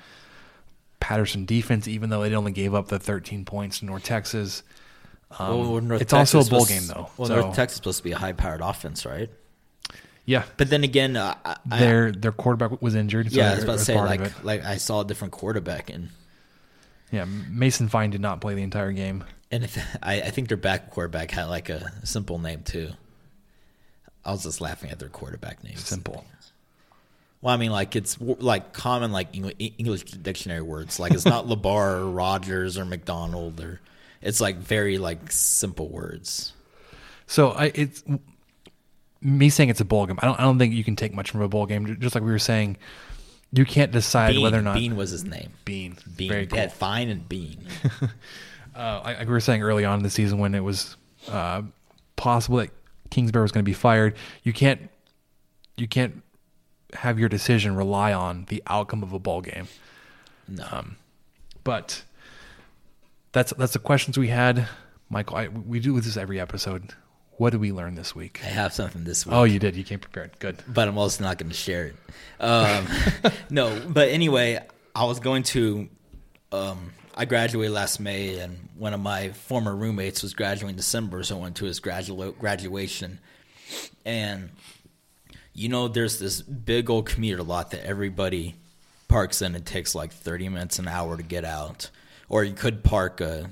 Patterson 1.00 1.44
defense, 1.44 1.86
even 1.88 2.10
though 2.10 2.22
they 2.28 2.34
only 2.34 2.52
gave 2.52 2.74
up 2.74 2.88
the 2.88 2.98
13 2.98 3.44
points 3.44 3.78
to 3.80 3.84
North 3.86 4.02
Texas. 4.04 4.62
Um, 5.38 5.58
Well, 5.72 5.80
North 5.80 6.00
it's 6.02 6.12
also 6.12 6.40
a 6.40 6.44
bowl 6.44 6.60
was- 6.60 6.68
game, 6.68 6.86
though. 6.86 7.10
Well, 7.16 7.28
so, 7.28 7.40
North 7.40 7.54
Texas 7.56 7.74
is 7.74 7.76
supposed 7.76 7.98
to 7.98 8.04
be 8.04 8.12
a 8.12 8.18
high-powered 8.18 8.60
offense, 8.60 9.04
right? 9.06 9.30
yeah, 10.24 10.44
But 10.56 10.70
then 10.70 10.84
again, 10.84 11.16
uh, 11.16 11.34
I- 11.44 11.56
their 11.78 12.12
their 12.12 12.32
quarterback 12.32 12.82
was 12.82 12.94
injured. 12.94 13.30
So 13.32 13.38
yeah, 13.38 13.52
I 13.52 13.54
was 13.54 13.64
about 13.64 13.78
to 13.78 13.84
say 13.84 13.94
like 13.98 14.44
like 14.44 14.64
I 14.64 14.76
saw 14.76 15.00
a 15.00 15.04
different 15.06 15.32
quarterback 15.32 15.88
and 15.90 16.08
yeah, 17.10 17.24
Mason 17.24 17.88
Fine 17.88 18.10
did 18.10 18.20
not 18.20 18.40
play 18.42 18.54
the 18.54 18.62
entire 18.62 18.92
game. 18.92 19.24
and 19.50 19.64
if, 19.64 19.78
I, 20.02 20.20
I 20.20 20.30
think 20.30 20.48
their 20.48 20.58
back 20.58 20.90
quarterback 20.90 21.30
had 21.30 21.44
like 21.46 21.70
a 21.70 21.90
simple 22.04 22.38
name 22.38 22.62
too. 22.62 22.90
I 24.24 24.32
was 24.32 24.42
just 24.42 24.60
laughing 24.60 24.90
at 24.90 24.98
their 24.98 25.08
quarterback 25.08 25.64
name. 25.64 25.76
Simple. 25.76 26.26
Well, 27.40 27.54
I 27.54 27.56
mean, 27.56 27.70
like 27.70 27.94
it's 27.94 28.20
like 28.20 28.72
common 28.72 29.12
like 29.12 29.28
English 29.34 30.04
dictionary 30.04 30.62
words. 30.62 30.98
Like 30.98 31.12
it's 31.12 31.24
not 31.24 31.46
Labar 31.48 32.00
or 32.00 32.06
Rogers 32.10 32.76
or 32.76 32.84
McDonald 32.84 33.60
or 33.60 33.80
it's 34.20 34.40
like 34.40 34.56
very 34.56 34.98
like 34.98 35.30
simple 35.30 35.88
words. 35.88 36.52
So 37.26 37.50
I 37.50 37.66
it's 37.74 38.02
me 39.20 39.50
saying 39.50 39.68
it's 39.68 39.80
a 39.80 39.84
bowl 39.84 40.06
game. 40.06 40.18
I 40.20 40.26
don't 40.26 40.40
I 40.40 40.42
don't 40.42 40.58
think 40.58 40.74
you 40.74 40.82
can 40.82 40.96
take 40.96 41.14
much 41.14 41.30
from 41.30 41.40
a 41.40 41.48
bowl 41.48 41.66
game. 41.66 41.98
Just 42.00 42.14
like 42.14 42.24
we 42.24 42.30
were 42.30 42.38
saying, 42.38 42.76
you 43.52 43.64
can't 43.64 43.92
decide 43.92 44.32
Bean, 44.32 44.42
whether 44.42 44.58
or 44.58 44.62
not 44.62 44.74
Bean 44.74 44.96
was 44.96 45.10
his 45.10 45.24
name. 45.24 45.50
Bean. 45.64 45.96
Bean. 46.16 46.28
Very 46.28 46.46
cool. 46.46 46.68
Fine 46.68 47.08
and 47.08 47.28
Bean. 47.28 47.66
uh, 48.74 49.00
like 49.04 49.20
we 49.20 49.26
were 49.26 49.40
saying 49.40 49.62
early 49.62 49.84
on 49.84 49.98
in 49.98 50.02
the 50.02 50.10
season 50.10 50.38
when 50.38 50.54
it 50.54 50.64
was 50.64 50.96
uh, 51.28 51.62
possible 52.16 52.58
that 52.58 52.70
Kingsbury 53.10 53.42
was 53.42 53.52
going 53.52 53.64
to 53.64 53.68
be 53.68 53.74
fired, 53.74 54.16
you 54.42 54.52
can't 54.52 54.90
you 55.76 55.86
can't 55.86 56.22
have 56.94 57.18
your 57.18 57.28
decision 57.28 57.76
rely 57.76 58.12
on 58.12 58.46
the 58.48 58.62
outcome 58.66 59.02
of 59.02 59.12
a 59.12 59.18
ball 59.18 59.40
game. 59.40 59.68
No. 60.46 60.86
But 61.64 62.02
that's 63.32 63.52
that's 63.58 63.72
the 63.74 63.78
questions 63.78 64.16
we 64.16 64.28
had, 64.28 64.68
Michael. 65.10 65.36
I, 65.36 65.48
we 65.48 65.80
do 65.80 65.98
this 66.00 66.16
every 66.16 66.40
episode. 66.40 66.94
What 67.36 67.50
did 67.50 67.60
we 67.60 67.70
learn 67.72 67.94
this 67.94 68.16
week? 68.16 68.40
I 68.42 68.48
have 68.48 68.72
something 68.72 69.04
this 69.04 69.24
week. 69.24 69.34
Oh, 69.34 69.44
you 69.44 69.58
did. 69.60 69.76
You 69.76 69.84
came 69.84 70.00
prepared. 70.00 70.38
Good. 70.40 70.56
but 70.66 70.88
I'm 70.88 70.98
also 70.98 71.22
not 71.22 71.38
going 71.38 71.50
to 71.50 71.54
share 71.54 71.86
it. 71.86 71.96
Um, 72.40 72.88
no, 73.50 73.80
but 73.88 74.08
anyway, 74.08 74.58
I 74.94 75.04
was 75.04 75.20
going 75.20 75.44
to. 75.44 75.88
Um, 76.50 76.92
I 77.14 77.26
graduated 77.26 77.72
last 77.74 78.00
May, 78.00 78.38
and 78.38 78.68
one 78.76 78.94
of 78.94 79.00
my 79.00 79.30
former 79.30 79.74
roommates 79.74 80.22
was 80.22 80.34
graduating 80.34 80.70
in 80.70 80.76
December, 80.76 81.22
so 81.22 81.36
I 81.36 81.40
went 81.42 81.56
to 81.56 81.64
his 81.64 81.80
gradua- 81.80 82.36
graduation. 82.38 83.18
And 84.04 84.50
you 85.58 85.68
know, 85.68 85.88
there's 85.88 86.18
this 86.18 86.40
big 86.42 86.88
old 86.90 87.06
commuter 87.06 87.42
lot 87.42 87.70
that 87.72 87.84
everybody 87.84 88.54
parks 89.08 89.42
in. 89.42 89.54
It 89.54 89.66
takes 89.66 89.94
like 89.94 90.12
30 90.12 90.48
minutes, 90.50 90.78
an 90.78 90.88
hour 90.88 91.16
to 91.16 91.22
get 91.22 91.44
out, 91.44 91.90
or 92.28 92.44
you 92.44 92.54
could 92.54 92.82
park. 92.84 93.20
Uh, 93.20 93.44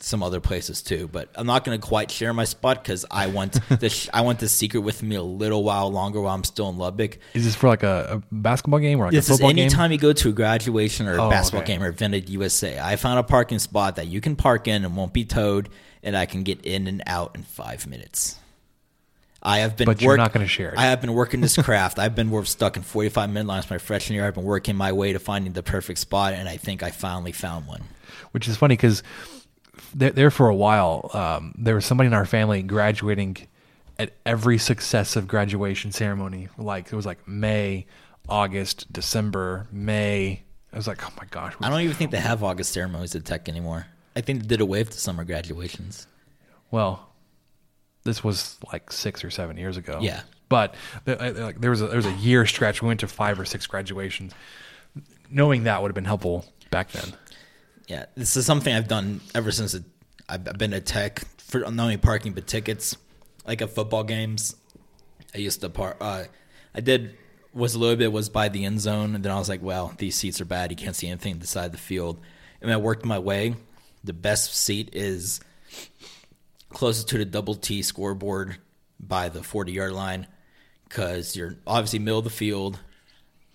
some 0.00 0.22
other 0.22 0.38
places 0.38 0.80
too, 0.80 1.08
but 1.08 1.28
I'm 1.34 1.48
not 1.48 1.64
going 1.64 1.76
to 1.80 1.84
quite 1.84 2.08
share 2.12 2.32
my 2.32 2.44
spot 2.44 2.84
because 2.84 3.04
I 3.10 3.26
want 3.26 3.54
the 3.68 4.10
I 4.14 4.20
want 4.20 4.38
the 4.38 4.48
secret 4.48 4.78
with 4.82 5.02
me 5.02 5.16
a 5.16 5.22
little 5.24 5.64
while 5.64 5.90
longer 5.90 6.20
while 6.20 6.32
I'm 6.36 6.44
still 6.44 6.68
in 6.68 6.78
Lubbock. 6.78 7.18
Is 7.34 7.44
this 7.44 7.56
for 7.56 7.66
like 7.66 7.82
a, 7.82 8.20
a 8.30 8.34
basketball 8.34 8.78
game 8.78 9.00
or 9.00 9.06
like 9.06 9.12
This 9.12 9.28
a 9.28 9.32
is 9.32 9.38
football 9.38 9.50
game? 9.54 9.64
anytime 9.64 9.90
you 9.90 9.98
go 9.98 10.12
to 10.12 10.28
a 10.28 10.32
graduation 10.32 11.08
or 11.08 11.16
a 11.16 11.24
Oh, 11.24 11.30
basketball 11.30 11.62
okay. 11.64 11.72
game 11.72 11.82
or 11.82 11.90
Vintage 11.90 12.30
USA. 12.30 12.78
I 12.78 12.94
found 12.94 13.18
a 13.18 13.24
parking 13.24 13.58
spot 13.58 13.96
that 13.96 14.06
you 14.06 14.20
can 14.20 14.36
park 14.36 14.68
in 14.68 14.84
and 14.84 14.96
won't 14.96 15.12
be 15.12 15.24
towed, 15.24 15.68
and 16.04 16.16
I 16.16 16.26
can 16.26 16.44
get 16.44 16.64
in 16.64 16.86
and 16.86 17.02
out 17.04 17.32
in 17.34 17.42
five 17.42 17.84
minutes. 17.88 18.38
I 19.48 19.58
have 19.60 19.76
been, 19.76 19.86
But 19.86 20.02
you're 20.02 20.16
not 20.18 20.32
gonna 20.32 20.46
share 20.46 20.72
it. 20.72 20.78
I 20.78 20.82
have 20.86 21.00
been 21.00 21.14
working 21.14 21.40
this 21.40 21.56
craft. 21.62 21.98
I've 21.98 22.14
been 22.14 22.30
work- 22.30 22.46
stuck 22.46 22.76
in 22.76 22.82
45 22.82 23.30
minute 23.30 23.46
lines 23.48 23.70
my 23.70 23.78
freshman 23.78 24.16
year. 24.16 24.26
I've 24.26 24.34
been 24.34 24.44
working 24.44 24.76
my 24.76 24.92
way 24.92 25.12
to 25.14 25.18
finding 25.18 25.52
the 25.54 25.62
perfect 25.62 25.98
spot, 26.00 26.34
and 26.34 26.48
I 26.48 26.56
think 26.58 26.82
I 26.82 26.90
finally 26.90 27.32
found 27.32 27.66
one. 27.66 27.82
which 28.32 28.46
is 28.46 28.56
funny 28.58 28.74
because 28.74 29.02
there, 29.94 30.10
there 30.10 30.30
for 30.30 30.48
a 30.48 30.54
while, 30.54 31.10
um, 31.14 31.54
there 31.56 31.74
was 31.74 31.86
somebody 31.86 32.08
in 32.08 32.12
our 32.14 32.26
family 32.26 32.62
graduating 32.62 33.36
at 33.98 34.12
every 34.26 34.58
successive 34.58 35.26
graduation 35.26 35.92
ceremony. 35.92 36.48
Like 36.58 36.92
it 36.92 36.96
was 36.96 37.06
like 37.06 37.26
May, 37.26 37.86
August, 38.28 38.92
December, 38.92 39.66
May. 39.72 40.42
I 40.72 40.76
was 40.76 40.86
like, 40.86 41.02
oh 41.08 41.12
my 41.16 41.24
gosh. 41.30 41.54
I 41.62 41.70
don't 41.70 41.80
even 41.80 41.96
think 41.96 42.10
they 42.10 42.20
have 42.20 42.44
August 42.44 42.72
ceremonies 42.72 43.14
at 43.14 43.24
Tech 43.24 43.48
anymore. 43.48 43.86
I 44.14 44.20
think 44.20 44.42
they 44.42 44.46
did 44.46 44.60
away 44.60 44.80
with 44.80 44.90
the 44.90 44.98
summer 44.98 45.24
graduations. 45.24 46.06
Well, 46.70 47.07
this 48.08 48.24
was 48.24 48.56
like 48.72 48.90
six 48.90 49.22
or 49.22 49.30
seven 49.30 49.56
years 49.56 49.76
ago. 49.76 49.98
Yeah. 50.00 50.22
but 50.48 50.74
the, 51.04 51.16
like 51.16 51.60
there 51.60 51.70
was 51.70 51.82
a, 51.82 51.86
there 51.86 51.96
was 51.96 52.06
a 52.06 52.12
year 52.14 52.46
stretch. 52.46 52.80
We 52.82 52.88
went 52.88 53.00
to 53.00 53.08
five 53.08 53.38
or 53.38 53.44
six 53.44 53.66
graduations. 53.66 54.32
Knowing 55.30 55.64
that 55.64 55.82
would 55.82 55.90
have 55.90 55.94
been 55.94 56.06
helpful 56.06 56.46
back 56.70 56.90
then. 56.90 57.12
Yeah, 57.86 58.06
this 58.16 58.36
is 58.36 58.46
something 58.46 58.74
I've 58.74 58.88
done 58.88 59.20
ever 59.34 59.52
since 59.52 59.76
I've 60.28 60.44
been 60.58 60.72
at 60.72 60.86
Tech 60.86 61.22
for 61.38 61.60
not 61.60 61.78
only 61.78 61.96
parking 61.98 62.32
but 62.32 62.46
tickets, 62.46 62.96
like 63.46 63.60
at 63.60 63.70
football 63.70 64.04
games. 64.04 64.56
I 65.34 65.38
used 65.38 65.60
to 65.60 65.68
park. 65.68 65.98
Uh, 66.00 66.24
I 66.74 66.80
did 66.80 67.16
was 67.52 67.74
a 67.74 67.78
little 67.78 67.96
bit 67.96 68.12
was 68.12 68.28
by 68.28 68.48
the 68.48 68.64
end 68.64 68.80
zone, 68.80 69.14
and 69.14 69.24
then 69.24 69.32
I 69.32 69.38
was 69.38 69.48
like, 69.48 69.62
well, 69.62 69.92
these 69.98 70.16
seats 70.16 70.40
are 70.40 70.46
bad. 70.46 70.70
You 70.70 70.76
can't 70.76 70.96
see 70.96 71.08
anything 71.08 71.34
inside 71.34 71.72
the 71.72 71.78
field. 71.78 72.20
And 72.62 72.72
I 72.72 72.76
worked 72.76 73.04
my 73.04 73.18
way. 73.18 73.54
The 74.04 74.12
best 74.12 74.54
seat 74.54 74.90
is 74.92 75.40
closest 76.70 77.08
to 77.08 77.18
the 77.18 77.24
double 77.24 77.54
T 77.54 77.82
scoreboard 77.82 78.56
by 79.00 79.28
the 79.28 79.42
40 79.42 79.72
yard 79.72 79.92
line 79.92 80.26
because 80.88 81.36
you're 81.36 81.56
obviously 81.66 81.98
middle 81.98 82.18
of 82.18 82.24
the 82.24 82.30
field. 82.30 82.78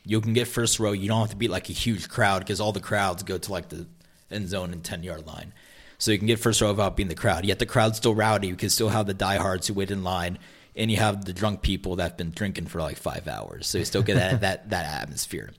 You 0.06 0.20
can 0.22 0.34
get 0.34 0.48
first 0.48 0.80
row. 0.80 0.92
You 0.92 1.08
don't 1.08 1.22
have 1.22 1.30
to 1.30 1.36
be 1.36 1.48
like 1.48 1.70
a 1.70 1.74
huge 1.74 2.10
crowd 2.10 2.40
because 2.40 2.60
all 2.60 2.72
the 2.72 2.80
crowds 2.80 3.24
go 3.24 3.38
to 3.38 3.52
like 3.52 3.70
the 3.70 3.88
end 4.30 4.50
zone 4.50 4.74
and 4.74 4.84
10 4.84 5.04
yard 5.04 5.26
line. 5.26 5.54
So 5.98 6.12
you 6.12 6.18
can 6.18 6.28
get 6.28 6.40
first 6.40 6.60
row 6.60 6.70
without 6.70 6.98
being 6.98 7.08
the 7.08 7.16
crowd. 7.16 7.46
Yet 7.46 7.60
the 7.60 7.66
crowd's 7.66 7.98
still 7.98 8.14
rowdy. 8.14 8.48
You 8.48 8.56
can 8.56 8.70
still 8.70 8.90
have 8.90 9.06
the 9.06 9.14
diehards 9.14 9.68
who 9.68 9.74
wait 9.74 9.90
in 9.90 10.04
line, 10.04 10.38
and 10.76 10.92
you 10.92 10.98
have 10.98 11.24
the 11.24 11.32
drunk 11.32 11.62
people 11.62 11.96
that've 11.96 12.18
been 12.18 12.32
drinking 12.32 12.66
for 12.66 12.82
like 12.82 12.98
five 12.98 13.28
hours. 13.28 13.68
So 13.68 13.78
you 13.78 13.86
still 13.86 14.02
get 14.02 14.16
that 14.16 14.42
that 14.42 14.70
that 14.72 15.02
atmosphere. 15.02 15.52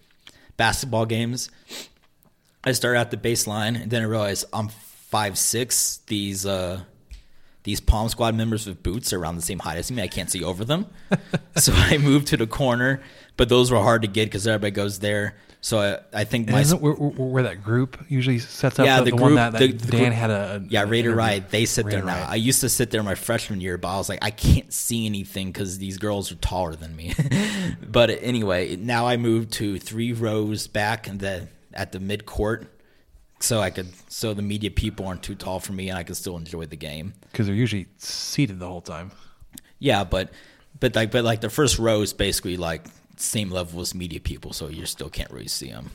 Basketball 0.59 1.07
games, 1.07 1.51
I 2.63 2.73
start 2.73 2.97
at 2.97 3.11
the 3.11 3.17
baseline, 3.17 3.81
and 3.81 3.91
then 3.91 4.03
I 4.03 4.05
realize 4.05 4.45
I'm 4.53 4.69
five 4.69 5.39
six. 5.39 6.01
These 6.07 6.45
uh, 6.45 6.81
these 7.65 7.81
Pom 7.81 8.09
Squad 8.09 8.35
members 8.35 8.66
with 8.66 8.82
boots 8.82 9.12
are 9.12 9.19
around 9.19 9.36
the 9.36 9.43
same 9.43 9.59
height 9.59 9.78
as 9.78 9.91
me. 9.91 10.03
I 10.03 10.09
can't 10.09 10.31
see 10.31 10.45
over 10.45 10.65
them, 10.65 10.86
so 11.57 11.73
I 11.74 11.99
moved 11.99 12.28
to 12.28 12.36
the 12.36 12.47
corner. 12.47 13.03
But 13.36 13.49
those 13.49 13.73
were 13.73 13.78
hard 13.78 14.03
to 14.03 14.09
get 14.09 14.27
because 14.27 14.47
everybody 14.47 14.70
goes 14.70 15.01
there. 15.01 15.35
So 15.61 15.81
I, 16.12 16.20
I 16.20 16.24
think 16.24 16.49
And 16.49 16.57
my 16.57 16.61
isn't 16.61 16.82
where, 16.82 16.93
where, 16.93 17.45
that 17.45 17.65
group 17.65 17.99
usually 18.11 18.39
sets 18.39 18.78
up 18.78 18.85
yeah, 18.85 18.99
the, 18.99 19.07
the, 19.07 19.11
the 19.12 19.16
group 19.16 19.23
one 19.23 19.35
that, 19.36 19.53
that 19.53 19.59
the, 19.59 19.73
Dan 19.73 20.01
group- 20.03 20.12
had 20.12 20.31
a, 20.31 20.62
yeah 20.69 20.85
Raider. 20.86 21.15
Ride. 21.15 21.51
They 21.51 21.65
sit 21.65 21.89
there 21.89 22.03
now. 22.05 22.20
Ride. 22.20 22.28
I 22.28 22.35
used 22.35 22.61
to 22.61 22.69
sit 22.69 22.91
there 22.91 23.03
my 23.03 23.15
freshman 23.15 23.62
year, 23.62 23.78
but 23.78 23.89
I 23.89 23.97
was 23.97 24.11
like, 24.11 24.19
I 24.20 24.31
can't 24.31 24.70
see 24.70 25.07
anything 25.07 25.47
because 25.47 25.78
these 25.78 25.97
girls 25.97 26.31
are 26.31 26.36
taller 26.36 26.77
than 26.77 26.95
me. 26.95 27.15
but 27.82 28.11
anyway, 28.11 28.77
now 28.77 29.07
I 29.07 29.16
moved 29.16 29.53
to 29.55 29.78
three 29.78 30.12
rows 30.12 30.66
back 30.66 31.09
and 31.09 31.19
the 31.19 31.49
at 31.73 31.93
the 31.93 31.99
mid 31.99 32.27
court, 32.27 32.70
so 33.45 33.61
I 33.61 33.71
could 33.71 33.89
so 34.11 34.35
the 34.35 34.43
media 34.43 34.71
people 34.71 35.07
aren't 35.07 35.23
too 35.23 35.35
tall 35.35 35.61
for 35.61 35.73
me 35.73 35.89
and 35.91 35.99
I 35.99 36.03
can 36.03 36.15
still 36.15 36.37
enjoy 36.37 36.66
the 36.66 36.77
game. 36.77 37.15
because 37.31 37.47
they're 37.47 37.55
usually 37.55 37.87
seated 37.99 38.59
the 38.59 38.66
whole 38.66 38.81
time. 38.81 39.12
Yeah, 39.79 40.05
but 40.05 40.33
but 40.81 40.95
like 40.95 41.11
but 41.11 41.25
like 41.25 41.41
the 41.41 41.51
first 41.51 41.79
row 41.79 42.01
is 42.01 42.12
basically 42.12 42.57
like 42.57 42.87
same 43.16 43.51
level 43.51 43.81
as 43.81 43.95
media 43.95 44.21
people, 44.21 44.53
so 44.53 44.69
you 44.69 44.87
still 44.87 45.11
can't 45.11 45.31
really 45.31 45.49
see 45.49 45.71
them. 45.71 45.91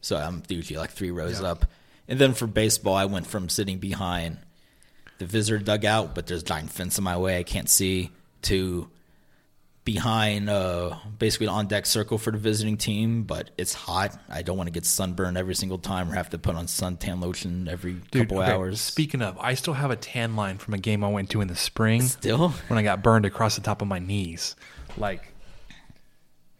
So 0.00 0.16
I'm 0.16 0.42
usually 0.48 0.78
like 0.78 0.90
three 0.90 1.10
rows 1.10 1.40
up. 1.40 1.66
And 2.08 2.18
then 2.18 2.34
for 2.34 2.46
baseball, 2.46 2.94
I 2.94 3.04
went 3.04 3.26
from 3.26 3.48
sitting 3.48 3.78
behind 3.78 4.38
the 5.18 5.26
visitor 5.26 5.58
dugout, 5.58 6.14
but 6.14 6.26
there's 6.26 6.42
a 6.42 6.44
giant 6.44 6.70
fence 6.72 6.98
in 6.98 7.04
my 7.04 7.16
way 7.16 7.38
I 7.38 7.42
can't 7.44 7.68
see, 7.68 8.10
to 8.42 8.90
behind 9.84 10.48
uh, 10.48 10.96
basically 11.18 11.46
an 11.46 11.52
on 11.52 11.66
deck 11.66 11.86
circle 11.86 12.16
for 12.18 12.30
the 12.30 12.38
visiting 12.38 12.76
team, 12.76 13.24
but 13.24 13.50
it's 13.58 13.74
hot. 13.74 14.16
I 14.28 14.42
don't 14.42 14.56
want 14.56 14.68
to 14.68 14.72
get 14.72 14.84
sunburned 14.86 15.36
every 15.36 15.54
single 15.56 15.78
time 15.78 16.10
or 16.10 16.14
have 16.14 16.30
to 16.30 16.38
put 16.38 16.54
on 16.54 16.66
suntan 16.66 17.20
lotion 17.20 17.66
every 17.68 17.94
Dude, 18.12 18.28
couple 18.28 18.42
okay, 18.42 18.52
hours. 18.52 18.80
Speaking 18.80 19.22
of, 19.22 19.36
I 19.38 19.54
still 19.54 19.74
have 19.74 19.90
a 19.90 19.96
tan 19.96 20.36
line 20.36 20.58
from 20.58 20.74
a 20.74 20.78
game 20.78 21.02
I 21.02 21.08
went 21.08 21.30
to 21.30 21.40
in 21.40 21.48
the 21.48 21.56
spring. 21.56 22.02
Still? 22.02 22.50
when 22.68 22.78
I 22.78 22.82
got 22.82 23.02
burned 23.02 23.26
across 23.26 23.56
the 23.56 23.60
top 23.62 23.82
of 23.82 23.88
my 23.88 23.98
knees. 23.98 24.54
Like, 24.96 25.32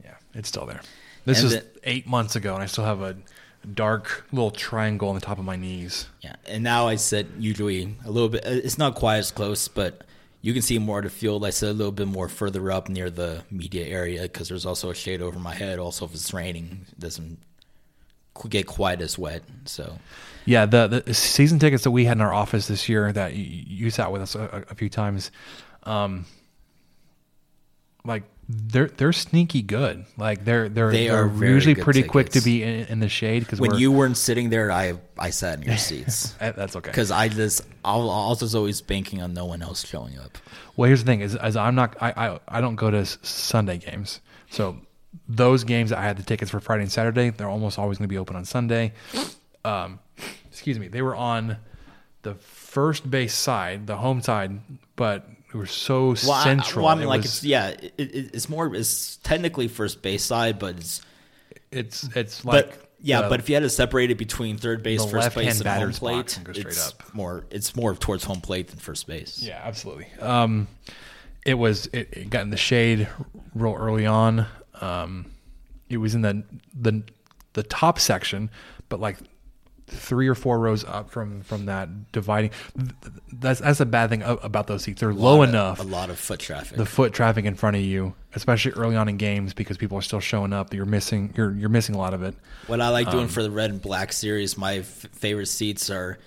yeah, 0.05 0.15
it's 0.35 0.49
still 0.49 0.67
there. 0.67 0.81
This 1.25 1.39
And 1.43 1.47
is 1.47 1.53
the- 1.61 1.67
eight 1.85 2.07
months 2.09 2.35
ago, 2.35 2.55
and 2.55 2.63
I 2.63 2.67
still 2.67 2.85
have 2.85 3.03
a 3.03 3.17
dark 3.75 4.27
little 4.33 4.51
triangle 4.51 5.09
on 5.11 5.15
the 5.15 5.21
top 5.21 5.39
of 5.39 5.45
my 5.45 5.55
knees. 5.55 6.07
Yeah, 6.23 6.35
and 6.47 6.65
now 6.65 6.89
I 6.89 6.97
sit 6.97 7.29
usually 7.39 7.95
a 8.05 8.11
little 8.11 8.29
bit. 8.29 8.45
uh, 8.45 8.51
It's 8.51 8.79
not 8.79 8.97
quite 8.97 9.19
as 9.19 9.31
close, 9.31 9.69
but 9.69 10.03
you 10.43 10.53
can 10.53 10.61
see 10.61 10.79
more 10.79 10.99
of 10.99 11.05
the 11.05 11.11
field. 11.11 11.45
I 11.45 11.51
said 11.51 11.71
a 11.71 11.73
little 11.73 11.93
bit 11.93 12.09
more 12.09 12.29
further 12.29 12.71
up 12.71 12.89
near 12.89 13.09
the 13.09 13.45
media 13.51 13.87
area 13.87 14.23
because 14.23 14.49
there's 14.49 14.67
also 14.67 14.91
a 14.91 14.95
shade 14.95 15.23
over 15.23 15.39
my 15.39 15.55
head. 15.55 15.79
Also, 15.79 16.05
if 16.05 16.13
it's 16.13 16.35
raining, 16.35 16.85
it 16.91 16.99
doesn't 16.99 17.39
get 18.49 18.67
quite 18.67 19.01
as 19.01 19.17
wet. 19.17 19.43
So 19.67 19.99
Yeah, 20.45 20.67
the, 20.67 21.03
the 21.07 21.15
season 21.15 21.61
tickets 21.61 21.85
that 21.85 21.93
we 21.93 22.05
had 22.05 22.17
in 22.17 22.21
our 22.21 22.35
office 22.35 22.67
this 22.67 22.89
year 22.89 23.13
that 23.13 23.35
you, 23.35 23.45
you 23.85 23.91
sat 23.91 24.11
with 24.11 24.21
us 24.21 24.35
a, 24.35 24.65
a 24.69 24.75
few 24.75 24.89
times, 24.89 25.31
um, 25.85 26.27
like 28.05 28.25
they're 28.53 28.89
they're 28.89 29.13
sneaky 29.13 29.63
good. 29.63 30.05
Like 30.17 30.45
they're 30.45 30.69
they're 30.69 30.91
They 30.91 31.09
they're 31.09 31.25
are 31.25 31.45
usually 31.45 31.75
pretty 31.75 32.03
quick 32.03 32.31
to 32.31 32.41
be 32.41 32.63
in, 32.63 32.87
in 32.87 33.01
the 33.01 33.09
shade 33.09 33.41
because 33.41 33.61
when 33.61 33.75
you 33.75 33.91
weren't 33.91 34.17
sitting 34.17 34.51
there, 34.51 34.71
I 34.71 34.95
I 35.19 35.31
sat 35.31 35.59
in 35.59 35.65
your 35.65 35.77
seats 35.89 36.35
that's 36.39 36.77
okay. 36.77 36.91
because 36.91 37.11
I 37.11 37.29
just 37.29 37.67
I 37.85 37.97
was 37.97 38.43
was 38.43 38.55
always 38.55 38.81
banking 38.81 39.23
on 39.23 39.33
no 39.33 39.47
one 39.47 39.63
else 39.63 39.87
showing 39.87 40.19
up. 40.19 40.39
Well, 40.77 40.87
here's 40.87 41.01
the 41.01 41.07
thing: 41.07 41.21
is, 41.21 41.35
is 41.35 41.57
I'm 41.57 41.75
not 41.75 41.97
I, 42.01 42.13
I 42.29 42.41
I 42.49 42.61
don't 42.61 42.77
go 42.77 42.91
to 42.91 43.07
Sunday 43.07 43.79
games, 43.79 44.21
so 44.51 44.77
those 45.29 45.65
games 45.65 45.91
that 45.91 45.99
I 45.99 46.03
had 46.03 46.17
the 46.17 46.23
tickets 46.23 46.51
for 46.51 46.61
Friday 46.61 46.83
and 46.83 46.93
Saturday, 46.93 47.31
they're 47.31 47.49
almost 47.49 47.79
always 47.79 47.99
going 47.99 48.09
to 48.09 48.13
be 48.13 48.19
open 48.19 48.37
on 48.37 48.45
Sunday. 48.45 48.93
Um, 49.65 50.01
excuse 50.51 50.79
me, 50.79 50.89
they 50.89 51.03
were 51.03 51.17
on 51.17 51.59
the 52.23 52.35
first 52.35 53.11
base 53.11 53.35
side, 53.35 53.87
the 53.87 53.97
home 53.97 54.23
side, 54.23 54.61
but 54.97 55.27
they 55.53 55.59
were 55.59 55.67
so 55.67 56.15
Well, 56.25 56.33
I- 56.33 56.45
central. 56.45 56.85
well, 56.85 56.93
I 56.93 56.97
mean, 56.97 57.05
It 57.05 57.09
like 57.09 57.23
was- 57.23 57.37
it's 57.37 57.45
yeah, 57.45 57.69
it, 57.69 57.93
it, 57.99 58.31
it's 58.35 58.49
more 58.49 58.75
it's 58.75 59.17
technically 59.19 59.69
first 59.69 60.03
base 60.03 60.25
side, 60.25 60.59
but 60.59 60.77
it's 60.77 61.03
it's 61.71 62.05
it's 62.17 62.45
like 62.45 62.71
but 62.71 62.89
yeah, 63.01 63.23
the- 63.23 63.29
but 63.29 63.41
if 63.41 63.49
you 63.49 63.55
had 63.57 63.63
to 63.63 63.71
separate 63.71 64.11
it 64.11 64.19
between 64.19 64.57
third 64.57 64.83
base, 64.83 65.05
first 65.05 65.35
base, 65.35 65.61
and 65.61 65.69
home 65.69 65.93
plate, 65.93 66.39
and 66.39 66.57
it's 66.57 66.89
up. 66.89 67.15
more 67.15 67.45
it's 67.51 67.75
more 67.77 67.95
towards 67.95 68.25
home 68.25 68.41
plate 68.41 68.69
than 68.69 68.79
first 68.79 69.07
base. 69.07 69.43
Yeah, 69.43 69.61
absolutely. 69.63 70.07
Um, 70.21 70.69
it 71.45 71.55
was 71.55 71.87
it, 71.93 72.09
it 72.13 72.31
got 72.31 72.43
in 72.43 72.51
the 72.51 72.57
shade 72.57 73.09
real 73.55 73.75
early 73.75 74.07
on. 74.07 74.47
Um, 74.81 75.27
it 75.89 75.99
was 75.99 76.15
in 76.15 76.23
the 76.23 76.45
the 76.75 77.03
the 77.53 77.63
top 77.63 77.99
section, 77.99 78.51
but 78.89 79.01
like 79.01 79.19
three 79.93 80.29
or 80.29 80.35
four 80.35 80.59
rows 80.59 80.85
up 80.85 81.11
from 81.11 81.43
from 81.43 81.67
that 81.67 82.13
dividing. 82.13 82.51
That's 83.33 83.61
that's 83.61 83.81
a 83.81 83.87
bad 83.87 84.11
thing 84.11 84.23
about 84.23 84.67
those 84.67 84.83
seats. 84.83 85.01
They're 85.01 85.13
low 85.15 85.43
of- 85.43 85.49
enough. 85.49 85.81
a 85.81 85.85
lot 85.85 86.11
of 86.11 86.19
foot 86.19 86.41
traffic. 86.41 86.77
the 86.79 86.87
foot 86.87 87.13
traffic 87.13 87.45
in 87.45 87.55
front 87.55 87.77
of 87.77 87.83
you, 87.83 88.15
especially 88.35 88.73
early 88.73 88.97
on 88.97 89.09
in 89.09 89.17
games, 89.17 89.55
because 89.55 89.77
people 89.77 89.99
are 89.99 90.03
still 90.03 90.21
showing 90.21 90.53
up. 90.53 90.73
You're 90.75 90.85
missing. 90.87 91.33
You're 91.37 91.53
you're 91.55 91.69
missing 91.69 91.95
a 91.95 91.99
lot 91.99 92.15
of 92.15 92.23
it. 92.23 92.35
what 92.67 92.81
I 92.81 92.89
like 92.89 93.07
um, 93.09 93.13
doing 93.13 93.29
for 93.29 93.43
the 93.43 93.51
red 93.51 93.71
and 93.71 93.81
black 93.81 94.13
series, 94.13 94.57
my 94.59 94.79
f- 94.79 94.87
favorite 95.13 95.47
seats 95.47 95.91
are 95.91 96.19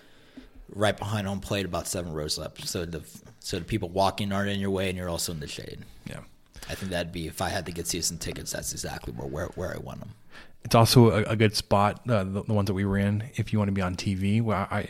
right 0.74 0.98
behind 0.98 1.28
home 1.28 1.40
plate, 1.42 1.66
about 1.66 1.88
seven 1.88 2.14
rows 2.14 2.40
up. 2.40 2.60
So 2.62 2.86
the 2.86 3.02
so 3.40 3.60
the 3.60 3.66
people 3.66 3.90
walking 3.90 4.32
aren't 4.32 4.50
in 4.50 4.60
your 4.60 4.72
way, 4.72 4.90
and 4.90 4.98
you're 4.98 5.10
also 5.10 5.32
in 5.32 5.40
the 5.40 5.48
shade. 5.48 5.80
Yeah. 6.10 6.20
I 6.68 6.74
think 6.74 6.92
that'd 6.92 7.12
be 7.12 7.28
if 7.28 7.42
I 7.44 7.50
had 7.50 7.68
to 7.68 7.72
get 7.72 7.86
season 7.86 8.18
tickets. 8.18 8.52
That's 8.52 8.72
exactly 8.74 9.14
where 9.14 9.28
where, 9.28 9.46
where 9.56 9.74
I 9.76 9.78
want 9.78 10.00
them. 10.00 10.10
It's 10.66 10.76
also 10.76 11.12
a, 11.12 11.22
a 11.24 11.36
good 11.36 11.56
spot. 11.56 12.02
Uh, 12.10 12.24
the, 12.24 12.44
the 12.44 12.54
ones 12.54 12.68
that 12.68 12.74
we 12.74 12.84
were 12.86 12.98
in, 12.98 13.24
if 13.36 13.54
you 13.54 13.60
want 13.60 13.70
to 13.70 13.74
be 13.74 13.82
on 13.82 13.96
TV. 13.96 14.42
Well, 14.42 14.68
I, 14.70 14.90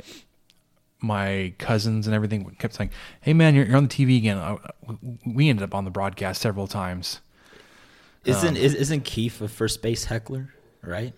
my 1.02 1.53
cousins 1.60 2.07
and 2.07 2.15
everything 2.15 2.49
kept 2.57 2.73
saying, 2.73 2.91
"Hey, 3.22 3.34
man, 3.34 3.53
you're, 3.53 3.65
you're 3.65 3.77
on 3.77 3.88
the 3.88 3.89
TV 3.89 4.18
again." 4.18 4.38
I, 4.38 4.57
we 5.26 5.49
ended 5.49 5.64
up 5.64 5.76
on 5.76 5.84
the 5.85 5.91
broadcast 5.91 6.41
several 6.41 6.68
times. 6.68 7.19
Isn't 8.23 8.56
is, 8.57 8.73
isn't 8.73 9.03
Keith 9.03 9.39
a 9.41 9.47
first 9.47 9.81
base 9.81 10.06
heckler? 10.06 10.53
Right. 10.81 11.14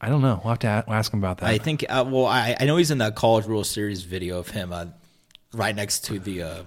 I 0.00 0.10
don't 0.10 0.20
know. 0.20 0.40
We'll 0.44 0.50
have 0.52 0.58
to 0.60 0.84
ask 0.88 1.12
him 1.12 1.18
about 1.20 1.38
that. 1.38 1.48
I 1.48 1.56
think. 1.58 1.84
Uh, 1.88 2.04
well, 2.06 2.26
I 2.26 2.54
I 2.60 2.66
know 2.66 2.76
he's 2.76 2.90
in 2.90 2.98
that 2.98 3.14
College 3.16 3.46
World 3.46 3.66
Series 3.66 4.02
video 4.02 4.38
of 4.38 4.50
him 4.50 4.72
uh, 4.72 4.86
right 5.54 5.74
next 5.74 6.04
to 6.06 6.18
the 6.18 6.42
uh, 6.42 6.62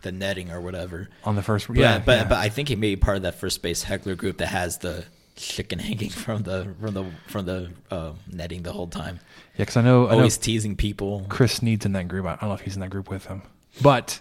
the 0.00 0.10
netting 0.10 0.50
or 0.50 0.60
whatever. 0.62 1.10
on 1.24 1.36
the 1.36 1.42
first, 1.42 1.66
But, 1.68 1.76
yeah, 1.76 1.98
but 1.98 2.18
yeah. 2.20 2.28
but 2.28 2.38
I 2.38 2.48
think 2.48 2.68
he 2.68 2.76
may 2.76 2.94
be 2.94 2.96
part 2.96 3.18
of 3.18 3.22
that 3.24 3.34
first 3.34 3.60
base 3.62 3.82
heckler 3.82 4.14
group 4.14 4.38
that 4.38 4.46
has 4.46 4.78
the 4.78 5.04
chicken 5.40 5.78
hanging 5.88 6.10
from 6.10 6.42
the 6.42 6.74
from 6.80 6.94
the 6.94 7.04
from 7.26 7.46
the 7.46 7.70
uh, 7.90 8.12
netting 8.30 8.62
the 8.62 8.72
whole 8.72 8.86
time. 8.86 9.20
yeah, 9.54 9.58
because 9.64 9.76
I 9.76 9.82
know, 9.82 10.06
I 10.06 10.10
know 10.12 10.16
Always 10.18 10.38
teasing 10.38 10.76
people. 10.76 11.26
Chris 11.28 11.62
Needs 11.62 11.86
in 11.86 11.92
that 11.92 12.08
group. 12.08 12.26
I 12.26 12.36
don't 12.36 12.48
know 12.48 12.54
if 12.54 12.60
he's 12.60 12.74
in 12.74 12.80
that 12.80 12.90
group 12.90 13.08
with 13.10 13.26
him, 13.26 13.42
but 13.82 14.20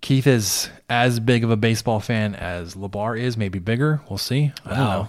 Keith 0.00 0.26
is 0.26 0.68
as 0.88 1.20
big 1.20 1.44
of 1.44 1.50
a 1.50 1.56
baseball 1.56 2.00
fan 2.00 2.34
as 2.34 2.74
Labar 2.74 3.18
is, 3.18 3.36
maybe 3.36 3.58
bigger. 3.58 4.00
We'll 4.08 4.18
see. 4.18 4.52
I 4.64 4.68
don't 4.68 4.78
know. 4.78 4.84
Wow. 4.84 5.08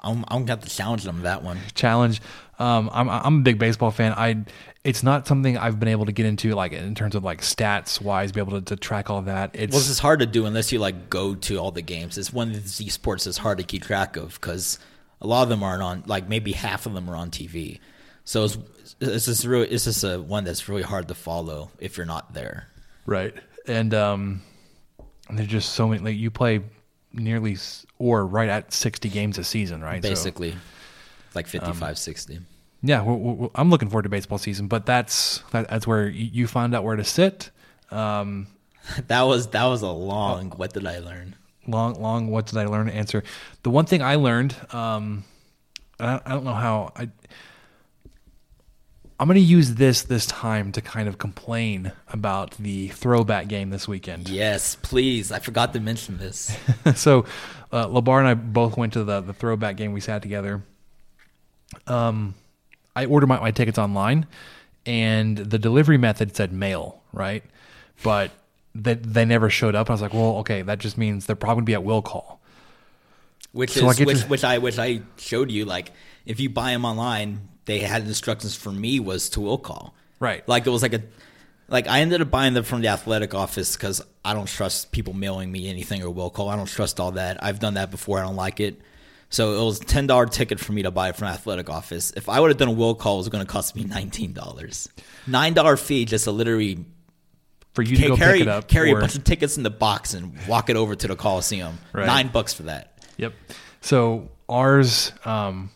I'm 0.00 0.24
I'm 0.28 0.44
gonna 0.44 0.60
have 0.60 0.68
to 0.68 0.70
challenge 0.74 1.04
them 1.04 1.22
that 1.22 1.42
one. 1.42 1.58
challenge. 1.74 2.20
Um, 2.58 2.90
I'm 2.92 3.08
I'm 3.08 3.38
a 3.38 3.42
big 3.42 3.58
baseball 3.58 3.90
fan. 3.90 4.12
I 4.12 4.44
it's 4.84 5.02
not 5.02 5.26
something 5.26 5.56
I've 5.56 5.80
been 5.80 5.88
able 5.88 6.06
to 6.06 6.12
get 6.12 6.26
into 6.26 6.54
like 6.54 6.72
in 6.72 6.94
terms 6.94 7.14
of 7.14 7.24
like 7.24 7.40
stats 7.40 8.00
wise, 8.00 8.32
be 8.32 8.40
able 8.40 8.60
to, 8.60 8.62
to 8.62 8.76
track 8.76 9.10
all 9.10 9.22
that. 9.22 9.50
It's 9.54 9.72
Well, 9.72 9.80
is 9.80 9.98
hard 9.98 10.20
to 10.20 10.26
do 10.26 10.46
unless 10.46 10.72
you 10.72 10.78
like 10.78 11.08
go 11.08 11.34
to 11.34 11.56
all 11.58 11.70
the 11.70 11.82
games. 11.82 12.18
It's 12.18 12.32
one 12.32 12.50
of 12.50 12.76
these 12.76 12.92
sports 12.92 13.24
that's 13.24 13.38
hard 13.38 13.58
to 13.58 13.64
keep 13.64 13.82
track 13.82 14.16
of 14.16 14.34
because 14.34 14.78
a 15.20 15.26
lot 15.26 15.42
of 15.42 15.48
them 15.48 15.62
aren't 15.62 15.82
on. 15.82 16.04
Like 16.06 16.28
maybe 16.28 16.52
half 16.52 16.86
of 16.86 16.94
them 16.94 17.08
are 17.08 17.16
on 17.16 17.30
TV. 17.30 17.80
So 18.24 18.44
it's 18.44 18.58
it's 19.00 19.24
just 19.26 19.44
really 19.44 19.68
it's 19.68 19.84
just 19.84 20.04
a 20.04 20.20
one 20.20 20.44
that's 20.44 20.68
really 20.68 20.82
hard 20.82 21.08
to 21.08 21.14
follow 21.14 21.70
if 21.78 21.96
you're 21.96 22.06
not 22.06 22.34
there. 22.34 22.68
right, 23.06 23.34
and 23.66 23.92
um, 23.94 24.42
there's 25.30 25.48
just 25.48 25.72
so 25.72 25.88
many. 25.88 26.02
Like 26.02 26.16
you 26.16 26.30
play 26.30 26.60
nearly 27.12 27.56
or 27.98 28.26
right 28.26 28.48
at 28.48 28.72
60 28.72 29.08
games 29.08 29.38
a 29.38 29.44
season, 29.44 29.80
right? 29.80 30.02
So, 30.02 30.08
Basically, 30.08 30.56
like 31.34 31.46
55, 31.46 31.98
60. 31.98 32.40
yeah, 32.82 33.02
we're, 33.02 33.14
we're, 33.14 33.48
I'm 33.54 33.70
looking 33.70 33.88
forward 33.88 34.02
to 34.04 34.08
baseball 34.08 34.38
season, 34.38 34.68
but 34.68 34.86
that's 34.86 35.42
that, 35.52 35.68
that's 35.68 35.86
where 35.86 36.08
you, 36.08 36.46
find 36.46 36.74
out 36.74 36.84
where 36.84 36.96
to 36.96 37.04
sit. 37.04 37.50
Um, 37.90 38.48
That 39.08 39.22
was 39.22 39.46
that 39.48 39.64
was 39.64 39.80
a 39.80 39.88
long. 39.90 40.50
What 40.50 40.74
did 40.74 40.86
I 40.86 40.98
learn? 40.98 41.36
long 41.66 41.94
long 41.94 42.30
what 42.30 42.44
did 42.44 42.58
i 42.58 42.66
learn 42.66 42.90
answer 42.90 43.22
the 43.62 43.70
one 43.70 43.86
thing 43.86 44.02
i 44.02 44.16
learned 44.16 44.54
um 44.74 45.24
i, 45.98 46.20
I 46.22 46.28
don't 46.30 46.44
know 46.44 46.52
how 46.52 46.92
i 46.94 47.08
i'm 49.18 49.26
going 49.26 49.36
to 49.36 49.40
use 49.40 49.74
this 49.76 50.02
this 50.02 50.26
time 50.26 50.72
to 50.72 50.80
kind 50.82 51.08
of 51.08 51.16
complain 51.18 51.92
about 52.08 52.50
the 52.58 52.88
throwback 52.88 53.48
game 53.48 53.70
this 53.70 53.88
weekend 53.88 54.28
Yes, 54.28 54.76
please. 54.82 55.32
I 55.32 55.38
forgot 55.38 55.72
to 55.72 55.80
mention 55.80 56.18
this. 56.18 56.54
so 56.96 57.24
uh, 57.72 57.86
labar 57.86 58.18
and 58.18 58.28
i 58.28 58.34
both 58.34 58.76
went 58.76 58.92
to 58.94 59.04
the, 59.04 59.20
the 59.20 59.32
throwback 59.32 59.76
game 59.76 59.92
we 59.92 60.00
sat 60.00 60.20
together 60.20 60.62
um 61.86 62.34
i 62.96 63.04
ordered 63.06 63.26
my, 63.26 63.38
my 63.40 63.50
tickets 63.50 63.78
online 63.78 64.26
and 64.86 65.38
the 65.38 65.58
delivery 65.58 65.98
method 65.98 66.34
said 66.36 66.52
mail 66.52 67.00
right 67.12 67.42
but 68.02 68.30
they, 68.74 68.94
they 68.94 69.24
never 69.24 69.48
showed 69.50 69.74
up 69.74 69.88
i 69.90 69.92
was 69.92 70.02
like 70.02 70.12
well 70.14 70.36
okay 70.38 70.62
that 70.62 70.78
just 70.78 70.98
means 70.98 71.26
they're 71.26 71.36
probably 71.36 71.54
going 71.56 71.64
to 71.64 71.70
be 71.70 71.74
at 71.74 71.84
will 71.84 72.02
call 72.02 72.40
Which 73.52 73.70
So 73.70 73.88
is 73.88 73.96
get 73.98 74.06
which, 74.06 74.20
to- 74.22 74.26
which 74.26 74.44
I 74.44 74.58
which 74.58 74.78
I 74.78 75.00
showed 75.16 75.50
you. 75.50 75.64
Like 75.64 75.92
if 76.26 76.40
you 76.40 76.50
buy 76.50 76.72
them 76.72 76.84
online, 76.84 77.48
they 77.66 77.78
had 77.80 78.02
instructions 78.02 78.56
for 78.56 78.72
me 78.72 78.98
was 78.98 79.28
to 79.30 79.40
will 79.40 79.58
call. 79.58 79.94
Right. 80.18 80.42
Like 80.48 80.66
it 80.66 80.70
was 80.70 80.82
like 80.82 80.92
a 80.94 81.02
Like 81.68 81.86
I 81.86 82.00
ended 82.00 82.20
up 82.20 82.30
buying 82.32 82.54
them 82.54 82.64
from 82.64 82.80
the 82.80 82.88
athletic 82.88 83.32
office 83.32 83.76
because 83.76 84.02
I 84.24 84.34
don't 84.34 84.48
trust 84.48 84.90
people 84.90 85.12
mailing 85.14 85.52
me 85.52 85.68
anything 85.70 86.02
or 86.02 86.10
will 86.10 86.30
call. 86.30 86.48
I 86.48 86.56
don't 86.56 86.66
trust 86.68 86.98
all 86.98 87.12
that. 87.12 87.42
I've 87.44 87.60
done 87.60 87.74
that 87.74 87.92
before. 87.92 88.18
I 88.18 88.22
don't 88.22 88.34
like 88.36 88.58
it. 88.58 88.80
So 89.30 89.60
it 89.60 89.64
was 89.64 89.80
a 89.80 89.84
ten 89.84 90.06
dollar 90.06 90.26
ticket 90.26 90.60
for 90.60 90.72
me 90.72 90.82
to 90.82 90.90
buy 90.90 91.08
it 91.08 91.16
from 91.16 91.28
athletic 91.28 91.68
office. 91.68 92.12
If 92.16 92.28
I 92.28 92.38
would 92.40 92.50
have 92.50 92.58
done 92.58 92.68
a 92.68 92.72
will 92.72 92.94
call, 92.94 93.14
it 93.16 93.18
was 93.18 93.28
going 93.28 93.44
to 93.44 93.50
cost 93.50 93.74
me 93.74 93.84
nineteen 93.84 94.32
dollars. 94.32 94.88
Nine 95.26 95.54
dollar 95.54 95.76
fee 95.76 96.04
just 96.04 96.24
to 96.24 96.30
literally 96.30 96.84
For 97.72 97.82
you 97.82 97.96
to 97.96 98.16
carry 98.16 98.38
pick 98.38 98.42
it 98.42 98.48
up. 98.48 98.68
carry 98.68 98.92
or- 98.92 98.98
a 98.98 99.00
bunch 99.00 99.16
of 99.16 99.24
tickets 99.24 99.56
in 99.56 99.62
the 99.64 99.70
box 99.70 100.14
and 100.14 100.38
walk 100.46 100.70
it 100.70 100.76
over 100.76 100.94
to 100.94 101.08
the 101.08 101.16
Coliseum. 101.16 101.78
Right. 101.92 102.06
Nine 102.06 102.28
bucks 102.28 102.54
for 102.54 102.64
that. 102.64 102.92
Yep. 103.16 103.32
So 103.80 104.30
ours, 104.48 105.12
um, 105.24 105.70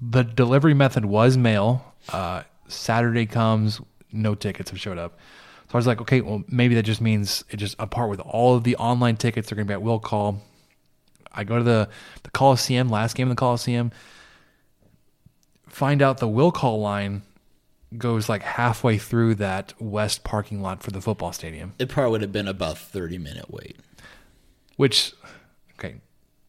the 0.00 0.22
delivery 0.22 0.74
method 0.74 1.04
was 1.04 1.36
mail. 1.36 1.84
Uh, 2.08 2.42
Saturday 2.68 3.26
comes, 3.26 3.80
no 4.12 4.34
tickets 4.34 4.70
have 4.70 4.80
showed 4.80 4.98
up. 4.98 5.18
So 5.68 5.74
I 5.74 5.76
was 5.76 5.86
like, 5.86 6.00
okay, 6.00 6.20
well, 6.20 6.42
maybe 6.48 6.74
that 6.76 6.82
just 6.82 7.00
means 7.00 7.44
it 7.50 7.58
just 7.58 7.76
apart 7.78 8.10
with 8.10 8.20
all 8.20 8.56
of 8.56 8.64
the 8.64 8.76
online 8.76 9.16
tickets 9.16 9.48
they're 9.48 9.56
going 9.56 9.66
to 9.66 9.70
be 9.70 9.74
at 9.74 9.82
will 9.82 10.00
call. 10.00 10.42
I 11.32 11.44
go 11.44 11.58
to 11.58 11.64
the 11.64 11.88
the 12.22 12.30
Coliseum, 12.30 12.88
last 12.88 13.14
game 13.16 13.28
of 13.28 13.36
the 13.36 13.40
Coliseum, 13.40 13.92
find 15.68 16.02
out 16.02 16.18
the 16.18 16.28
will 16.28 16.52
call 16.52 16.80
line 16.80 17.22
goes 17.98 18.28
like 18.28 18.42
halfway 18.42 18.98
through 18.98 19.34
that 19.36 19.74
west 19.80 20.22
parking 20.22 20.62
lot 20.62 20.82
for 20.82 20.90
the 20.92 21.00
football 21.00 21.32
stadium. 21.32 21.72
It 21.78 21.88
probably 21.88 22.12
would 22.12 22.20
have 22.22 22.32
been 22.32 22.48
about 22.48 22.78
thirty 22.78 23.18
minute 23.18 23.50
wait. 23.50 23.76
which 24.76 25.12
okay 25.78 25.96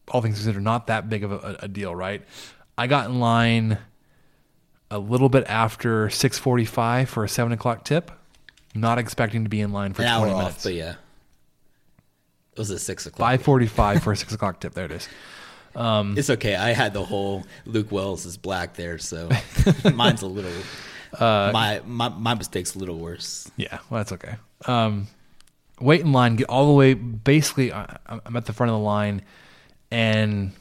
all 0.08 0.20
things 0.20 0.36
considered 0.36 0.62
not 0.62 0.86
that 0.88 1.08
big 1.08 1.24
of 1.24 1.32
a, 1.32 1.56
a 1.60 1.68
deal 1.68 1.94
right 1.94 2.22
i 2.76 2.86
got 2.86 3.08
in 3.08 3.18
line 3.20 3.78
a 4.90 4.98
little 4.98 5.28
bit 5.30 5.44
after 5.46 6.08
6.45 6.08 7.06
for 7.08 7.24
a 7.24 7.28
7 7.28 7.50
o'clock 7.52 7.84
tip 7.84 8.10
not 8.74 8.98
expecting 8.98 9.44
to 9.44 9.48
be 9.48 9.60
in 9.60 9.72
line 9.72 9.92
for 9.94 10.02
An 10.02 10.08
20 10.08 10.32
hour 10.32 10.38
minutes 10.38 10.56
off, 10.56 10.62
but 10.64 10.74
yeah. 10.74 10.94
It 12.52 12.58
was 12.58 12.70
at 12.70 12.80
six 12.80 13.06
o'clock. 13.06 13.40
5.45 13.40 14.02
for 14.02 14.12
a 14.12 14.16
6 14.16 14.32
o'clock 14.34 14.60
tip 14.60 14.74
there 14.74 14.84
it 14.84 14.92
is 14.92 15.08
It's 16.18 16.28
okay. 16.28 16.54
I 16.54 16.72
had 16.74 16.92
the 16.92 17.02
whole 17.04 17.44
Luke 17.64 17.90
Wells 17.90 18.26
is 18.26 18.36
black 18.36 18.74
there, 18.74 18.98
so 18.98 19.30
mine's 19.94 20.20
a 20.22 20.26
little. 20.26 20.52
Uh, 21.18 21.50
my, 21.52 21.80
my 21.86 22.08
my 22.08 22.34
mistake's 22.34 22.74
a 22.74 22.78
little 22.78 22.98
worse. 22.98 23.50
yeah 23.56 23.78
well 23.90 23.98
that's 24.00 24.12
okay 24.12 24.36
um, 24.66 25.06
wait 25.80 26.00
in 26.00 26.12
line 26.12 26.36
get 26.36 26.48
all 26.48 26.66
the 26.66 26.72
way 26.72 26.94
basically 26.94 27.70
I, 27.72 27.98
i'm 28.06 28.34
at 28.36 28.46
the 28.46 28.54
front 28.54 28.70
of 28.70 28.78
the 28.78 28.84
line 28.84 29.20
and 29.90 30.52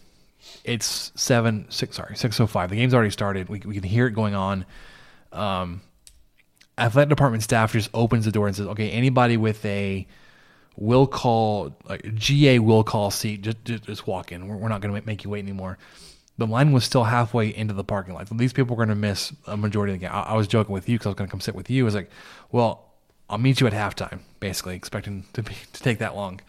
it's 0.65 1.11
7 1.15 1.68
6 1.69 1.95
sorry 1.95 2.18
605 2.18 2.69
the 2.69 2.76
game's 2.76 2.93
already 2.93 3.11
started 3.11 3.47
we, 3.47 3.59
we 3.59 3.76
can 3.76 3.84
hear 3.84 4.07
it 4.07 4.11
going 4.11 4.35
on 4.35 4.65
um, 5.31 5.81
athletic 6.77 7.09
department 7.09 7.43
staff 7.43 7.72
just 7.72 7.89
opens 7.93 8.26
the 8.26 8.31
door 8.31 8.47
and 8.47 8.55
says, 8.55 8.68
"Okay, 8.68 8.89
anybody 8.91 9.38
with 9.38 9.63
a 9.65 10.05
will 10.76 11.07
call 11.07 11.76
like 11.88 12.15
GA 12.15 12.60
will 12.60 12.84
call 12.84 13.11
seat, 13.11 13.41
just 13.41 13.64
just, 13.65 13.84
just 13.84 14.07
walk 14.07 14.31
in. 14.31 14.48
We're, 14.48 14.57
we're 14.57 14.69
not 14.69 14.81
going 14.81 14.93
to 14.93 15.06
make 15.06 15.23
you 15.23 15.30
wait 15.30 15.39
anymore." 15.39 15.77
The 16.38 16.48
line 16.48 16.72
was 16.72 16.84
still 16.84 17.03
halfway 17.03 17.53
into 17.53 17.73
the 17.73 17.84
parking 17.84 18.15
lot. 18.15 18.27
So 18.27 18.35
these 18.35 18.53
people 18.53 18.76
were 18.76 18.85
going 18.85 18.95
to 18.95 18.99
miss 18.99 19.31
a 19.45 19.56
majority 19.56 19.93
of 19.93 19.99
the 19.99 20.06
game. 20.06 20.15
I, 20.15 20.22
I 20.22 20.34
was 20.35 20.48
joking 20.48 20.73
with 20.73 20.89
you 20.89 20.95
because 20.98 21.07
I 21.07 21.10
was 21.10 21.15
going 21.15 21.27
to 21.27 21.31
come 21.31 21.41
sit 21.41 21.56
with 21.56 21.69
you. 21.69 21.84
I 21.84 21.85
was 21.85 21.95
like, 21.95 22.10
"Well, 22.52 22.85
I'll 23.30 23.38
meet 23.38 23.60
you 23.61 23.68
at 23.68 23.73
halftime," 23.73 24.19
basically 24.39 24.76
expecting 24.76 25.26
to 25.34 25.43
be 25.43 25.53
to 25.73 25.84
take 25.84 25.99
that 25.99 26.15
long. 26.15 26.41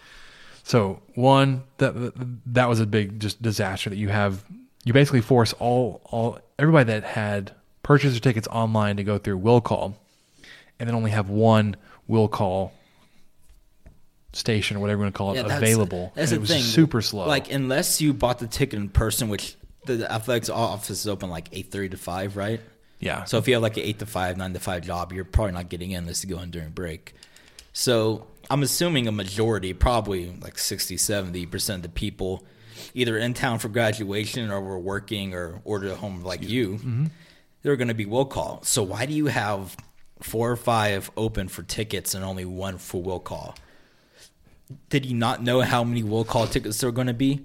So 0.65 1.03
one 1.15 1.65
that 1.79 2.13
that 2.47 2.69
was 2.69 2.81
a 2.81 2.87
big 2.87 3.21
just 3.21 3.43
disaster 3.43 3.91
that 3.91 3.97
you 3.97 4.09
have. 4.09 4.45
You 4.85 4.93
basically 4.93 5.21
force 5.21 5.53
all 5.55 6.01
all 6.05 6.39
everybody 6.59 6.85
that 6.85 7.05
had 7.05 7.53
purchased 7.83 8.15
their 8.15 8.21
tickets 8.21 8.49
online 8.49 8.97
to 8.97 9.05
go 9.05 9.19
through 9.19 9.39
will 9.39 9.61
call, 9.61 9.97
and 10.79 10.89
then 10.89 10.95
only 10.95 11.11
have 11.11 11.29
one 11.29 11.77
will 12.09 12.29
call 12.29 12.73
station 14.33 14.77
or 14.77 14.81
whatever 14.81 14.99
you 15.01 15.05
want 15.05 15.15
to 15.15 15.19
call 15.19 15.33
it 15.33 15.37
Yeah, 15.37 15.43
that's- 15.43 15.59
available. 15.63 16.13
That's 16.15 16.31
and 16.33 16.37
the 16.37 16.37
it 16.37 16.41
was 16.41 16.51
thing. 16.51 16.63
super 16.63 17.03
slow. 17.03 17.27
Like 17.29 17.51
unless 17.53 18.01
you 18.01 18.13
bought 18.15 18.39
the 18.39 18.47
ticket 18.47 18.79
in 18.79 18.89
person, 18.89 19.29
which 19.29 19.57
the 19.85 20.11
athletics 20.11 20.49
office 20.49 20.91
is 21.01 21.09
open 21.09 21.29
like 21.31 21.49
eight 21.53 21.71
thirty 21.71 21.89
to 21.91 21.97
five, 21.97 22.37
right? 22.37 22.61
yeah, 23.01 23.25
So 23.25 23.37
if 23.39 23.49
you 23.49 23.55
have 23.55 23.63
like 23.63 23.77
an 23.77 23.83
eight 23.83 23.99
to 23.99 24.07
five, 24.07 24.37
nine 24.37 24.53
to 24.53 24.61
five 24.61 24.83
job, 24.85 25.13
you're 25.13 25.25
probably 25.25 25.53
not 25.53 25.69
getting 25.69 25.91
in 25.91 25.99
unless 26.05 26.23
you 26.25 26.31
go 26.35 26.41
in 26.41 26.51
during 26.53 26.71
break. 26.71 27.15
So 27.73 28.27
I'm 28.51 28.63
assuming 28.63 29.09
a 29.09 29.13
majority, 29.13 29.73
probably 29.73 30.33
like 30.41 30.57
60, 30.59 30.97
70 30.97 31.47
percent 31.47 31.77
of 31.79 31.83
the 31.83 31.89
people, 31.89 32.45
either 32.95 33.19
in 33.19 33.35
town 33.35 33.59
for 33.59 33.69
graduation 33.69 34.51
or 34.51 34.61
were 34.61 34.79
working 34.79 35.35
or 35.35 35.61
ordered 35.65 35.91
at 35.91 35.97
home 35.99 36.23
like 36.23 36.43
you, 36.49 36.75
Mm-hmm. 36.75 37.07
they're 37.63 37.77
going 37.77 37.89
to 37.89 37.95
be 37.95 38.07
will 38.07 38.25
call. 38.25 38.61
So 38.63 38.83
why 38.83 39.07
do 39.07 39.13
you 39.15 39.27
have 39.27 39.77
four 40.21 40.51
or 40.53 40.57
five 40.57 41.11
open 41.17 41.49
for 41.49 41.63
tickets 41.65 42.15
and 42.15 42.25
only 42.25 42.45
one 42.45 42.79
for 42.79 43.03
will 43.03 43.21
call? 43.21 43.57
Did 44.89 45.05
he 45.05 45.15
not 45.15 45.43
know 45.43 45.61
how 45.61 45.85
many 45.85 46.03
will 46.03 46.25
call 46.25 46.47
tickets 46.47 46.79
there 46.81 46.89
were 46.89 46.95
going 46.95 47.07
to 47.09 47.15
be? 47.15 47.41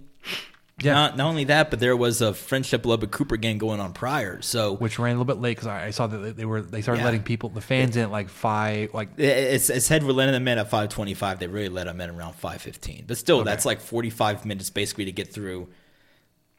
Yeah. 0.79 0.93
Not, 0.93 1.17
not 1.17 1.27
only 1.29 1.45
that, 1.45 1.71
but 1.71 1.79
there 1.79 1.97
was 1.97 2.21
a 2.21 2.33
Frenship 2.33 2.85
Lubbock 2.85 3.09
Cooper 3.09 3.35
game 3.35 3.57
going 3.57 3.79
on 3.79 3.93
prior. 3.93 4.41
So 4.43 4.73
which 4.73 4.99
ran 4.99 5.15
a 5.15 5.19
little 5.19 5.25
bit 5.33 5.41
late 5.41 5.57
because 5.57 5.65
I, 5.67 5.85
I 5.85 5.89
saw 5.89 6.05
that 6.05 6.37
they 6.37 6.45
were 6.45 6.61
they 6.61 6.83
started 6.83 6.99
Yeah. 7.01 7.05
letting 7.05 7.23
people 7.23 7.49
the 7.49 7.61
fans 7.61 7.97
in 7.97 8.03
at 8.03 8.11
like 8.11 8.29
five 8.29 8.93
like 8.93 9.09
It- 9.17 9.23
It's, 9.25 9.71
it 9.71 9.81
said 9.81 10.03
we're 10.03 10.11
letting 10.11 10.33
them 10.33 10.47
in 10.47 10.59
at 10.59 10.65
525. 10.65 11.39
They 11.39 11.47
really 11.47 11.69
let 11.69 11.85
them 11.87 11.99
in 11.99 12.11
around 12.11 12.33
515. 12.33 13.05
But 13.07 13.17
still, 13.17 13.43
that's 13.43 13.65
like 13.65 13.81
45 13.81 14.45
minutes 14.45 14.69
basically 14.69 15.05
to 15.05 15.11
get 15.11 15.33
through. 15.33 15.67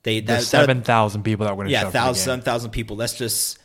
They 0.02 0.18
the 0.18 0.26
that, 0.34 0.42
seven 0.42 0.82
thousand 0.82 1.22
people 1.22 1.46
that 1.46 1.52
were 1.52 1.64
going 1.64 1.68
to 1.68 1.72
yeah, 1.72 1.84
the 1.88 1.92
game. 2.04 2.14
7,000 2.14 2.70
people. 2.70 2.96
Let's 2.96 3.16
just 3.16 3.58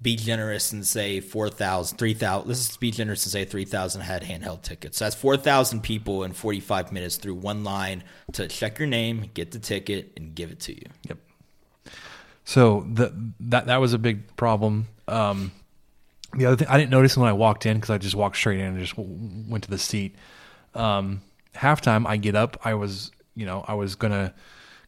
be 0.00 0.16
generous 0.16 0.72
and 0.72 0.86
say 0.86 1.20
4,000, 1.20 1.96
3,000. 1.96 2.48
Let's 2.48 2.76
be 2.76 2.90
generous 2.90 3.24
and 3.24 3.32
say 3.32 3.44
3,000 3.44 4.02
had 4.02 4.22
handheld 4.22 4.62
tickets. 4.62 4.98
So 4.98 5.06
that's 5.06 5.16
4,000 5.16 5.82
people 5.82 6.24
in 6.24 6.32
45 6.32 6.92
minutes 6.92 7.16
through 7.16 7.34
one 7.34 7.64
line 7.64 8.04
to 8.32 8.46
check 8.46 8.78
your 8.78 8.88
name, 8.88 9.30
get 9.32 9.52
the 9.52 9.58
ticket, 9.58 10.12
and 10.16 10.34
give 10.34 10.50
it 10.50 10.60
to 10.60 10.74
you. 10.74 10.86
Yep. 11.08 11.18
So 12.44 12.86
the, 12.92 13.12
that 13.40 13.66
that 13.66 13.78
was 13.78 13.92
a 13.92 13.98
big 13.98 14.36
problem. 14.36 14.86
Um, 15.08 15.50
the 16.34 16.46
other 16.46 16.56
thing 16.56 16.68
I 16.68 16.78
didn't 16.78 16.90
notice 16.90 17.16
when 17.16 17.28
I 17.28 17.32
walked 17.32 17.66
in 17.66 17.76
because 17.76 17.90
I 17.90 17.98
just 17.98 18.14
walked 18.14 18.36
straight 18.36 18.60
in 18.60 18.66
and 18.66 18.78
just 18.78 18.94
went 18.96 19.64
to 19.64 19.70
the 19.70 19.78
seat. 19.78 20.14
Um, 20.74 21.22
halftime, 21.56 22.06
I 22.06 22.18
get 22.18 22.36
up. 22.36 22.60
I 22.64 22.74
was 22.74 23.10
you 23.34 23.46
know 23.46 23.64
I 23.66 23.74
was 23.74 23.96
gonna 23.96 24.32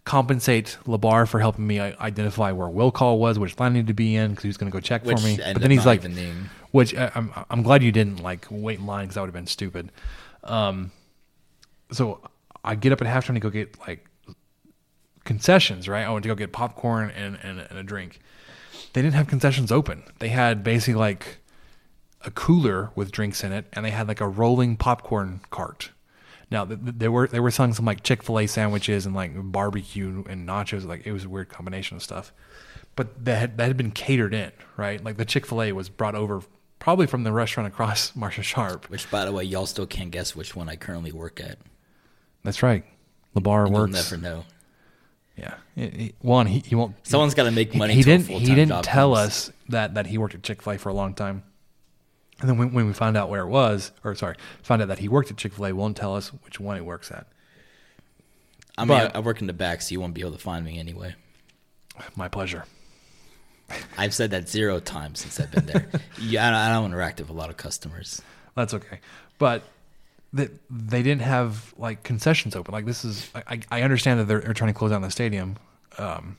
compensate 0.09 0.79
Labar 0.87 1.29
for 1.29 1.39
helping 1.39 1.67
me 1.67 1.79
identify 1.79 2.51
where 2.51 2.67
will 2.69 2.91
call 2.91 3.19
was, 3.19 3.39
which 3.39 3.61
line 3.61 3.73
I 3.73 3.75
needed 3.75 3.89
to 3.89 3.93
be 3.95 4.17
in 4.17 4.31
because 4.31 4.43
he 4.43 4.49
was 4.49 4.57
gonna 4.57 4.71
go 4.71 4.81
check 4.81 5.05
Which 5.05 5.19
for 5.21 5.25
me. 5.27 5.37
But 5.37 5.61
then 5.61 5.71
he's 5.71 5.85
like, 5.85 6.01
being- 6.03 6.49
which 6.71 6.95
I, 6.97 7.13
I'm 7.15 7.31
I'm 7.51 7.63
glad 7.63 7.83
you 7.83 7.93
didn't 7.93 8.23
like 8.23 8.47
wait 8.51 8.79
in 8.79 8.87
line 8.87 9.05
because 9.05 9.17
that 9.17 9.21
would 9.21 9.27
have 9.27 9.35
been 9.35 9.47
stupid. 9.47 9.93
Um, 10.45 10.93
so 11.93 12.21
I 12.65 12.75
get 12.75 12.91
up 12.91 13.03
at 13.03 13.07
halftime 13.07 13.35
to 13.35 13.41
go 13.41 13.51
get 13.51 13.79
like 13.87 14.07
concessions, 15.25 15.89
right? 15.91 16.07
I 16.07 16.11
went 16.11 16.23
to 16.23 16.29
go 16.29 16.35
get 16.35 16.53
popcorn 16.53 17.11
and, 17.11 17.39
and, 17.43 17.61
and 17.61 17.79
a 17.79 17.83
drink. 17.83 18.21
They 18.95 19.03
didn't 19.03 19.15
have 19.15 19.27
concessions 19.29 19.71
open. 19.71 20.05
They 20.21 20.29
had 20.29 20.65
basically 20.65 20.95
like 20.95 21.39
a 22.23 22.31
cooler 22.31 22.91
with 22.95 23.13
drinks 23.13 23.45
in 23.45 23.53
it, 23.53 23.67
and 23.75 23.85
they 23.85 23.91
had 23.91 24.09
like 24.09 24.23
a 24.23 24.29
rolling 24.29 24.77
popcorn 24.79 25.41
cart. 25.51 25.91
Now 26.51 26.65
th- 26.65 26.81
th- 26.83 26.95
they 26.99 27.09
were 27.09 27.27
they 27.29 27.41
were 27.41 27.51
selling 27.51 27.75
some 27.75 27.85
like 27.85 28.03
Chick 28.03 28.23
Fil 28.23 28.39
A 28.41 28.47
sandwiches 28.47 29.05
and 29.07 29.15
like 29.15 29.33
barbecue 29.35 30.25
and 30.29 30.49
nachos. 30.49 30.87
Like 30.87 31.07
it 31.07 31.13
was 31.13 31.25
a 31.25 31.29
weird 31.29 31.49
combination 31.49 31.97
of 31.97 32.03
stuff, 32.03 32.33
but 32.97 33.25
that 33.25 33.39
had, 33.39 33.59
that 33.59 33.67
had 33.67 33.77
been 33.77 33.91
catered 33.91 34.33
in, 34.35 34.53
right? 34.77 35.03
Like 35.03 35.17
the 35.19 35.25
Chick 35.27 35.45
Fil 35.47 35.63
A 35.63 35.73
was 35.73 35.89
brought 35.89 36.15
over 36.15 36.43
probably 36.79 37.07
from 37.07 37.25
the 37.25 37.33
restaurant 37.33 37.67
across 37.67 38.13
Marsha 38.17 38.43
Sharp. 38.43 38.89
Which, 38.89 39.11
by 39.11 39.25
the 39.25 39.33
way, 39.33 39.45
y'all 39.45 39.67
still 39.67 39.87
can't 39.87 40.11
guess 40.11 40.35
which 40.35 40.57
one 40.57 40.69
I 40.69 40.77
currently 40.77 41.13
work 41.13 41.41
at. 41.41 41.59
That's 42.45 42.63
right. 42.63 42.85
The 43.35 43.41
bar 43.43 43.67
You'll 43.67 43.75
works. 43.81 43.93
never 43.93 44.17
know. 44.17 44.45
Yeah. 45.37 45.55
It- 45.77 45.95
it- 46.01 46.15
one, 46.21 46.47
he, 46.47 46.61
he 46.61 46.75
won't. 46.75 46.95
Someone's 47.07 47.35
got 47.35 47.45
to 47.45 47.51
make 47.51 47.75
money. 47.75 47.93
He, 47.95 48.01
a 48.01 48.05
didn't. 48.05 48.27
He 48.29 48.55
didn't 48.55 48.83
tell 48.85 49.15
comes. 49.15 49.27
us 49.27 49.53
that 49.69 49.95
that 49.95 50.07
he 50.07 50.17
worked 50.19 50.35
at 50.35 50.43
Chick 50.43 50.63
Fil 50.63 50.73
A 50.73 50.79
for 50.79 50.89
a 50.89 50.95
long 50.95 51.15
time. 51.15 51.43
And 52.41 52.49
then 52.49 52.57
when, 52.57 52.73
when 52.73 52.87
we 52.87 52.93
found 52.93 53.17
out 53.17 53.29
where 53.31 53.41
it 53.43 53.49
was, 53.49 53.91
or 54.05 54.15
sorry, 54.15 54.37
found 54.63 54.81
out 54.83 54.89
that 54.89 54.99
he 55.01 55.09
worked 55.09 55.31
at 55.31 55.37
Chick 55.37 55.53
Fil 55.55 55.67
A, 55.67 55.73
won't 55.73 55.97
tell 55.97 56.15
us 56.15 56.29
which 56.45 56.61
one 56.61 56.77
he 56.77 56.83
works 56.83 57.11
at. 57.11 57.27
I 58.77 58.83
mean, 58.83 58.89
But- 58.89 59.15
I, 59.17 59.19
I 59.19 59.23
work 59.23 59.41
in 59.41 59.47
the 59.49 59.53
back, 59.53 59.83
so 59.83 59.93
you 59.93 60.01
won't 60.01 60.15
be 60.15 60.21
able 60.21 60.33
to 60.33 60.39
find 60.39 60.65
me 60.65 60.79
anyway. 60.79 61.15
My 62.15 62.29
pleasure. 62.29 62.65
I've 63.99 64.15
said 64.15 64.31
that 64.31 64.49
zero 64.49 64.79
times 64.81 65.21
since 65.21 65.41
I've 65.41 65.51
been 65.51 65.67
there. 65.67 65.89
yeah, 66.21 66.47
I 66.47 66.51
don't, 66.51 66.59
I 66.61 66.69
don't 66.73 66.85
interact 66.87 67.19
with 67.21 67.29
a 67.29 67.33
lot 67.35 67.51
of 67.51 67.57
customers. 67.57 68.23
That's 68.55 68.73
okay. 68.73 69.01
But 69.39 69.63
they, 70.33 70.49
they 70.71 71.03
didn't 71.03 71.23
have 71.23 71.75
like 71.77 72.03
concessions 72.03 72.55
open. 72.57 72.73
Like 72.73 72.87
this 72.87 73.05
is, 73.05 73.29
I, 73.35 73.61
I 73.71 73.83
understand 73.83 74.21
that 74.21 74.25
they're, 74.25 74.41
they're 74.41 74.55
trying 74.55 74.73
to 74.73 74.79
close 74.79 74.93
down 74.93 75.03
the 75.03 75.11
stadium. 75.11 75.57
Um, 75.99 76.39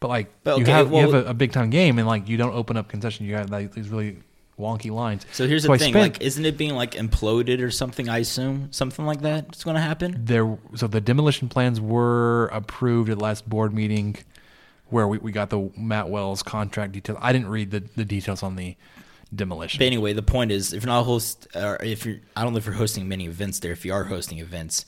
but 0.00 0.08
like 0.08 0.30
But 0.44 0.58
you 0.58 0.62
okay, 0.64 0.72
have 0.72 0.86
you 0.88 0.92
well- 0.92 1.12
have 1.12 1.26
a, 1.26 1.30
a 1.30 1.34
big 1.34 1.52
time 1.52 1.70
game 1.70 1.98
and 1.98 2.06
like 2.06 2.28
you 2.28 2.36
don't 2.36 2.54
open 2.54 2.76
up 2.76 2.88
concessions. 2.88 3.28
You 3.28 3.36
have 3.36 3.50
like 3.50 3.72
these 3.72 3.88
really 3.88 4.18
wonky 4.60 4.90
lines. 4.90 5.26
So 5.32 5.48
here's 5.48 5.64
I 5.64 5.72
the 5.72 5.78
thing: 5.78 5.92
spent- 5.92 6.14
like, 6.14 6.22
isn't 6.22 6.44
it 6.44 6.56
being 6.56 6.74
like 6.74 6.92
imploded 6.92 7.62
or 7.62 7.70
something? 7.70 8.08
I 8.08 8.18
assume 8.18 8.68
something 8.72 9.06
like 9.06 9.22
that 9.22 9.56
is 9.56 9.64
going 9.64 9.76
to 9.76 9.82
happen. 9.82 10.24
there 10.24 10.58
so 10.74 10.86
the 10.86 11.00
demolition 11.00 11.48
plans 11.48 11.80
were 11.80 12.46
approved 12.46 13.10
at 13.10 13.18
the 13.18 13.24
last 13.24 13.48
board 13.48 13.74
meeting 13.74 14.16
where 14.90 15.08
we, 15.08 15.18
we 15.18 15.32
got 15.32 15.50
the 15.50 15.70
Matt 15.76 16.08
Wells 16.10 16.42
contract 16.42 16.92
details. 16.92 17.18
I 17.20 17.32
didn't 17.32 17.48
read 17.48 17.70
the, 17.70 17.80
the 17.96 18.04
details 18.04 18.42
on 18.42 18.56
the 18.56 18.76
demolition. 19.34 19.78
But 19.78 19.86
anyway, 19.86 20.12
the 20.12 20.22
point 20.22 20.50
is, 20.52 20.72
if 20.72 20.82
you're 20.82 20.92
not 20.92 21.04
host, 21.04 21.46
or 21.54 21.78
if 21.82 22.04
you're, 22.04 22.18
I 22.36 22.42
don't 22.42 22.52
know 22.52 22.58
if 22.58 22.66
you're 22.66 22.74
hosting 22.74 23.08
many 23.08 23.26
events 23.26 23.60
there. 23.60 23.72
If 23.72 23.84
you 23.84 23.92
are 23.92 24.04
hosting 24.04 24.38
events, 24.38 24.84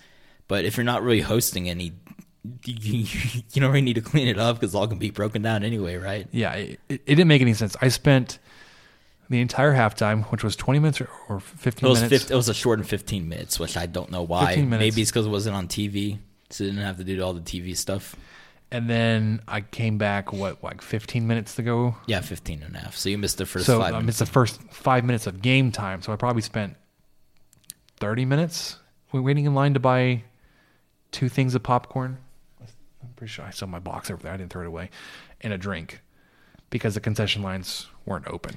but 0.48 0.64
if 0.64 0.76
you're 0.76 0.84
not 0.84 1.02
really 1.02 1.20
hosting 1.20 1.68
any, 1.68 1.92
you, 2.64 3.06
you 3.52 3.60
don't 3.60 3.70
really 3.70 3.80
need 3.80 3.94
to 3.94 4.00
clean 4.00 4.28
it 4.28 4.38
up 4.38 4.58
because 4.60 4.74
all 4.74 4.86
can 4.86 4.98
be 4.98 5.10
broken 5.10 5.42
down 5.42 5.62
anyway, 5.62 5.96
right? 5.96 6.26
yeah, 6.32 6.52
it, 6.54 6.80
it 6.88 7.04
didn't 7.06 7.28
make 7.28 7.42
any 7.42 7.54
sense. 7.54 7.76
I 7.80 7.88
spent 7.88 8.38
the 9.32 9.40
entire 9.40 9.72
halftime, 9.72 10.24
which 10.30 10.44
was 10.44 10.54
20 10.54 10.78
minutes 10.78 11.00
or, 11.00 11.08
or 11.28 11.40
15 11.40 11.86
It 11.86 11.90
was, 11.90 12.02
minutes. 12.02 12.22
50, 12.22 12.34
it 12.34 12.36
was 12.36 12.48
a 12.48 12.54
short 12.54 12.78
in 12.78 12.84
15 12.84 13.28
minutes, 13.28 13.58
which 13.58 13.76
I 13.76 13.86
don't 13.86 14.10
know 14.10 14.22
why. 14.22 14.48
15 14.48 14.70
minutes. 14.70 14.80
Maybe 14.80 15.02
it's 15.02 15.10
because 15.10 15.26
it 15.26 15.30
wasn't 15.30 15.56
on 15.56 15.66
TV, 15.66 16.18
so 16.50 16.64
it 16.64 16.68
didn't 16.68 16.82
have 16.84 16.98
to 16.98 17.04
do 17.04 17.20
all 17.22 17.32
the 17.32 17.40
TV 17.40 17.76
stuff. 17.76 18.14
And 18.70 18.88
then 18.88 19.42
I 19.48 19.62
came 19.62 19.98
back, 19.98 20.32
what, 20.32 20.62
like 20.62 20.80
15 20.80 21.26
minutes 21.26 21.56
to 21.56 21.62
go? 21.62 21.96
Yeah, 22.06 22.20
15 22.20 22.62
and 22.62 22.76
a 22.76 22.78
half. 22.78 22.96
So 22.96 23.08
you 23.08 23.18
missed 23.18 23.38
the 23.38 23.46
first 23.46 23.66
so 23.66 23.80
five 23.80 23.94
um, 23.94 24.02
minutes. 24.02 24.20
it's 24.20 24.30
the 24.30 24.32
first 24.32 24.62
five 24.70 25.04
minutes 25.04 25.26
of 25.26 25.42
game 25.42 25.72
time. 25.72 26.00
So 26.02 26.12
I 26.12 26.16
probably 26.16 26.42
spent 26.42 26.76
30 28.00 28.24
minutes 28.24 28.78
waiting 29.12 29.44
in 29.44 29.54
line 29.54 29.74
to 29.74 29.80
buy 29.80 30.22
two 31.10 31.28
things 31.28 31.54
of 31.54 31.62
popcorn. 31.62 32.18
I'm 32.60 33.12
pretty 33.16 33.30
sure 33.32 33.44
I 33.44 33.50
saw 33.50 33.66
my 33.66 33.78
box 33.78 34.10
over 34.10 34.22
there. 34.22 34.32
I 34.32 34.36
didn't 34.36 34.52
throw 34.52 34.62
it 34.62 34.68
away. 34.68 34.90
And 35.40 35.52
a 35.52 35.58
drink 35.58 36.00
because 36.70 36.94
the 36.94 37.00
concession 37.00 37.42
lines 37.42 37.88
weren't 38.06 38.26
open. 38.28 38.56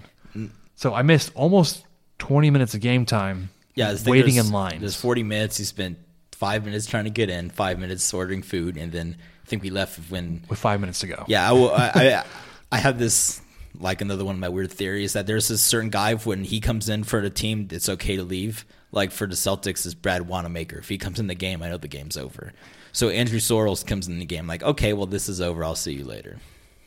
So 0.76 0.94
I 0.94 1.02
missed 1.02 1.32
almost 1.36 1.86
20 2.20 2.50
minutes 2.50 2.74
of 2.74 2.82
game 2.82 3.06
time 3.06 3.50
Yeah, 3.76 3.96
waiting 4.06 4.36
in 4.36 4.52
line. 4.52 4.80
There's 4.80 4.96
40 4.96 5.24
minutes. 5.24 5.60
You 5.60 5.66
spent 5.66 5.98
five 6.32 6.66
minutes 6.66 6.86
trying 6.86 7.06
to 7.06 7.10
get 7.10 7.30
in, 7.30 7.50
five 7.50 7.80
minutes 7.80 8.14
ordering 8.14 8.44
food, 8.44 8.78
and 8.78 8.92
then 8.92 9.18
I 9.44 9.48
think 9.48 9.64
we 9.64 9.70
left 9.70 10.00
when. 10.12 10.44
with 10.50 10.60
five 10.60 10.80
minutes 10.80 11.00
to 11.00 11.08
go. 11.08 11.24
Yeah, 11.28 11.52
I, 11.52 11.56
I, 11.56 11.92
I, 11.96 12.24
I 12.72 12.78
have 12.78 13.00
this 13.00 13.42
like 13.80 14.02
another 14.02 14.24
one 14.26 14.36
of 14.36 14.40
my 14.40 14.50
weird 14.50 14.72
theories 14.72 15.14
that 15.14 15.28
there's 15.28 15.48
this 15.48 15.62
certain 15.62 15.90
guy 15.90 16.16
when 16.16 16.44
he 16.44 16.60
comes 16.60 16.90
in 16.90 17.04
for 17.04 17.22
the 17.22 17.30
team, 17.30 17.68
it's 17.72 17.90
okay 17.90 18.16
to 18.16 18.24
leave. 18.24 18.66
Like 18.92 19.12
for 19.12 19.28
the 19.28 19.36
Celtics, 19.36 19.86
is 19.86 19.94
Brad 19.94 20.28
Wanamaker. 20.28 20.78
If 20.78 20.88
he 20.88 20.98
comes 20.98 21.20
in 21.20 21.28
the 21.28 21.36
game, 21.36 21.62
I 21.62 21.70
know 21.70 21.78
the 21.78 21.88
game's 21.88 22.16
over. 22.16 22.54
So 22.94 23.10
Andrew 23.10 23.40
Sorrells 23.40 23.86
comes 23.86 24.08
in 24.08 24.20
the 24.20 24.26
game, 24.26 24.48
like, 24.48 24.64
okay, 24.64 24.94
well, 24.94 25.06
this 25.06 25.28
is 25.28 25.42
over. 25.42 25.64
I'll 25.66 25.76
see 25.76 25.94
you 25.94 26.06
later. 26.06 26.38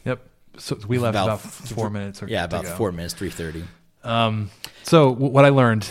Yep. 0.06 0.26
So 0.58 0.78
we 0.86 0.98
left 0.98 1.14
about, 1.16 1.40
four 1.40 1.90
minutes. 1.90 2.22
Or 2.22 2.28
Yeah, 2.28 2.44
about 2.44 2.66
four 2.66 2.92
minutes, 2.92 3.14
three 3.14 3.30
thirty. 3.30 3.64
Um, 4.04 4.50
so 4.82 5.10
w- 5.10 5.30
what 5.32 5.44
I 5.44 5.48
learned, 5.50 5.88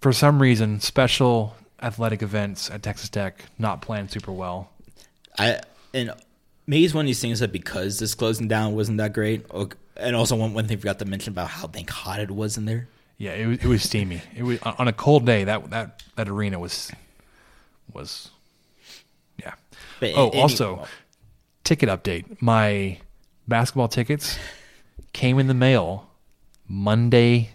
for 0.00 0.12
some 0.12 0.40
reason, 0.40 0.80
special 0.80 1.54
athletic 1.82 2.22
events 2.22 2.70
at 2.70 2.82
Texas 2.82 3.08
Tech 3.08 3.44
not 3.58 3.82
planned 3.82 4.10
super 4.10 4.32
well. 4.32 4.70
I 5.38 5.60
and 5.94 6.12
maybe 6.66 6.84
it's 6.84 6.94
one 6.94 7.04
of 7.04 7.06
these 7.06 7.20
things 7.20 7.40
that 7.40 7.52
because 7.52 7.98
this 7.98 8.14
closing 8.14 8.48
down 8.48 8.74
wasn't 8.74 8.98
that 8.98 9.12
great. 9.12 9.46
And 9.96 10.16
also 10.16 10.36
one 10.36 10.54
one 10.54 10.66
thing 10.66 10.78
I 10.78 10.80
forgot 10.80 10.98
to 11.00 11.04
mention 11.04 11.32
about 11.32 11.48
how 11.48 11.66
dang 11.66 11.86
hot 11.86 12.20
it 12.20 12.30
was 12.30 12.56
in 12.56 12.64
there. 12.64 12.88
Yeah, 13.18 13.32
it 13.32 13.46
was, 13.46 13.58
it 13.58 13.66
was 13.66 13.82
steamy. 13.82 14.22
It 14.34 14.42
was 14.42 14.58
on 14.62 14.88
a 14.88 14.92
cold 14.92 15.26
day. 15.26 15.44
That 15.44 15.70
that 15.70 16.02
that 16.16 16.28
arena 16.28 16.58
was 16.58 16.90
was 17.92 18.30
yeah. 19.42 19.54
But 20.00 20.12
oh, 20.16 20.30
any- 20.30 20.40
also 20.40 20.86
ticket 21.64 21.88
update. 21.88 22.40
My 22.40 22.98
basketball 23.50 23.88
tickets 23.88 24.38
came 25.12 25.38
in 25.38 25.46
the 25.46 25.54
mail 25.54 26.08
Monday 26.66 27.50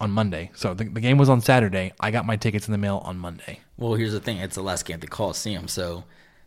on 0.00 0.12
Monday. 0.12 0.52
So 0.54 0.74
the, 0.74 0.84
the 0.84 1.00
game 1.00 1.18
was 1.18 1.28
on 1.28 1.40
Saturday. 1.40 1.92
I 1.98 2.12
got 2.12 2.24
my 2.24 2.36
tickets 2.36 2.68
in 2.68 2.72
the 2.72 2.78
mail 2.78 3.02
on 3.04 3.18
Monday. 3.18 3.58
Well, 3.76 3.94
here's 3.94 4.12
the 4.12 4.20
thing: 4.20 4.38
it's 4.38 4.54
the 4.54 4.62
last 4.62 4.84
game 4.84 4.94
at 4.94 5.00
the 5.00 5.08
Coliseum, 5.08 5.66
so 5.66 6.04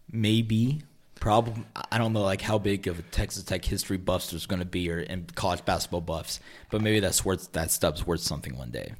maybe, 0.09 0.83
probably, 1.19 1.65
I 1.91 1.97
don't 1.97 2.13
know 2.13 2.21
like 2.21 2.41
how 2.41 2.57
big 2.57 2.87
of 2.87 2.99
a 2.99 3.01
Texas 3.01 3.43
Tech 3.43 3.65
history 3.65 3.97
buffs 3.97 4.31
there's 4.31 4.45
going 4.45 4.59
to 4.59 4.65
be, 4.65 4.89
or 4.89 4.99
in 4.99 5.25
college 5.35 5.65
basketball 5.65 6.01
buffs, 6.01 6.39
but 6.69 6.81
maybe 6.81 7.01
that's 7.01 7.25
worth 7.25 7.51
that 7.51 7.71
stub's 7.71 8.07
worth 8.07 8.21
something 8.21 8.57
one 8.57 8.69
day. 8.69 8.93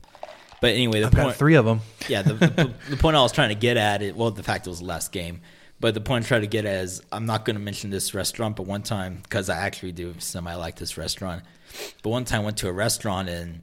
But 0.62 0.74
anyway, 0.76 1.00
the 1.00 1.08
I've 1.08 1.14
point, 1.14 1.28
got 1.30 1.36
three 1.38 1.56
of 1.56 1.66
them. 1.66 1.82
yeah, 2.08 2.22
the, 2.22 2.34
the, 2.34 2.74
the 2.92 2.98
point 2.98 3.16
I 3.16 3.22
was 3.22 3.32
trying 3.32 3.50
to 3.50 3.56
get 3.56 3.78
at 3.78 4.02
it. 4.02 4.16
Well, 4.16 4.32
the 4.32 4.44
fact 4.44 4.68
it 4.68 4.70
was 4.70 4.80
the 4.80 4.86
last 4.86 5.12
game, 5.12 5.42
but 5.82 5.96
the 5.96 6.02
point 6.02 6.24
I'm 6.24 6.28
trying 6.28 6.42
to 6.42 6.48
get 6.48 6.66
at 6.66 6.84
is 6.84 7.02
I'm 7.12 7.26
not 7.26 7.44
going 7.44 7.56
to 7.56 7.62
mention 7.62 7.90
this 7.90 8.14
restaurant, 8.14 8.56
but 8.56 8.68
one 8.68 8.84
time 8.84 9.20
because 9.24 9.50
I 9.50 9.58
actually 9.58 9.92
do 9.92 10.14
semi 10.20 10.54
like 10.54 10.76
this 10.76 10.98
restaurant. 10.98 11.44
But 12.04 12.10
one 12.10 12.24
time 12.24 12.42
I 12.42 12.46
went 12.46 12.58
to 12.58 12.70
a 12.70 12.74
restaurant 12.74 13.28
and 13.30 13.62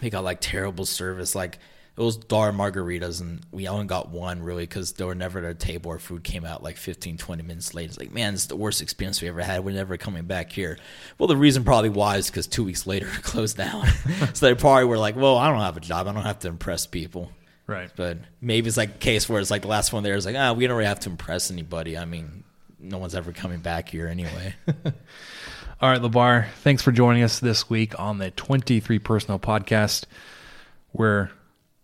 they 0.00 0.10
got 0.10 0.24
like 0.24 0.38
terrible 0.40 0.86
service. 0.86 1.34
Like 1.34 1.58
it 1.96 2.02
was 2.02 2.16
dar 2.16 2.52
margaritas, 2.52 3.20
and 3.20 3.40
we 3.52 3.68
only 3.68 3.86
got 3.86 4.10
one 4.10 4.42
really 4.42 4.64
because 4.64 4.92
they 4.92 5.04
were 5.04 5.14
never 5.14 5.38
at 5.38 5.44
our 5.44 5.54
table. 5.54 5.90
Our 5.90 5.98
food 5.98 6.24
came 6.24 6.44
out 6.44 6.62
like 6.62 6.76
15, 6.76 7.16
20 7.16 7.42
minutes 7.42 7.74
late. 7.74 7.88
It's 7.88 7.98
like, 7.98 8.12
man, 8.12 8.34
it's 8.34 8.46
the 8.46 8.56
worst 8.56 8.82
experience 8.82 9.22
we 9.22 9.28
ever 9.28 9.42
had. 9.42 9.64
We're 9.64 9.74
never 9.74 9.96
coming 9.96 10.24
back 10.24 10.52
here. 10.52 10.78
Well, 11.18 11.26
the 11.26 11.36
reason 11.36 11.64
probably 11.64 11.88
why 11.90 12.16
is 12.16 12.26
because 12.30 12.46
two 12.46 12.64
weeks 12.64 12.86
later 12.86 13.06
it 13.14 13.22
closed 13.22 13.56
down. 13.56 13.86
so 14.34 14.46
they 14.46 14.54
probably 14.54 14.84
were 14.84 14.98
like, 14.98 15.16
well, 15.16 15.36
I 15.36 15.50
don't 15.50 15.60
have 15.60 15.76
a 15.76 15.80
job. 15.80 16.06
I 16.06 16.12
don't 16.12 16.22
have 16.22 16.40
to 16.40 16.48
impress 16.48 16.86
people. 16.86 17.30
Right. 17.66 17.90
But 17.94 18.18
maybe 18.40 18.68
it's 18.68 18.76
like 18.76 18.90
a 18.90 18.98
case 18.98 19.28
where 19.28 19.40
it's 19.40 19.50
like 19.50 19.62
the 19.62 19.68
last 19.68 19.92
one 19.92 20.02
there 20.02 20.14
is 20.14 20.24
like, 20.24 20.36
ah, 20.36 20.52
we 20.52 20.66
don't 20.66 20.76
really 20.76 20.88
have 20.88 21.00
to 21.00 21.10
impress 21.10 21.50
anybody. 21.50 21.98
I 21.98 22.04
mean, 22.04 22.44
no 22.78 22.98
one's 22.98 23.14
ever 23.14 23.32
coming 23.32 23.60
back 23.60 23.88
here 23.88 24.06
anyway. 24.06 24.54
All 25.80 25.90
right, 25.90 26.00
LeBar, 26.00 26.48
thanks 26.62 26.82
for 26.82 26.92
joining 26.92 27.22
us 27.22 27.38
this 27.38 27.68
week 27.68 27.98
on 27.98 28.18
the 28.18 28.30
23 28.30 28.98
Personnel 28.98 29.38
Podcast, 29.38 30.04
where 30.92 31.30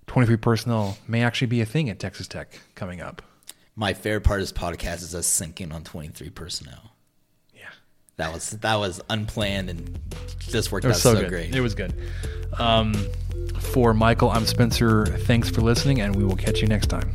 23 0.06 0.36
Personnel 0.36 0.96
may 1.06 1.22
actually 1.22 1.48
be 1.48 1.60
a 1.60 1.66
thing 1.66 1.90
at 1.90 1.98
Texas 1.98 2.26
Tech 2.28 2.60
coming 2.74 3.00
up. 3.00 3.22
My 3.74 3.92
favorite 3.92 4.24
part 4.24 4.40
of 4.40 4.48
this 4.48 4.52
podcast 4.52 5.02
is 5.02 5.14
us 5.14 5.26
sinking 5.26 5.72
on 5.72 5.82
23 5.84 6.30
personnel. 6.30 6.91
Yeah. 8.18 8.26
That 8.26 8.34
was 8.34 8.50
that 8.50 8.74
was 8.76 9.00
unplanned 9.08 9.70
and 9.70 9.98
just 10.38 10.70
worked 10.70 10.86
out 10.86 10.96
so, 10.96 11.14
so, 11.14 11.28
great. 11.28 11.54
It 11.54 11.60
was 11.60 11.74
good. 11.74 11.94
Um, 12.58 12.94
for 13.58 13.94
Michael, 13.94 14.30
I'm 14.30 14.46
Spencer. 14.46 15.06
Thanks 15.06 15.48
for 15.48 15.62
listening, 15.62 16.00
and 16.00 16.14
we 16.14 16.24
will 16.24 16.36
catch 16.36 16.60
you 16.60 16.68
next 16.68 16.88
time. 16.88 17.14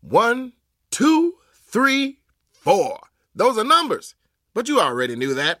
One, 0.00 0.54
two, 0.90 1.34
three, 1.54 2.18
four. 2.50 2.98
Those 3.34 3.56
are 3.58 3.64
numbers. 3.64 4.16
But 4.54 4.68
you 4.68 4.80
already 4.80 5.14
knew 5.14 5.34
that. 5.34 5.60